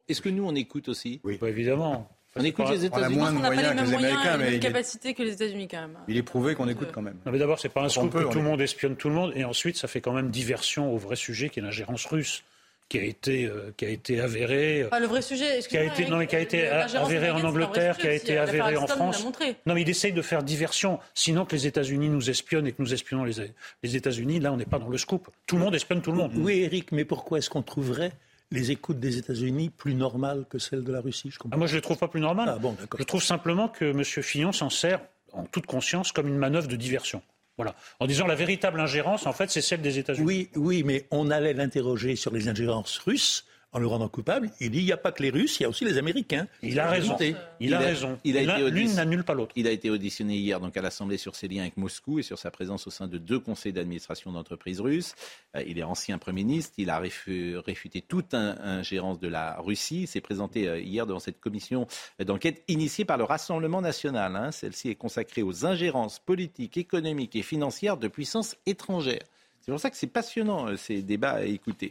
Est-ce 0.09 0.21
que 0.21 0.29
nous, 0.29 0.45
on 0.45 0.55
écoute 0.55 0.89
aussi? 0.89 1.21
Oui, 1.23 1.39
bah, 1.41 1.49
évidemment. 1.49 2.09
On 2.35 2.45
écoute 2.45 2.69
les 2.69 2.85
États-Unis. 2.85 3.19
On 3.21 3.33
n'a 3.33 3.49
pas 3.49 3.55
les 3.55 3.75
mêmes 3.75 3.91
moyens 3.91 4.25
et 4.25 4.45
les 4.45 4.51
mêmes 4.51 4.61
capacités 4.61 5.15
que 5.15 5.23
les 5.23 5.33
États-Unis 5.33 5.69
quand 5.69 5.81
même. 5.81 5.99
Il 6.09 6.17
est 6.17 6.23
prouvé 6.23 6.55
qu'on 6.55 6.69
écoute 6.69 6.89
quand 6.93 7.03
même. 7.03 7.17
Non, 7.25 7.33
mais 7.33 7.39
d'abord, 7.39 7.59
c'est 7.59 7.71
pas 7.71 7.83
un 7.83 7.89
scoop 7.89 8.13
que 8.13 8.31
tout 8.31 8.39
le 8.39 8.45
monde 8.45 8.61
espionne 8.61 8.97
tout 8.97 9.09
le 9.09 9.15
monde, 9.15 9.33
et 9.35 9.45
ensuite, 9.45 9.77
ça 9.77 9.89
fait 9.89 10.01
quand 10.01 10.13
même 10.13 10.31
diversion 10.31 10.93
au 10.93 10.99
vrai 10.99 11.17
sujet 11.17 11.49
qui 11.49 11.61
est 11.61 11.63
l'ingérence 11.63 12.05
russe 12.07 12.43
qui 12.89 12.99
a 12.99 13.03
été 13.03 13.47
euh, 13.47 13.73
qui 13.77 13.85
a 13.85 13.89
été 13.89 14.21
avéré 14.21 14.87
ah, 14.91 15.01
le 15.01 15.07
vrai 15.07 15.23
sujet 15.23 15.61
qui 15.69 15.77
a 15.77 15.85
été 15.85 16.09
non 16.09 16.19
mais 16.19 16.27
qui 16.27 16.37
a 16.37 16.41
été 16.41 16.69
avéré 16.69 17.31
en 17.31 17.43
Angleterre 17.43 17.97
qui 17.99 18.07
a 18.07 18.13
été 18.13 18.39
avéré 18.39 18.77
en 18.77 18.87
France 18.87 19.25
non 19.67 19.75
mais 19.75 19.83
il 19.83 19.89
essaye 19.89 20.13
de 20.13 20.23
faire 20.23 20.43
diversion 20.43 21.01
sinon 21.15 21.45
que 21.45 21.55
les 21.57 21.67
États-Unis 21.67 22.09
nous 22.09 22.31
espionnent 22.31 22.67
et 22.67 22.73
que 22.73 22.81
nous 22.81 22.95
espionnons 22.95 23.25
les, 23.25 23.35
les 23.83 23.97
États-Unis 23.97 24.41
là 24.41 24.53
on 24.53 24.57
n'est 24.57 24.67
pas 24.67 24.79
dans 24.79 24.89
le 24.89 24.99
scoop 24.99 25.29
tout 25.47 25.57
le 25.57 25.63
monde 25.63 25.75
espionne 25.75 26.01
tout 26.01 26.13
le 26.13 26.19
monde 26.19 26.33
oui 26.37 26.61
Eric 26.61 26.93
mais 26.93 27.05
pourquoi 27.05 27.39
est-ce 27.39 27.51
qu'on 27.51 27.63
trouverait 27.63 28.13
les 28.51 28.71
écoutes 28.71 29.01
des 29.01 29.19
États-Unis 29.19 29.71
plus 29.71 29.95
normales 29.95 30.45
que 30.49 30.59
celles 30.59 30.85
de 30.85 30.93
la 30.93 31.01
Russie 31.01 31.31
je 31.31 31.39
ah, 31.51 31.57
Moi, 31.57 31.67
je 31.67 31.73
ne 31.73 31.79
les 31.79 31.83
trouve 31.83 31.99
pas 31.99 32.09
plus 32.09 32.21
normales. 32.21 32.49
Ah, 32.49 32.59
bon, 32.59 32.77
je 32.97 33.03
trouve 33.03 33.23
simplement 33.23 33.69
que 33.69 33.85
M. 33.87 34.05
Fillon 34.05 34.53
s'en 34.53 34.71
sert 34.71 35.01
en 35.33 35.45
toute 35.45 35.67
conscience 35.67 36.13
comme 36.13 36.29
une 36.29 36.39
manœuvre 36.39 36.69
de 36.69 36.77
diversion. 36.77 37.23
Voilà. 37.57 37.75
En 38.01 38.07
disant 38.07 38.27
la 38.27 38.35
véritable 38.35 38.81
ingérence, 38.81 39.27
en 39.27 39.33
fait, 39.33 39.51
c'est 39.51 39.63
celle 39.63 39.81
des 39.81 39.99
États-Unis. 39.99 40.27
Oui, 40.27 40.51
oui, 40.57 40.83
mais 40.83 41.07
on 41.11 41.31
allait 41.31 41.55
l'interroger 41.55 42.17
sur 42.17 42.33
les 42.33 42.49
ingérences 42.49 42.99
russes 42.99 43.47
en 43.77 43.79
le 43.79 43.87
rendant 43.87 44.09
coupable. 44.09 44.51
Il 44.59 44.71
dit 44.71 44.79
il 44.79 44.85
n'y 44.87 44.93
a 44.93 44.97
pas 44.97 45.13
que 45.13 45.23
les 45.23 45.29
Russes, 45.29 45.61
il 45.61 45.65
y 45.65 45.67
a 45.67 45.69
aussi 45.69 45.85
les 45.85 45.99
Américains. 45.99 46.47
Il 46.63 46.81
a 46.81 46.89
raison. 46.89 47.15
Il, 47.21 47.37
il 47.61 47.75
a, 47.75 47.79
raison. 47.79 48.19
L'une 48.25 48.95
n'annule 48.95 49.23
pas 49.23 49.35
l'autre. 49.35 49.53
Il 49.55 49.67
a 49.67 49.71
été 49.71 49.91
auditionné 49.91 50.37
hier 50.37 50.61
donc 50.61 50.79
à 50.79 50.83
l'Assemblée 50.83 51.19
sur 51.19 51.37
ses 51.37 51.47
liens 51.47 51.61
avec 51.61 51.77
Moscou 51.77 52.19
et 52.19 52.23
sur 52.23 52.39
sa 52.39 52.51
présence 52.51 52.87
au 52.87 52.91
sein 52.91 53.07
de 53.07 53.19
deux 53.19 53.39
conseils 53.39 53.75
d'administration 53.75 54.33
d'entreprises 54.33 54.81
russes. 54.81 55.15
Euh, 55.57 55.63
il 55.67 55.79
est 55.79 55.83
ancien 55.83 56.17
Premier 56.17 56.45
ministre. 56.45 56.73
Il 56.79 56.89
a 56.89 56.99
réfuté 56.99 58.01
toute 58.01 58.33
ingérence 58.33 59.21
de 59.21 59.29
la 59.29 59.61
Russie. 59.61 60.03
Il 60.03 60.09
s'est 60.09 60.23
présenté 60.23 60.69
euh, 60.69 60.81
hier 60.81 61.07
devant 61.07 61.21
cette 61.21 61.39
commission 61.39 61.87
d'enquête 62.25 62.63
initiée 62.69 63.05
par 63.05 63.19
le 63.19 63.25
Rassemblement 63.25 63.83
national. 63.83 64.37
Hein. 64.37 64.53
Celle-ci 64.53 64.89
est 64.89 64.95
consacrée 64.95 65.43
aux 65.43 65.67
ingérences 65.67 66.19
politiques, 66.19 66.79
économiques 66.79 67.37
et 67.37 67.43
financières 67.43 67.99
de 67.99 68.09
puissances 68.09 68.57
étrangères. 68.65 69.27
C'est 69.67 69.73
pour 69.73 69.81
ça 69.81 69.91
que 69.91 69.97
c'est 69.97 70.07
passionnant 70.07 70.69
euh, 70.69 70.77
ces 70.77 71.03
débats 71.03 71.33
à 71.33 71.43
écouter. 71.43 71.91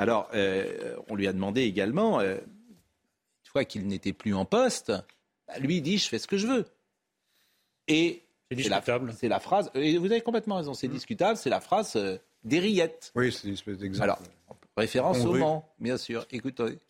Alors, 0.00 0.28
euh, 0.34 0.96
on 1.08 1.14
lui 1.14 1.28
a 1.28 1.32
demandé 1.32 1.62
également, 1.62 2.18
euh, 2.18 2.34
une 2.34 3.50
fois 3.50 3.64
qu'il 3.64 3.86
n'était 3.86 4.12
plus 4.12 4.34
en 4.34 4.44
poste, 4.44 4.92
bah, 5.46 5.56
lui 5.60 5.76
il 5.76 5.82
dit 5.82 5.98
je 5.98 6.08
fais 6.08 6.18
ce 6.18 6.26
que 6.26 6.36
je 6.36 6.48
veux. 6.48 6.66
Et 7.86 8.24
c'est 8.50 8.56
discutable. 8.56 9.14
C'est 9.16 9.28
la, 9.28 9.38
phrase. 9.38 9.70
Et 9.74 9.98
vous 9.98 10.06
avez 10.06 10.20
complètement 10.20 10.56
raison. 10.56 10.74
C'est 10.74 10.88
discutable. 10.88 11.36
C'est 11.36 11.48
la 11.48 11.60
phrase 11.60 11.94
euh, 11.94 12.18
des 12.42 12.58
rillettes. 12.58 13.12
Oui, 13.14 13.30
c'est 13.30 13.46
une 13.46 13.54
espèce 13.54 13.78
d'exemple. 13.78 14.02
Alors, 14.02 14.18
référence 14.76 15.24
au 15.24 15.34
Mans, 15.34 15.72
bien 15.78 15.98
sûr. 15.98 16.26
Écoutez. 16.32 16.80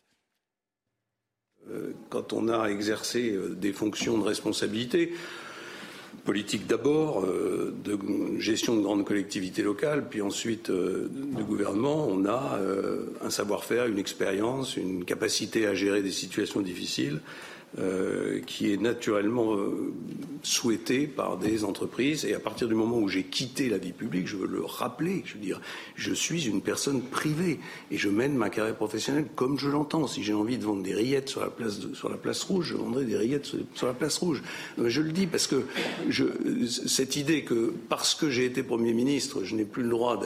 Quand 2.09 2.33
on 2.33 2.49
a 2.49 2.69
exercé 2.69 3.39
des 3.51 3.73
fonctions 3.73 4.19
de 4.19 4.25
responsabilité, 4.25 5.13
politique 6.25 6.67
d'abord, 6.67 7.25
euh, 7.25 7.75
de 7.85 7.99
gestion 8.39 8.77
de 8.77 8.83
grandes 8.83 9.05
collectivités 9.05 9.63
locales, 9.63 10.09
puis 10.09 10.23
ensuite 10.23 10.71
euh, 10.71 11.09
de 11.11 11.43
gouvernement, 11.43 12.07
on 12.09 12.25
a 12.27 12.59
euh, 12.61 13.07
un 13.23 13.31
savoir-faire, 13.31 13.87
une 13.87 13.99
expérience, 13.99 14.77
une 14.77 15.05
capacité 15.05 15.67
à 15.67 15.75
gérer 15.75 16.03
des 16.03 16.13
situations 16.13 16.61
difficiles 16.61 17.21
euh, 17.79 18.41
qui 18.47 18.71
est 18.71 18.77
naturellement 18.77 19.55
euh, 19.55 19.95
souhaité 20.43 21.07
par 21.07 21.39
des 21.39 21.65
entreprises. 21.65 22.27
Et 22.27 22.35
à 22.35 22.39
partir 22.39 22.69
du 22.69 22.75
moment 22.75 22.99
où 22.99 23.09
j'ai 23.09 23.25
quitté 23.25 23.71
la 23.71 23.79
vie 23.79 23.93
publique, 23.93 24.27
je 24.27 24.37
veux 24.37 24.47
le 24.47 24.63
rappeler, 24.63 25.23
je 25.25 25.35
veux 25.35 25.41
dire, 25.41 25.59
je 25.95 26.13
suis 26.13 26.47
une 26.47 26.61
personne 26.61 27.01
privée 27.01 27.61
et 27.91 27.97
je 27.97 28.11
mène 28.11 28.35
ma 28.35 28.51
carrière 28.51 28.77
professionnelle 28.77 29.27
comme 29.37 29.59
je 29.59 29.71
l'entends. 29.71 30.07
Si 30.07 30.23
j'ai 30.23 30.35
envie 30.35 30.59
de 30.59 30.65
vendre 30.65 30.83
des 30.83 30.93
rillettes 30.93 31.31
sur 31.31 31.41
la 31.41 31.49
place, 31.49 31.81
sur 31.95 32.11
la 32.11 32.19
place 32.19 32.43
rouge, 32.43 32.67
je 32.67 32.77
vendrai 32.77 33.07
des 33.07 33.17
rillettes 33.17 33.47
sur, 33.75 33.87
la 33.87 33.95
place 33.95 34.19
rouge. 34.19 34.43
Je 34.77 35.01
le 35.01 35.13
dis 35.13 35.27
parce 35.27 35.47
que 35.47 35.65
je, 36.11 36.25
cette 36.67 37.17
idée 37.17 37.43
que 37.43 37.73
parce 37.89 38.15
que 38.15 38.29
j'ai 38.29 38.45
été 38.45 38.63
Premier 38.63 38.93
ministre, 38.93 39.45
je 39.45 39.57
n'ai 39.57 39.65
plus 39.65 39.83
le 39.83 39.89
droit 39.89 40.21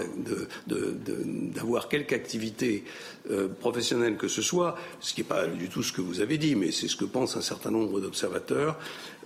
d'avoir 0.67 1.89
quelque 1.89 2.13
activité 2.13 2.83
euh, 3.31 3.49
professionnelle 3.49 4.17
que 4.17 4.29
ce 4.29 4.43
soit, 4.43 4.77
ce 5.01 5.15
qui 5.15 5.21
n'est 5.21 5.27
pas 5.29 5.47
du 5.47 5.69
tout 5.69 5.83
ce 5.83 5.93
que 5.93 6.01
vous 6.01 6.21
avez 6.21 6.39
dit, 6.39 6.55
mais 6.55 6.73
c'est 6.73 6.89
ce 6.89 6.97
que 6.97 7.05
pense 7.05 7.37
un 7.37 7.43
certain 7.43 7.71
nombre 7.71 8.01
d'observateurs, 8.01 8.79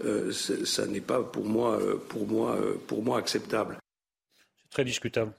euh, 0.05 0.32
ça 0.32 0.86
n'est 0.86 1.01
pas 1.01 1.22
pour 1.22 1.44
moi, 1.44 1.78
pour, 2.09 2.26
moi, 2.26 2.59
pour 2.86 3.03
moi 3.03 3.18
acceptable. 3.18 3.78
C'est 4.62 4.70
très 4.70 4.84
discutable. 4.84 5.32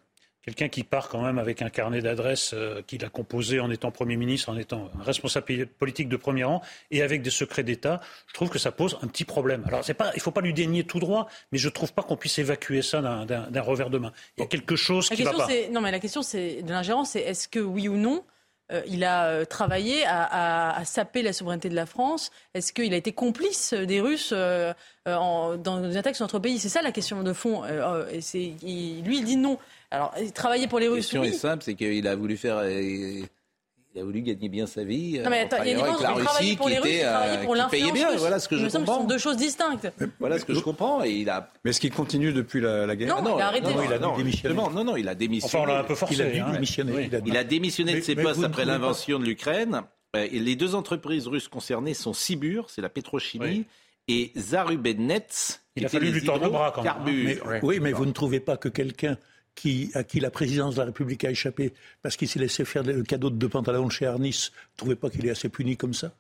Quelqu'un 0.44 0.70
qui 0.70 0.84
part 0.84 1.08
quand 1.08 1.22
même 1.22 1.38
avec 1.38 1.62
un 1.62 1.70
carnet 1.70 2.02
d'adresses 2.02 2.54
euh, 2.56 2.82
qu'il 2.88 3.06
a 3.06 3.10
composé 3.10 3.60
en 3.60 3.70
étant 3.70 3.92
Premier 3.92 4.18
ministre, 4.18 4.50
en 4.50 4.58
étant 4.58 4.90
un 5.00 5.04
responsable 5.04 5.68
politique 5.68 6.10
de 6.10 6.18
premier 6.18 6.44
rang 6.44 6.64
et 6.90 7.04
avec 7.04 7.22
des 7.22 7.30
secrets 7.30 7.64
d'État, 7.64 8.02
je 8.28 8.34
trouve 8.34 8.50
que 8.50 8.58
ça 8.58 8.72
pose 8.72 8.98
un 9.04 9.08
petit 9.08 9.24
problème. 9.24 9.64
Alors, 9.68 9.86
pas, 9.96 10.12
il 10.14 10.18
ne 10.18 10.22
faut 10.22 10.32
pas 10.32 10.42
lui 10.42 10.54
dénier 10.54 10.84
tout 10.84 11.00
droit, 11.00 11.28
mais 11.52 11.60
je 11.60 11.68
ne 11.68 11.72
trouve 11.72 11.94
pas 11.94 12.02
qu'on 12.02 12.18
puisse 12.18 12.40
évacuer 12.40 12.82
ça 12.82 13.02
d'un 13.02 13.62
revers 13.62 13.92
de 13.92 14.00
main. 14.00 14.14
Il 14.38 14.42
y 14.42 14.44
a 14.44 14.48
quelque 14.48 14.76
chose 14.76 15.12
la 15.12 15.16
qui 15.16 15.24
ne 15.24 15.30
va 15.30 15.46
pas. 15.46 15.48
Non, 15.72 15.80
mais 15.80 15.92
la 15.92 16.00
question 16.00 16.22
de 16.22 16.70
l'ingérence, 16.72 17.12
c'est 17.12 17.22
est-ce 17.22 17.48
que 17.48 17.60
oui 17.60 17.88
ou 17.88 17.96
non 17.96 18.24
euh, 18.72 18.82
il 18.88 19.04
a 19.04 19.26
euh, 19.26 19.46
travaillé 19.46 20.06
à, 20.06 20.24
à, 20.24 20.80
à, 20.80 20.86
saper 20.86 21.22
la 21.22 21.34
souveraineté 21.34 21.70
de 21.70 21.76
la 21.76 21.86
France 21.86 22.32
Est-ce 22.54 22.74
qu'il 22.74 22.94
a 22.94 22.98
été 22.98 23.12
complice 23.12 23.74
des 23.74 24.00
Russes 24.02 24.34
euh, 24.34 24.74
en, 25.06 25.58
dans 25.58 25.82
des 25.82 25.98
attaques 25.98 26.16
sur 26.16 26.24
notre 26.24 26.40
pays? 26.40 26.60
C'est 26.60 26.70
ça 26.70 26.82
la 26.82 26.92
question 26.92 27.24
de 27.24 27.34
fond. 27.34 27.64
Euh, 27.64 28.06
et 28.12 28.20
il, 28.64 29.04
lui, 29.04 29.20
il 29.20 29.26
dit 29.26 29.38
non. 29.38 29.58
Alors, 29.90 30.14
travailler 30.34 30.68
pour 30.68 30.80
les 30.80 30.88
Russes. 30.88 31.14
La 31.14 31.20
question 31.20 31.22
oui. 31.22 31.28
est 31.30 31.34
simple, 31.34 31.64
c'est 31.64 31.76
qu'il 31.76 32.08
a 32.08 32.16
voulu 32.16 32.38
faire. 32.38 32.64
Il 33.94 34.00
a 34.02 34.06
voulu 34.06 34.22
gagner 34.22 34.48
bien 34.48 34.68
sa 34.68 34.86
vie. 34.86 35.20
Non, 35.20 35.30
mais 35.30 35.42
attends, 35.42 35.58
il 35.64 35.68
y 35.68 35.70
a 35.70 35.74
une 35.74 35.78
différence 35.80 36.06
entre 36.06 36.24
travailler 36.24 36.56
pour 36.56 36.70
les 36.70 36.80
Russes 36.80 36.92
et 36.92 37.02
travailler 37.02 37.46
pour 37.46 37.56
l'influence 37.56 37.94
bien. 37.94 38.16
Voilà 38.16 38.40
ce 38.40 38.48
que 38.48 38.56
je 38.56 38.68
comprends. 38.68 38.94
Ce 38.96 39.02
sont 39.02 39.08
deux 39.08 39.18
choses 39.18 39.36
distinctes. 39.38 39.92
Voilà 40.20 40.40
ce 40.40 40.46
que 40.46 40.54
je 40.54 40.60
comprends. 40.62 41.04
Et 41.04 41.12
il 41.12 41.30
a... 41.30 41.52
Mais 41.66 41.72
est-ce 41.72 41.82
qu'il 41.82 41.92
continue 41.92 42.32
depuis 42.32 42.62
la, 42.62 42.86
la 42.86 42.96
guerre? 42.96 43.18
Non, 43.18 43.22
non, 43.22 43.38
il 43.38 43.42
a 43.42 43.48
arrêté. 43.48 43.74
Non, 43.74 43.84
il 43.84 43.92
a 43.92 44.00
non, 44.00 44.16
démissionné. 44.16 44.56
Non, 44.56 44.84
non, 44.84 44.96
il 44.96 45.10
a 45.10 45.16
démissionné. 45.16 45.64
Enfin, 45.64 45.72
on 45.72 45.74
l'a 45.76 45.82
un 45.82 45.84
peu 45.84 45.96
forcé. 45.96 46.16
Il 46.16 46.22
a 46.22 46.48
hein. 46.48 46.52
démissionné. 46.52 46.94
Oui. 46.94 47.10
Il 47.26 47.36
a 47.36 47.44
démissionné 47.44 47.96
de 47.96 48.02
ses 48.02 48.16
postes 48.16 48.44
après 48.44 48.64
l'invention 48.64 49.20
de 49.20 49.26
l'Ukraine. 49.26 49.82
Et 50.14 50.40
les 50.40 50.56
deux 50.56 50.76
entreprises 50.76 51.28
russes 51.28 51.48
concernées 51.48 51.94
sont 51.94 52.14
Sibur, 52.14 52.70
c'est 52.70 52.82
la 52.82 52.90
pétrochimie, 52.90 53.66
et 54.08 54.32
Zarubednets. 54.38 55.60
Il 55.76 55.86
a 55.86 55.90
fallu 55.90 56.12
lui 56.12 56.24
tordre 56.24 56.46
le 56.46 56.50
bras 56.50 56.72
quand 56.74 56.84
même. 56.84 56.94
Mais, 57.06 57.40
oui, 57.62 57.80
mais 57.82 57.92
vous 57.92 58.06
ne 58.06 58.12
trouvez 58.12 58.40
pas 58.42 58.58
que 58.58 58.68
quelqu'un 58.68 59.18
qui, 59.56 59.92
à 59.94 60.04
qui 60.04 60.20
la 60.20 60.32
présidence 60.32 60.76
de 60.76 60.80
la 60.80 60.86
République 60.86 61.24
a 61.26 61.32
échappé 61.32 61.74
parce 62.02 62.16
qu'il 62.16 62.28
s'est 62.28 62.40
laissé 62.40 62.66
faire 62.66 62.84
le 62.84 63.04
cadeau 63.04 63.30
de 63.30 63.36
deux 63.36 63.50
pantalons 63.50 63.90
chez 63.90 64.06
Arnis, 64.06 64.52
ne 64.52 64.78
trouvez 64.78 64.96
pas 64.96 65.10
qu'il 65.10 65.26
est 65.26 65.32
assez 65.32 65.50
puni 65.50 65.78
comme 65.78 65.94
ça? 65.94 66.12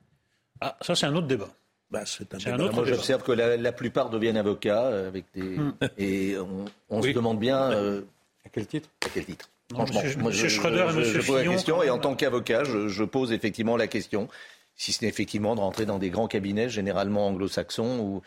Ah, 0.59 0.77
ça 0.82 0.95
c'est 0.95 1.05
un 1.05 1.15
autre 1.15 1.27
débat. 1.27 1.49
bah, 1.89 2.03
c'est 2.05 2.34
un, 2.34 2.53
un 2.53 2.59
autre 2.59 2.75
Moi, 2.75 2.86
j'observe 2.86 3.23
que 3.23 3.32
la, 3.32 3.57
la, 3.57 3.71
plupart 3.71 4.09
deviennent 4.09 4.38
avocats 4.38 4.88
avec 5.07 5.25
des 5.34 5.57
hmm. 5.57 5.73
et 5.97 6.38
on, 6.38 6.65
on 6.89 7.01
oui. 7.01 7.09
se 7.09 7.15
demande 7.15 7.39
bien 7.39 7.71
euh, 7.71 8.01
à 8.45 8.49
quel 8.49 8.67
titre? 8.67 8.89
À 9.05 9.09
quel 9.13 9.25
titre? 9.25 9.49
Franchement, 9.71 10.01
monsieur, 10.03 10.19
moi, 10.19 10.32
je, 10.32 10.47
Schröder 10.47 10.88
et 10.89 10.93
monsieur 10.97 11.21
je, 11.21 11.27
pose 11.27 11.45
la 11.45 11.51
question 11.51 11.84
et 11.84 11.89
en 11.89 11.97
tant 11.97 12.15
qu'avocat, 12.15 12.63
je, 12.63 13.03
pose 13.03 13.32
effectivement 13.32 13.77
la 13.77 13.88
question 13.88 14.27
si 14.75 14.91
ce 14.91 15.03
n'est 15.03 15.09
effectivement 15.09 15.55
de 15.55 15.59
rentrer 15.59 15.86
dans 15.86 15.99
des 15.99 16.09
grands 16.09 16.27
cabinets, 16.27 16.69
généralement 16.69 17.27
anglo-saxons 17.27 17.99
ou 17.99 18.21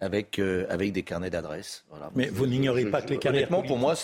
avec 0.00 0.38
euh, 0.38 0.66
avec 0.68 0.92
des 0.92 1.02
carnets 1.02 1.30
d'adresses. 1.30 1.84
Voilà. 1.90 2.10
Mais 2.14 2.28
vous 2.28 2.46
n'ignorez 2.46 2.86
pas 2.86 3.02
que 3.02 3.10
les 3.10 3.18
carrières. 3.18 3.48
Honnêtement, 3.48 3.62
pour 3.62 3.78
moi, 3.78 3.94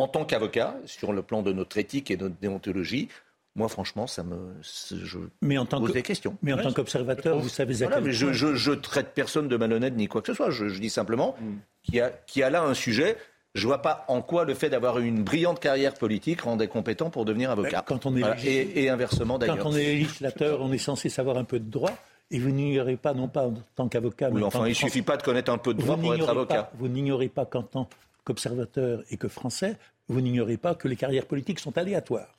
en 0.00 0.08
tant 0.08 0.24
qu'avocat, 0.24 0.76
sur 0.86 1.12
le 1.12 1.22
plan 1.22 1.42
de 1.42 1.52
notre 1.52 1.78
éthique 1.78 2.10
et 2.10 2.16
de 2.16 2.24
notre 2.24 2.40
déontologie, 2.40 3.08
moi, 3.56 3.68
franchement, 3.68 4.06
ça 4.06 4.22
me. 4.22 4.54
Je 4.62 5.18
mais 5.42 5.58
en 5.58 5.66
tant 5.66 5.80
pose 5.80 5.88
que, 5.88 5.94
des 5.94 6.02
questions. 6.02 6.36
Mais 6.42 6.52
en 6.52 6.58
tant 6.58 6.72
qu'observateur, 6.72 7.38
vous 7.38 7.48
savez 7.48 7.74
voilà, 7.74 8.00
mais 8.00 8.12
je, 8.12 8.32
je, 8.32 8.54
je, 8.54 8.72
traite 8.72 9.08
personne 9.12 9.48
de 9.48 9.56
malhonnête 9.56 9.96
ni 9.96 10.06
quoi 10.06 10.22
que 10.22 10.28
ce 10.28 10.34
soit. 10.34 10.50
Je, 10.50 10.66
dis 10.78 10.90
simplement 10.90 11.34
mm. 11.40 11.54
qu'il 11.82 11.94
y, 11.96 12.00
a, 12.00 12.12
y 12.36 12.42
a 12.42 12.50
là 12.50 12.62
un 12.62 12.74
sujet. 12.74 13.16
Je 13.56 13.66
vois 13.66 13.82
pas 13.82 14.04
en 14.06 14.22
quoi 14.22 14.44
le 14.44 14.54
fait 14.54 14.70
d'avoir 14.70 15.00
une 15.00 15.24
brillante 15.24 15.58
carrière 15.58 15.94
politique 15.94 16.42
rendait 16.42 16.68
compétent 16.68 17.10
pour 17.10 17.24
devenir 17.24 17.50
avocat. 17.50 17.82
Quand 17.84 18.06
on 18.06 18.14
est 18.14 18.20
voilà. 18.20 18.36
et, 18.44 18.84
et, 18.84 18.88
inversement 18.88 19.38
d'ailleurs. 19.38 19.58
Quand 19.58 19.70
on 19.70 19.74
est 19.74 19.82
législateur, 19.82 20.60
on 20.60 20.70
est 20.70 20.78
censé 20.78 21.08
savoir 21.08 21.36
un 21.36 21.42
peu 21.44 21.58
de 21.58 21.68
droit. 21.68 21.92
Et 22.30 22.38
vous 22.38 22.50
n'ignorez 22.50 22.96
pas, 22.96 23.12
non 23.12 23.26
pas 23.26 23.48
en 23.48 23.54
tant 23.74 23.88
qu'avocat, 23.88 24.28
oui, 24.30 24.36
mais 24.36 24.46
enfin, 24.46 24.68
il 24.68 24.76
suffit 24.76 25.02
pas 25.02 25.16
de 25.16 25.22
connaître 25.24 25.50
un 25.50 25.58
peu 25.58 25.74
de 25.74 25.80
droit 25.80 25.96
pour 25.96 26.14
être 26.14 26.28
avocat. 26.28 26.62
Pas, 26.62 26.72
vous 26.78 26.86
n'ignorez 26.86 27.28
pas 27.28 27.44
qu'en 27.44 27.64
tant 27.64 27.88
qu'observateur 28.24 29.02
et 29.10 29.16
que 29.16 29.28
français, 29.28 29.76
vous 30.08 30.20
n'ignorez 30.20 30.56
pas 30.56 30.74
que 30.74 30.88
les 30.88 30.96
carrières 30.96 31.26
politiques 31.26 31.60
sont 31.60 31.76
aléatoires. 31.78 32.36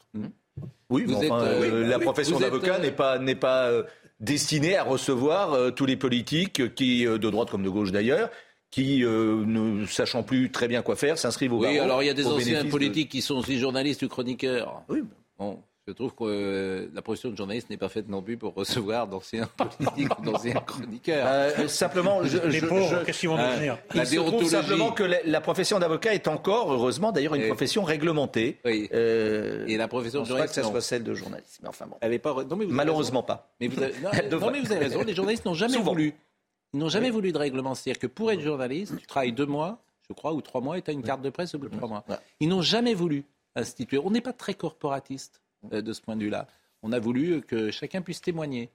Oui, 0.89 1.05
mais 1.07 1.15
enfin, 1.15 1.41
euh, 1.43 1.87
la 1.87 1.99
profession 1.99 2.39
d'avocat 2.39 2.79
n'est 2.79 2.91
pas, 2.91 3.17
n'est 3.17 3.35
pas 3.35 3.67
euh, 3.67 3.83
destinée 4.19 4.75
à 4.75 4.83
recevoir 4.83 5.53
euh, 5.53 5.71
tous 5.71 5.85
les 5.85 5.95
politiques 5.95 6.75
qui, 6.75 7.05
de 7.05 7.29
droite 7.29 7.49
comme 7.49 7.63
de 7.63 7.69
gauche 7.69 7.91
d'ailleurs, 7.91 8.29
qui, 8.69 9.03
ne 9.03 9.85
sachant 9.85 10.23
plus 10.23 10.51
très 10.51 10.67
bien 10.67 10.81
quoi 10.81 10.95
faire, 10.95 11.17
s'inscrivent 11.17 11.53
au 11.53 11.59
Oui, 11.59 11.79
alors 11.79 12.03
il 12.03 12.07
y 12.07 12.09
a 12.09 12.13
des 12.13 12.27
anciens 12.27 12.65
politiques 12.65 13.09
qui 13.09 13.21
sont 13.21 13.35
aussi 13.35 13.57
journalistes 13.57 14.03
ou 14.03 14.07
chroniqueurs. 14.07 14.83
Oui. 14.89 15.03
Bon. 15.37 15.59
Je 15.87 15.93
trouve 15.93 16.13
que 16.13 16.23
euh, 16.25 16.87
la 16.93 17.01
profession 17.01 17.31
de 17.31 17.35
journaliste 17.35 17.69
n'est 17.71 17.77
pas 17.77 17.89
faite 17.89 18.07
non 18.07 18.21
plus 18.21 18.37
pour 18.37 18.53
recevoir 18.53 19.07
d'anciens 19.07 19.47
politiques 19.57 20.19
ou 20.19 20.21
d'anciens 20.23 20.53
chroniqueurs. 20.53 21.25
Euh, 21.27 21.67
simplement, 21.67 22.23
je, 22.23 22.37
les 22.37 22.61
pauvres, 22.61 23.03
qu'est-ce 23.03 23.19
qu'ils 23.21 23.29
vont 23.29 23.37
euh, 23.39 23.53
devenir 23.55 23.77
Il 23.95 24.05
se 24.05 24.15
trouve 24.17 24.45
simplement 24.45 24.91
que 24.91 25.01
la, 25.03 25.17
la 25.25 25.41
profession 25.41 25.79
d'avocat 25.79 26.13
est 26.13 26.27
encore, 26.27 26.71
heureusement, 26.71 27.11
d'ailleurs, 27.11 27.33
une 27.33 27.47
profession 27.47 27.83
réglementée. 27.83 28.59
Oui. 28.63 28.89
Euh, 28.93 29.65
Et 29.67 29.75
la 29.77 29.87
profession 29.87 30.21
de 30.21 30.27
journaliste, 30.27 30.55
que 30.55 30.61
ça 30.61 30.69
soit 30.69 30.81
celle 30.81 31.03
de 31.03 31.15
journaliste. 31.15 31.59
Mais 31.63 31.69
enfin 31.69 31.87
bon. 31.87 31.97
Elle 32.01 32.13
est 32.13 32.19
pas. 32.19 32.35
Non, 32.43 32.55
mais 32.55 32.67
Malheureusement 32.67 33.23
pas. 33.23 33.51
Mais 33.59 33.67
vous 33.67 33.81
avez... 33.81 33.93
non, 34.01 34.39
non, 34.39 34.51
mais 34.51 34.59
vous 34.61 34.71
avez 34.71 34.85
raison. 34.85 35.01
Les 35.03 35.15
journalistes 35.15 35.45
n'ont 35.45 35.55
jamais 35.55 35.73
Souvent. 35.77 35.91
voulu. 35.93 36.13
Ils 36.73 36.79
n'ont 36.79 36.89
jamais 36.89 37.09
voulu 37.09 37.31
de 37.31 37.37
règlement. 37.39 37.73
C'est-à-dire 37.73 37.99
que 37.99 38.07
pour 38.07 38.31
être 38.31 38.41
journaliste, 38.41 38.93
tu 38.99 39.07
travailles 39.07 39.33
deux 39.33 39.47
mois, 39.47 39.79
je 40.07 40.13
crois, 40.13 40.31
ou 40.33 40.41
trois 40.41 40.61
mois, 40.61 40.77
et 40.77 40.83
tu 40.83 40.91
as 40.91 40.93
une 40.93 41.01
carte 41.03 41.21
de 41.23 41.31
presse 41.31 41.55
au 41.55 41.57
bout 41.59 41.69
de 41.69 41.75
trois 41.75 41.89
mois. 41.89 42.05
Ils 42.39 42.47
n'ont 42.49 42.61
jamais 42.61 42.93
voulu 42.93 43.25
instituer. 43.55 43.97
On 43.97 44.11
n'est 44.11 44.21
pas 44.21 44.31
très 44.31 44.53
corporatiste 44.53 45.41
de 45.69 45.93
ce 45.93 46.01
point 46.01 46.15
de 46.15 46.23
vue-là. 46.23 46.47
On 46.83 46.91
a 46.91 46.99
voulu 46.99 47.41
que 47.41 47.71
chacun 47.71 48.01
puisse 48.01 48.21
témoigner 48.21 48.69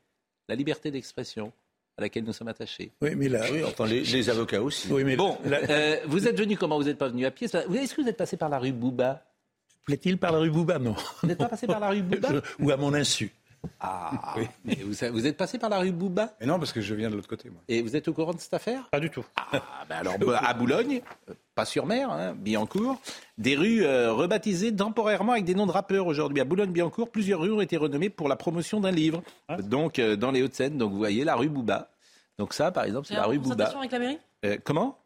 la 0.49 0.55
liberté 0.55 0.91
d'expression 0.91 1.53
à 1.99 2.03
laquelle 2.03 2.25
nous 2.25 2.33
sommes 2.33 2.49
attachés. 2.49 2.93
Oui, 3.01 3.15
mais 3.17 3.29
là, 3.29 3.45
oui, 3.51 3.65
enfin 3.65 3.87
les, 3.87 4.03
les 4.03 4.31
avocats 4.31 4.63
aussi. 4.63 4.93
Oui, 4.93 5.03
mais 5.03 5.17
bon, 5.17 5.39
euh, 5.47 5.97
vous 6.07 6.29
êtes 6.29 6.39
venu 6.39 6.57
comment? 6.57 6.77
Vous 6.77 6.85
n'êtes 6.85 6.99
pas 6.99 7.09
venu 7.09 7.25
à 7.25 7.31
pied? 7.31 7.47
Est-ce 7.47 7.95
que 7.95 8.03
vous 8.03 8.09
êtes 8.09 8.17
passé 8.17 8.37
par 8.37 8.49
la 8.49 8.59
rue 8.59 8.73
Bouba 8.73 9.25
Plaît-il 9.85 10.19
par 10.19 10.33
la 10.33 10.39
rue 10.39 10.51
Bouba 10.51 10.79
Non. 10.79 10.95
Vous 11.23 11.29
n'êtes 11.29 11.39
pas 11.39 11.49
passé 11.49 11.67
par 11.67 11.81
la 11.81 11.89
rue 11.91 12.03
Bouba 12.03 12.29
Ou 12.61 12.71
à 12.71 12.77
mon 12.77 12.93
insu 12.95 13.33
ah, 13.81 14.35
oui. 14.37 14.47
mais 14.65 14.77
vous, 14.77 14.95
vous, 15.13 15.27
êtes 15.27 15.37
passé 15.37 15.59
par 15.59 15.71
la 15.71 15.79
rue 15.79 15.93
Bouba 15.93 16.35
mais 16.41 16.47
Non, 16.47 16.59
parce 16.59 16.73
que 16.73 16.81
je 16.81 16.95
viens 16.95 17.11
de 17.11 17.17
l'autre 17.17 17.29
côté. 17.29 17.51
Moi. 17.51 17.61
Et 17.69 17.83
vous 17.83 17.97
êtes 17.97 18.09
au 18.09 18.13
courant 18.13 18.35
de 18.35 18.41
cette 18.41 18.55
affaire? 18.55 18.89
Pas 18.91 19.01
du 19.01 19.11
tout. 19.11 19.25
Ah, 19.37 19.61
ben 19.89 19.97
alors, 19.97 20.15
à 20.37 20.55
Boulogne, 20.55 21.01
pas 21.55 21.65
sur 21.65 21.87
mer, 21.87 22.11
hein, 22.11 22.35
Billancourt, 22.37 23.01
des 23.39 23.57
rues 23.57 23.85
euh, 23.85 24.13
rebaptisées 24.13 24.75
temporairement 24.75 25.33
avec 25.33 25.45
des 25.45 25.55
noms 25.55 25.67
de 25.67 25.73
rappeurs 25.73 26.07
aujourd'hui. 26.07 26.41
À 26.41 26.45
Boulogne-Billancourt, 26.45 27.11
plusieurs 27.11 27.41
rues 27.41 27.53
ont 27.53 27.61
été 27.61 27.77
renommées 27.77 28.11
pour 28.11 28.29
la 28.29 28.37
promotion 28.37 28.81
d'un 28.81 28.91
livre. 28.91 29.23
Ah. 29.49 29.57
Donc, 29.61 29.99
euh, 29.99 30.17
dans 30.17 30.31
les 30.31 30.43
Hauts-de-Seine, 30.43 30.79
donc 30.79 30.93
vous 30.93 30.99
voyez 30.99 31.25
la 31.25 31.35
rue 31.35 31.49
Bouba. 31.49 31.91
Donc 32.39 32.53
ça, 32.53 32.71
par 32.71 32.85
exemple, 32.85 33.07
c'est 33.07 33.15
la 33.15 33.25
rue 33.25 33.39
Bouba. 33.39 33.67
avec 33.67 33.91
la 33.93 33.99
mairie? 33.99 34.19
Euh, 34.45 34.59
Comment? 34.63 34.99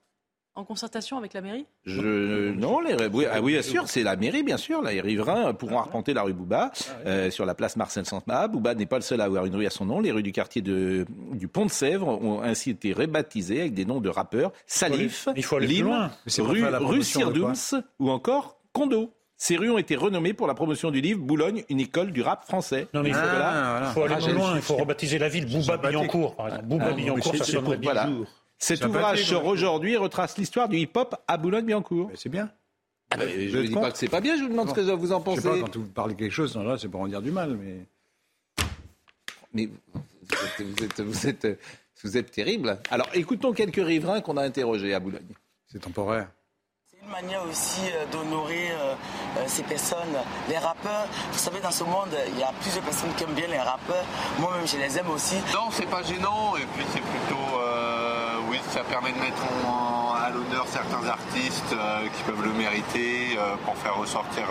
En 0.54 0.64
concertation 0.64 1.16
avec 1.16 1.32
la 1.32 1.40
mairie? 1.40 1.66
Je, 1.84 2.52
Non, 2.52 2.80
les, 2.80 2.94
oui, 3.06 3.24
ah 3.30 3.40
oui, 3.40 3.52
bien 3.52 3.62
sûr, 3.62 3.88
c'est 3.88 4.02
la 4.02 4.16
mairie, 4.16 4.42
bien 4.42 4.56
sûr. 4.56 4.82
les 4.82 5.00
riverains 5.00 5.54
pourront 5.54 5.78
arpenter 5.78 6.12
la 6.12 6.22
rue 6.22 6.32
Bouba 6.32 6.72
euh, 7.06 7.30
sur 7.30 7.46
la 7.46 7.54
place 7.54 7.76
Marcel 7.76 8.04
Santma. 8.04 8.48
Bouba 8.48 8.74
n'est 8.74 8.86
pas 8.86 8.96
le 8.96 9.02
seul 9.02 9.20
à 9.20 9.24
avoir 9.24 9.46
une 9.46 9.54
rue 9.56 9.66
à 9.66 9.70
son 9.70 9.86
nom. 9.86 10.00
Les 10.00 10.10
rues 10.10 10.22
du 10.22 10.32
quartier 10.32 10.62
de, 10.62 11.06
du 11.32 11.48
Pont 11.48 11.66
de 11.66 11.70
Sèvres 11.70 12.08
ont 12.08 12.42
ainsi 12.42 12.70
été 12.70 12.92
rebaptisées 12.92 13.60
avec 13.60 13.74
des 13.74 13.84
noms 13.84 14.00
de 14.00 14.08
rappeurs 14.08 14.52
Salif, 14.66 15.28
il 15.36 15.44
faut 15.44 15.56
aller 15.56 15.66
Lim, 15.66 15.86
loin. 15.86 16.10
rue, 16.38 16.64
rue 16.64 17.02
Sirdoums 17.02 17.82
ou 17.98 18.10
encore 18.10 18.56
Condo. 18.72 19.12
Ces 19.42 19.56
rues 19.56 19.70
ont 19.70 19.78
été 19.78 19.96
renommées 19.96 20.34
pour 20.34 20.46
la 20.46 20.52
promotion 20.52 20.90
du 20.90 21.00
livre 21.00 21.20
Boulogne, 21.20 21.64
une 21.70 21.80
école 21.80 22.12
du 22.12 22.20
rap 22.20 22.44
français. 22.44 22.88
Non, 22.92 23.02
mais 23.02 23.08
il 23.08 23.14
faut, 23.14 23.20
ah, 23.22 23.70
voilà. 23.70 23.86
faut 23.86 24.02
aller 24.02 24.32
loin, 24.34 24.56
il 24.56 24.60
faut 24.60 24.76
rebaptiser 24.76 25.18
la 25.18 25.30
ville 25.30 25.46
Bouba-Billancourt, 25.46 26.36
par 26.36 26.48
exemple. 26.48 26.66
Bouba-Billancourt, 26.66 27.36
ça 27.36 27.44
sonnerait 27.44 27.78
bien. 27.78 27.92
Cet 28.60 28.84
ouvrage 28.84 29.24
sort 29.24 29.46
aujourd'hui 29.46 29.94
et 29.94 29.96
retrace 29.96 30.36
l'histoire 30.36 30.68
du 30.68 30.76
hip-hop 30.76 31.16
à 31.26 31.36
Boulogne-Billancourt. 31.38 32.10
C'est 32.14 32.28
bien. 32.28 32.50
Ah 33.10 33.16
bah, 33.16 33.24
je 33.26 33.56
ne 33.58 33.66
dis 33.66 33.74
pas 33.74 33.90
que 33.90 33.98
c'est 33.98 34.08
pas 34.08 34.20
bien, 34.20 34.36
je 34.36 34.42
vous 34.42 34.50
demande 34.50 34.68
ce 34.68 34.74
que 34.74 34.80
vous 34.92 35.12
en 35.12 35.20
pensez. 35.20 35.40
Je 35.42 35.42
sais 35.42 35.60
pas, 35.60 35.66
quand 35.66 35.76
vous 35.76 35.86
parlez 35.86 36.14
quelque 36.14 36.30
chose, 36.30 36.56
là, 36.56 36.76
c'est 36.78 36.88
pour 36.88 37.00
en 37.00 37.08
dire 37.08 37.22
du 37.22 37.32
mal, 37.32 37.56
mais. 37.56 37.86
Mais 39.52 39.66
vous 39.66 40.84
êtes, 40.84 41.00
vous 41.00 41.26
êtes, 41.26 41.58
vous 42.04 42.16
êtes, 42.16 42.30
terrible. 42.30 42.78
Alors, 42.90 43.08
écoutons 43.14 43.52
quelques 43.52 43.84
riverains 43.84 44.20
qu'on 44.20 44.36
a 44.36 44.42
interrogés 44.42 44.94
à 44.94 45.00
Boulogne. 45.00 45.26
C'est 45.66 45.80
temporaire. 45.80 46.28
C'est 46.88 47.04
une 47.04 47.10
manière 47.10 47.44
aussi 47.48 47.80
euh, 47.92 48.06
d'honorer 48.12 48.70
euh, 48.70 48.94
euh, 49.38 49.44
ces 49.48 49.64
personnes, 49.64 50.16
les 50.48 50.58
rappeurs. 50.58 51.08
Vous 51.32 51.38
savez, 51.38 51.60
dans 51.60 51.72
ce 51.72 51.82
monde, 51.82 52.16
il 52.28 52.38
y 52.38 52.44
a 52.44 52.52
plusieurs 52.60 52.84
personnes 52.84 53.12
qui 53.16 53.24
aiment 53.24 53.34
bien 53.34 53.48
les 53.48 53.58
rappeurs. 53.58 54.04
Moi-même, 54.38 54.68
je 54.68 54.76
les 54.76 54.98
aime 54.98 55.10
aussi. 55.10 55.36
Non, 55.52 55.70
c'est 55.72 55.90
pas 55.90 56.02
gênant, 56.04 56.56
et 56.56 56.66
puis 56.76 56.84
c'est 56.92 57.00
plutôt. 57.00 57.59
Ça 58.70 58.84
permet 58.84 59.12
de 59.12 59.18
mettre 59.18 59.42
en, 59.66 60.14
à 60.14 60.30
l'honneur 60.30 60.66
certains 60.68 61.06
artistes 61.08 61.74
qui 62.16 62.22
peuvent 62.22 62.42
le 62.44 62.52
mériter 62.52 63.36
pour 63.64 63.76
faire 63.76 63.96
ressortir 63.96 64.44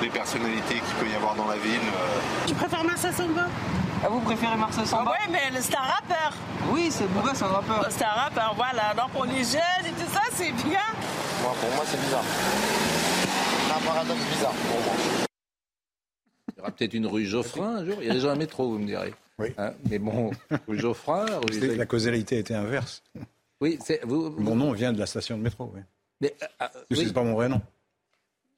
les 0.00 0.08
personnalités 0.08 0.74
qu'il 0.74 0.94
peut 1.00 1.08
y 1.10 1.14
avoir 1.14 1.34
dans 1.34 1.46
la 1.46 1.56
ville. 1.56 1.80
Tu 2.46 2.54
préfères 2.54 2.84
Marcel 2.84 3.12
Samba? 3.12 3.46
Ah, 4.04 4.08
vous 4.08 4.20
préférez 4.20 4.56
Marcel 4.56 4.86
Samba? 4.86 5.12
Ah 5.14 5.18
Oui, 5.26 5.32
mais 5.32 5.60
c'est 5.60 5.74
un 5.74 5.80
rappeur. 5.80 6.32
Oui, 6.70 6.88
c'est 6.90 7.06
Bouba, 7.12 7.32
c'est 7.34 7.44
un 7.44 7.48
rappeur. 7.48 7.86
C'est 7.90 8.04
un 8.04 8.08
rappeur, 8.08 8.54
voilà. 8.54 8.94
Donc 8.94 9.10
on 9.16 9.24
est 9.24 9.44
jeunes 9.44 9.86
et 9.86 9.92
tout 9.92 10.10
ça, 10.12 10.20
c'est 10.32 10.52
bien. 10.52 10.80
Moi, 11.42 11.54
pour 11.60 11.70
moi, 11.74 11.84
c'est 11.86 12.00
bizarre. 12.00 12.24
C'est 13.66 13.74
un 13.74 13.92
paradoxe 13.92 14.20
bizarre 14.32 14.52
pour 14.52 14.80
moi. 14.80 14.94
Il 16.48 16.58
y 16.58 16.60
aura 16.60 16.70
peut-être 16.70 16.94
une 16.94 17.06
rue 17.06 17.24
Geoffrin 17.24 17.76
un 17.76 17.84
jour? 17.84 17.96
Il 18.00 18.06
y 18.06 18.10
a 18.10 18.14
déjà 18.14 18.32
un 18.32 18.36
métro, 18.36 18.68
vous 18.70 18.78
me 18.78 18.86
direz. 18.86 19.14
Oui. 19.38 19.48
Hein 19.58 19.74
mais 19.90 19.98
bon. 19.98 20.30
Rue... 20.68 21.76
La 21.76 21.86
causalité 21.86 22.38
était 22.38 22.54
inverse. 22.54 23.02
Oui, 23.60 23.78
c'est. 23.84 24.04
Vous, 24.04 24.30
Mon 24.30 24.56
nom 24.56 24.72
vient 24.72 24.92
de 24.92 24.98
la 24.98 25.06
station 25.06 25.36
de 25.36 25.42
métro, 25.42 25.70
oui. 25.74 25.80
Mais, 26.20 26.34
euh, 26.62 26.66
c'est 26.90 26.98
oui. 26.98 27.12
pas 27.12 27.22
mon 27.22 27.34
vrai 27.34 27.48
nom. 27.48 27.60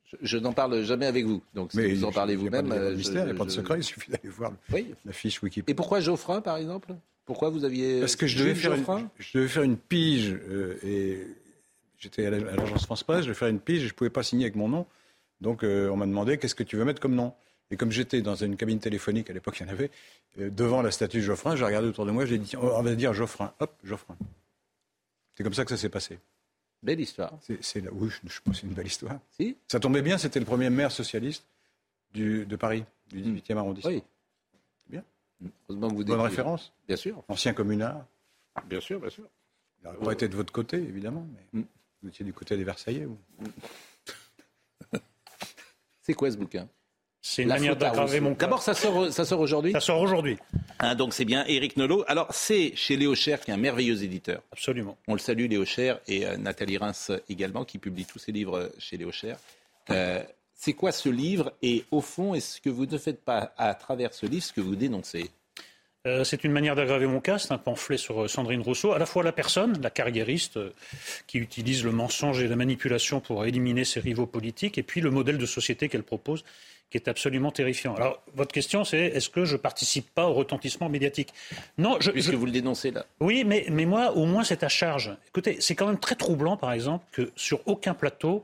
Je, 0.07 0.17
je 0.23 0.39
n'en 0.39 0.53
parle 0.53 0.83
jamais 0.85 1.07
avec 1.07 1.25
vous. 1.25 1.43
Donc, 1.55 1.73
si 1.73 1.79
Mais 1.79 1.93
vous 1.93 2.05
en 2.05 2.13
parlez 2.13 2.37
vous-même. 2.37 2.67
Il 2.67 2.73
n'y 2.73 2.79
a 2.79 2.81
euh, 2.81 2.85
pas 2.85 2.91
de 2.91 2.97
mystère, 2.97 3.23
il 3.23 3.27
n'y 3.27 3.33
a 3.33 3.35
pas 3.35 3.45
de 3.45 3.51
secret, 3.51 3.77
il 3.79 3.85
suffit 3.85 4.11
d'aller 4.11 4.29
voir 4.29 4.53
oui. 4.73 4.95
la 5.05 5.13
fiche 5.13 5.43
Wikipédia. 5.43 5.73
Et 5.73 5.75
pourquoi 5.75 6.01
Geoffrin, 6.01 6.41
par 6.41 6.57
exemple? 6.57 6.95
Pourquoi 7.29 7.51
vous 7.51 7.65
aviez. 7.65 8.01
Parce 8.01 8.17
que 8.17 8.27
je 8.27 8.39
devais, 8.39 8.55
faire 8.55 8.73
une, 8.73 9.09
je 9.19 9.37
devais 9.37 9.49
faire 9.49 9.63
une 9.63 9.77
pige 9.77 10.33
euh, 10.49 10.79
et 10.83 11.27
j'étais 11.99 12.25
à 12.25 12.31
l'agence 12.31 12.87
France 12.87 13.03
Presse, 13.03 13.21
je 13.21 13.27
devais 13.27 13.35
faire 13.35 13.49
une 13.49 13.61
pige 13.61 13.83
et 13.83 13.87
je 13.87 13.93
ne 13.93 13.97
pouvais 13.97 14.09
pas 14.09 14.23
signer 14.23 14.45
avec 14.45 14.57
mon 14.57 14.69
nom. 14.69 14.87
Donc 15.43 15.63
euh, 15.63 15.91
on 15.91 15.97
m'a 15.97 16.07
demandé 16.07 16.39
qu'est-ce 16.39 16.55
que 16.55 16.63
tu 16.63 16.77
veux 16.77 16.87
mettre 16.87 17.01
comme 17.01 17.15
nom? 17.15 17.35
Et 17.71 17.77
comme 17.77 17.91
j'étais 17.91 18.23
dans 18.23 18.35
une 18.35 18.57
cabine 18.57 18.79
téléphonique, 18.79 19.29
à 19.31 19.33
l'époque 19.33 19.61
il 19.61 19.67
y 19.67 19.69
en 19.69 19.73
avait, 19.73 19.91
euh, 20.39 20.51
devant 20.51 20.83
la 20.83 20.91
statue 20.91 21.19
de 21.19 21.23
Geoffrin, 21.23 21.55
j'ai 21.55 21.65
regardé 21.65 21.89
autour 21.89 22.07
de 22.07 22.11
moi, 22.11 22.25
j'ai 22.25 22.39
dit 22.39 22.57
on 22.57 22.83
va 22.83 22.95
dire 22.95 23.13
Geoffrin, 23.13 23.53
hop, 23.61 23.73
Geoffrin. 23.85 24.17
C'est 25.35 25.45
comme 25.45 25.55
ça 25.55 25.65
que 25.65 25.71
ça 25.71 25.77
s'est 25.77 25.89
passé. 25.89 26.19
Belle 26.83 27.01
histoire. 27.01 27.33
C'est, 27.61 27.81
là, 27.81 27.91
oui, 27.93 28.09
je, 28.09 28.29
je 28.29 28.41
pense 28.41 28.55
que 28.55 28.61
c'est 28.61 28.67
une 28.67 28.73
belle 28.73 28.87
histoire. 28.87 29.19
Si 29.39 29.57
Ça 29.67 29.81
tombait 29.81 30.03
bien, 30.03 30.17
c'était 30.17 30.39
le 30.39 30.47
premier 30.47 30.71
maire 30.71 30.93
socialiste 30.93 31.45
du, 32.15 32.47
de 32.47 32.57
Paris, 32.57 32.85
du 33.09 33.21
18e 33.21 33.57
arrondissement. 33.57 33.91
Oui. 33.91 34.03
Bien. 34.89 35.03
Heureusement 35.69 35.91
que 35.91 35.95
vous 35.95 36.05
Bonne 36.05 36.21
référence. 36.21 36.73
Bien 36.87 36.97
sûr. 36.97 37.23
Ancien 37.29 37.53
communard. 37.53 38.05
Bien 38.67 38.81
sûr, 38.81 39.01
bien 39.01 39.11
sûr. 39.11 39.25
Il 39.81 39.87
n'aurait 39.87 39.99
pas 39.99 40.13
été 40.13 40.29
de 40.29 40.37
votre 40.37 40.53
côté, 40.53 40.77
évidemment, 40.77 41.27
mais 41.53 41.63
vous 42.03 42.09
étiez 42.09 42.25
du 42.25 42.33
côté 42.33 42.57
des 42.57 42.65
Versaillais. 42.65 43.05
Vous. 43.05 43.19
C'est 46.03 46.15
quoi 46.15 46.31
ce 46.31 46.37
bouquin? 46.37 46.69
C'est 47.21 47.43
une 47.43 47.49
La 47.49 47.57
manière 47.57 47.77
d'aggraver 47.77 48.21
mon 48.21 48.35
cas. 48.35 48.47
D'abord, 48.47 48.63
ça 48.63 48.75
sort, 48.75 49.13
ça 49.13 49.25
sort 49.25 49.41
aujourd'hui 49.41 49.73
Ça 49.73 49.81
sort 49.81 50.01
aujourd'hui. 50.01 50.39
Hein, 50.79 50.95
donc 50.95 51.13
c'est 51.13 51.25
bien 51.25 51.45
Éric 51.47 51.77
Nolot. 51.77 52.05
Alors 52.07 52.29
c'est 52.33 52.75
chez 52.77 52.97
Léo 52.97 53.15
Cher 53.15 53.41
qui 53.41 53.51
est 53.51 53.55
un 53.55 53.59
merveilleux 53.59 54.03
éditeur. 54.03 54.43
Absolument. 54.53 54.97
On 55.09 55.15
le 55.15 55.19
salue 55.19 55.49
Léo 55.49 55.65
Cher 55.65 55.99
et 56.07 56.27
euh, 56.27 56.37
Nathalie 56.37 56.79
Reims 56.79 57.11
également 57.29 57.65
qui 57.65 57.79
publie 57.79 58.05
tous 58.05 58.21
ses 58.21 58.33
livres 58.33 58.59
euh, 58.59 58.69
chez 58.79 58.97
Léo 58.97 59.11
Cher. 59.11 59.37
Euh, 59.91 60.23
c'est 60.55 60.75
quoi 60.75 60.93
ce 60.93 61.09
livre? 61.09 61.53
Et 61.63 61.85
au 61.91 62.01
fond, 62.01 62.35
est-ce 62.35 62.61
que 62.61 62.71
vous 62.71 62.87
ne 62.87 62.99
faites 62.99 63.25
pas 63.25 63.53
à 63.57 63.75
travers 63.75 64.15
ce 64.15 64.27
livre 64.27 64.45
ce 64.45 64.53
que 64.53 64.61
vous 64.61 64.77
dénoncez? 64.77 65.31
Euh, 66.07 66.23
c'est 66.23 66.45
une 66.45 66.53
manière 66.53 66.77
d'aggraver 66.77 67.07
mon 67.07 67.21
cas. 67.21 67.39
C'est 67.39 67.53
un 67.53 67.59
pamphlet 67.59 67.97
sur 67.97 68.31
Sandrine 68.31 68.61
Rousseau. 68.61 68.93
À 68.93 68.99
la 68.99 69.07
fois 69.07 69.25
la 69.25 69.33
personne, 69.33 69.81
la 69.83 69.91
carriériste, 69.91 70.59
qui 71.27 71.39
utilise 71.39 71.85
le 71.85 71.91
mensonge 71.91 72.41
et 72.41 72.49
la 72.49 72.57
manipulation 72.57 73.21
pour 73.21 73.45
éliminer 73.45 73.85
ses 73.85 74.01
rivaux 74.01 74.27
politiques, 74.27 74.79
et 74.79 74.83
puis 74.83 75.01
le 75.01 75.11
modèle 75.11 75.39
de 75.39 75.47
société 75.47 75.89
qu'elle 75.89 76.05
propose, 76.05 76.45
qui 76.91 76.97
est 76.97 77.09
absolument 77.09 77.51
terrifiant. 77.51 77.95
Alors, 77.95 78.23
votre 78.35 78.53
question, 78.53 78.85
c'est 78.85 78.99
est-ce 78.99 79.29
que 79.29 79.45
je 79.45 79.57
participe 79.57 80.09
pas 80.15 80.27
au 80.27 80.33
retentissement 80.33 80.89
médiatique? 80.89 81.35
Non, 81.77 81.99
je, 82.01 82.11
puisque 82.11 82.35
vous 82.35 82.47
le 82.47 82.53
dénoncez 82.53 82.91
là. 82.91 83.05
Oui, 83.21 83.45
mais, 83.45 83.67
mais 83.71 83.85
moi, 83.85 84.13
au 84.13 84.25
moins, 84.25 84.45
c'est 84.45 84.63
à 84.63 84.69
charge. 84.69 85.15
Écoutez, 85.29 85.59
c'est 85.61 85.75
quand 85.75 85.87
même 85.87 85.99
très 85.99 86.15
troublant, 86.15 86.57
par 86.57 86.73
exemple, 86.73 87.05
que 87.13 87.31
sur 87.37 87.61
aucun 87.67 87.95
plateau, 87.95 88.43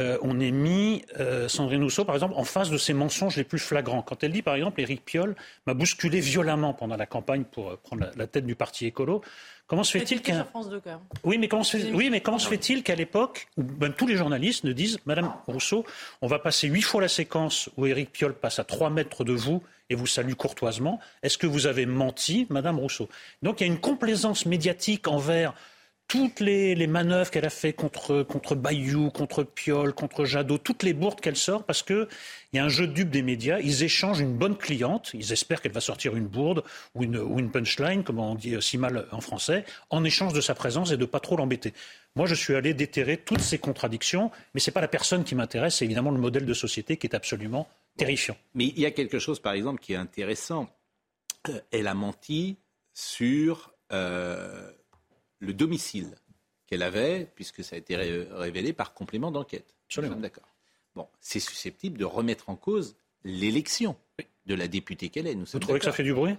euh, 0.00 0.18
on 0.22 0.40
ait 0.40 0.50
mis 0.50 1.04
euh, 1.18 1.48
Sandrine 1.48 1.82
Rousseau, 1.82 2.04
par 2.04 2.14
exemple, 2.14 2.34
en 2.36 2.44
face 2.44 2.70
de 2.70 2.76
ses 2.76 2.92
mensonges 2.92 3.36
les 3.36 3.44
plus 3.44 3.58
flagrants. 3.58 4.02
Quand 4.02 4.22
elle 4.24 4.32
dit, 4.32 4.42
par 4.42 4.54
exemple, 4.54 4.80
Éric 4.80 5.04
Piolle 5.04 5.34
m'a 5.66 5.74
bousculé 5.74 6.20
violemment 6.20 6.74
pendant 6.74 6.96
la 6.96 7.06
campagne 7.06 7.44
pour 7.44 7.70
euh, 7.70 7.80
prendre 7.82 8.06
la, 8.14 8.26
tête 8.26 8.44
du 8.44 8.54
parti 8.54 8.86
écolo. 8.86 9.22
Comment 9.66 9.82
se 9.82 9.98
fait-il 9.98 10.22
qu'un 10.22 10.46
oui, 11.24 11.38
mais 11.38 11.48
comment 11.48 11.64
se 11.64 11.76
fait... 11.76 11.92
oui, 11.92 12.08
mais 12.08 12.20
comment 12.20 12.38
se 12.38 12.48
fait-il 12.48 12.84
qu'à 12.84 12.94
l'époque, 12.94 13.48
où 13.56 13.64
même 13.80 13.94
tous 13.94 14.06
les 14.06 14.16
journalistes 14.16 14.62
ne 14.62 14.72
disent, 14.72 14.98
Madame 15.06 15.32
Rousseau, 15.48 15.84
on 16.22 16.28
va 16.28 16.38
passer 16.38 16.68
huit 16.68 16.82
fois 16.82 17.00
la 17.00 17.08
séquence 17.08 17.68
où 17.76 17.84
Éric 17.86 18.12
Piolle 18.12 18.34
passe 18.34 18.60
à 18.60 18.64
trois 18.64 18.90
mètres 18.90 19.24
de 19.24 19.32
vous 19.32 19.62
et 19.90 19.96
vous 19.96 20.06
salue 20.06 20.34
courtoisement. 20.34 21.00
Est-ce 21.22 21.36
que 21.36 21.48
vous 21.48 21.66
avez 21.66 21.84
menti, 21.84 22.46
Madame 22.48 22.78
Rousseau? 22.78 23.08
Donc 23.42 23.60
il 23.60 23.66
y 23.66 23.70
a 23.70 23.72
une 23.72 23.80
complaisance 23.80 24.46
médiatique 24.46 25.08
envers 25.08 25.52
toutes 26.08 26.38
les, 26.40 26.86
manœuvres 26.86 27.30
qu'elle 27.30 27.44
a 27.44 27.50
fait 27.50 27.72
contre, 27.72 28.22
contre 28.22 28.54
Bayou, 28.54 29.10
contre 29.10 29.42
Piolle, 29.42 29.92
contre 29.92 30.24
Jadot, 30.24 30.58
toutes 30.58 30.82
les 30.82 30.92
bourdes 30.92 31.20
qu'elle 31.20 31.36
sort, 31.36 31.64
parce 31.64 31.82
qu'il 31.82 32.06
y 32.52 32.58
a 32.58 32.64
un 32.64 32.68
jeu 32.68 32.86
de 32.86 32.92
dupes 32.92 33.10
des 33.10 33.22
médias. 33.22 33.58
Ils 33.58 33.82
échangent 33.82 34.20
une 34.20 34.36
bonne 34.36 34.56
cliente. 34.56 35.10
Ils 35.14 35.32
espèrent 35.32 35.60
qu'elle 35.60 35.72
va 35.72 35.80
sortir 35.80 36.14
une 36.14 36.28
bourde 36.28 36.62
ou 36.94 37.02
une, 37.02 37.50
punchline, 37.50 38.04
comme 38.04 38.20
on 38.20 38.34
dit 38.34 38.54
si 38.60 38.78
mal 38.78 39.06
en 39.10 39.20
français, 39.20 39.64
en 39.90 40.04
échange 40.04 40.32
de 40.32 40.40
sa 40.40 40.54
présence 40.54 40.92
et 40.92 40.96
de 40.96 41.04
pas 41.04 41.20
trop 41.20 41.36
l'embêter. 41.36 41.74
Moi, 42.14 42.26
je 42.26 42.34
suis 42.34 42.54
allé 42.54 42.72
déterrer 42.72 43.16
toutes 43.16 43.40
ces 43.40 43.58
contradictions, 43.58 44.30
mais 44.54 44.60
ce 44.60 44.70
n'est 44.70 44.74
pas 44.74 44.80
la 44.80 44.88
personne 44.88 45.24
qui 45.24 45.34
m'intéresse, 45.34 45.76
c'est 45.76 45.84
évidemment 45.84 46.12
le 46.12 46.20
modèle 46.20 46.46
de 46.46 46.54
société 46.54 46.96
qui 46.96 47.06
est 47.06 47.14
absolument 47.14 47.68
terrifiant. 47.96 48.36
Mais 48.54 48.66
il 48.66 48.80
y 48.80 48.86
a 48.86 48.90
quelque 48.90 49.18
chose, 49.18 49.40
par 49.40 49.54
exemple, 49.54 49.80
qui 49.80 49.92
est 49.92 49.96
intéressant. 49.96 50.68
Euh, 51.48 51.60
elle 51.72 51.88
a 51.88 51.94
menti 51.94 52.56
sur 52.94 53.72
euh, 53.92 54.70
le 55.46 55.54
domicile 55.54 56.14
qu'elle 56.66 56.82
avait, 56.82 57.30
puisque 57.34 57.64
ça 57.64 57.76
a 57.76 57.78
été 57.78 57.96
révélé 57.96 58.72
par 58.72 58.92
complément 58.92 59.30
d'enquête. 59.30 59.74
Absolument. 59.86 60.16
D'accord. 60.16 60.48
Bon, 60.94 61.08
c'est 61.20 61.40
susceptible 61.40 61.98
de 61.98 62.04
remettre 62.04 62.48
en 62.48 62.56
cause 62.56 62.96
l'élection 63.24 63.96
de 64.46 64.54
la 64.54 64.68
députée 64.68 65.08
qu'elle 65.08 65.26
est. 65.26 65.34
Nous 65.34 65.46
Vous 65.52 65.58
trouvez 65.58 65.78
que 65.78 65.84
ça 65.84 65.92
fait 65.92 66.02
du 66.02 66.14
bruit? 66.14 66.36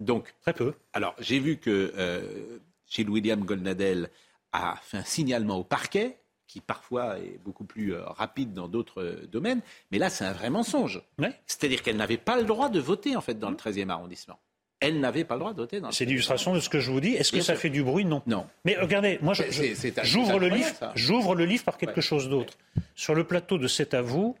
Donc, 0.00 0.34
très 0.42 0.52
peu. 0.52 0.74
Alors, 0.92 1.14
j'ai 1.18 1.38
vu 1.38 1.56
que 1.56 1.92
euh, 1.96 2.58
Gilles 2.86 3.08
William 3.08 3.42
Goldnadel 3.44 4.10
a 4.52 4.78
fait 4.82 4.98
un 4.98 5.04
signalement 5.04 5.56
au 5.56 5.64
parquet, 5.64 6.18
qui 6.46 6.60
parfois 6.60 7.18
est 7.18 7.38
beaucoup 7.42 7.64
plus 7.64 7.94
euh, 7.94 8.04
rapide 8.04 8.52
dans 8.52 8.68
d'autres 8.68 9.02
euh, 9.02 9.26
domaines, 9.26 9.62
mais 9.90 9.98
là, 9.98 10.10
c'est 10.10 10.24
un 10.24 10.32
vrai 10.32 10.50
mensonge. 10.50 11.02
C'est-à-dire 11.46 11.82
qu'elle 11.82 11.96
n'avait 11.96 12.18
pas 12.18 12.36
le 12.36 12.44
droit 12.44 12.68
de 12.68 12.78
voter, 12.78 13.16
en 13.16 13.20
fait, 13.20 13.38
dans 13.38 13.50
le 13.50 13.56
13e 13.56 13.88
arrondissement 13.88 14.38
elle 14.80 15.00
n'avait 15.00 15.24
pas 15.24 15.34
le 15.34 15.40
droit 15.40 15.52
de 15.52 15.58
voter. 15.58 15.80
C'est 15.90 16.04
l'illustration 16.04 16.54
de 16.54 16.60
ce 16.60 16.68
que 16.68 16.80
je 16.80 16.90
vous 16.90 17.00
dis. 17.00 17.14
Est-ce 17.14 17.32
que 17.32 17.40
ça 17.40 17.54
fait 17.54 17.70
du 17.70 17.82
bruit? 17.82 18.04
Non. 18.04 18.22
Non. 18.26 18.46
Mais 18.64 18.76
regardez, 18.76 19.18
moi, 19.22 19.34
j'ouvre 19.34 20.38
le 20.38 20.48
livre, 20.48 20.92
j'ouvre 20.94 21.34
le 21.34 21.44
livre 21.44 21.64
par 21.64 21.78
quelque 21.78 22.00
chose 22.00 22.28
d'autre. 22.28 22.54
Sur 22.94 23.14
le 23.14 23.24
plateau 23.24 23.58
de 23.58 23.68
C'est 23.68 23.94
à 23.94 24.02
vous, 24.02 24.36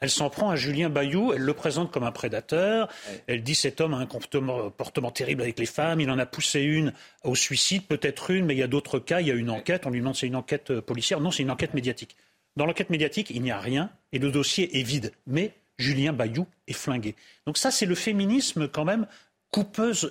Elle 0.00 0.10
s'en 0.10 0.28
prend 0.28 0.50
à 0.50 0.56
Julien 0.56 0.90
Bayou, 0.90 1.32
elle 1.32 1.40
le 1.40 1.54
présente 1.54 1.90
comme 1.90 2.04
un 2.04 2.12
prédateur, 2.12 2.88
elle 3.26 3.42
dit 3.42 3.54
cet 3.54 3.80
homme 3.80 3.94
a 3.94 3.96
un 3.96 4.06
comportement, 4.06 5.10
terrible 5.10 5.40
avec 5.40 5.58
les 5.58 5.66
femmes, 5.66 6.00
il 6.00 6.10
en 6.10 6.18
a 6.18 6.26
poussé 6.26 6.60
une 6.60 6.92
au 7.22 7.34
suicide, 7.34 7.84
peut-être 7.86 8.30
une, 8.30 8.44
mais 8.44 8.54
il 8.54 8.58
y 8.58 8.62
a 8.62 8.66
d'autres 8.66 8.98
cas, 8.98 9.20
il 9.20 9.28
y 9.28 9.30
a 9.30 9.34
une 9.34 9.48
enquête, 9.48 9.86
on 9.86 9.90
lui 9.90 10.00
demande 10.00 10.16
c'est 10.16 10.26
une 10.26 10.36
enquête 10.36 10.70
euh, 10.70 10.82
policière, 10.82 11.20
non 11.20 11.30
c'est 11.30 11.42
une 11.42 11.50
enquête 11.50 11.72
médiatique. 11.72 12.14
Dans 12.56 12.66
l'enquête 12.66 12.90
médiatique, 12.90 13.30
il 13.30 13.40
n'y 13.40 13.50
a 13.50 13.58
rien 13.58 13.90
et 14.12 14.18
le 14.18 14.30
dossier 14.30 14.78
est 14.78 14.82
vide, 14.82 15.12
mais 15.26 15.52
Julien 15.78 16.12
Bayou 16.12 16.46
est 16.68 16.74
flingué. 16.74 17.14
Donc 17.46 17.56
ça 17.56 17.70
c'est 17.70 17.86
le 17.86 17.94
féminisme 17.94 18.68
quand 18.68 18.84
même 18.84 19.06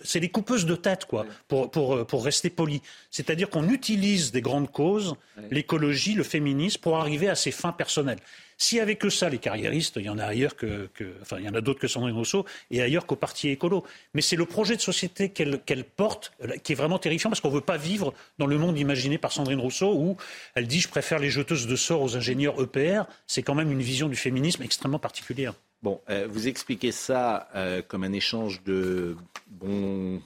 c'est 0.03 0.19
des 0.19 0.29
coupeuses 0.29 0.65
de 0.65 0.75
tête, 0.75 1.05
quoi, 1.05 1.25
pour, 1.47 1.69
pour, 1.71 1.95
euh, 1.95 2.05
pour 2.05 2.23
rester 2.23 2.49
poli. 2.49 2.81
C'est-à-dire 3.11 3.49
qu'on 3.49 3.69
utilise 3.69 4.31
des 4.31 4.41
grandes 4.41 4.71
causes, 4.71 5.15
l'écologie, 5.51 6.13
le 6.13 6.23
féminisme, 6.23 6.81
pour 6.81 6.97
arriver 6.97 7.29
à 7.29 7.35
ses 7.35 7.51
fins 7.51 7.71
personnelles. 7.71 8.19
S'il 8.57 8.77
n'y 8.77 8.81
avait 8.81 8.95
que 8.95 9.09
ça, 9.09 9.29
les 9.29 9.39
carriéristes, 9.39 9.95
il 9.97 10.05
y 10.05 10.09
en 10.09 10.17
a 10.17 10.25
ailleurs 10.25 10.55
que, 10.55 10.89
enfin, 11.21 11.37
il 11.39 11.45
y 11.45 11.49
en 11.49 11.53
a 11.55 11.61
d'autres 11.61 11.79
que 11.79 11.87
Sandrine 11.87 12.15
Rousseau 12.15 12.45
et 12.71 12.81
ailleurs 12.81 13.05
qu'au 13.05 13.15
Parti 13.15 13.49
écolo. 13.49 13.83
Mais 14.13 14.21
c'est 14.21 14.35
le 14.35 14.45
projet 14.45 14.75
de 14.75 14.81
société 14.81 15.29
qu'elle 15.29 15.83
porte 15.83 16.31
euh, 16.43 16.55
qui 16.63 16.71
est 16.71 16.75
vraiment 16.75 16.99
terrifiant 16.99 17.29
parce 17.29 17.41
qu'on 17.41 17.49
ne 17.49 17.55
veut 17.55 17.61
pas 17.61 17.77
vivre 17.77 18.13
dans 18.37 18.47
le 18.47 18.57
monde 18.57 18.77
imaginé 18.77 19.17
par 19.17 19.31
Sandrine 19.31 19.59
Rousseau 19.59 19.93
où 19.93 20.17
elle 20.55 20.67
dit 20.67 20.79
je 20.79 20.87
préfère 20.87 21.19
les 21.19 21.29
jeteuses 21.29 21.67
de 21.67 21.75
sorts 21.75 22.01
aux 22.01 22.15
ingénieurs 22.15 22.61
EPR. 22.61 23.03
C'est 23.27 23.43
quand 23.43 23.55
même 23.55 23.71
une 23.71 23.81
vision 23.81 24.07
du 24.07 24.15
féminisme 24.15 24.63
extrêmement 24.63 24.99
particulière. 24.99 25.53
Bon, 25.83 25.99
euh, 26.09 26.27
vous 26.29 26.47
expliquez 26.47 26.93
ça 26.93 27.49
euh, 27.55 27.81
comme 27.81 28.05
un 28.05 28.13
échange 28.13 28.63
de 28.63 29.17
bons. 29.47 30.21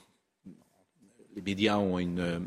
Les 1.34 1.42
médias 1.42 1.78
ont 1.78 1.98
une, 1.98 2.20
euh, 2.20 2.38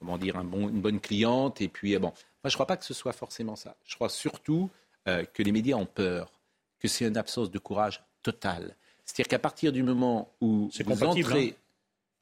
comment 0.00 0.18
dire, 0.18 0.36
un 0.36 0.42
bon, 0.42 0.68
une 0.68 0.80
bonne 0.80 0.98
cliente. 0.98 1.60
Et 1.60 1.68
puis, 1.68 1.96
bon, 1.96 2.08
moi, 2.08 2.14
je 2.42 2.48
ne 2.48 2.54
crois 2.54 2.66
pas 2.66 2.76
que 2.76 2.84
ce 2.84 2.92
soit 2.92 3.12
forcément 3.12 3.54
ça. 3.54 3.76
Je 3.84 3.94
crois 3.94 4.08
surtout 4.08 4.68
que 5.06 5.42
les 5.42 5.52
médias 5.52 5.76
ont 5.76 5.84
peur, 5.84 6.32
que 6.80 6.88
c'est 6.88 7.06
une 7.06 7.18
absence 7.18 7.50
de 7.50 7.58
courage 7.58 8.02
totale. 8.22 8.74
C'est-à-dire 9.04 9.28
qu'à 9.28 9.38
partir 9.38 9.70
du 9.70 9.82
moment 9.82 10.32
où 10.40 10.70
vous 10.86 11.04
entrez. 11.04 11.50
Hein. 11.50 11.60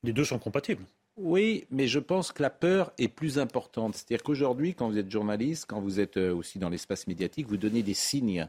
les 0.02 0.12
deux 0.12 0.24
sont 0.24 0.40
compatibles. 0.40 0.82
Oui, 1.16 1.64
mais 1.70 1.86
je 1.86 2.00
pense 2.00 2.32
que 2.32 2.42
la 2.42 2.50
peur 2.50 2.92
est 2.98 3.06
plus 3.06 3.38
importante. 3.38 3.94
C'est-à-dire 3.94 4.24
qu'aujourd'hui, 4.24 4.74
quand 4.74 4.90
vous 4.90 4.98
êtes 4.98 5.08
journaliste, 5.08 5.66
quand 5.68 5.80
vous 5.80 6.00
êtes 6.00 6.16
aussi 6.16 6.58
dans 6.58 6.70
l'espace 6.70 7.06
médiatique, 7.06 7.46
vous 7.46 7.56
donnez 7.56 7.84
des 7.84 7.94
signes 7.94 8.48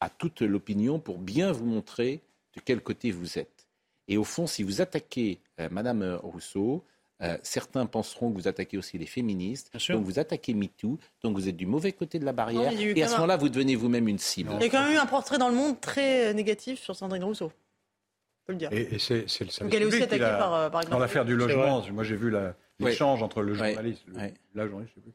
à 0.00 0.10
toute 0.10 0.42
l'opinion 0.42 0.98
pour 0.98 1.18
bien 1.18 1.52
vous 1.52 1.66
montrer 1.66 2.22
de 2.54 2.60
quel 2.60 2.80
côté 2.80 3.10
vous 3.10 3.38
êtes. 3.38 3.66
Et 4.08 4.16
au 4.16 4.24
fond, 4.24 4.46
si 4.46 4.62
vous 4.62 4.80
attaquez 4.80 5.40
euh, 5.60 5.68
Madame 5.70 6.18
Rousseau, 6.22 6.84
euh, 7.20 7.36
certains 7.42 7.84
penseront 7.86 8.30
que 8.30 8.36
vous 8.36 8.48
attaquez 8.48 8.78
aussi 8.78 8.96
les 8.96 9.06
féministes, 9.06 9.72
donc 9.90 10.04
vous 10.04 10.18
attaquez 10.18 10.54
MeToo, 10.54 10.98
donc 11.22 11.36
vous 11.36 11.48
êtes 11.48 11.56
du 11.56 11.66
mauvais 11.66 11.92
côté 11.92 12.18
de 12.18 12.24
la 12.24 12.32
barrière, 12.32 12.72
et 12.72 13.02
à 13.02 13.08
ce 13.08 13.14
moment-là, 13.14 13.36
vous 13.36 13.48
devenez 13.48 13.74
vous-même 13.74 14.08
une 14.08 14.18
cible. 14.18 14.50
Il 14.60 14.62
y 14.62 14.66
a 14.66 14.70
quand 14.70 14.84
même 14.84 14.94
eu 14.94 14.98
un 14.98 15.06
portrait 15.06 15.36
dans 15.36 15.48
le 15.48 15.54
monde 15.54 15.80
très 15.80 16.28
euh, 16.28 16.32
négatif 16.32 16.80
sur 16.80 16.94
Sandrine 16.94 17.24
Rousseau. 17.24 17.46
On 17.46 18.46
peut 18.46 18.52
le 18.52 18.58
dire. 18.58 18.72
Et, 18.72 18.98
c'est, 18.98 19.22
le 19.22 19.28
service 19.28 19.58
Donc 19.58 19.74
elle 19.74 19.82
est 19.82 19.86
aussi 19.86 20.02
attaquée 20.02 20.22
par, 20.22 20.70
par, 20.70 20.84
Dans 20.86 20.98
l'affaire 20.98 21.24
du 21.24 21.36
logement, 21.36 21.84
moi 21.92 22.04
j'ai 22.04 22.16
vu 22.16 22.32
l'échange 22.78 23.22
entre 23.22 23.42
le 23.42 23.54
journaliste, 23.54 24.04
la 24.54 24.66
journaliste, 24.66 24.94
je 24.96 25.00
sais 25.00 25.04
plus, 25.04 25.12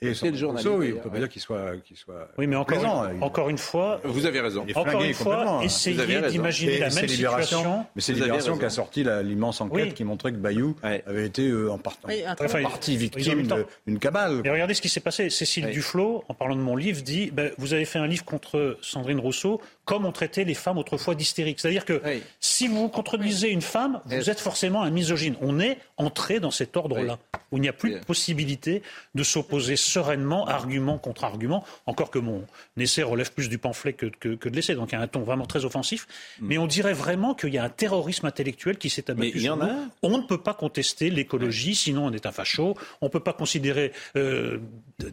et 0.00 0.14
c'est 0.14 0.30
le 0.30 0.36
journaliste. 0.36 0.70
Oui, 0.76 0.94
on 0.96 1.00
peut 1.00 1.10
pas 1.10 1.18
dire 1.18 1.28
qu'il 1.28 1.40
soit, 1.40 1.72
soit. 1.94 2.28
Oui, 2.36 2.46
mais 2.46 2.56
encore, 2.56 3.10
une, 3.10 3.22
encore 3.22 3.48
une 3.48 3.58
fois. 3.58 4.00
Vous 4.04 4.26
avez 4.26 4.40
raison. 4.40 4.66
Encore 4.74 5.02
une 5.02 5.14
fois, 5.14 5.60
essayez 5.62 6.20
d'imaginer 6.28 6.78
la 6.78 6.90
même 6.90 7.08
situation. 7.08 7.86
Mais 7.94 8.02
c'est 8.02 8.12
Libération 8.12 8.58
qui 8.58 8.64
a 8.64 8.70
sorti 8.70 9.04
l'immense 9.22 9.60
enquête 9.60 9.94
qui 9.94 10.04
montrait 10.04 10.32
que 10.32 10.38
Bayou 10.38 10.76
avait 10.82 11.26
été 11.26 11.48
euh, 11.48 11.70
en, 11.70 11.78
partie 11.78 12.96
victime 12.96 13.46
d'une 13.86 13.98
cabale. 13.98 14.42
Et 14.44 14.50
regardez 14.50 14.74
ce 14.74 14.82
qui 14.82 14.88
s'est 14.88 15.00
passé. 15.00 15.30
Cécile 15.30 15.70
Duflot, 15.70 16.24
en 16.28 16.34
parlant 16.34 16.56
de 16.56 16.60
mon 16.60 16.76
livre, 16.76 17.02
dit 17.02 17.30
ben, 17.30 17.50
Vous 17.58 17.74
avez 17.74 17.84
fait 17.84 17.98
un 17.98 18.06
livre 18.06 18.24
contre 18.24 18.78
Sandrine 18.82 19.18
Rousseau, 19.18 19.60
comme 19.84 20.04
on 20.04 20.12
traitait 20.12 20.44
les 20.44 20.54
femmes 20.54 20.78
autrefois 20.78 21.14
d'hystériques. 21.14 21.60
C'est-à-dire 21.60 21.84
que 21.84 22.00
si 22.40 22.68
vous 22.68 22.88
contredisez 22.88 23.50
une 23.50 23.62
femme, 23.62 24.00
vous 24.06 24.30
êtes 24.30 24.40
forcément 24.40 24.82
un 24.82 24.90
misogyne. 24.90 25.36
On 25.40 25.60
est 25.60 25.78
entré 25.96 26.40
dans 26.40 26.50
cet 26.50 26.76
ordre-là, 26.76 27.18
où 27.52 27.58
il 27.58 27.60
n'y 27.60 27.68
a 27.68 27.72
plus 27.72 27.92
de 27.92 27.98
possibilité 27.98 28.82
de 29.14 29.22
s'opposer 29.22 29.76
sereinement, 29.84 30.46
argument 30.46 30.98
contre 30.98 31.24
argument, 31.24 31.64
encore 31.86 32.10
que 32.10 32.18
mon 32.18 32.44
essai 32.76 33.02
relève 33.02 33.32
plus 33.32 33.48
du 33.48 33.58
pamphlet 33.58 33.92
que, 33.92 34.06
de 34.06 34.54
l'essai, 34.54 34.74
donc 34.74 34.92
il 34.92 34.94
y 34.94 34.98
a 34.98 35.00
un 35.00 35.06
ton 35.06 35.20
vraiment 35.20 35.46
très 35.46 35.64
offensif. 35.64 36.06
Mm. 36.40 36.46
Mais 36.46 36.58
on 36.58 36.66
dirait 36.66 36.92
vraiment 36.92 37.34
qu'il 37.34 37.54
y 37.54 37.58
a 37.58 37.64
un 37.64 37.68
terrorisme 37.68 38.26
intellectuel 38.26 38.78
qui 38.78 38.90
s'est 38.90 39.10
abattu 39.10 39.40
sur 39.40 39.56
nous. 39.56 39.68
On 40.02 40.18
ne 40.18 40.22
peut 40.22 40.42
pas 40.42 40.54
contester 40.54 41.10
l'écologie, 41.10 41.74
sinon 41.74 42.06
on 42.06 42.12
est 42.12 42.26
un 42.26 42.32
facho. 42.32 42.76
On 43.00 43.06
ne 43.06 43.10
peut 43.10 43.20
pas 43.20 43.32
considérer, 43.32 43.92
euh, 44.16 44.58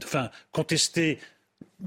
enfin, 0.03 0.29
contester 0.51 1.19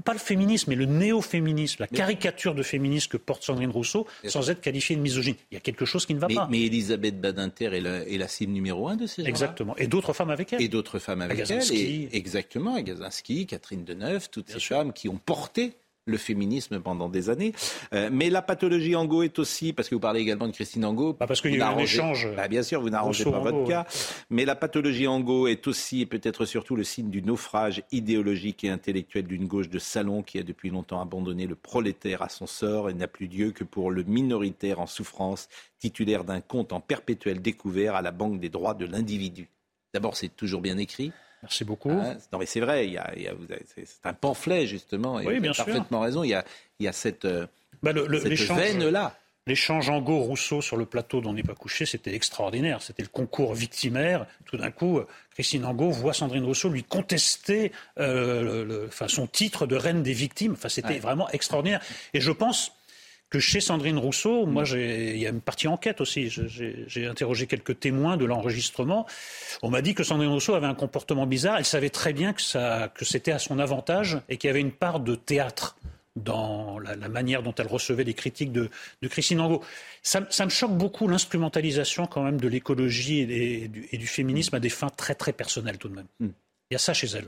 pas 0.03 0.13
le 0.13 0.19
féminisme, 0.19 0.69
mais 0.69 0.75
le 0.75 0.85
néo-féminisme, 0.85 1.77
la 1.79 1.87
caricature 1.87 2.55
de 2.55 2.63
féminisme 2.63 3.09
que 3.09 3.17
porte 3.17 3.43
Sandrine 3.43 3.69
Rousseau, 3.69 4.07
sans 4.25 4.49
être 4.49 4.61
qualifiée 4.61 4.95
de 4.95 5.01
misogyne. 5.01 5.35
Il 5.51 5.55
y 5.55 5.57
a 5.57 5.61
quelque 5.61 5.85
chose 5.85 6.05
qui 6.05 6.13
ne 6.13 6.19
va 6.19 6.27
pas. 6.27 6.47
Mais 6.49 6.61
Elisabeth 6.63 7.19
Badinter 7.19 7.65
est 7.65 7.81
la, 7.81 8.07
est 8.07 8.17
la 8.17 8.27
cible 8.27 8.53
numéro 8.53 8.87
un 8.87 8.95
de 8.95 9.07
ces 9.07 9.23
gens 9.23 9.29
Exactement. 9.29 9.75
Et 9.77 9.87
d'autres 9.87 10.13
femmes 10.13 10.29
avec 10.29 10.53
elle. 10.53 10.61
Et 10.61 10.67
d'autres 10.67 10.99
femmes 10.99 11.21
avec 11.21 11.39
elle. 11.49 11.61
Et, 11.73 12.15
exactement, 12.15 12.75
Agazinski, 12.75 13.47
Catherine 13.47 13.83
Deneuve, 13.83 14.29
toutes 14.29 14.49
ces 14.49 14.59
femmes 14.59 14.93
qui 14.93 15.09
ont 15.09 15.17
porté 15.17 15.75
le 16.05 16.17
féminisme 16.17 16.79
pendant 16.79 17.09
des 17.09 17.29
années. 17.29 17.53
Euh, 17.93 18.09
mais 18.11 18.29
la 18.29 18.41
pathologie 18.41 18.95
Angot 18.95 19.23
est 19.23 19.39
aussi, 19.39 19.73
parce 19.73 19.89
que 19.89 19.95
vous 19.95 20.01
parlez 20.01 20.21
également 20.21 20.47
de 20.47 20.51
Christine 20.53 20.85
Angot. 20.85 21.13
Bah 21.13 21.27
parce 21.27 21.41
qu'il 21.41 21.51
y 21.51 21.55
a 21.55 21.57
eu 21.57 21.61
un 21.61 21.77
échange. 21.77 22.29
Bah 22.35 22.47
bien 22.47 22.63
sûr, 22.63 22.81
vous 22.81 22.89
n'arrangez 22.89 23.23
pas 23.23 23.39
votre 23.39 23.65
cas. 23.67 23.85
Mais 24.29 24.45
la 24.45 24.55
pathologie 24.55 25.07
Angot 25.07 25.47
est 25.47 25.67
aussi 25.67 26.01
et 26.01 26.05
peut-être 26.05 26.45
surtout 26.45 26.75
le 26.75 26.83
signe 26.83 27.09
du 27.09 27.21
naufrage 27.21 27.83
idéologique 27.91 28.63
et 28.63 28.69
intellectuel 28.69 29.25
d'une 29.25 29.47
gauche 29.47 29.69
de 29.69 29.79
salon 29.79 30.21
qui 30.21 30.37
a 30.37 30.43
depuis 30.43 30.69
longtemps 30.69 31.01
abandonné 31.01 31.47
le 31.47 31.55
prolétaire 31.55 32.21
à 32.21 32.29
son 32.29 32.45
sort 32.45 32.89
et 32.89 32.93
n'a 32.93 33.07
plus 33.07 33.27
Dieu 33.27 33.51
que 33.51 33.63
pour 33.63 33.89
le 33.89 34.03
minoritaire 34.03 34.79
en 34.79 34.87
souffrance, 34.87 35.49
titulaire 35.79 36.23
d'un 36.23 36.41
compte 36.41 36.71
en 36.71 36.79
perpétuel 36.79 37.41
découvert 37.41 37.95
à 37.95 38.01
la 38.01 38.11
Banque 38.11 38.39
des 38.39 38.49
droits 38.49 38.73
de 38.73 38.85
l'individu. 38.85 39.49
D'abord, 39.93 40.15
c'est 40.15 40.35
toujours 40.35 40.61
bien 40.61 40.77
écrit. 40.77 41.11
Merci 41.43 41.63
beaucoup. 41.63 41.91
Ah, 41.91 42.15
non, 42.33 42.39
mais 42.39 42.45
c'est 42.45 42.59
vrai, 42.59 42.87
il 42.87 42.93
y 42.93 42.97
a, 42.97 43.13
c'est 43.75 43.85
un 44.05 44.13
pamphlet, 44.13 44.67
justement. 44.67 45.19
Et 45.19 45.27
oui, 45.27 45.39
bien 45.39 45.51
vous 45.51 45.61
avez 45.61 45.71
parfaitement 45.71 45.99
raison. 45.99 46.23
Il 46.23 46.29
y 46.29 46.33
a, 46.33 46.43
il 46.79 46.85
y 46.85 46.87
a 46.87 46.91
cette, 46.91 47.25
euh, 47.25 47.45
bah, 47.83 47.91
le, 47.91 48.19
cette 48.19 48.51
veine-là. 48.51 49.15
L'échange 49.47 49.91
Angot-Rousseau 49.91 50.61
sur 50.61 50.75
le 50.75 50.87
plateau 50.87 51.21
dont 51.21 51.29
on 51.29 51.33
n'est 51.33 51.43
pas 51.43 51.53
couché, 51.53 51.85
c'était 51.85 52.15
extraordinaire. 52.15 52.81
C'était 52.81 53.03
le 53.03 53.09
concours 53.09 53.53
victimaire. 53.53 54.25
Tout 54.45 54.57
d'un 54.57 54.71
coup, 54.71 54.99
Christine 55.35 55.65
Angot 55.65 55.91
voit 55.91 56.13
Sandrine 56.13 56.45
Rousseau 56.45 56.69
lui 56.69 56.83
contester 56.83 57.71
euh, 57.99 58.65
le, 58.65 58.85
enfin, 58.87 59.07
son 59.07 59.27
titre 59.27 59.67
de 59.67 59.75
reine 59.75 60.01
des 60.01 60.13
victimes. 60.13 60.53
Enfin, 60.53 60.69
c'était 60.69 60.95
ouais. 60.95 60.99
vraiment 60.99 61.29
extraordinaire. 61.29 61.79
Et 62.15 62.21
je 62.21 62.31
pense 62.31 62.71
que 63.29 63.39
chez 63.39 63.59
Sandrine 63.59 63.97
Rousseau, 63.97 64.45
moi, 64.45 64.63
il 64.73 65.17
y 65.17 65.25
a 65.25 65.29
une 65.29 65.41
partie 65.41 65.67
enquête 65.67 65.99
aussi. 66.01 66.29
J'ai 66.29 67.07
interrogé 67.07 67.47
quelques 67.47 67.79
témoins 67.79 68.17
de 68.17 68.25
l'enregistrement. 68.25 69.05
On 69.61 69.69
m'a 69.69 69.81
dit 69.81 69.95
que 69.95 70.03
Sandrine 70.03 70.29
Rousseau 70.29 70.53
avait 70.53 70.67
un 70.67 70.75
comportement 70.75 71.25
bizarre. 71.25 71.57
Elle 71.57 71.65
savait 71.65 71.89
très 71.89 72.13
bien 72.13 72.33
que, 72.33 72.41
ça, 72.41 72.91
que 72.93 73.03
c'était 73.03 73.31
à 73.31 73.39
son 73.39 73.59
avantage 73.59 74.19
et 74.29 74.37
qu'il 74.37 74.47
y 74.47 74.51
avait 74.51 74.61
une 74.61 74.71
part 74.71 74.99
de 74.99 75.15
théâtre 75.15 75.75
dans 76.15 76.79
la, 76.79 76.95
la, 76.95 77.09
manière 77.09 77.43
dont 77.43 77.53
elle 77.55 77.67
recevait 77.67 78.05
les 78.05 78.13
critiques 78.13 78.53
de, 78.53 78.69
de 79.01 79.07
Christine 79.07 79.41
Angot. 79.41 79.61
Ça, 80.01 80.25
ça, 80.29 80.45
me 80.45 80.49
choque 80.49 80.71
beaucoup 80.71 81.09
l'instrumentalisation 81.09 82.07
quand 82.07 82.23
même 82.23 82.39
de 82.39 82.47
l'écologie 82.47 83.19
et, 83.19 83.63
et, 83.63 83.67
du, 83.67 83.87
et, 83.91 83.97
du, 83.97 84.07
féminisme 84.07 84.55
à 84.55 84.61
des 84.61 84.69
fins 84.69 84.89
très 84.89 85.15
très 85.15 85.33
personnelles 85.33 85.77
tout 85.77 85.89
de 85.89 85.95
même. 85.95 86.07
Mm. 86.21 86.27
Il 86.69 86.73
y 86.73 86.75
a 86.75 86.79
ça 86.79 86.93
chez 86.93 87.07
elle. 87.07 87.27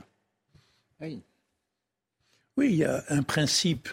Oui. 1.00 1.20
oui, 2.56 2.68
il 2.70 2.76
y 2.76 2.84
a 2.84 3.04
un 3.10 3.22
principe 3.22 3.90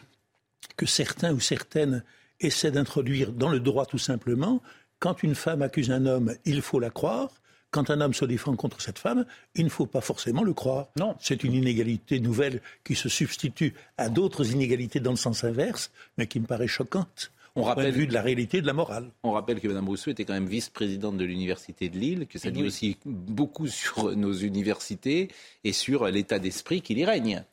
que 0.76 0.86
certains 0.86 1.34
ou 1.34 1.40
certaines 1.40 2.04
essaient 2.40 2.72
d'introduire 2.72 3.32
dans 3.32 3.50
le 3.50 3.60
droit 3.60 3.86
tout 3.86 3.98
simplement. 3.98 4.62
Quand 5.00 5.24
une 5.24 5.36
femme 5.36 5.62
accuse 5.62 5.92
un 5.92 6.06
homme, 6.06 6.36
il 6.46 6.62
faut 6.62 6.80
la 6.80 6.90
croire. 6.90 7.30
Quand 7.72 7.90
un 7.90 8.00
homme 8.00 8.14
se 8.14 8.24
défend 8.24 8.56
contre 8.56 8.80
cette 8.80 9.00
femme, 9.00 9.26
il 9.54 9.66
ne 9.66 9.70
faut 9.70 9.86
pas 9.86 10.00
forcément 10.00 10.44
le 10.44 10.54
croire. 10.54 10.88
Non. 10.98 11.16
C'est 11.20 11.44
une 11.44 11.54
inégalité 11.54 12.20
nouvelle 12.20 12.62
qui 12.86 12.96
se 12.96 13.10
substitue 13.10 13.74
à 13.98 14.08
d'autres 14.08 14.52
inégalités 14.52 15.02
dans 15.02 15.12
le 15.12 15.18
sens 15.18 15.44
inverse, 15.44 15.92
mais 16.18 16.28
qui 16.28 16.40
me 16.40 16.46
paraît 16.46 16.68
choquante. 16.68 17.32
On 17.58 17.64
rappelle 17.64 17.92
vu 17.92 18.06
de 18.06 18.14
la 18.14 18.22
réalité 18.22 18.62
de 18.62 18.68
la 18.68 18.74
morale. 18.74 19.10
On 19.24 19.32
rappelle 19.32 19.62
que 19.62 19.68
Mme 19.68 19.88
Rousseau 19.88 20.12
était 20.12 20.26
quand 20.26 20.34
même 20.34 20.48
vice-présidente 20.48 21.18
de 21.18 21.24
l'université 21.24 21.88
de 21.88 21.98
Lille, 21.98 22.28
que 22.28 22.38
ça 22.38 22.52
dit 22.52 22.62
oui. 22.62 22.68
aussi 22.68 22.98
beaucoup 23.06 23.68
sur 23.68 24.16
nos 24.16 24.34
universités 24.34 25.30
et 25.64 25.72
sur 25.72 26.06
l'état 26.08 26.40
d'esprit 26.40 26.82
qui 26.82 26.94
y 26.94 27.06
règne. 27.06 27.46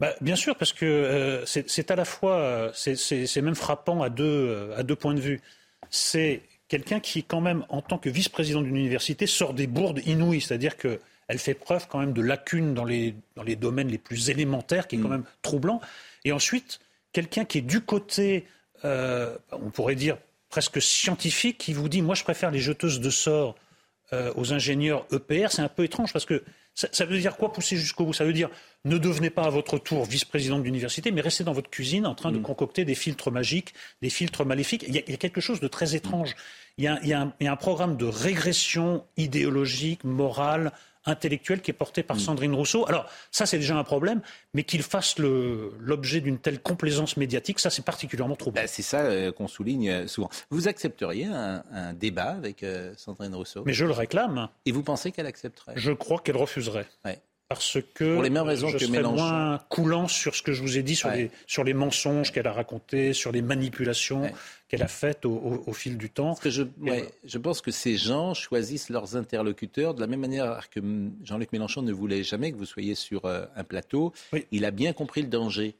Bah, 0.00 0.14
bien 0.22 0.36
sûr, 0.36 0.56
parce 0.56 0.72
que 0.72 0.86
euh, 0.86 1.44
c'est 1.44 1.90
à 1.90 1.96
la 1.96 2.06
fois, 2.06 2.72
c'est 2.74 3.42
même 3.42 3.54
frappant 3.54 4.02
à 4.02 4.08
deux, 4.08 4.24
euh, 4.24 4.78
à 4.78 4.82
deux 4.82 4.96
points 4.96 5.14
de 5.14 5.20
vue. 5.20 5.40
C'est 5.90 6.42
quelqu'un 6.68 7.00
qui, 7.00 7.22
quand 7.22 7.42
même, 7.42 7.66
en 7.68 7.82
tant 7.82 7.98
que 7.98 8.08
vice-président 8.08 8.62
d'une 8.62 8.76
université, 8.76 9.26
sort 9.26 9.52
des 9.52 9.66
bourdes 9.66 10.00
inouïes, 10.06 10.40
c'est-à-dire 10.40 10.78
qu'elle 10.78 11.38
fait 11.38 11.52
preuve 11.52 11.86
quand 11.88 11.98
même 11.98 12.14
de 12.14 12.22
lacunes 12.22 12.72
dans 12.72 12.84
les, 12.84 13.14
dans 13.36 13.42
les 13.42 13.56
domaines 13.56 13.88
les 13.88 13.98
plus 13.98 14.30
élémentaires, 14.30 14.88
qui 14.88 14.96
est 14.96 15.00
quand 15.00 15.08
même 15.08 15.24
troublant. 15.42 15.82
Et 16.24 16.32
ensuite, 16.32 16.80
quelqu'un 17.12 17.44
qui 17.44 17.58
est 17.58 17.62
du 17.62 17.82
côté, 17.82 18.46
euh, 18.86 19.36
on 19.52 19.70
pourrait 19.70 19.96
dire 19.96 20.16
presque 20.48 20.80
scientifique, 20.80 21.58
qui 21.58 21.74
vous 21.74 21.88
dit, 21.88 22.00
moi 22.00 22.14
je 22.14 22.24
préfère 22.24 22.50
les 22.50 22.58
jeteuses 22.58 23.00
de 23.00 23.10
sorts 23.10 23.54
euh, 24.12 24.32
aux 24.34 24.52
ingénieurs 24.52 25.06
EPR, 25.12 25.48
c'est 25.50 25.62
un 25.62 25.68
peu 25.68 25.84
étrange 25.84 26.12
parce 26.12 26.24
que 26.24 26.42
ça, 26.80 26.88
ça 26.92 27.04
veut 27.04 27.18
dire 27.18 27.36
quoi 27.36 27.52
pousser 27.52 27.76
jusqu'au 27.76 28.06
bout? 28.06 28.14
Ça 28.14 28.24
veut 28.24 28.32
dire 28.32 28.48
ne 28.86 28.96
devenez 28.96 29.28
pas 29.28 29.42
à 29.42 29.50
votre 29.50 29.76
tour 29.78 30.06
vice-président 30.06 30.58
d'université, 30.58 31.10
mais 31.10 31.20
restez 31.20 31.44
dans 31.44 31.52
votre 31.52 31.68
cuisine 31.68 32.06
en 32.06 32.14
train 32.14 32.32
de 32.32 32.38
mmh. 32.38 32.42
concocter 32.42 32.84
des 32.86 32.94
filtres 32.94 33.30
magiques, 33.30 33.74
des 34.00 34.08
filtres 34.08 34.46
maléfiques. 34.46 34.86
Il 34.88 34.94
y 34.94 34.98
a, 34.98 35.02
il 35.06 35.10
y 35.10 35.14
a 35.14 35.18
quelque 35.18 35.42
chose 35.42 35.60
de 35.60 35.68
très 35.68 35.94
étrange. 35.94 36.34
Il 36.78 36.84
y, 36.84 36.88
a, 36.88 36.98
il, 37.02 37.08
y 37.08 37.12
un, 37.12 37.34
il 37.38 37.44
y, 37.44 37.48
a, 37.48 37.52
un, 37.52 37.56
programme 37.56 37.98
de 37.98 38.06
régression 38.06 39.04
idéologique, 39.18 40.04
morale, 40.04 40.72
intellectuelle 41.04 41.60
qui 41.60 41.70
est 41.70 41.74
porté 41.74 42.02
par 42.02 42.16
mmh. 42.16 42.20
Sandrine 42.20 42.54
Rousseau. 42.54 42.86
Alors, 42.88 43.06
ça, 43.30 43.46
c'est 43.46 43.58
déjà 43.58 43.76
un 43.76 43.84
problème, 43.84 44.20
mais 44.54 44.64
qu'il 44.64 44.82
fasse 44.82 45.18
l'objet 45.18 46.20
d'une 46.20 46.38
telle 46.38 46.60
complaisance 46.60 47.16
médiatique, 47.16 47.58
ça, 47.58 47.70
c'est 47.70 47.84
particulièrement 47.84 48.36
troublant. 48.36 48.62
Ben, 48.62 48.68
c'est 48.68 48.82
ça 48.82 49.00
euh, 49.00 49.32
qu'on 49.32 49.48
souligne 49.48 50.06
souvent. 50.06 50.30
Vous 50.50 50.68
accepteriez 50.68 51.26
un, 51.26 51.62
un 51.72 51.92
débat 51.92 52.30
avec 52.30 52.62
euh, 52.62 52.92
Sandrine 52.96 53.34
Rousseau? 53.34 53.62
Mais 53.66 53.72
je 53.72 53.84
le 53.84 53.92
réclame. 53.92 54.48
Et 54.66 54.72
vous 54.72 54.82
pensez 54.82 55.12
qu'elle 55.12 55.26
accepterait? 55.26 55.72
Je 55.76 55.92
crois 55.92 56.18
qu'elle 56.18 56.36
refuserait. 56.36 56.86
Ouais 57.04 57.20
parce 57.50 57.78
que 57.94 58.14
Pour 58.14 58.22
les 58.22 58.30
mêmes 58.30 58.44
raisons 58.44 58.68
je 58.68 58.74
que 58.78 58.84
serais 58.84 58.92
Mélenchon. 58.98 59.24
moins 59.24 59.58
coulant 59.68 60.06
sur 60.06 60.36
ce 60.36 60.42
que 60.42 60.52
je 60.52 60.62
vous 60.62 60.78
ai 60.78 60.84
dit, 60.84 60.94
sur, 60.94 61.08
Ouais. 61.08 61.16
les, 61.16 61.30
sur 61.48 61.64
les 61.64 61.74
mensonges 61.74 62.30
qu'elle 62.32 62.46
a 62.46 62.52
racontés, 62.52 63.12
sur 63.12 63.32
les 63.32 63.42
manipulations 63.42 64.22
Ouais. 64.22 64.34
qu'elle 64.68 64.82
a 64.82 64.86
faites 64.88 65.24
au, 65.26 65.32
au- 65.32 65.64
au 65.66 65.72
fil 65.72 65.98
du 65.98 66.10
temps. 66.10 66.28
Parce 66.28 66.40
que 66.40 66.50
je, 66.50 66.62
ouais, 66.80 67.10
je 67.24 67.38
pense 67.38 67.60
que 67.60 67.72
ces 67.72 67.96
gens 67.96 68.34
choisissent 68.34 68.88
leurs 68.88 69.16
interlocuteurs 69.16 69.94
de 69.94 70.00
la 70.00 70.06
même 70.06 70.20
manière 70.20 70.70
que 70.70 70.78
Jean-Luc 71.24 71.52
Mélenchon 71.52 71.82
ne 71.82 71.92
voulait 71.92 72.22
jamais 72.22 72.52
que 72.52 72.56
vous 72.56 72.66
soyez 72.66 72.94
sur 72.94 73.24
euh, 73.24 73.44
un 73.56 73.64
plateau. 73.64 74.12
Il 74.52 74.64
a 74.64 74.70
bien 74.70 74.92
compris 74.92 75.22
le 75.22 75.28
danger. 75.28 75.74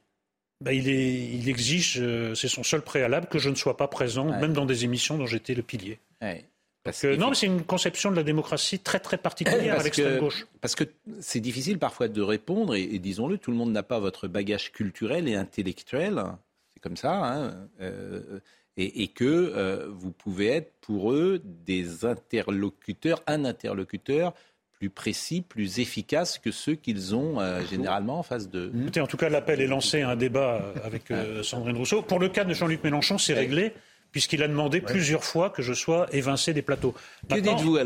Ben, 0.59 0.73
il, 0.73 0.89
est, 0.89 1.23
il 1.33 1.47
exige, 1.47 1.99
euh, 2.01 2.35
c'est 2.35 2.49
son 2.49 2.63
seul 2.63 2.81
préalable, 2.81 3.27
que 3.27 3.39
je 3.39 3.49
ne 3.49 3.55
sois 3.55 3.77
pas 3.77 3.87
présent, 3.87 4.25
même 4.25 4.51
dans 4.53 4.65
des 4.65 4.83
émissions 4.83 5.17
dont 5.17 5.25
j'étais 5.25 5.53
le 5.55 5.63
pilier. 5.63 5.99
Parce 6.83 7.01
Que- 7.01 7.15
non, 7.15 7.29
mais 7.29 7.35
c'est 7.35 7.45
une 7.45 7.63
conception 7.63 8.09
de 8.09 8.15
la 8.15 8.23
démocratie 8.23 8.79
très 8.79 8.99
très 8.99 9.17
particulière 9.17 9.79
à 9.79 9.83
l'extrême 9.83 10.15
que- 10.15 10.19
gauche. 10.19 10.47
Parce 10.61 10.73
que 10.75 10.83
c'est 11.19 11.39
difficile 11.39 11.77
parfois 11.77 12.07
de 12.07 12.21
répondre, 12.21 12.73
et, 12.75 12.81
et 12.83 12.97
disons-le, 12.99 13.37
tout 13.37 13.51
le 13.51 13.57
monde 13.57 13.71
n'a 13.71 13.83
pas 13.83 13.99
votre 13.99 14.27
bagage 14.27 14.71
culturel 14.71 15.27
et 15.27 15.35
intellectuel. 15.35 16.23
C'est 16.73 16.79
comme 16.81 16.97
ça. 16.97 17.13
hein, 17.13 17.67
euh, 17.81 18.39
et, 18.77 19.03
et 19.03 19.07
que 19.09 19.25
euh, 19.25 19.87
vous 19.91 20.11
pouvez 20.11 20.47
être 20.47 20.73
pour 20.81 21.11
eux 21.11 21.41
des 21.43 22.05
interlocuteurs, 22.05 23.21
un 23.27 23.45
interlocuteur 23.45 24.33
plus 24.71 24.89
précis, 24.89 25.41
plus 25.41 25.79
efficace 25.79 26.39
que 26.39 26.49
ceux 26.49 26.73
qu'ils 26.73 27.13
ont 27.13 27.39
euh, 27.39 27.61
généralement 27.69 28.17
en 28.17 28.23
face 28.23 28.49
d'eux. 28.49 28.71
Écoutez, 28.81 28.99
en 29.01 29.05
tout 29.05 29.17
cas, 29.17 29.29
l'appel 29.29 29.61
est 29.61 29.67
lancé 29.67 30.01
à 30.01 30.09
un 30.09 30.15
débat 30.15 30.73
avec 30.83 31.11
euh, 31.11 31.43
Sandrine 31.43 31.77
Rousseau. 31.77 32.01
Pour 32.01 32.17
le 32.17 32.29
cas 32.29 32.43
de 32.45 32.53
Jean-Luc 32.55 32.83
Mélenchon, 32.83 33.19
c'est 33.19 33.33
réglé, 33.35 33.73
puisqu'il 34.11 34.43
a 34.43 34.47
demandé 34.47 34.81
plusieurs 34.81 35.23
fois 35.23 35.49
que 35.49 35.61
je 35.61 35.73
sois 35.73 36.07
évincé 36.11 36.53
des 36.53 36.61
plateaux. 36.61 36.93
Que 37.29 37.39
dites-vous 37.39 37.77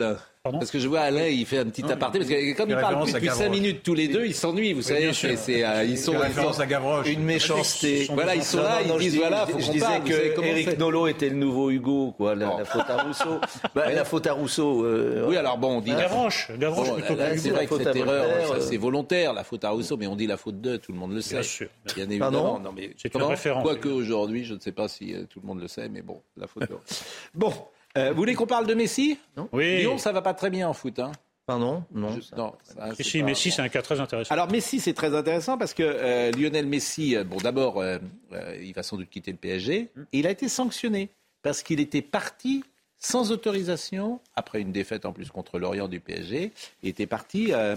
Parce 0.52 0.72
que 0.72 0.80
je 0.80 0.88
vois 0.88 1.02
Alain, 1.02 1.28
il 1.28 1.46
fait 1.46 1.58
un 1.60 1.66
petit 1.66 1.84
aparté, 1.84 2.20
parce 2.20 2.30
que 2.30 2.56
comme 2.56 2.70
ils 2.70 2.76
parlent 2.76 3.02
plus 3.04 3.14
depuis 3.14 3.28
5 3.28 3.40
Gavroche. 3.40 3.50
minutes 3.60 3.84
tous 3.84 3.94
les 3.94 4.08
deux, 4.08 4.26
ils 4.26 4.36
s'ennuient, 4.36 4.74
vous 4.74 4.82
savez, 4.82 5.12
c'est- 5.14 5.36
c'est, 5.36 5.64
euh, 5.66 5.84
ils 5.84 5.98
sont, 5.98 6.14
ils 6.14 6.34
sont- 6.34 6.62
à. 6.62 7.08
Une 7.08 7.24
méchanceté. 7.24 8.08
Voilà, 8.14 8.36
ils 8.36 8.44
sont 8.44 8.62
là, 8.62 8.80
ils 8.84 8.88
Non, 8.88 8.98
disent 8.98 9.08
je 9.08 9.12
dis- 9.12 9.18
voilà, 9.18 9.46
je- 9.48 9.52
faut 9.54 9.60
je 9.60 9.66
qu'on 9.68 9.72
disais 9.74 10.00
que 10.06 10.42
Eric. 10.44 10.78
Nolot 10.80 11.08
était 11.08 11.30
le 11.30 11.36
nouveau 11.36 11.72
Hugo, 11.72 12.14
quoi, 12.18 12.36
la, 12.36 12.58
la 12.60 12.66
faute 12.66 12.90
à 12.90 13.04
Rousseau. 13.04 13.40
Bah, 13.76 13.92
la 13.92 14.06
faute 14.06 14.28
à 14.28 14.34
Rousseau. 14.34 14.86
euh, 14.86 15.26
Oui, 15.28 15.36
alors 15.38 15.58
bon, 15.58 15.78
on 15.78 15.82
dit 15.82 15.92
Gavroche, 15.92 16.50
Gavroche 16.58 16.90
Bon, 16.90 16.94
plutôt 16.96 17.16
là, 17.16 17.32
que 17.32 17.38
c'est 17.40 17.50
vrai 17.50 17.66
que 17.68 17.78
cette 17.78 17.96
erreur, 17.96 18.26
euh. 18.54 18.60
c'est 18.62 18.78
volontaire, 18.78 19.34
la 19.34 19.44
faute 19.44 19.64
à 19.66 19.70
Rousseau, 19.72 19.98
mais 19.98 20.08
on 20.08 20.16
dit 20.16 20.28
la 20.28 20.38
faute 20.38 20.62
de, 20.62 20.78
tout 20.78 20.92
le 20.92 20.98
monde 20.98 21.14
le 21.14 21.22
sait. 21.22 21.36
Bien 21.36 21.44
sûr. 21.44 21.68
Bien 21.96 22.06
évidemment. 22.06 22.32
Pardon 22.44 22.60
non, 22.60 22.72
mais 22.76 22.92
C'est 22.98 23.14
une 23.14 23.24
référence. 23.24 23.64
Quoique 23.64 23.90
aujourd'hui, 23.90 24.46
je 24.46 24.54
ne 24.54 24.60
sais 24.60 24.72
pas 24.72 24.88
si 24.88 25.14
euh, 25.14 25.24
tout 25.30 25.40
le 25.42 25.48
monde 25.48 25.62
le 25.62 25.68
sait, 25.68 25.90
mais 25.90 26.02
bon, 26.02 26.22
la 26.38 26.48
faute 26.48 26.64
de... 26.70 26.76
Bon, 27.34 27.52
euh, 27.98 28.10
vous 28.12 28.16
voulez 28.18 28.34
qu'on 28.36 28.48
parle 28.48 28.68
de 28.68 28.74
Messi 28.74 29.18
Oui. 29.52 29.78
Lyon, 29.80 29.98
ça 29.98 30.12
va 30.12 30.22
pas 30.22 30.34
très 30.34 30.50
bien 30.50 30.68
en 30.70 30.74
foot. 30.74 31.00
Hein. 31.00 31.12
Pardon 31.46 31.84
Non. 31.94 32.10
Je- 32.20 32.36
non, 32.36 32.54
ça, 32.64 32.90
Si, 32.92 32.96
c'est 32.98 33.04
si, 33.04 33.20
pas- 33.20 33.26
Messi, 33.26 33.52
c'est 33.52 33.62
un 33.62 33.70
cas 33.70 33.82
très 33.84 34.00
intéressant. 34.00 34.34
Alors 34.34 34.50
Messi, 34.52 34.80
c'est 34.80 34.94
très 34.94 35.14
intéressant 35.16 35.58
parce 35.58 35.74
que 35.76 35.84
euh, 35.84 36.32
Lionel 36.32 36.66
Messi, 36.66 37.16
euh, 37.16 37.24
bon 37.24 37.38
d'abord, 37.38 37.80
euh, 37.80 38.00
euh, 38.34 38.58
il 38.64 38.74
va 38.74 38.82
sans 38.84 38.98
doute 38.98 39.10
quitter 39.10 39.32
le 39.32 39.38
PSG. 39.38 39.90
Et 40.12 40.20
il 40.20 40.26
a 40.28 40.32
été 40.32 40.50
sanctionné 40.50 41.10
parce 41.44 41.62
qu'il 41.62 41.80
était 41.80 42.02
parti 42.02 42.64
sans 42.98 43.32
autorisation, 43.32 44.20
après 44.36 44.62
une 44.62 44.72
défaite 44.72 45.06
en 45.06 45.14
plus 45.14 45.30
contre 45.30 45.60
l'Orient 45.60 45.88
du 45.88 46.00
PSG, 46.00 46.52
il 46.82 46.90
était 46.90 47.06
parti 47.06 47.54
euh, 47.54 47.76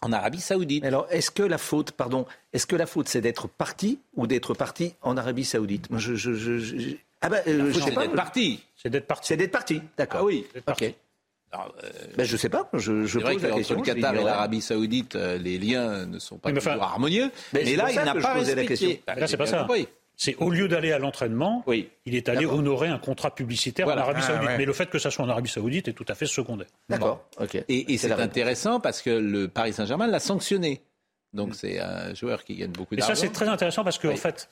en 0.00 0.10
Arabie 0.12 0.40
Saoudite. 0.40 0.84
Alors, 0.84 1.06
est-ce 1.10 1.30
que 1.30 1.42
la 1.42 1.58
faute, 1.58 1.90
pardon, 1.92 2.24
est-ce 2.54 2.66
que 2.66 2.76
la 2.76 2.86
faute, 2.86 3.08
c'est 3.08 3.20
d'être 3.20 3.48
parti 3.48 3.98
ou 4.14 4.26
d'être 4.26 4.54
parti 4.54 4.94
en 5.02 5.16
Arabie 5.18 5.44
Saoudite? 5.44 5.90
Moi, 5.90 5.98
je, 5.98 6.14
je, 6.14 6.32
je, 6.32 6.58
je- 6.58 6.94
ah 7.20 7.28
ben, 7.28 7.42
euh, 7.46 7.72
je 7.72 7.80
c'est 7.80 7.90
d'être 7.94 8.14
parti. 8.14 8.60
C'est 8.76 8.90
d'être 8.90 9.06
parti. 9.06 9.26
C'est 9.28 9.36
d'être 9.36 9.50
parti, 9.52 9.80
d'accord. 9.96 10.20
Ah 10.22 10.24
oui. 10.24 10.46
Ok. 10.66 10.94
Alors, 11.50 11.74
euh, 11.82 11.88
Ben, 12.16 12.24
je 12.24 12.36
sais 12.36 12.50
pas. 12.50 12.68
Je, 12.74 13.06
je 13.06 13.18
c'est 13.18 13.24
vrai 13.24 13.32
pose 13.34 13.42
la 13.42 13.76
le 13.76 13.82
Qatar 13.82 14.14
et 14.14 14.22
l'Arabie 14.22 14.60
Saoudite, 14.60 15.16
euh, 15.16 15.38
les 15.38 15.56
liens 15.58 16.04
ne 16.06 16.18
sont 16.18 16.36
pas 16.38 16.50
enfin- 16.52 16.78
harmonieux. 16.78 17.30
Mais 17.54 17.64
là, 17.74 17.90
il 17.90 17.96
n'a 17.96 18.12
que 18.12 18.20
pas 18.20 18.34
posais 18.34 18.54
la 18.54 18.64
question. 18.66 18.90
Bah, 19.06 19.14
Là, 19.14 19.26
c'est 19.26 19.36
pas 19.38 19.46
ça. 19.46 19.60
compris. 19.60 19.88
C'est 20.20 20.34
au 20.36 20.50
lieu 20.50 20.66
d'aller 20.68 20.90
à 20.92 20.98
l'entraînement, 20.98 21.62
Oui. 21.68 21.88
il 22.04 22.16
est 22.16 22.28
allé 22.28 22.44
honorer 22.44 22.88
un 22.88 22.98
contrat 22.98 23.32
publicitaire 23.34 23.86
Voilà. 23.86 24.00
en 24.02 24.04
Arabie 24.04 24.20
Ah, 24.24 24.26
Saoudite. 24.26 24.48
ouais. 24.48 24.58
Mais 24.58 24.64
le 24.64 24.72
fait 24.72 24.90
que 24.90 24.98
ça 24.98 25.10
soit 25.12 25.24
en 25.24 25.28
Arabie 25.28 25.48
Saoudite 25.48 25.86
est 25.88 25.92
tout 25.92 26.04
à 26.08 26.14
fait 26.16 26.26
secondaire. 26.26 26.66
D'accord. 26.88 27.24
Ok. 27.40 27.54
Et, 27.54 27.94
et 27.94 27.98
c'est 27.98 28.10
intéressant 28.12 28.80
parce 28.80 29.00
que 29.00 29.10
le 29.10 29.46
Paris 29.48 29.72
Saint-Germain 29.72 30.08
l'a 30.08 30.18
sanctionné. 30.20 30.82
Donc 31.32 31.54
c'est 31.54 31.78
un 31.80 32.14
joueur 32.14 32.42
qui 32.44 32.56
gagne 32.56 32.72
beaucoup 32.72 32.94
Et 32.94 32.98
d'argent. 32.98 33.14
ça, 33.14 33.20
c'est 33.20 33.32
très 33.32 33.46
intéressant 33.48 33.84
parce 33.84 33.98
qu'en 33.98 34.08
Oui. 34.08 34.16
fait, 34.16 34.48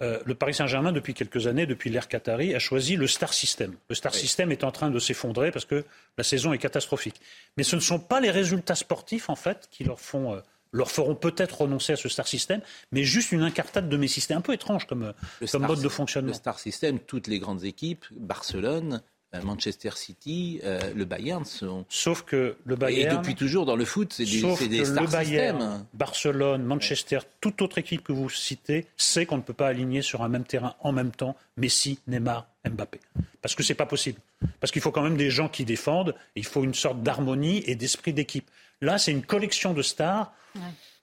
euh, 0.00 0.20
le 0.24 0.34
Paris 0.34 0.54
Saint-Germain, 0.54 0.92
depuis 0.92 1.14
quelques 1.14 1.46
années, 1.46 1.66
depuis 1.66 1.90
l'ère 1.90 2.08
Qatari, 2.08 2.54
a 2.54 2.58
choisi 2.58 2.96
le 2.96 3.06
star 3.06 3.32
system. 3.32 3.74
Le 3.88 3.94
star 3.94 4.14
system 4.14 4.52
est 4.52 4.64
en 4.64 4.70
train 4.70 4.90
de 4.90 4.98
s'effondrer 4.98 5.50
parce 5.50 5.64
que 5.64 5.84
la 6.16 6.24
saison 6.24 6.52
est 6.52 6.58
catastrophique. 6.58 7.20
Mais 7.56 7.62
ce 7.64 7.74
ne 7.76 7.80
sont 7.80 7.98
pas 7.98 8.20
les 8.20 8.30
résultats 8.30 8.76
sportifs, 8.76 9.28
en 9.28 9.36
fait, 9.36 9.68
qui 9.70 9.84
leur 9.84 10.00
font. 10.00 10.34
euh, 10.34 10.40
leur 10.72 10.90
feront 10.90 11.14
peut-être 11.14 11.62
renoncer 11.62 11.94
à 11.94 11.96
ce 11.96 12.10
star 12.10 12.28
system, 12.28 12.60
mais 12.92 13.02
juste 13.02 13.32
une 13.32 13.42
incartade 13.42 13.88
de 13.88 13.96
Messi. 13.96 14.20
C'était 14.20 14.34
un 14.34 14.42
peu 14.42 14.52
étrange 14.52 14.86
comme, 14.86 15.02
euh, 15.02 15.12
Le 15.40 15.46
comme 15.46 15.66
mode 15.66 15.80
de 15.80 15.88
fonctionnement. 15.88 16.28
Le 16.28 16.34
star 16.34 16.58
system, 16.58 16.98
toutes 17.00 17.26
les 17.26 17.38
grandes 17.38 17.64
équipes, 17.64 18.04
Barcelone, 18.12 19.02
Manchester 19.42 19.90
City, 19.94 20.60
euh, 20.64 20.80
le 20.94 21.04
Bayern 21.04 21.44
sont. 21.44 21.84
Sauf 21.88 22.22
que 22.22 22.56
le 22.64 22.74
Et 22.74 22.78
Bayern. 22.78 23.16
depuis 23.18 23.34
toujours 23.34 23.66
dans 23.66 23.76
le 23.76 23.84
foot, 23.84 24.12
c'est 24.12 24.24
des, 24.24 24.40
Sauf 24.40 24.58
c'est 24.58 24.68
des 24.68 24.82
que 24.82 24.88
le 24.88 25.06
Bayern. 25.06 25.86
Barcelone, 25.92 26.62
Manchester, 26.64 27.18
toute 27.40 27.60
autre 27.60 27.78
équipe 27.78 28.02
que 28.02 28.12
vous 28.12 28.30
citez 28.30 28.86
sait 28.96 29.26
qu'on 29.26 29.36
ne 29.36 29.42
peut 29.42 29.52
pas 29.52 29.68
aligner 29.68 30.00
sur 30.02 30.22
un 30.22 30.28
même 30.28 30.44
terrain 30.44 30.74
en 30.80 30.92
même 30.92 31.10
temps 31.10 31.36
Messi, 31.56 31.98
Neymar, 32.06 32.46
Mbappé. 32.68 33.00
Parce 33.42 33.54
que 33.54 33.62
c'est 33.62 33.74
pas 33.74 33.86
possible. 33.86 34.18
Parce 34.60 34.70
qu'il 34.72 34.80
faut 34.82 34.90
quand 34.92 35.02
même 35.02 35.16
des 35.16 35.30
gens 35.30 35.48
qui 35.48 35.64
défendent. 35.64 36.14
et 36.34 36.40
il 36.40 36.46
faut 36.46 36.64
une 36.64 36.74
sorte 36.74 37.02
d'harmonie 37.02 37.62
et 37.66 37.74
d'esprit 37.74 38.12
d'équipe. 38.14 38.48
Là, 38.80 38.96
c'est 38.98 39.12
une 39.12 39.22
collection 39.24 39.74
de 39.74 39.82
stars. 39.82 40.32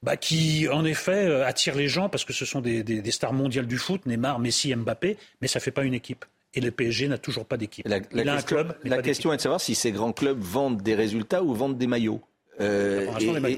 bah, 0.04 0.18
qui, 0.18 0.68
en 0.68 0.84
effet, 0.86 1.26
euh, 1.26 1.46
attirent 1.48 1.76
les 1.76 1.88
gens 1.88 2.10
parce 2.10 2.26
que 2.26 2.34
ce 2.34 2.46
sont 2.46 2.60
des, 2.62 2.84
des- 2.84 3.02
des 3.02 3.12
stars 3.12 3.34
mondiales 3.34 3.66
du 3.68 3.78
foot, 3.78 4.06
Neymar, 4.06 4.38
Messi, 4.40 4.76
Mbappé, 4.76 5.18
mais 5.42 5.48
ça 5.48 5.60
ne 5.60 5.64
fait 5.64 5.72
pas 5.72 5.84
une 5.84 5.94
équipe. 5.96 6.26
Et 6.56 6.61
le 6.61 6.72
PSG 6.72 7.07
n'a 7.07 7.18
toujours 7.18 7.45
pas 7.45 7.57
d'équipe. 7.57 7.88
La, 7.88 7.98
Il 8.14 8.27
a 8.30 8.34
un 8.34 8.36
question, 8.38 8.56
club, 8.56 8.77
mais 8.84 8.90
la 8.90 8.95
pas 8.98 9.02
question 9.02 9.34
est 9.34 9.38
de 9.38 9.41
savoir 9.41 9.61
si 9.61 9.76
ces 9.76 9.91
grands 9.91 10.14
clubs 10.14 10.40
vendent 10.40 10.82
des 10.82 10.95
résultats 10.95 11.44
ou 11.44 11.53
vendent 11.53 11.77
des 11.77 11.88
maillots. 11.88 12.22
Euh, 12.61 13.07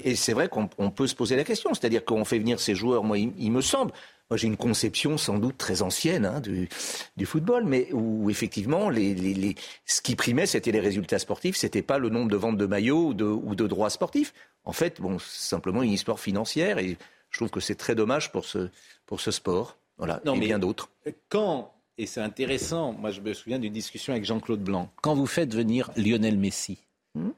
et 0.04 0.16
c'est 0.16 0.34
vrai 0.34 0.50
qu'on 0.50 0.68
on 0.80 0.90
peut 0.90 1.06
se 1.06 1.14
poser 1.16 1.36
la 1.36 1.44
question. 1.44 1.72
C'est-à-dire 1.76 2.04
qu'on 2.04 2.26
fait 2.26 2.40
venir 2.40 2.60
ces 2.60 2.74
joueurs, 2.74 3.04
moi, 3.04 3.20
il, 3.20 3.32
il 3.38 3.52
me 3.52 3.62
semble, 3.62 3.92
moi 4.32 4.38
j'ai 4.38 4.48
une 4.48 4.58
conception 4.58 5.20
sans 5.20 5.38
doute 5.38 5.56
très 5.60 5.84
ancienne 5.84 6.26
hein, 6.26 6.40
du, 6.40 6.68
du 7.16 7.26
football, 7.28 7.64
mais 7.66 7.90
où 7.94 8.32
effectivement, 8.32 8.90
les, 8.90 9.14
les- 9.14 9.36
les- 9.36 9.56
ce 9.86 10.02
qui 10.02 10.16
primait, 10.16 10.48
c'était 10.48 10.72
les 10.72 10.80
résultats 10.80 11.20
sportifs, 11.20 11.56
c'était 11.56 11.84
pas 11.84 12.00
le 12.00 12.10
nombre 12.10 12.32
de 12.32 12.38
ventes 12.38 12.58
de 12.58 12.66
maillots 12.66 13.10
ou 13.10 13.14
de, 13.14 13.26
ou 13.26 13.54
de 13.54 13.68
droits 13.68 13.92
sportifs. 13.92 14.34
En 14.64 14.74
fait, 14.74 15.00
bon, 15.00 15.20
c'est 15.20 15.48
simplement 15.50 15.84
une 15.84 15.92
histoire 15.92 16.20
financière 16.20 16.80
et 16.80 16.98
je 17.30 17.38
trouve 17.38 17.52
que 17.52 17.60
c'est 17.60 17.76
très 17.76 17.94
dommage 17.94 18.32
pour 18.32 18.46
ce, 18.46 18.70
pour 19.06 19.22
ce 19.22 19.30
sport. 19.30 19.78
Voilà, 20.00 20.22
Non, 20.26 20.34
et 20.34 20.40
mais- 20.40 20.46
bien 20.48 20.58
d'autres. 20.58 20.90
Quand, 21.30 21.72
et 21.98 22.06
c'est 22.06 22.22
intéressant, 22.22 22.94
moi 22.94 23.12
je 23.12 23.22
me 23.22 23.34
souviens 23.34 23.60
d'une 23.60 23.74
discussion 23.74 24.14
avec 24.14 24.26
Jean-Claude 24.26 24.62
Blanc, 24.62 24.90
quand 25.02 25.16
vous 25.16 25.26
faites 25.28 25.54
venir 25.54 25.92
Lionel 25.98 26.38
Messi, 26.38 26.80
Hmm? 27.16 27.30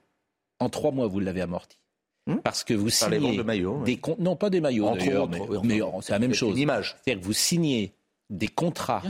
en 0.59 0.69
trois 0.69 0.91
mois 0.91 1.07
vous 1.07 1.19
l'avez 1.19 1.41
amorti. 1.41 1.77
Parce 2.43 2.63
que 2.63 2.73
vous 2.75 2.89
Par 2.89 3.09
signez 3.09 3.37
de 3.37 3.41
maillots, 3.43 3.81
des 3.85 3.99
non 4.19 4.35
pas 4.35 4.49
des 4.51 4.61
maillots 4.61 4.93
d'ailleurs, 4.95 5.27
mais- 5.27 5.39
mais 5.63 5.79
c'est 6.01 6.11
la 6.13 6.19
même 6.19 6.33
chose. 6.35 6.51
une 6.51 6.59
image. 6.59 6.95
C'est-à-dire 7.03 7.21
que 7.21 7.25
vous 7.25 7.33
signez 7.33 7.93
des 8.29 8.47
contrats 8.49 9.01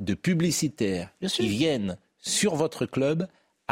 de 0.00 0.14
publicitaires 0.14 1.10
qui 1.28 1.48
viennent 1.48 1.98
sur 2.18 2.54
votre 2.54 2.86
club 2.86 3.26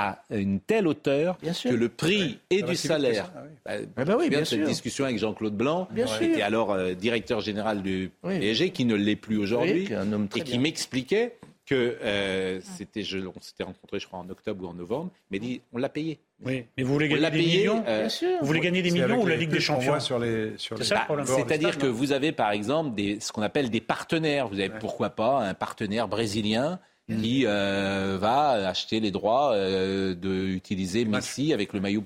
à 0.08 0.22
une 0.30 0.60
telle 0.60 0.86
hauteur 0.86 1.36
que 1.38 1.68
le 1.74 1.88
prix 1.88 2.38
et 2.50 2.60
Ça 2.60 2.66
va 2.66 2.72
du 2.72 2.76
que 2.78 2.82
salaire. 2.88 3.24
ça, 3.26 3.32
ah 3.36 3.40
oui. 3.44 3.50
Bah, 3.64 3.72
Ah 3.96 4.04
bah 4.04 4.16
oui, 4.18 4.28
bien 4.28 4.40
de 4.40 4.44
cette 4.44 4.58
sûr. 4.60 4.68
discussion 4.68 5.04
avec 5.04 5.18
Jean-Claude 5.18 5.54
Blanc, 5.56 5.88
Bien 5.90 6.06
qui 6.06 6.12
sûr. 6.14 6.22
était 6.22 6.42
alors 6.42 6.72
euh, 6.72 6.94
directeur 6.94 7.40
général 7.40 7.82
du 7.82 8.10
PSG, 8.22 8.70
qui 8.70 8.84
ne 8.84 8.94
l'est 8.94 9.16
plus 9.16 9.36
aujourd'hui, 9.38 9.88
Oui, 9.90 10.28
et 10.36 10.40
qui 10.42 10.52
bien. 10.52 10.60
m'expliquait 10.60 11.36
que 11.66 11.96
euh, 12.02 12.60
c'était, 12.62 13.02
je, 13.02 13.18
on 13.18 13.40
s'était 13.40 13.62
rencontrés, 13.62 14.00
je 14.00 14.06
crois, 14.08 14.18
en 14.18 14.28
octobre 14.28 14.64
ou 14.64 14.68
en 14.68 14.74
novembre, 14.74 15.10
mais 15.30 15.36
il 15.36 15.40
dit 15.40 15.60
on 15.72 15.78
l'a 15.78 15.88
payé. 15.88 16.18
Oui, 16.44 16.64
mais 16.76 16.82
vous 16.82 16.92
voulez 16.94 17.08
gagner 17.08 17.30
des 17.30 17.38
payé, 17.38 17.58
millions 17.58 17.84
euh, 17.86 18.08
Vous 18.40 18.46
voulez 18.46 18.60
gagner 18.60 18.82
des 18.82 18.90
millions 18.90 19.20
ou 19.22 19.26
la 19.26 19.36
Ligue 19.36 19.50
des 19.50 19.60
Champions 19.60 20.00
sur 20.00 20.18
les- 20.18 20.54
sur 20.56 20.76
C'est 20.78 20.82
les- 20.84 20.88
ça 20.88 20.94
le 20.94 21.00
Bah, 21.00 21.04
problème. 21.04 21.26
C'est-à-dire 21.26 21.76
que 21.78 21.86
vous 21.86 22.12
avez 22.12 22.32
par 22.32 22.50
exemple 22.50 22.94
des, 22.96 23.20
ce 23.20 23.30
qu'on 23.30 23.42
appelle 23.42 23.68
des 23.70 23.80
partenaires. 23.82 24.48
Vous 24.48 24.58
avez 24.58 24.70
pourquoi 24.70 25.10
pas 25.10 25.42
un 25.46 25.54
partenaire 25.54 26.08
brésilien 26.08 26.80
qui 27.20 27.44
euh, 27.46 28.18
va 28.20 28.68
acheter 28.68 29.00
les 29.00 29.10
droits 29.10 29.54
euh, 29.54 30.14
d'utiliser 30.14 31.04
Messi 31.04 31.52
avec 31.52 31.72
le 31.72 31.80
maillot 31.80 32.04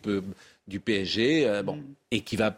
du 0.66 0.80
PSG, 0.80 1.46
euh, 1.46 1.62
bon, 1.62 1.78
et 2.10 2.20
qui 2.20 2.36
va 2.36 2.56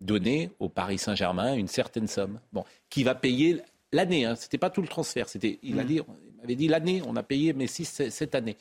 donner 0.00 0.50
au 0.60 0.68
Paris 0.68 0.98
Saint-Germain 0.98 1.54
une 1.54 1.68
certaine 1.68 2.06
somme, 2.06 2.38
bon, 2.52 2.64
qui 2.90 3.02
va 3.04 3.14
payer 3.14 3.62
l'année. 3.92 4.24
Hein, 4.26 4.34
C'était 4.36 4.58
pas 4.58 4.70
tout 4.70 4.82
le 4.82 4.88
transfert. 4.88 5.28
C'était, 5.28 5.58
il, 5.62 5.78
a 5.80 5.84
dit, 5.84 6.00
il 6.34 6.40
m'avait 6.40 6.54
dit 6.54 6.68
l'année. 6.68 7.02
On 7.06 7.16
a 7.16 7.22
payé 7.22 7.52
Messi 7.54 7.84
cette 7.84 8.34
année. 8.34 8.56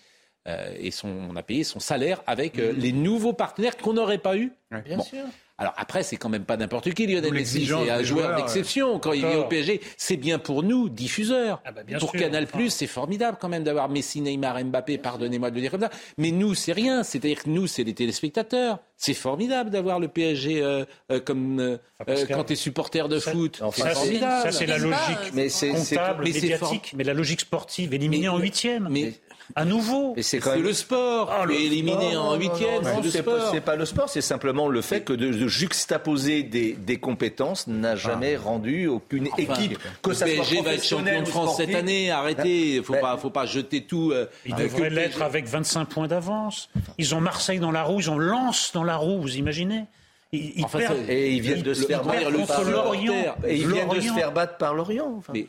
Euh, 0.48 0.74
et 0.80 0.92
son, 0.92 1.10
on 1.10 1.36
a 1.36 1.42
payé 1.44 1.64
son 1.64 1.80
salaire 1.80 2.22
avec 2.28 2.60
euh, 2.60 2.72
les 2.72 2.92
nouveaux 2.92 3.34
partenaires 3.34 3.76
qu'on 3.78 3.94
n'aurait 3.94 4.20
pas 4.20 4.38
eu. 4.38 4.52
Bien 4.86 4.98
Bon. 4.98 5.04
sûr. 5.04 5.26
Alors 5.58 5.74
après, 5.78 6.04
c'est 6.04 6.18
quand 6.18 6.28
même 6.28 6.44
pas 6.44 6.58
n'importe 6.58 6.94
qui, 6.94 7.08
Lionel 7.08 7.32
Messi. 7.34 7.66
C'est 7.66 7.90
un 7.90 8.04
joueur 8.04 8.36
d'exception. 8.36 9.00
Quand 9.00 9.14
il 9.14 9.26
vient 9.26 9.40
au. 9.40 9.46
PSG, 9.46 9.80
c'est 9.96 10.18
bien 10.18 10.38
pour 10.38 10.64
nous, 10.64 10.90
diffuseurs. 10.90 11.62
Ah 11.64 11.72
bah 11.72 11.84
bien 11.84 11.98
pour 11.98 12.12
sûr, 12.12 12.20
Canal+, 12.20 12.44
enfin. 12.54 12.66
c'est 12.70 12.88
formidable 12.88 13.38
quand 13.40 13.48
même 13.48 13.64
d'avoir 13.64 13.88
Messi, 13.88 14.20
Neymar, 14.20 14.62
Mbappé, 14.66 14.98
pardonnez-moi 14.98 15.52
de 15.52 15.56
le 15.56 15.62
dire 15.62 15.72
comme 15.72 15.82
ça. 15.82 15.90
Mais 16.18 16.32
nous, 16.32 16.56
c'est 16.56 16.74
rien. 16.74 17.04
C'est-à-dire 17.04 17.44
que 17.44 17.50
nous, 17.50 17.68
c'est 17.68 17.84
les 17.86 17.94
téléspectateurs. 17.94 18.80
C'est 18.98 19.14
formidable 19.14 19.70
d'avoir 19.70 20.00
le 20.00 20.08
PSG 20.08 20.62
euh, 20.62 20.86
euh, 21.12 21.20
comme 21.20 21.60
euh, 21.60 21.78
euh, 22.08 22.26
quand 22.30 22.46
tu 22.46 22.54
es 22.54 22.56
supporter 22.56 23.08
de 23.10 23.20
foot. 23.20 23.60
enfin, 23.62 23.72
c'est 23.76 23.82
Ça, 23.84 23.90
c'est- 23.90 23.96
formidable. 23.96 24.42
ça, 24.44 24.52
c'est 24.52 24.66
la 24.66 24.78
logique 24.78 25.32
Mais 25.34 25.50
c'est- 25.50 25.74
c'est- 25.76 25.96
comptable, 25.96 26.24
mais 26.24 26.32
c'est 26.32 26.42
médiatique, 26.42 26.94
mais 26.98 27.04
la 27.04 27.14
logique 27.14 27.42
sportive, 27.42 27.94
éliminée 27.94 28.24
Mais- 28.24 28.30
en 28.30 28.38
huitième. 28.40 28.88
Mais 28.90 29.14
À 29.56 29.66
nouveau. 29.66 30.14
Et 30.18 30.24
c'est 30.24 30.44
même 30.46 30.64
le 30.64 30.74
sport. 30.74 31.30
Ah, 31.32 31.46
le 31.46 31.54
éliminé 31.54 32.12
sport, 32.12 32.26
en 32.26 32.32
non, 32.34 32.40
huitième, 32.40 32.84
c'est 33.10 33.22
pas, 33.24 33.52
pas 33.62 33.76
le 33.76 33.86
sport, 33.86 34.10
c'est 34.10 34.22
simplement 34.22 34.68
le 34.68 34.82
fait 34.82 35.02
que 35.02 35.14
de, 35.14 35.32
de 35.32 35.48
juxtaposer 35.48 36.44
des, 36.44 36.74
des 36.74 36.98
compétences 36.98 37.68
n'a 37.68 37.96
jamais 37.96 38.38
rendu 38.38 38.88
aucune 38.88 39.28
Enfin, 39.32 39.54
équipe, 39.56 39.78
que 40.02 40.10
le 40.10 40.16
ça 40.16 40.26
soit 40.26 40.36
PSG 40.36 40.62
va 40.62 40.74
être 40.74 40.84
champion 40.84 41.22
de 41.22 41.28
France 41.28 41.58
cette 41.58 41.76
année. 41.76 42.10
Arrêtez. 42.12 42.82
Faut 42.84 42.94
Ben, 42.94 43.02
pas, 43.02 43.18
faut 43.18 43.30
pas 43.30 43.46
jeter 43.46 43.84
tout. 43.84 44.12
euh, 44.12 44.26
devraient 44.58 44.90
le 44.90 44.96
l'être 44.96 45.22
avec 45.22 45.46
25 45.48 45.86
points 45.86 46.08
d'avance. 46.08 46.70
Ils 46.98 47.14
ont 47.14 47.22
Marseille 47.22 47.60
dans 47.60 47.72
la 47.72 47.84
roue, 47.84 48.00
ils 48.00 48.10
ont 48.10 48.18
Lens 48.18 48.72
dans 48.74 48.84
la 48.84 48.96
roue, 48.98 49.22
vous 49.22 49.36
imaginez? 49.38 49.86
Ils, 50.32 50.54
ils 50.60 50.66
Enfin, 50.66 50.80
perdent, 50.80 50.98
Et 51.10 51.34
ils 51.34 51.42
viennent 51.42 51.62
de 51.62 51.74
se 51.74 51.86
faire 51.86 52.04
battre 52.04 52.30
supporter. 52.30 52.72
l'Orient. 52.72 53.36
Et 53.48 53.56
ils 53.58 53.68
viennent 53.68 53.90
de 53.90 54.02
se 54.02 54.12
faire 54.12 54.32
battre 54.32 54.58
par 54.58 54.74
l'Orient. 54.74 55.22
Mais 55.34 55.48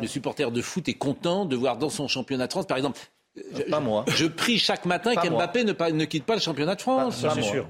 le 0.00 0.06
supporter 0.06 0.50
de 0.50 0.62
foot 0.62 0.88
est 0.88 0.94
content 0.94 1.44
de 1.44 1.56
voir 1.56 1.76
dans 1.76 1.90
son 1.90 2.06
championnat 2.08 2.46
de 2.46 2.52
France, 2.52 2.66
par 2.66 2.76
exemple. 2.76 3.00
Je- 3.36 3.62
pas 3.70 3.80
moi. 3.80 4.04
Je 4.08 4.26
prie 4.26 4.58
chaque 4.58 4.84
matin 4.86 5.14
qu'Mbappé 5.14 5.64
ne, 5.64 6.04
quitte 6.04 6.24
pas 6.24 6.34
le 6.34 6.40
championnat 6.40 6.74
de 6.74 6.80
France. 6.82 7.22
Pas- 7.22 7.34
c'est 7.34 7.42
sûr. 7.42 7.68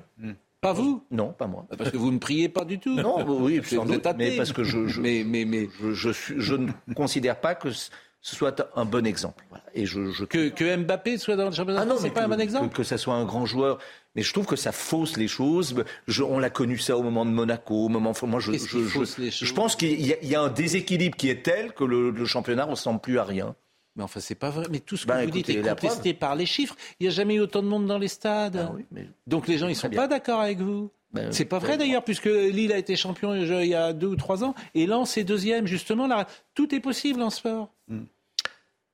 Pas 0.61 0.73
vous 0.73 1.05
Non, 1.11 1.33
pas 1.33 1.47
moi. 1.47 1.67
Parce 1.77 1.91
que 1.91 1.97
vous 1.99 2.11
ne 2.11 2.19
priez 2.19 2.49
pas 2.49 2.65
du 2.65 2.79
tout. 2.79 2.95
Non, 2.95 3.23
oui, 3.27 3.59
Vous 3.59 3.77
sans 3.77 3.85
doute, 3.85 4.07
athée. 4.07 4.31
mais 4.31 4.37
parce 4.37 4.53
que 4.53 4.65
je, 4.65 4.87
je, 4.87 5.01
Mais, 5.01 5.23
mais, 5.27 5.45
mais 5.45 5.69
je, 5.83 5.93
je 5.93 6.11
suis- 6.11 6.37
je 6.39 6.55
ne 6.55 6.71
considère 6.95 7.39
pas 7.39 7.55
que 7.55 7.71
ce 7.71 7.91
soit 8.23 8.67
un 8.75 8.87
bon 8.87 9.07
exemple. 9.07 9.45
Et 9.75 9.85
je, 9.85 10.11
je 10.11 10.25
que, 10.25 10.49
que 10.49 10.77
Mbappé 10.77 11.19
soit 11.19 11.37
dans 11.37 11.45
le 11.47 11.51
championnat 11.53 11.81
Ah 11.83 11.85
de 11.85 11.91
non, 11.91 11.97
c'est 11.99 12.09
pas 12.09 12.21
que, 12.21 12.25
un 12.25 12.29
bon 12.29 12.41
exemple 12.41 12.71
Que, 12.71 12.77
que 12.77 12.83
ça 12.83 12.97
soit 12.97 13.13
un 13.15 13.27
grand 13.27 13.45
joueur. 13.45 13.79
Mais 14.17 14.23
je 14.23 14.33
trouve 14.33 14.47
que 14.47 14.57
ça 14.57 14.73
fausse 14.73 15.19
les 15.19 15.29
choses. 15.29 15.75
Je- 16.07 16.23
on 16.23 16.39
l'a 16.39 16.49
connu 16.49 16.79
ça 16.79 16.97
au 16.97 17.03
moment 17.03 17.27
de 17.27 17.31
Monaco, 17.31 17.85
au 17.85 17.89
moment. 17.91 18.15
Moi, 18.23 18.41
je, 18.41 19.53
pense 19.53 19.77
qu'il 19.77 20.01
y, 20.01 20.15
a- 20.15 20.17
il 20.23 20.29
y 20.29 20.35
a 20.35 20.41
un 20.41 20.49
déséquilibre 20.49 21.17
qui 21.17 21.29
est 21.29 21.43
tel 21.43 21.73
que 21.75 21.85
le, 21.85 22.11
le 22.11 22.25
championnat 22.25 22.65
ressemble 22.65 23.01
plus 23.01 23.19
à 23.19 23.25
rien. 23.25 23.55
Mais 23.97 24.03
enfin, 24.03 24.21
c'est 24.21 24.35
pas 24.35 24.51
vrai. 24.51 24.67
Mais 24.71 24.81
tout 24.81 24.97
ce 24.97 25.05
que 25.05 25.09
Ben, 25.09 25.19
vous 25.23 25.29
écoutez, 25.29 25.55
dites 25.55 25.65
est 25.67 25.69
contesté 25.71 26.15
par 26.15 26.35
les 26.35 26.47
chiffres. 26.47 26.75
Il 26.99 27.05
n'y 27.05 27.09
a 27.09 27.13
jamais 27.13 27.35
eu 27.37 27.41
autant 27.41 27.63
de 27.63 27.69
monde 27.69 27.87
dans 27.87 27.99
les 27.99 28.09
stades. 28.09 28.57
Ah 28.69 28.73
oui, 28.75 28.85
mais- 28.91 29.07
Donc 29.27 29.47
les 29.47 29.57
gens, 29.59 29.69
ils 29.69 29.75
Très 29.75 29.83
sont 29.83 29.89
bien. 29.89 30.01
pas 30.01 30.09
d'accord 30.09 30.41
avec 30.41 30.59
vous. 30.59 30.91
Ben, 31.13 31.31
c'est 31.31 31.45
pas 31.45 31.61
vrai 31.61 31.77
d'ailleurs, 31.79 32.03
puisque 32.03 32.25
Lille 32.25 32.73
a 32.73 32.79
été 32.79 32.97
champion 32.97 33.37
je- 33.47 33.63
il 33.63 33.69
y 33.69 33.75
a 33.77 33.93
deux 33.93 34.09
ou 34.09 34.17
trois 34.17 34.43
ans, 34.43 34.53
et 34.75 34.87
Lens 34.87 35.17
est 35.17 35.23
deuxième, 35.23 35.69
justement. 35.69 36.09
Là, 36.09 36.27
tout 36.55 36.75
est 36.75 36.81
possible 36.81 37.23
en 37.23 37.31
sport. 37.31 37.71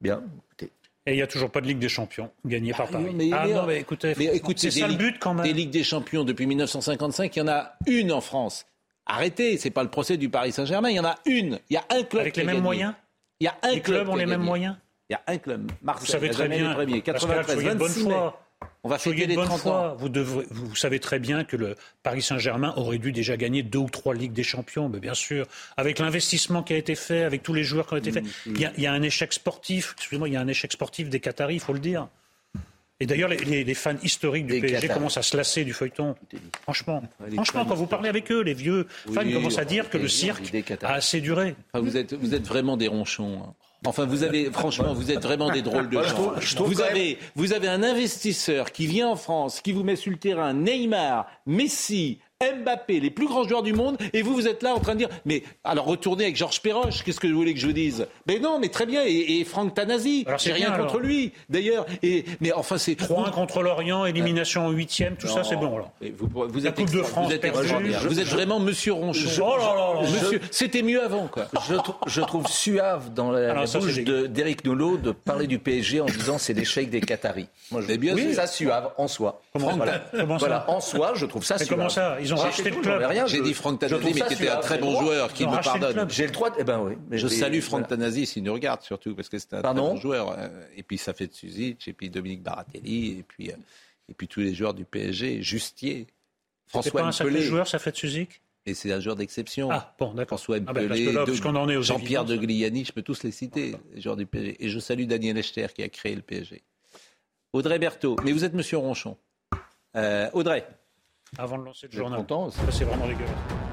Bien. 0.01 0.23
écoutez. 0.47 0.71
Et 1.07 1.13
il 1.13 1.17
n'y 1.17 1.23
a 1.23 1.27
toujours 1.27 1.51
pas 1.51 1.61
de 1.63 1.67
Ligue 1.67 1.79
des 1.79 1.89
Champions 1.89 2.31
gagnée 2.45 2.73
par 2.73 2.89
Paris. 2.89 3.07
Mais, 3.15 3.31
ah 3.33 3.47
mais- 3.47 3.55
non, 3.55 3.67
mais 3.67 3.81
écoutez, 3.81 4.15
c'est 4.15 4.69
des 4.69 4.81
ça 4.81 4.87
le 4.89 4.95
but 4.95 5.19
quand 5.19 5.33
même. 5.35 5.45
Des 5.45 5.53
Ligues 5.55 5.71
des 5.71 5.83
Champions 5.83 6.25
depuis 6.25 6.47
1955, 6.47 7.35
il 7.37 7.39
y 7.39 7.43
en 7.43 7.49
a 7.49 7.73
une 7.87 8.13
en 8.13 8.21
France. 8.21 8.67
Arrêtez, 9.07 9.57
c'est 9.59 9.71
pas 9.71 9.83
le 9.83 9.89
procès 9.91 10.19
du 10.19 10.29
Paris 10.29 10.53
Saint-Germain, 10.53 10.91
il 10.91 10.97
y 10.97 11.01
en 11.01 11.05
a 11.07 11.17
une. 11.25 11.59
Il 11.71 11.75
y 11.75 11.77
a 11.79 11.85
un 11.91 12.03
club 12.03 12.21
Avec 12.21 12.35
qui 12.35 12.41
les 12.41 12.47
mêmes 12.47 12.57
gagné. 12.57 12.63
moyens 12.65 12.95
Il 13.41 13.45
y 13.45 13.49
a 13.49 13.57
un 13.63 13.73
Les 13.73 13.81
clubs 13.81 14.09
ont 14.09 14.15
les 14.15 14.27
mêmes 14.27 14.35
gagné. 14.41 14.45
moyens 14.45 14.77
Il 15.11 15.15
y 15.15 15.17
a 15.17 15.23
un 15.27 15.39
club. 15.39 15.71
Marseille, 15.83 16.07
Vous 16.07 16.13
savez 16.13 16.31
très 16.31 16.49
bien. 16.49 16.73
premier. 16.73 17.03
parce 17.03 17.25
que 17.25 17.31
là, 17.33 17.43
93, 17.43 17.55
soyez 17.57 17.69
de 17.71 17.75
bonne 17.79 17.89
26 17.89 18.05
mai. 18.05 18.11
foi. 18.15 18.47
On 18.85 18.89
va 18.89 18.99
fêter 18.99 19.27
les 19.27 19.35
bonne 19.35 19.47
30 19.47 19.61
foi. 19.61 19.93
ans. 19.93 19.97
Vous, 19.97 20.09
devrez- 20.09 20.47
vous 20.51 20.77
savez 20.77 21.01
très 21.01 21.19
bien 21.19 21.45
que 21.45 21.57
le 21.57 21.75
Paris 22.03 22.23
Saint-Germain 22.23 22.73
aurait 22.77 22.99
dû 22.99 23.11
déjà 23.11 23.37
gagner 23.37 23.63
deux 23.63 23.79
ou 23.81 23.91
trois 23.91 24.15
Ligues 24.15 24.33
des 24.33 24.43
Champions, 24.43 24.89
mais 24.89 25.01
bien 25.01 25.15
sûr. 25.15 25.47
Avec 25.77 25.99
l'investissement 25.99 26.63
qui 26.63 26.75
a 26.75 26.77
été 26.77 26.95
fait, 26.95 27.23
avec 27.25 27.43
tous 27.43 27.53
les 27.55 27.65
joueurs 27.65 27.87
qui 27.87 27.95
ont 27.95 27.97
été 27.97 28.13
faits. 28.13 28.25
Il 28.47 28.61
y 28.61 28.65
a, 28.67 28.73
il 28.77 28.83
y 28.83 28.87
a 28.87 28.93
un 28.93 29.03
échec 29.03 29.33
sportif, 29.33 29.95
excusez-moi, 29.97 30.29
il 30.29 30.35
y 30.35 30.37
a 30.37 30.41
un 30.41 30.47
échec 30.49 30.71
sportif 30.73 31.09
des 31.11 31.21
Qataris, 31.21 31.55
il 31.55 31.61
faut 31.61 31.73
le 31.73 31.79
dire. 31.81 32.07
Et 33.01 33.07
d'ailleurs, 33.07 33.31
les, 33.31 33.39
les- 33.39 33.65
les 33.65 33.75
fans 33.75 33.97
historiques 34.03 34.47
du 34.47 34.53
Des 34.53 34.61
PSG 34.61 34.75
Qataris. 34.83 34.95
commencent 34.99 35.17
à 35.17 35.23
se 35.23 35.37
lasser 35.37 35.65
du 35.65 35.73
feuilleton. 35.73 36.15
Franchement, 36.63 37.03
franchement, 37.35 37.65
quand 37.65 37.75
vous 37.75 37.87
parlez 37.87 38.11
avec 38.11 38.31
eux, 38.31 38.43
les 38.43 38.55
vieux 38.55 38.87
fans 39.13 39.23
Oui, 39.25 39.33
commencent 39.33 39.59
à 39.59 39.65
dire 39.65 39.89
que 39.91 39.97
le 39.99 40.07
cirque 40.09 40.55
a 40.83 40.93
assez 40.93 41.21
duré. 41.23 41.55
Enfin, 41.73 41.83
vous, 41.85 41.97
êtes, 41.97 42.13
vous 42.15 42.35
êtes 42.35 42.47
vraiment 42.47 42.77
des 42.77 42.89
ronchons. 42.89 43.43
hein. 43.43 43.55
Enfin, 43.87 44.05
vous 44.05 44.23
avez, 44.25 44.51
franchement, 44.51 44.93
vous 44.93 45.11
êtes 45.11 45.23
vraiment 45.23 45.51
des 45.51 45.63
drôles 45.63 45.89
de 45.89 46.03
gens. 46.03 46.65
vous, 46.65 46.83
avez, 46.83 47.19
vous 47.35 47.55
avez 47.55 47.69
un 47.69 47.83
investisseur 47.83 48.73
qui 48.73 48.87
vient 48.87 49.09
en 49.09 49.17
France, 49.17 49.63
qui 49.63 49.73
vous 49.73 49.83
met 49.83 49.97
sur 49.97 50.11
le 50.11 50.19
terrain 50.19 50.53
Neymar, 50.53 51.27
Messi, 51.47 52.21
Mbappé, 52.43 53.01
les 53.01 53.11
plus 53.11 53.27
grands 53.27 53.47
joueurs 53.47 53.63
du 53.63 53.75
monde, 53.75 53.99
et 54.15 54.23
vous, 54.23 54.35
vous 54.35 54.49
êtes 54.49 54.63
là 54.63 54.75
en 54.75 54.81
train 54.81 54.95
de 54.95 54.99
dire, 54.99 55.09
mais 55.27 55.43
alors 55.63 55.85
retournez 55.85 56.25
avec 56.25 56.37
Georges 56.37 56.63
Perroche, 56.63 57.05
qu'est-ce 57.05 57.21
que 57.21 57.27
vous 57.27 57.35
voulez 57.35 57.53
que 57.53 57.61
je 57.61 57.67
vous 57.67 57.75
dise? 57.75 58.07
Mais 58.27 58.39
non, 58.39 58.59
mais 58.59 58.69
très 58.69 58.87
bien, 58.87 59.03
et, 59.05 59.45
Franck 59.45 59.75
Tanasi, 59.75 60.25
j'ai 60.39 60.53
rien 60.53 60.71
contre 60.71 60.99
lui, 60.99 61.33
d'ailleurs. 61.51 61.85
Et 62.03 62.25
mais 62.41 62.53
enfin, 62.53 62.79
c'est 62.79 62.99
3-1 62.99 63.31
contre 63.31 63.63
l'Orient, 63.63 64.07
élimination 64.07 64.67
en 64.67 64.71
huitième, 64.71 65.17
tout 65.17 65.29
ça, 65.29 65.45
c'est 65.45 65.57
bon. 65.57 65.75
Alors. 65.75 65.93
Vous, 66.17 66.47
vous, 66.49 66.67
êtes 66.67 66.77
Coupe 66.77 66.91
de 66.91 67.03
France, 67.03 67.27
vous 67.27 67.35
êtes, 67.35 67.47
vous 67.47 68.21
êtes 68.21 68.29
vraiment 68.29 68.59
Monsieur 68.59 68.93
Ronchon. 68.95 69.29
Oh 69.43 70.03
monsieur, 70.03 70.41
c'était 70.51 70.83
mieux 70.83 71.03
avant, 71.03 71.27
quoi. 71.27 71.47
Je, 71.69 71.75
je 72.07 72.21
trouve 72.23 72.47
suave 72.47 73.13
dans 73.13 73.31
la, 73.31 73.61
ah 73.61 73.79
bouche 73.79 73.99
d'Éric 74.01 74.65
Nolot 74.65 74.97
de 74.97 75.13
parler 75.13 75.47
du 75.47 75.59
PSG 75.59 76.01
en 76.01 76.07
disant 76.07 76.39
c'est 76.39 76.55
l'échec 76.55 76.89
des 76.89 77.01
Qataris. 77.01 77.49
Moi, 77.71 77.83
je 77.87 77.95
bien 77.97 78.15
oui, 78.15 78.35
ça 78.35 78.47
suave 78.47 78.91
en 78.97 79.09
soi. 79.09 79.41
Comment, 79.53 79.77
voilà. 79.77 80.05
Comment 80.11 80.39
ça 80.39 80.47
voilà. 80.47 80.71
en 80.71 80.81
soi, 80.81 81.13
je 81.15 81.27
trouve 81.27 81.45
ça 81.45 81.59
suave. 81.59 81.69
Comment 81.69 81.89
ça 81.89 82.17
Ils 82.21 82.30
ont 82.35 82.37
racheté 82.37 82.71
le 82.71 82.77
club. 82.77 83.27
J'ai 83.27 83.41
dit 83.41 83.55
Franck 83.55 83.81
Tanasi, 83.81 84.13
mais 84.15 84.21
qui 84.21 84.35
était 84.35 84.49
un 84.49 84.57
très 84.57 84.79
bon 84.79 85.01
joueur, 85.01 85.33
qui 85.33 85.47
me 85.47 85.63
pardonne. 85.63 86.09
J'ai 86.11 86.27
le 86.27 86.33
droit. 86.33 86.51
Eh 86.59 86.65
ben 86.65 86.81
oui. 86.81 86.95
je 87.11 87.29
salue 87.29 87.61
Franck 87.61 87.89
Tanasi 87.89 88.27
s'il 88.27 88.43
nous 88.43 88.53
regarde 88.53 88.83
surtout 88.83 89.15
parce 89.15 89.29
que 89.29 89.39
c'est 89.39 89.55
un 89.55 89.63
très 89.63 89.75
bon 89.75 89.97
joueur. 89.97 90.35
Euh, 90.39 90.49
et 90.77 90.83
puis 90.83 90.99
ça 90.99 91.13
fait 91.13 91.27
de 91.27 91.35
Suzic, 91.35 91.87
et 91.89 91.93
puis 91.93 92.11
Dominique 92.11 92.43
Baratelli, 92.43 93.19
et 93.19 93.25
puis 93.27 93.51
euh, 93.51 93.55
et 94.09 94.15
puis 94.15 94.29
tous 94.29 94.41
les 94.41 94.55
joueurs 94.55 94.75
du 94.75 94.85
PSG, 94.85 95.43
Justier, 95.43 96.07
François 96.67 97.01
pas 97.01 97.07
un 97.07 97.13
sacré 97.13 97.41
joueur, 97.41 97.67
ça 97.67 97.79
fait 97.79 97.93
de 97.93 97.97
Suzic? 97.97 98.43
Et 98.67 98.75
c'est 98.75 98.93
un 98.93 99.01
joueur 99.01 99.17
d'exception. 99.17 99.71
Ah, 99.73 99.95
bon, 99.99 100.13
d'accord. 100.13 100.39
François 100.39 100.59
ah 100.67 100.73
ben, 100.73 100.93
Jean-Pierre 101.83 102.25
de 102.25 102.37
Gliani, 102.37 102.85
je 102.85 102.93
peux 102.93 103.03
tous 103.03 103.23
les 103.23 103.31
citer, 103.31 103.75
les 103.95 104.01
joueurs 104.01 104.17
du 104.17 104.27
PSG. 104.27 104.57
Et 104.61 104.69
je 104.69 104.79
salue 104.79 105.07
Daniel 105.07 105.39
Echter 105.39 105.69
qui 105.75 105.83
a 105.83 105.89
créé 105.89 106.15
le 106.15 106.21
PSG. 106.21 106.63
Audrey 107.53 107.79
Berthaud, 107.79 108.17
mais 108.23 108.33
vous 108.33 108.45
êtes 108.45 108.55
Monsieur 108.55 108.77
Ronchon. 108.77 109.17
Euh, 109.97 110.29
Audrey. 110.35 110.67
Avant 111.39 111.59
de 111.59 111.65
lancer 111.65 111.87
le 111.91 111.97
journal. 111.97 112.25
C'est 112.71 112.85
vraiment 112.85 113.07
dégueulasse. 113.07 113.70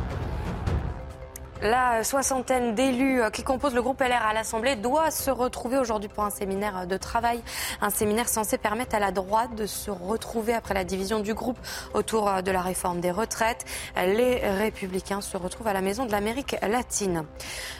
La 1.63 2.03
soixantaine 2.03 2.75
d'élus 2.75 3.19
qui 3.34 3.41
composent 3.41 3.73
le 3.73 3.81
groupe 3.81 3.99
LR 3.99 4.23
à 4.23 4.31
l'Assemblée 4.31 4.75
doit 4.75 5.09
se 5.09 5.31
retrouver 5.31 5.79
aujourd'hui 5.79 6.07
pour 6.07 6.23
un 6.23 6.29
séminaire 6.29 6.85
de 6.85 6.97
travail. 6.97 7.41
Un 7.81 7.89
séminaire 7.89 8.29
censé 8.29 8.59
permettre 8.59 8.93
à 8.95 8.99
la 8.99 9.09
droite 9.11 9.55
de 9.55 9.65
se 9.65 9.89
retrouver 9.89 10.53
après 10.53 10.75
la 10.75 10.84
division 10.84 11.19
du 11.19 11.34
groupe 11.34 11.57
autour 11.95 12.43
de 12.43 12.51
la 12.51 12.61
réforme 12.61 12.99
des 12.99 13.09
retraites. 13.09 13.65
Les 13.95 14.35
républicains 14.35 15.21
se 15.21 15.35
retrouvent 15.35 15.67
à 15.67 15.73
la 15.73 15.81
Maison 15.81 16.05
de 16.05 16.11
l'Amérique 16.11 16.55
latine. 16.61 17.25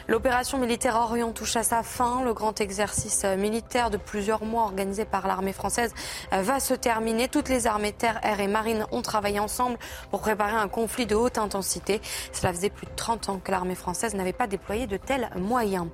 L'opération 0.08 0.58
militaire 0.58 0.96
Orion 0.96 1.30
touche 1.30 1.54
à 1.54 1.62
sa 1.62 1.84
fin. 1.84 2.24
Le 2.24 2.34
grand 2.34 2.60
exercice 2.60 3.24
militaire 3.24 3.90
de 3.90 3.96
plusieurs 3.96 4.44
mois 4.44 4.64
organisé 4.64 5.04
par 5.04 5.28
l'armée 5.28 5.52
française 5.52 5.94
va 6.32 6.58
se 6.58 6.74
terminer. 6.74 7.28
Toutes 7.28 7.48
les 7.48 7.68
armées 7.68 7.92
terre, 7.92 8.18
air 8.24 8.40
et 8.40 8.48
marine 8.48 8.86
ont 8.90 9.02
travaillé 9.02 9.38
ensemble 9.38 9.78
pour 10.10 10.20
préparer 10.20 10.56
un 10.56 10.68
conflit 10.68 11.06
de 11.06 11.14
haute 11.14 11.38
intensité. 11.38 12.00
Cela 12.32 12.52
faisait 12.52 12.70
plus 12.70 12.86
de 12.86 12.92
30 12.96 13.28
ans 13.28 13.40
que 13.42 13.52
l'armée 13.52 13.67
française 13.74 14.14
n'avait 14.14 14.32
pas 14.32 14.46
déployé 14.46 14.86
de 14.86 14.96
tels 14.96 15.28
moyens. 15.36 15.86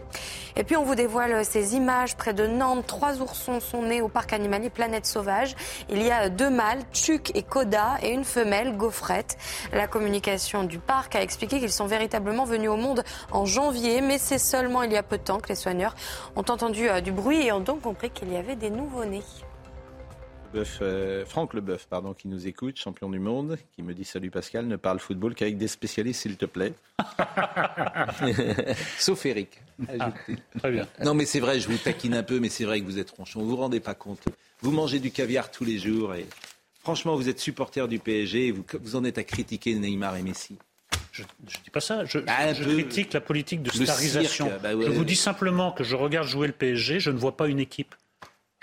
Et 0.57 0.65
puis 0.65 0.77
on 0.77 0.85
vous 0.85 0.95
dévoile 0.95 1.45
ces 1.45 1.75
images 1.75 2.17
près 2.17 2.35
de 2.35 2.47
Nantes. 2.47 2.87
Trois 2.87 3.21
oursons 3.21 3.61
sont 3.61 3.83
nés 3.83 4.01
au 4.01 4.09
parc 4.09 4.33
animalier 4.33 4.71
Planète 4.71 5.07
Sauvage. 5.07 5.55
Il 5.89 6.03
y 6.03 6.11
a 6.11 6.29
deux 6.29 6.51
mâles, 6.51 6.81
Tchuk 6.93 7.33
et 7.35 7.43
Koda, 7.43 7.97
et 8.03 8.11
une 8.11 8.25
femelle, 8.25 8.77
Gaufrette. 8.77 9.37
La 9.73 9.87
communication 9.87 10.65
du 10.65 10.79
parc 10.79 11.17
a 11.17 11.23
expliqué 11.23 11.59
qu'ils 11.59 11.73
sont 11.73 11.87
véritablement 11.87 12.45
venus 12.45 12.71
au 12.71 12.77
monde 12.77 13.05
en 13.31 13.45
janvier, 13.47 14.01
mais 14.01 14.19
c'est 14.19 14.39
seulement 14.39 14.83
il 14.83 14.93
y 14.93 14.97
a 14.97 15.03
peu 15.03 15.19
de 15.19 15.23
temps 15.23 15.41
que 15.41 15.49
les 15.49 15.55
soigneurs 15.55 15.95
ont 16.37 16.45
entendu 16.49 16.89
euh, 16.89 17.01
du 17.01 17.13
bruit 17.13 17.47
et 17.47 17.53
ont 17.53 17.61
donc 17.61 17.83
compris 17.83 18.11
qu'il 18.11 18.33
y 18.33 18.37
avait 18.37 18.57
des 18.57 18.71
nouveau-nés. 18.71 19.23
Euh, 20.83 21.25
Franck 21.27 21.55
Leboeuf, 21.55 21.87
pardon, 21.87 22.15
qui 22.15 22.29
nous 22.29 22.47
écoute, 22.47 22.79
champion 22.79 23.09
du 23.11 23.19
monde, 23.19 23.59
qui 23.75 23.83
me 23.83 23.95
dit 23.95 24.05
salut 24.05 24.31
Pascal, 24.31 24.67
ne 24.67 24.77
parle 24.77 24.99
football 24.99 25.35
qu'avec 25.35 25.59
des 25.59 25.69
spécialistes, 25.69 26.23
s'il 26.23 26.37
te 26.37 26.47
plaît. 26.47 26.75
Sauf 28.99 29.27
Eric. 29.27 29.61
Ah, 29.99 30.13
très 30.59 30.71
bien. 30.71 30.87
Non, 31.03 31.15
mais 31.15 31.25
c'est 31.25 31.41
vrai, 31.41 31.59
je 31.61 31.69
vous 31.69 31.79
taquine 31.79 32.15
un 32.15 32.23
peu, 32.23 32.41
mais 32.41 32.49
c'est 32.49 32.65
vrai 32.65 32.81
que 32.81 32.85
vous 32.85 32.99
êtes 32.99 33.11
ronchon. 33.11 33.41
Vous 33.41 33.51
vous 33.51 33.57
rendez 33.57 33.81
pas 33.81 33.95
compte. 33.95 34.23
Vous 34.61 34.71
mangez 34.71 35.01
du 35.01 35.11
caviar 35.11 35.51
tous 35.51 35.65
les 35.65 35.79
jours 35.79 36.15
et 36.15 36.27
franchement, 36.83 37.17
vous 37.17 37.29
êtes 37.29 37.41
supporter 37.41 37.89
du 37.89 37.99
PSG 37.99 38.49
et 38.49 38.51
vous, 38.53 38.65
vous 38.81 38.97
en 38.97 39.05
êtes 39.05 39.19
à 39.19 39.25
critiquer 39.25 39.75
Neymar 39.75 40.17
et 40.17 40.23
Messi. 40.23 40.57
Je 41.13 41.23
ne 41.23 41.27
dis 41.63 41.71
pas 41.71 41.81
ça. 41.81 42.05
Je, 42.05 42.19
bah, 42.19 42.53
critique 42.53 43.13
la 43.13 43.21
politique 43.21 43.63
de 43.63 43.71
starisation. 43.71 44.51
Bah 44.61 44.73
je 44.73 44.91
vous 44.91 45.05
dis 45.05 45.15
simplement 45.15 45.71
que 45.71 45.85
je 45.85 45.95
regarde 45.95 46.27
jouer 46.27 46.49
le 46.49 46.53
PSG, 46.53 46.99
je 46.99 47.11
ne 47.11 47.19
vois 47.19 47.37
pas 47.37 47.47
une 47.47 47.61
équipe. 47.61 47.95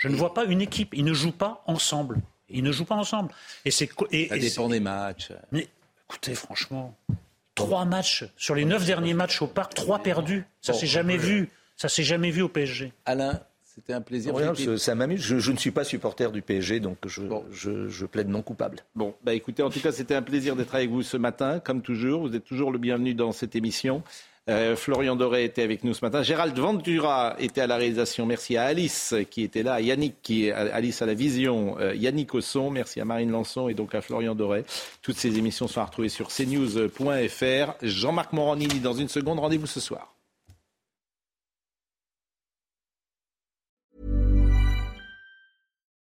Je 0.02 0.08
ne 0.08 0.16
vois 0.16 0.34
pas 0.34 0.44
une 0.46 0.60
équipe. 0.60 0.94
Ils 0.94 1.04
ne 1.04 1.14
jouent 1.14 1.30
pas 1.30 1.62
ensemble. 1.68 2.18
Ils 2.50 2.64
ne 2.64 2.72
jouent 2.72 2.84
pas 2.84 2.96
ensemble. 2.96 3.32
Et 3.64 3.70
c'est 3.70 3.88
et, 4.10 4.28
ça 4.28 4.36
dépend 4.36 4.68
des 4.68 4.80
matchs. 4.80 5.30
Mais 5.52 5.68
écoutez, 6.08 6.34
franchement, 6.34 6.96
trois 7.54 7.84
matchs 7.84 8.24
sur 8.36 8.56
les 8.56 8.64
neuf 8.64 8.84
derniers 8.84 9.14
matchs 9.14 9.40
au 9.42 9.46
parc, 9.46 9.74
trois 9.74 10.00
perdus. 10.00 10.44
Ça 10.60 10.72
s'est 10.72 10.88
jamais 10.88 11.16
vu. 11.16 11.50
Ça 11.76 11.88
s'est 11.88 12.02
jamais 12.02 12.32
vu 12.32 12.42
au 12.42 12.48
PSG. 12.48 12.92
Alain, 13.06 13.40
c'était 13.62 13.92
un 13.92 14.00
plaisir. 14.00 14.34
ça 14.76 14.94
m'amuse. 14.96 15.22
Je, 15.22 15.52
ne 15.52 15.56
suis 15.56 15.70
pas 15.70 15.84
supporter 15.84 16.32
du 16.32 16.42
PSG, 16.42 16.80
donc 16.80 16.98
je, 17.06 17.22
je, 17.88 18.04
plaide 18.06 18.28
non 18.28 18.42
coupable. 18.42 18.78
Bon, 18.96 19.14
bah 19.22 19.34
écoutez, 19.34 19.62
en 19.62 19.70
tout 19.70 19.80
cas, 19.80 19.92
c'était 19.92 20.16
un 20.16 20.22
plaisir 20.22 20.56
d'être 20.56 20.74
avec 20.74 20.90
vous 20.90 21.04
ce 21.04 21.16
matin, 21.16 21.60
comme 21.60 21.80
toujours. 21.80 22.26
Vous 22.26 22.34
êtes 22.34 22.44
toujours 22.44 22.72
le 22.72 22.78
bienvenu 22.78 23.14
dans 23.14 23.30
cette 23.30 23.54
émission. 23.54 24.02
Euh, 24.50 24.74
Florian 24.74 25.14
Doré 25.14 25.44
était 25.44 25.62
avec 25.62 25.84
nous 25.84 25.94
ce 25.94 26.04
matin. 26.04 26.22
Gérald 26.22 26.58
Ventura 26.58 27.36
était 27.38 27.60
à 27.60 27.68
la 27.68 27.76
réalisation. 27.76 28.26
Merci 28.26 28.56
à 28.56 28.64
Alice 28.64 29.14
qui 29.30 29.42
était 29.42 29.62
là, 29.62 29.74
à 29.74 29.80
Yannick 29.80 30.16
qui 30.20 30.46
est 30.46 30.52
Alice 30.52 31.00
à 31.00 31.06
la 31.06 31.14
vision, 31.14 31.76
euh, 31.78 31.94
Yannick 31.94 32.34
au 32.34 32.40
son. 32.40 32.70
Merci 32.70 33.00
à 33.00 33.04
Marine 33.04 33.30
Lançon 33.30 33.68
et 33.68 33.74
donc 33.74 33.94
à 33.94 34.00
Florian 34.00 34.34
Doré. 34.34 34.64
Toutes 35.00 35.16
ces 35.16 35.38
émissions 35.38 35.68
sont 35.68 35.80
à 35.80 35.84
retrouver 35.84 36.08
sur 36.08 36.28
cnews.fr. 36.28 37.74
Jean-Marc 37.82 38.32
Morandini 38.32 38.80
dans 38.80 38.94
une 38.94 39.08
seconde. 39.08 39.38
Rendez-vous 39.38 39.68
ce 39.68 39.78
soir. 39.78 40.12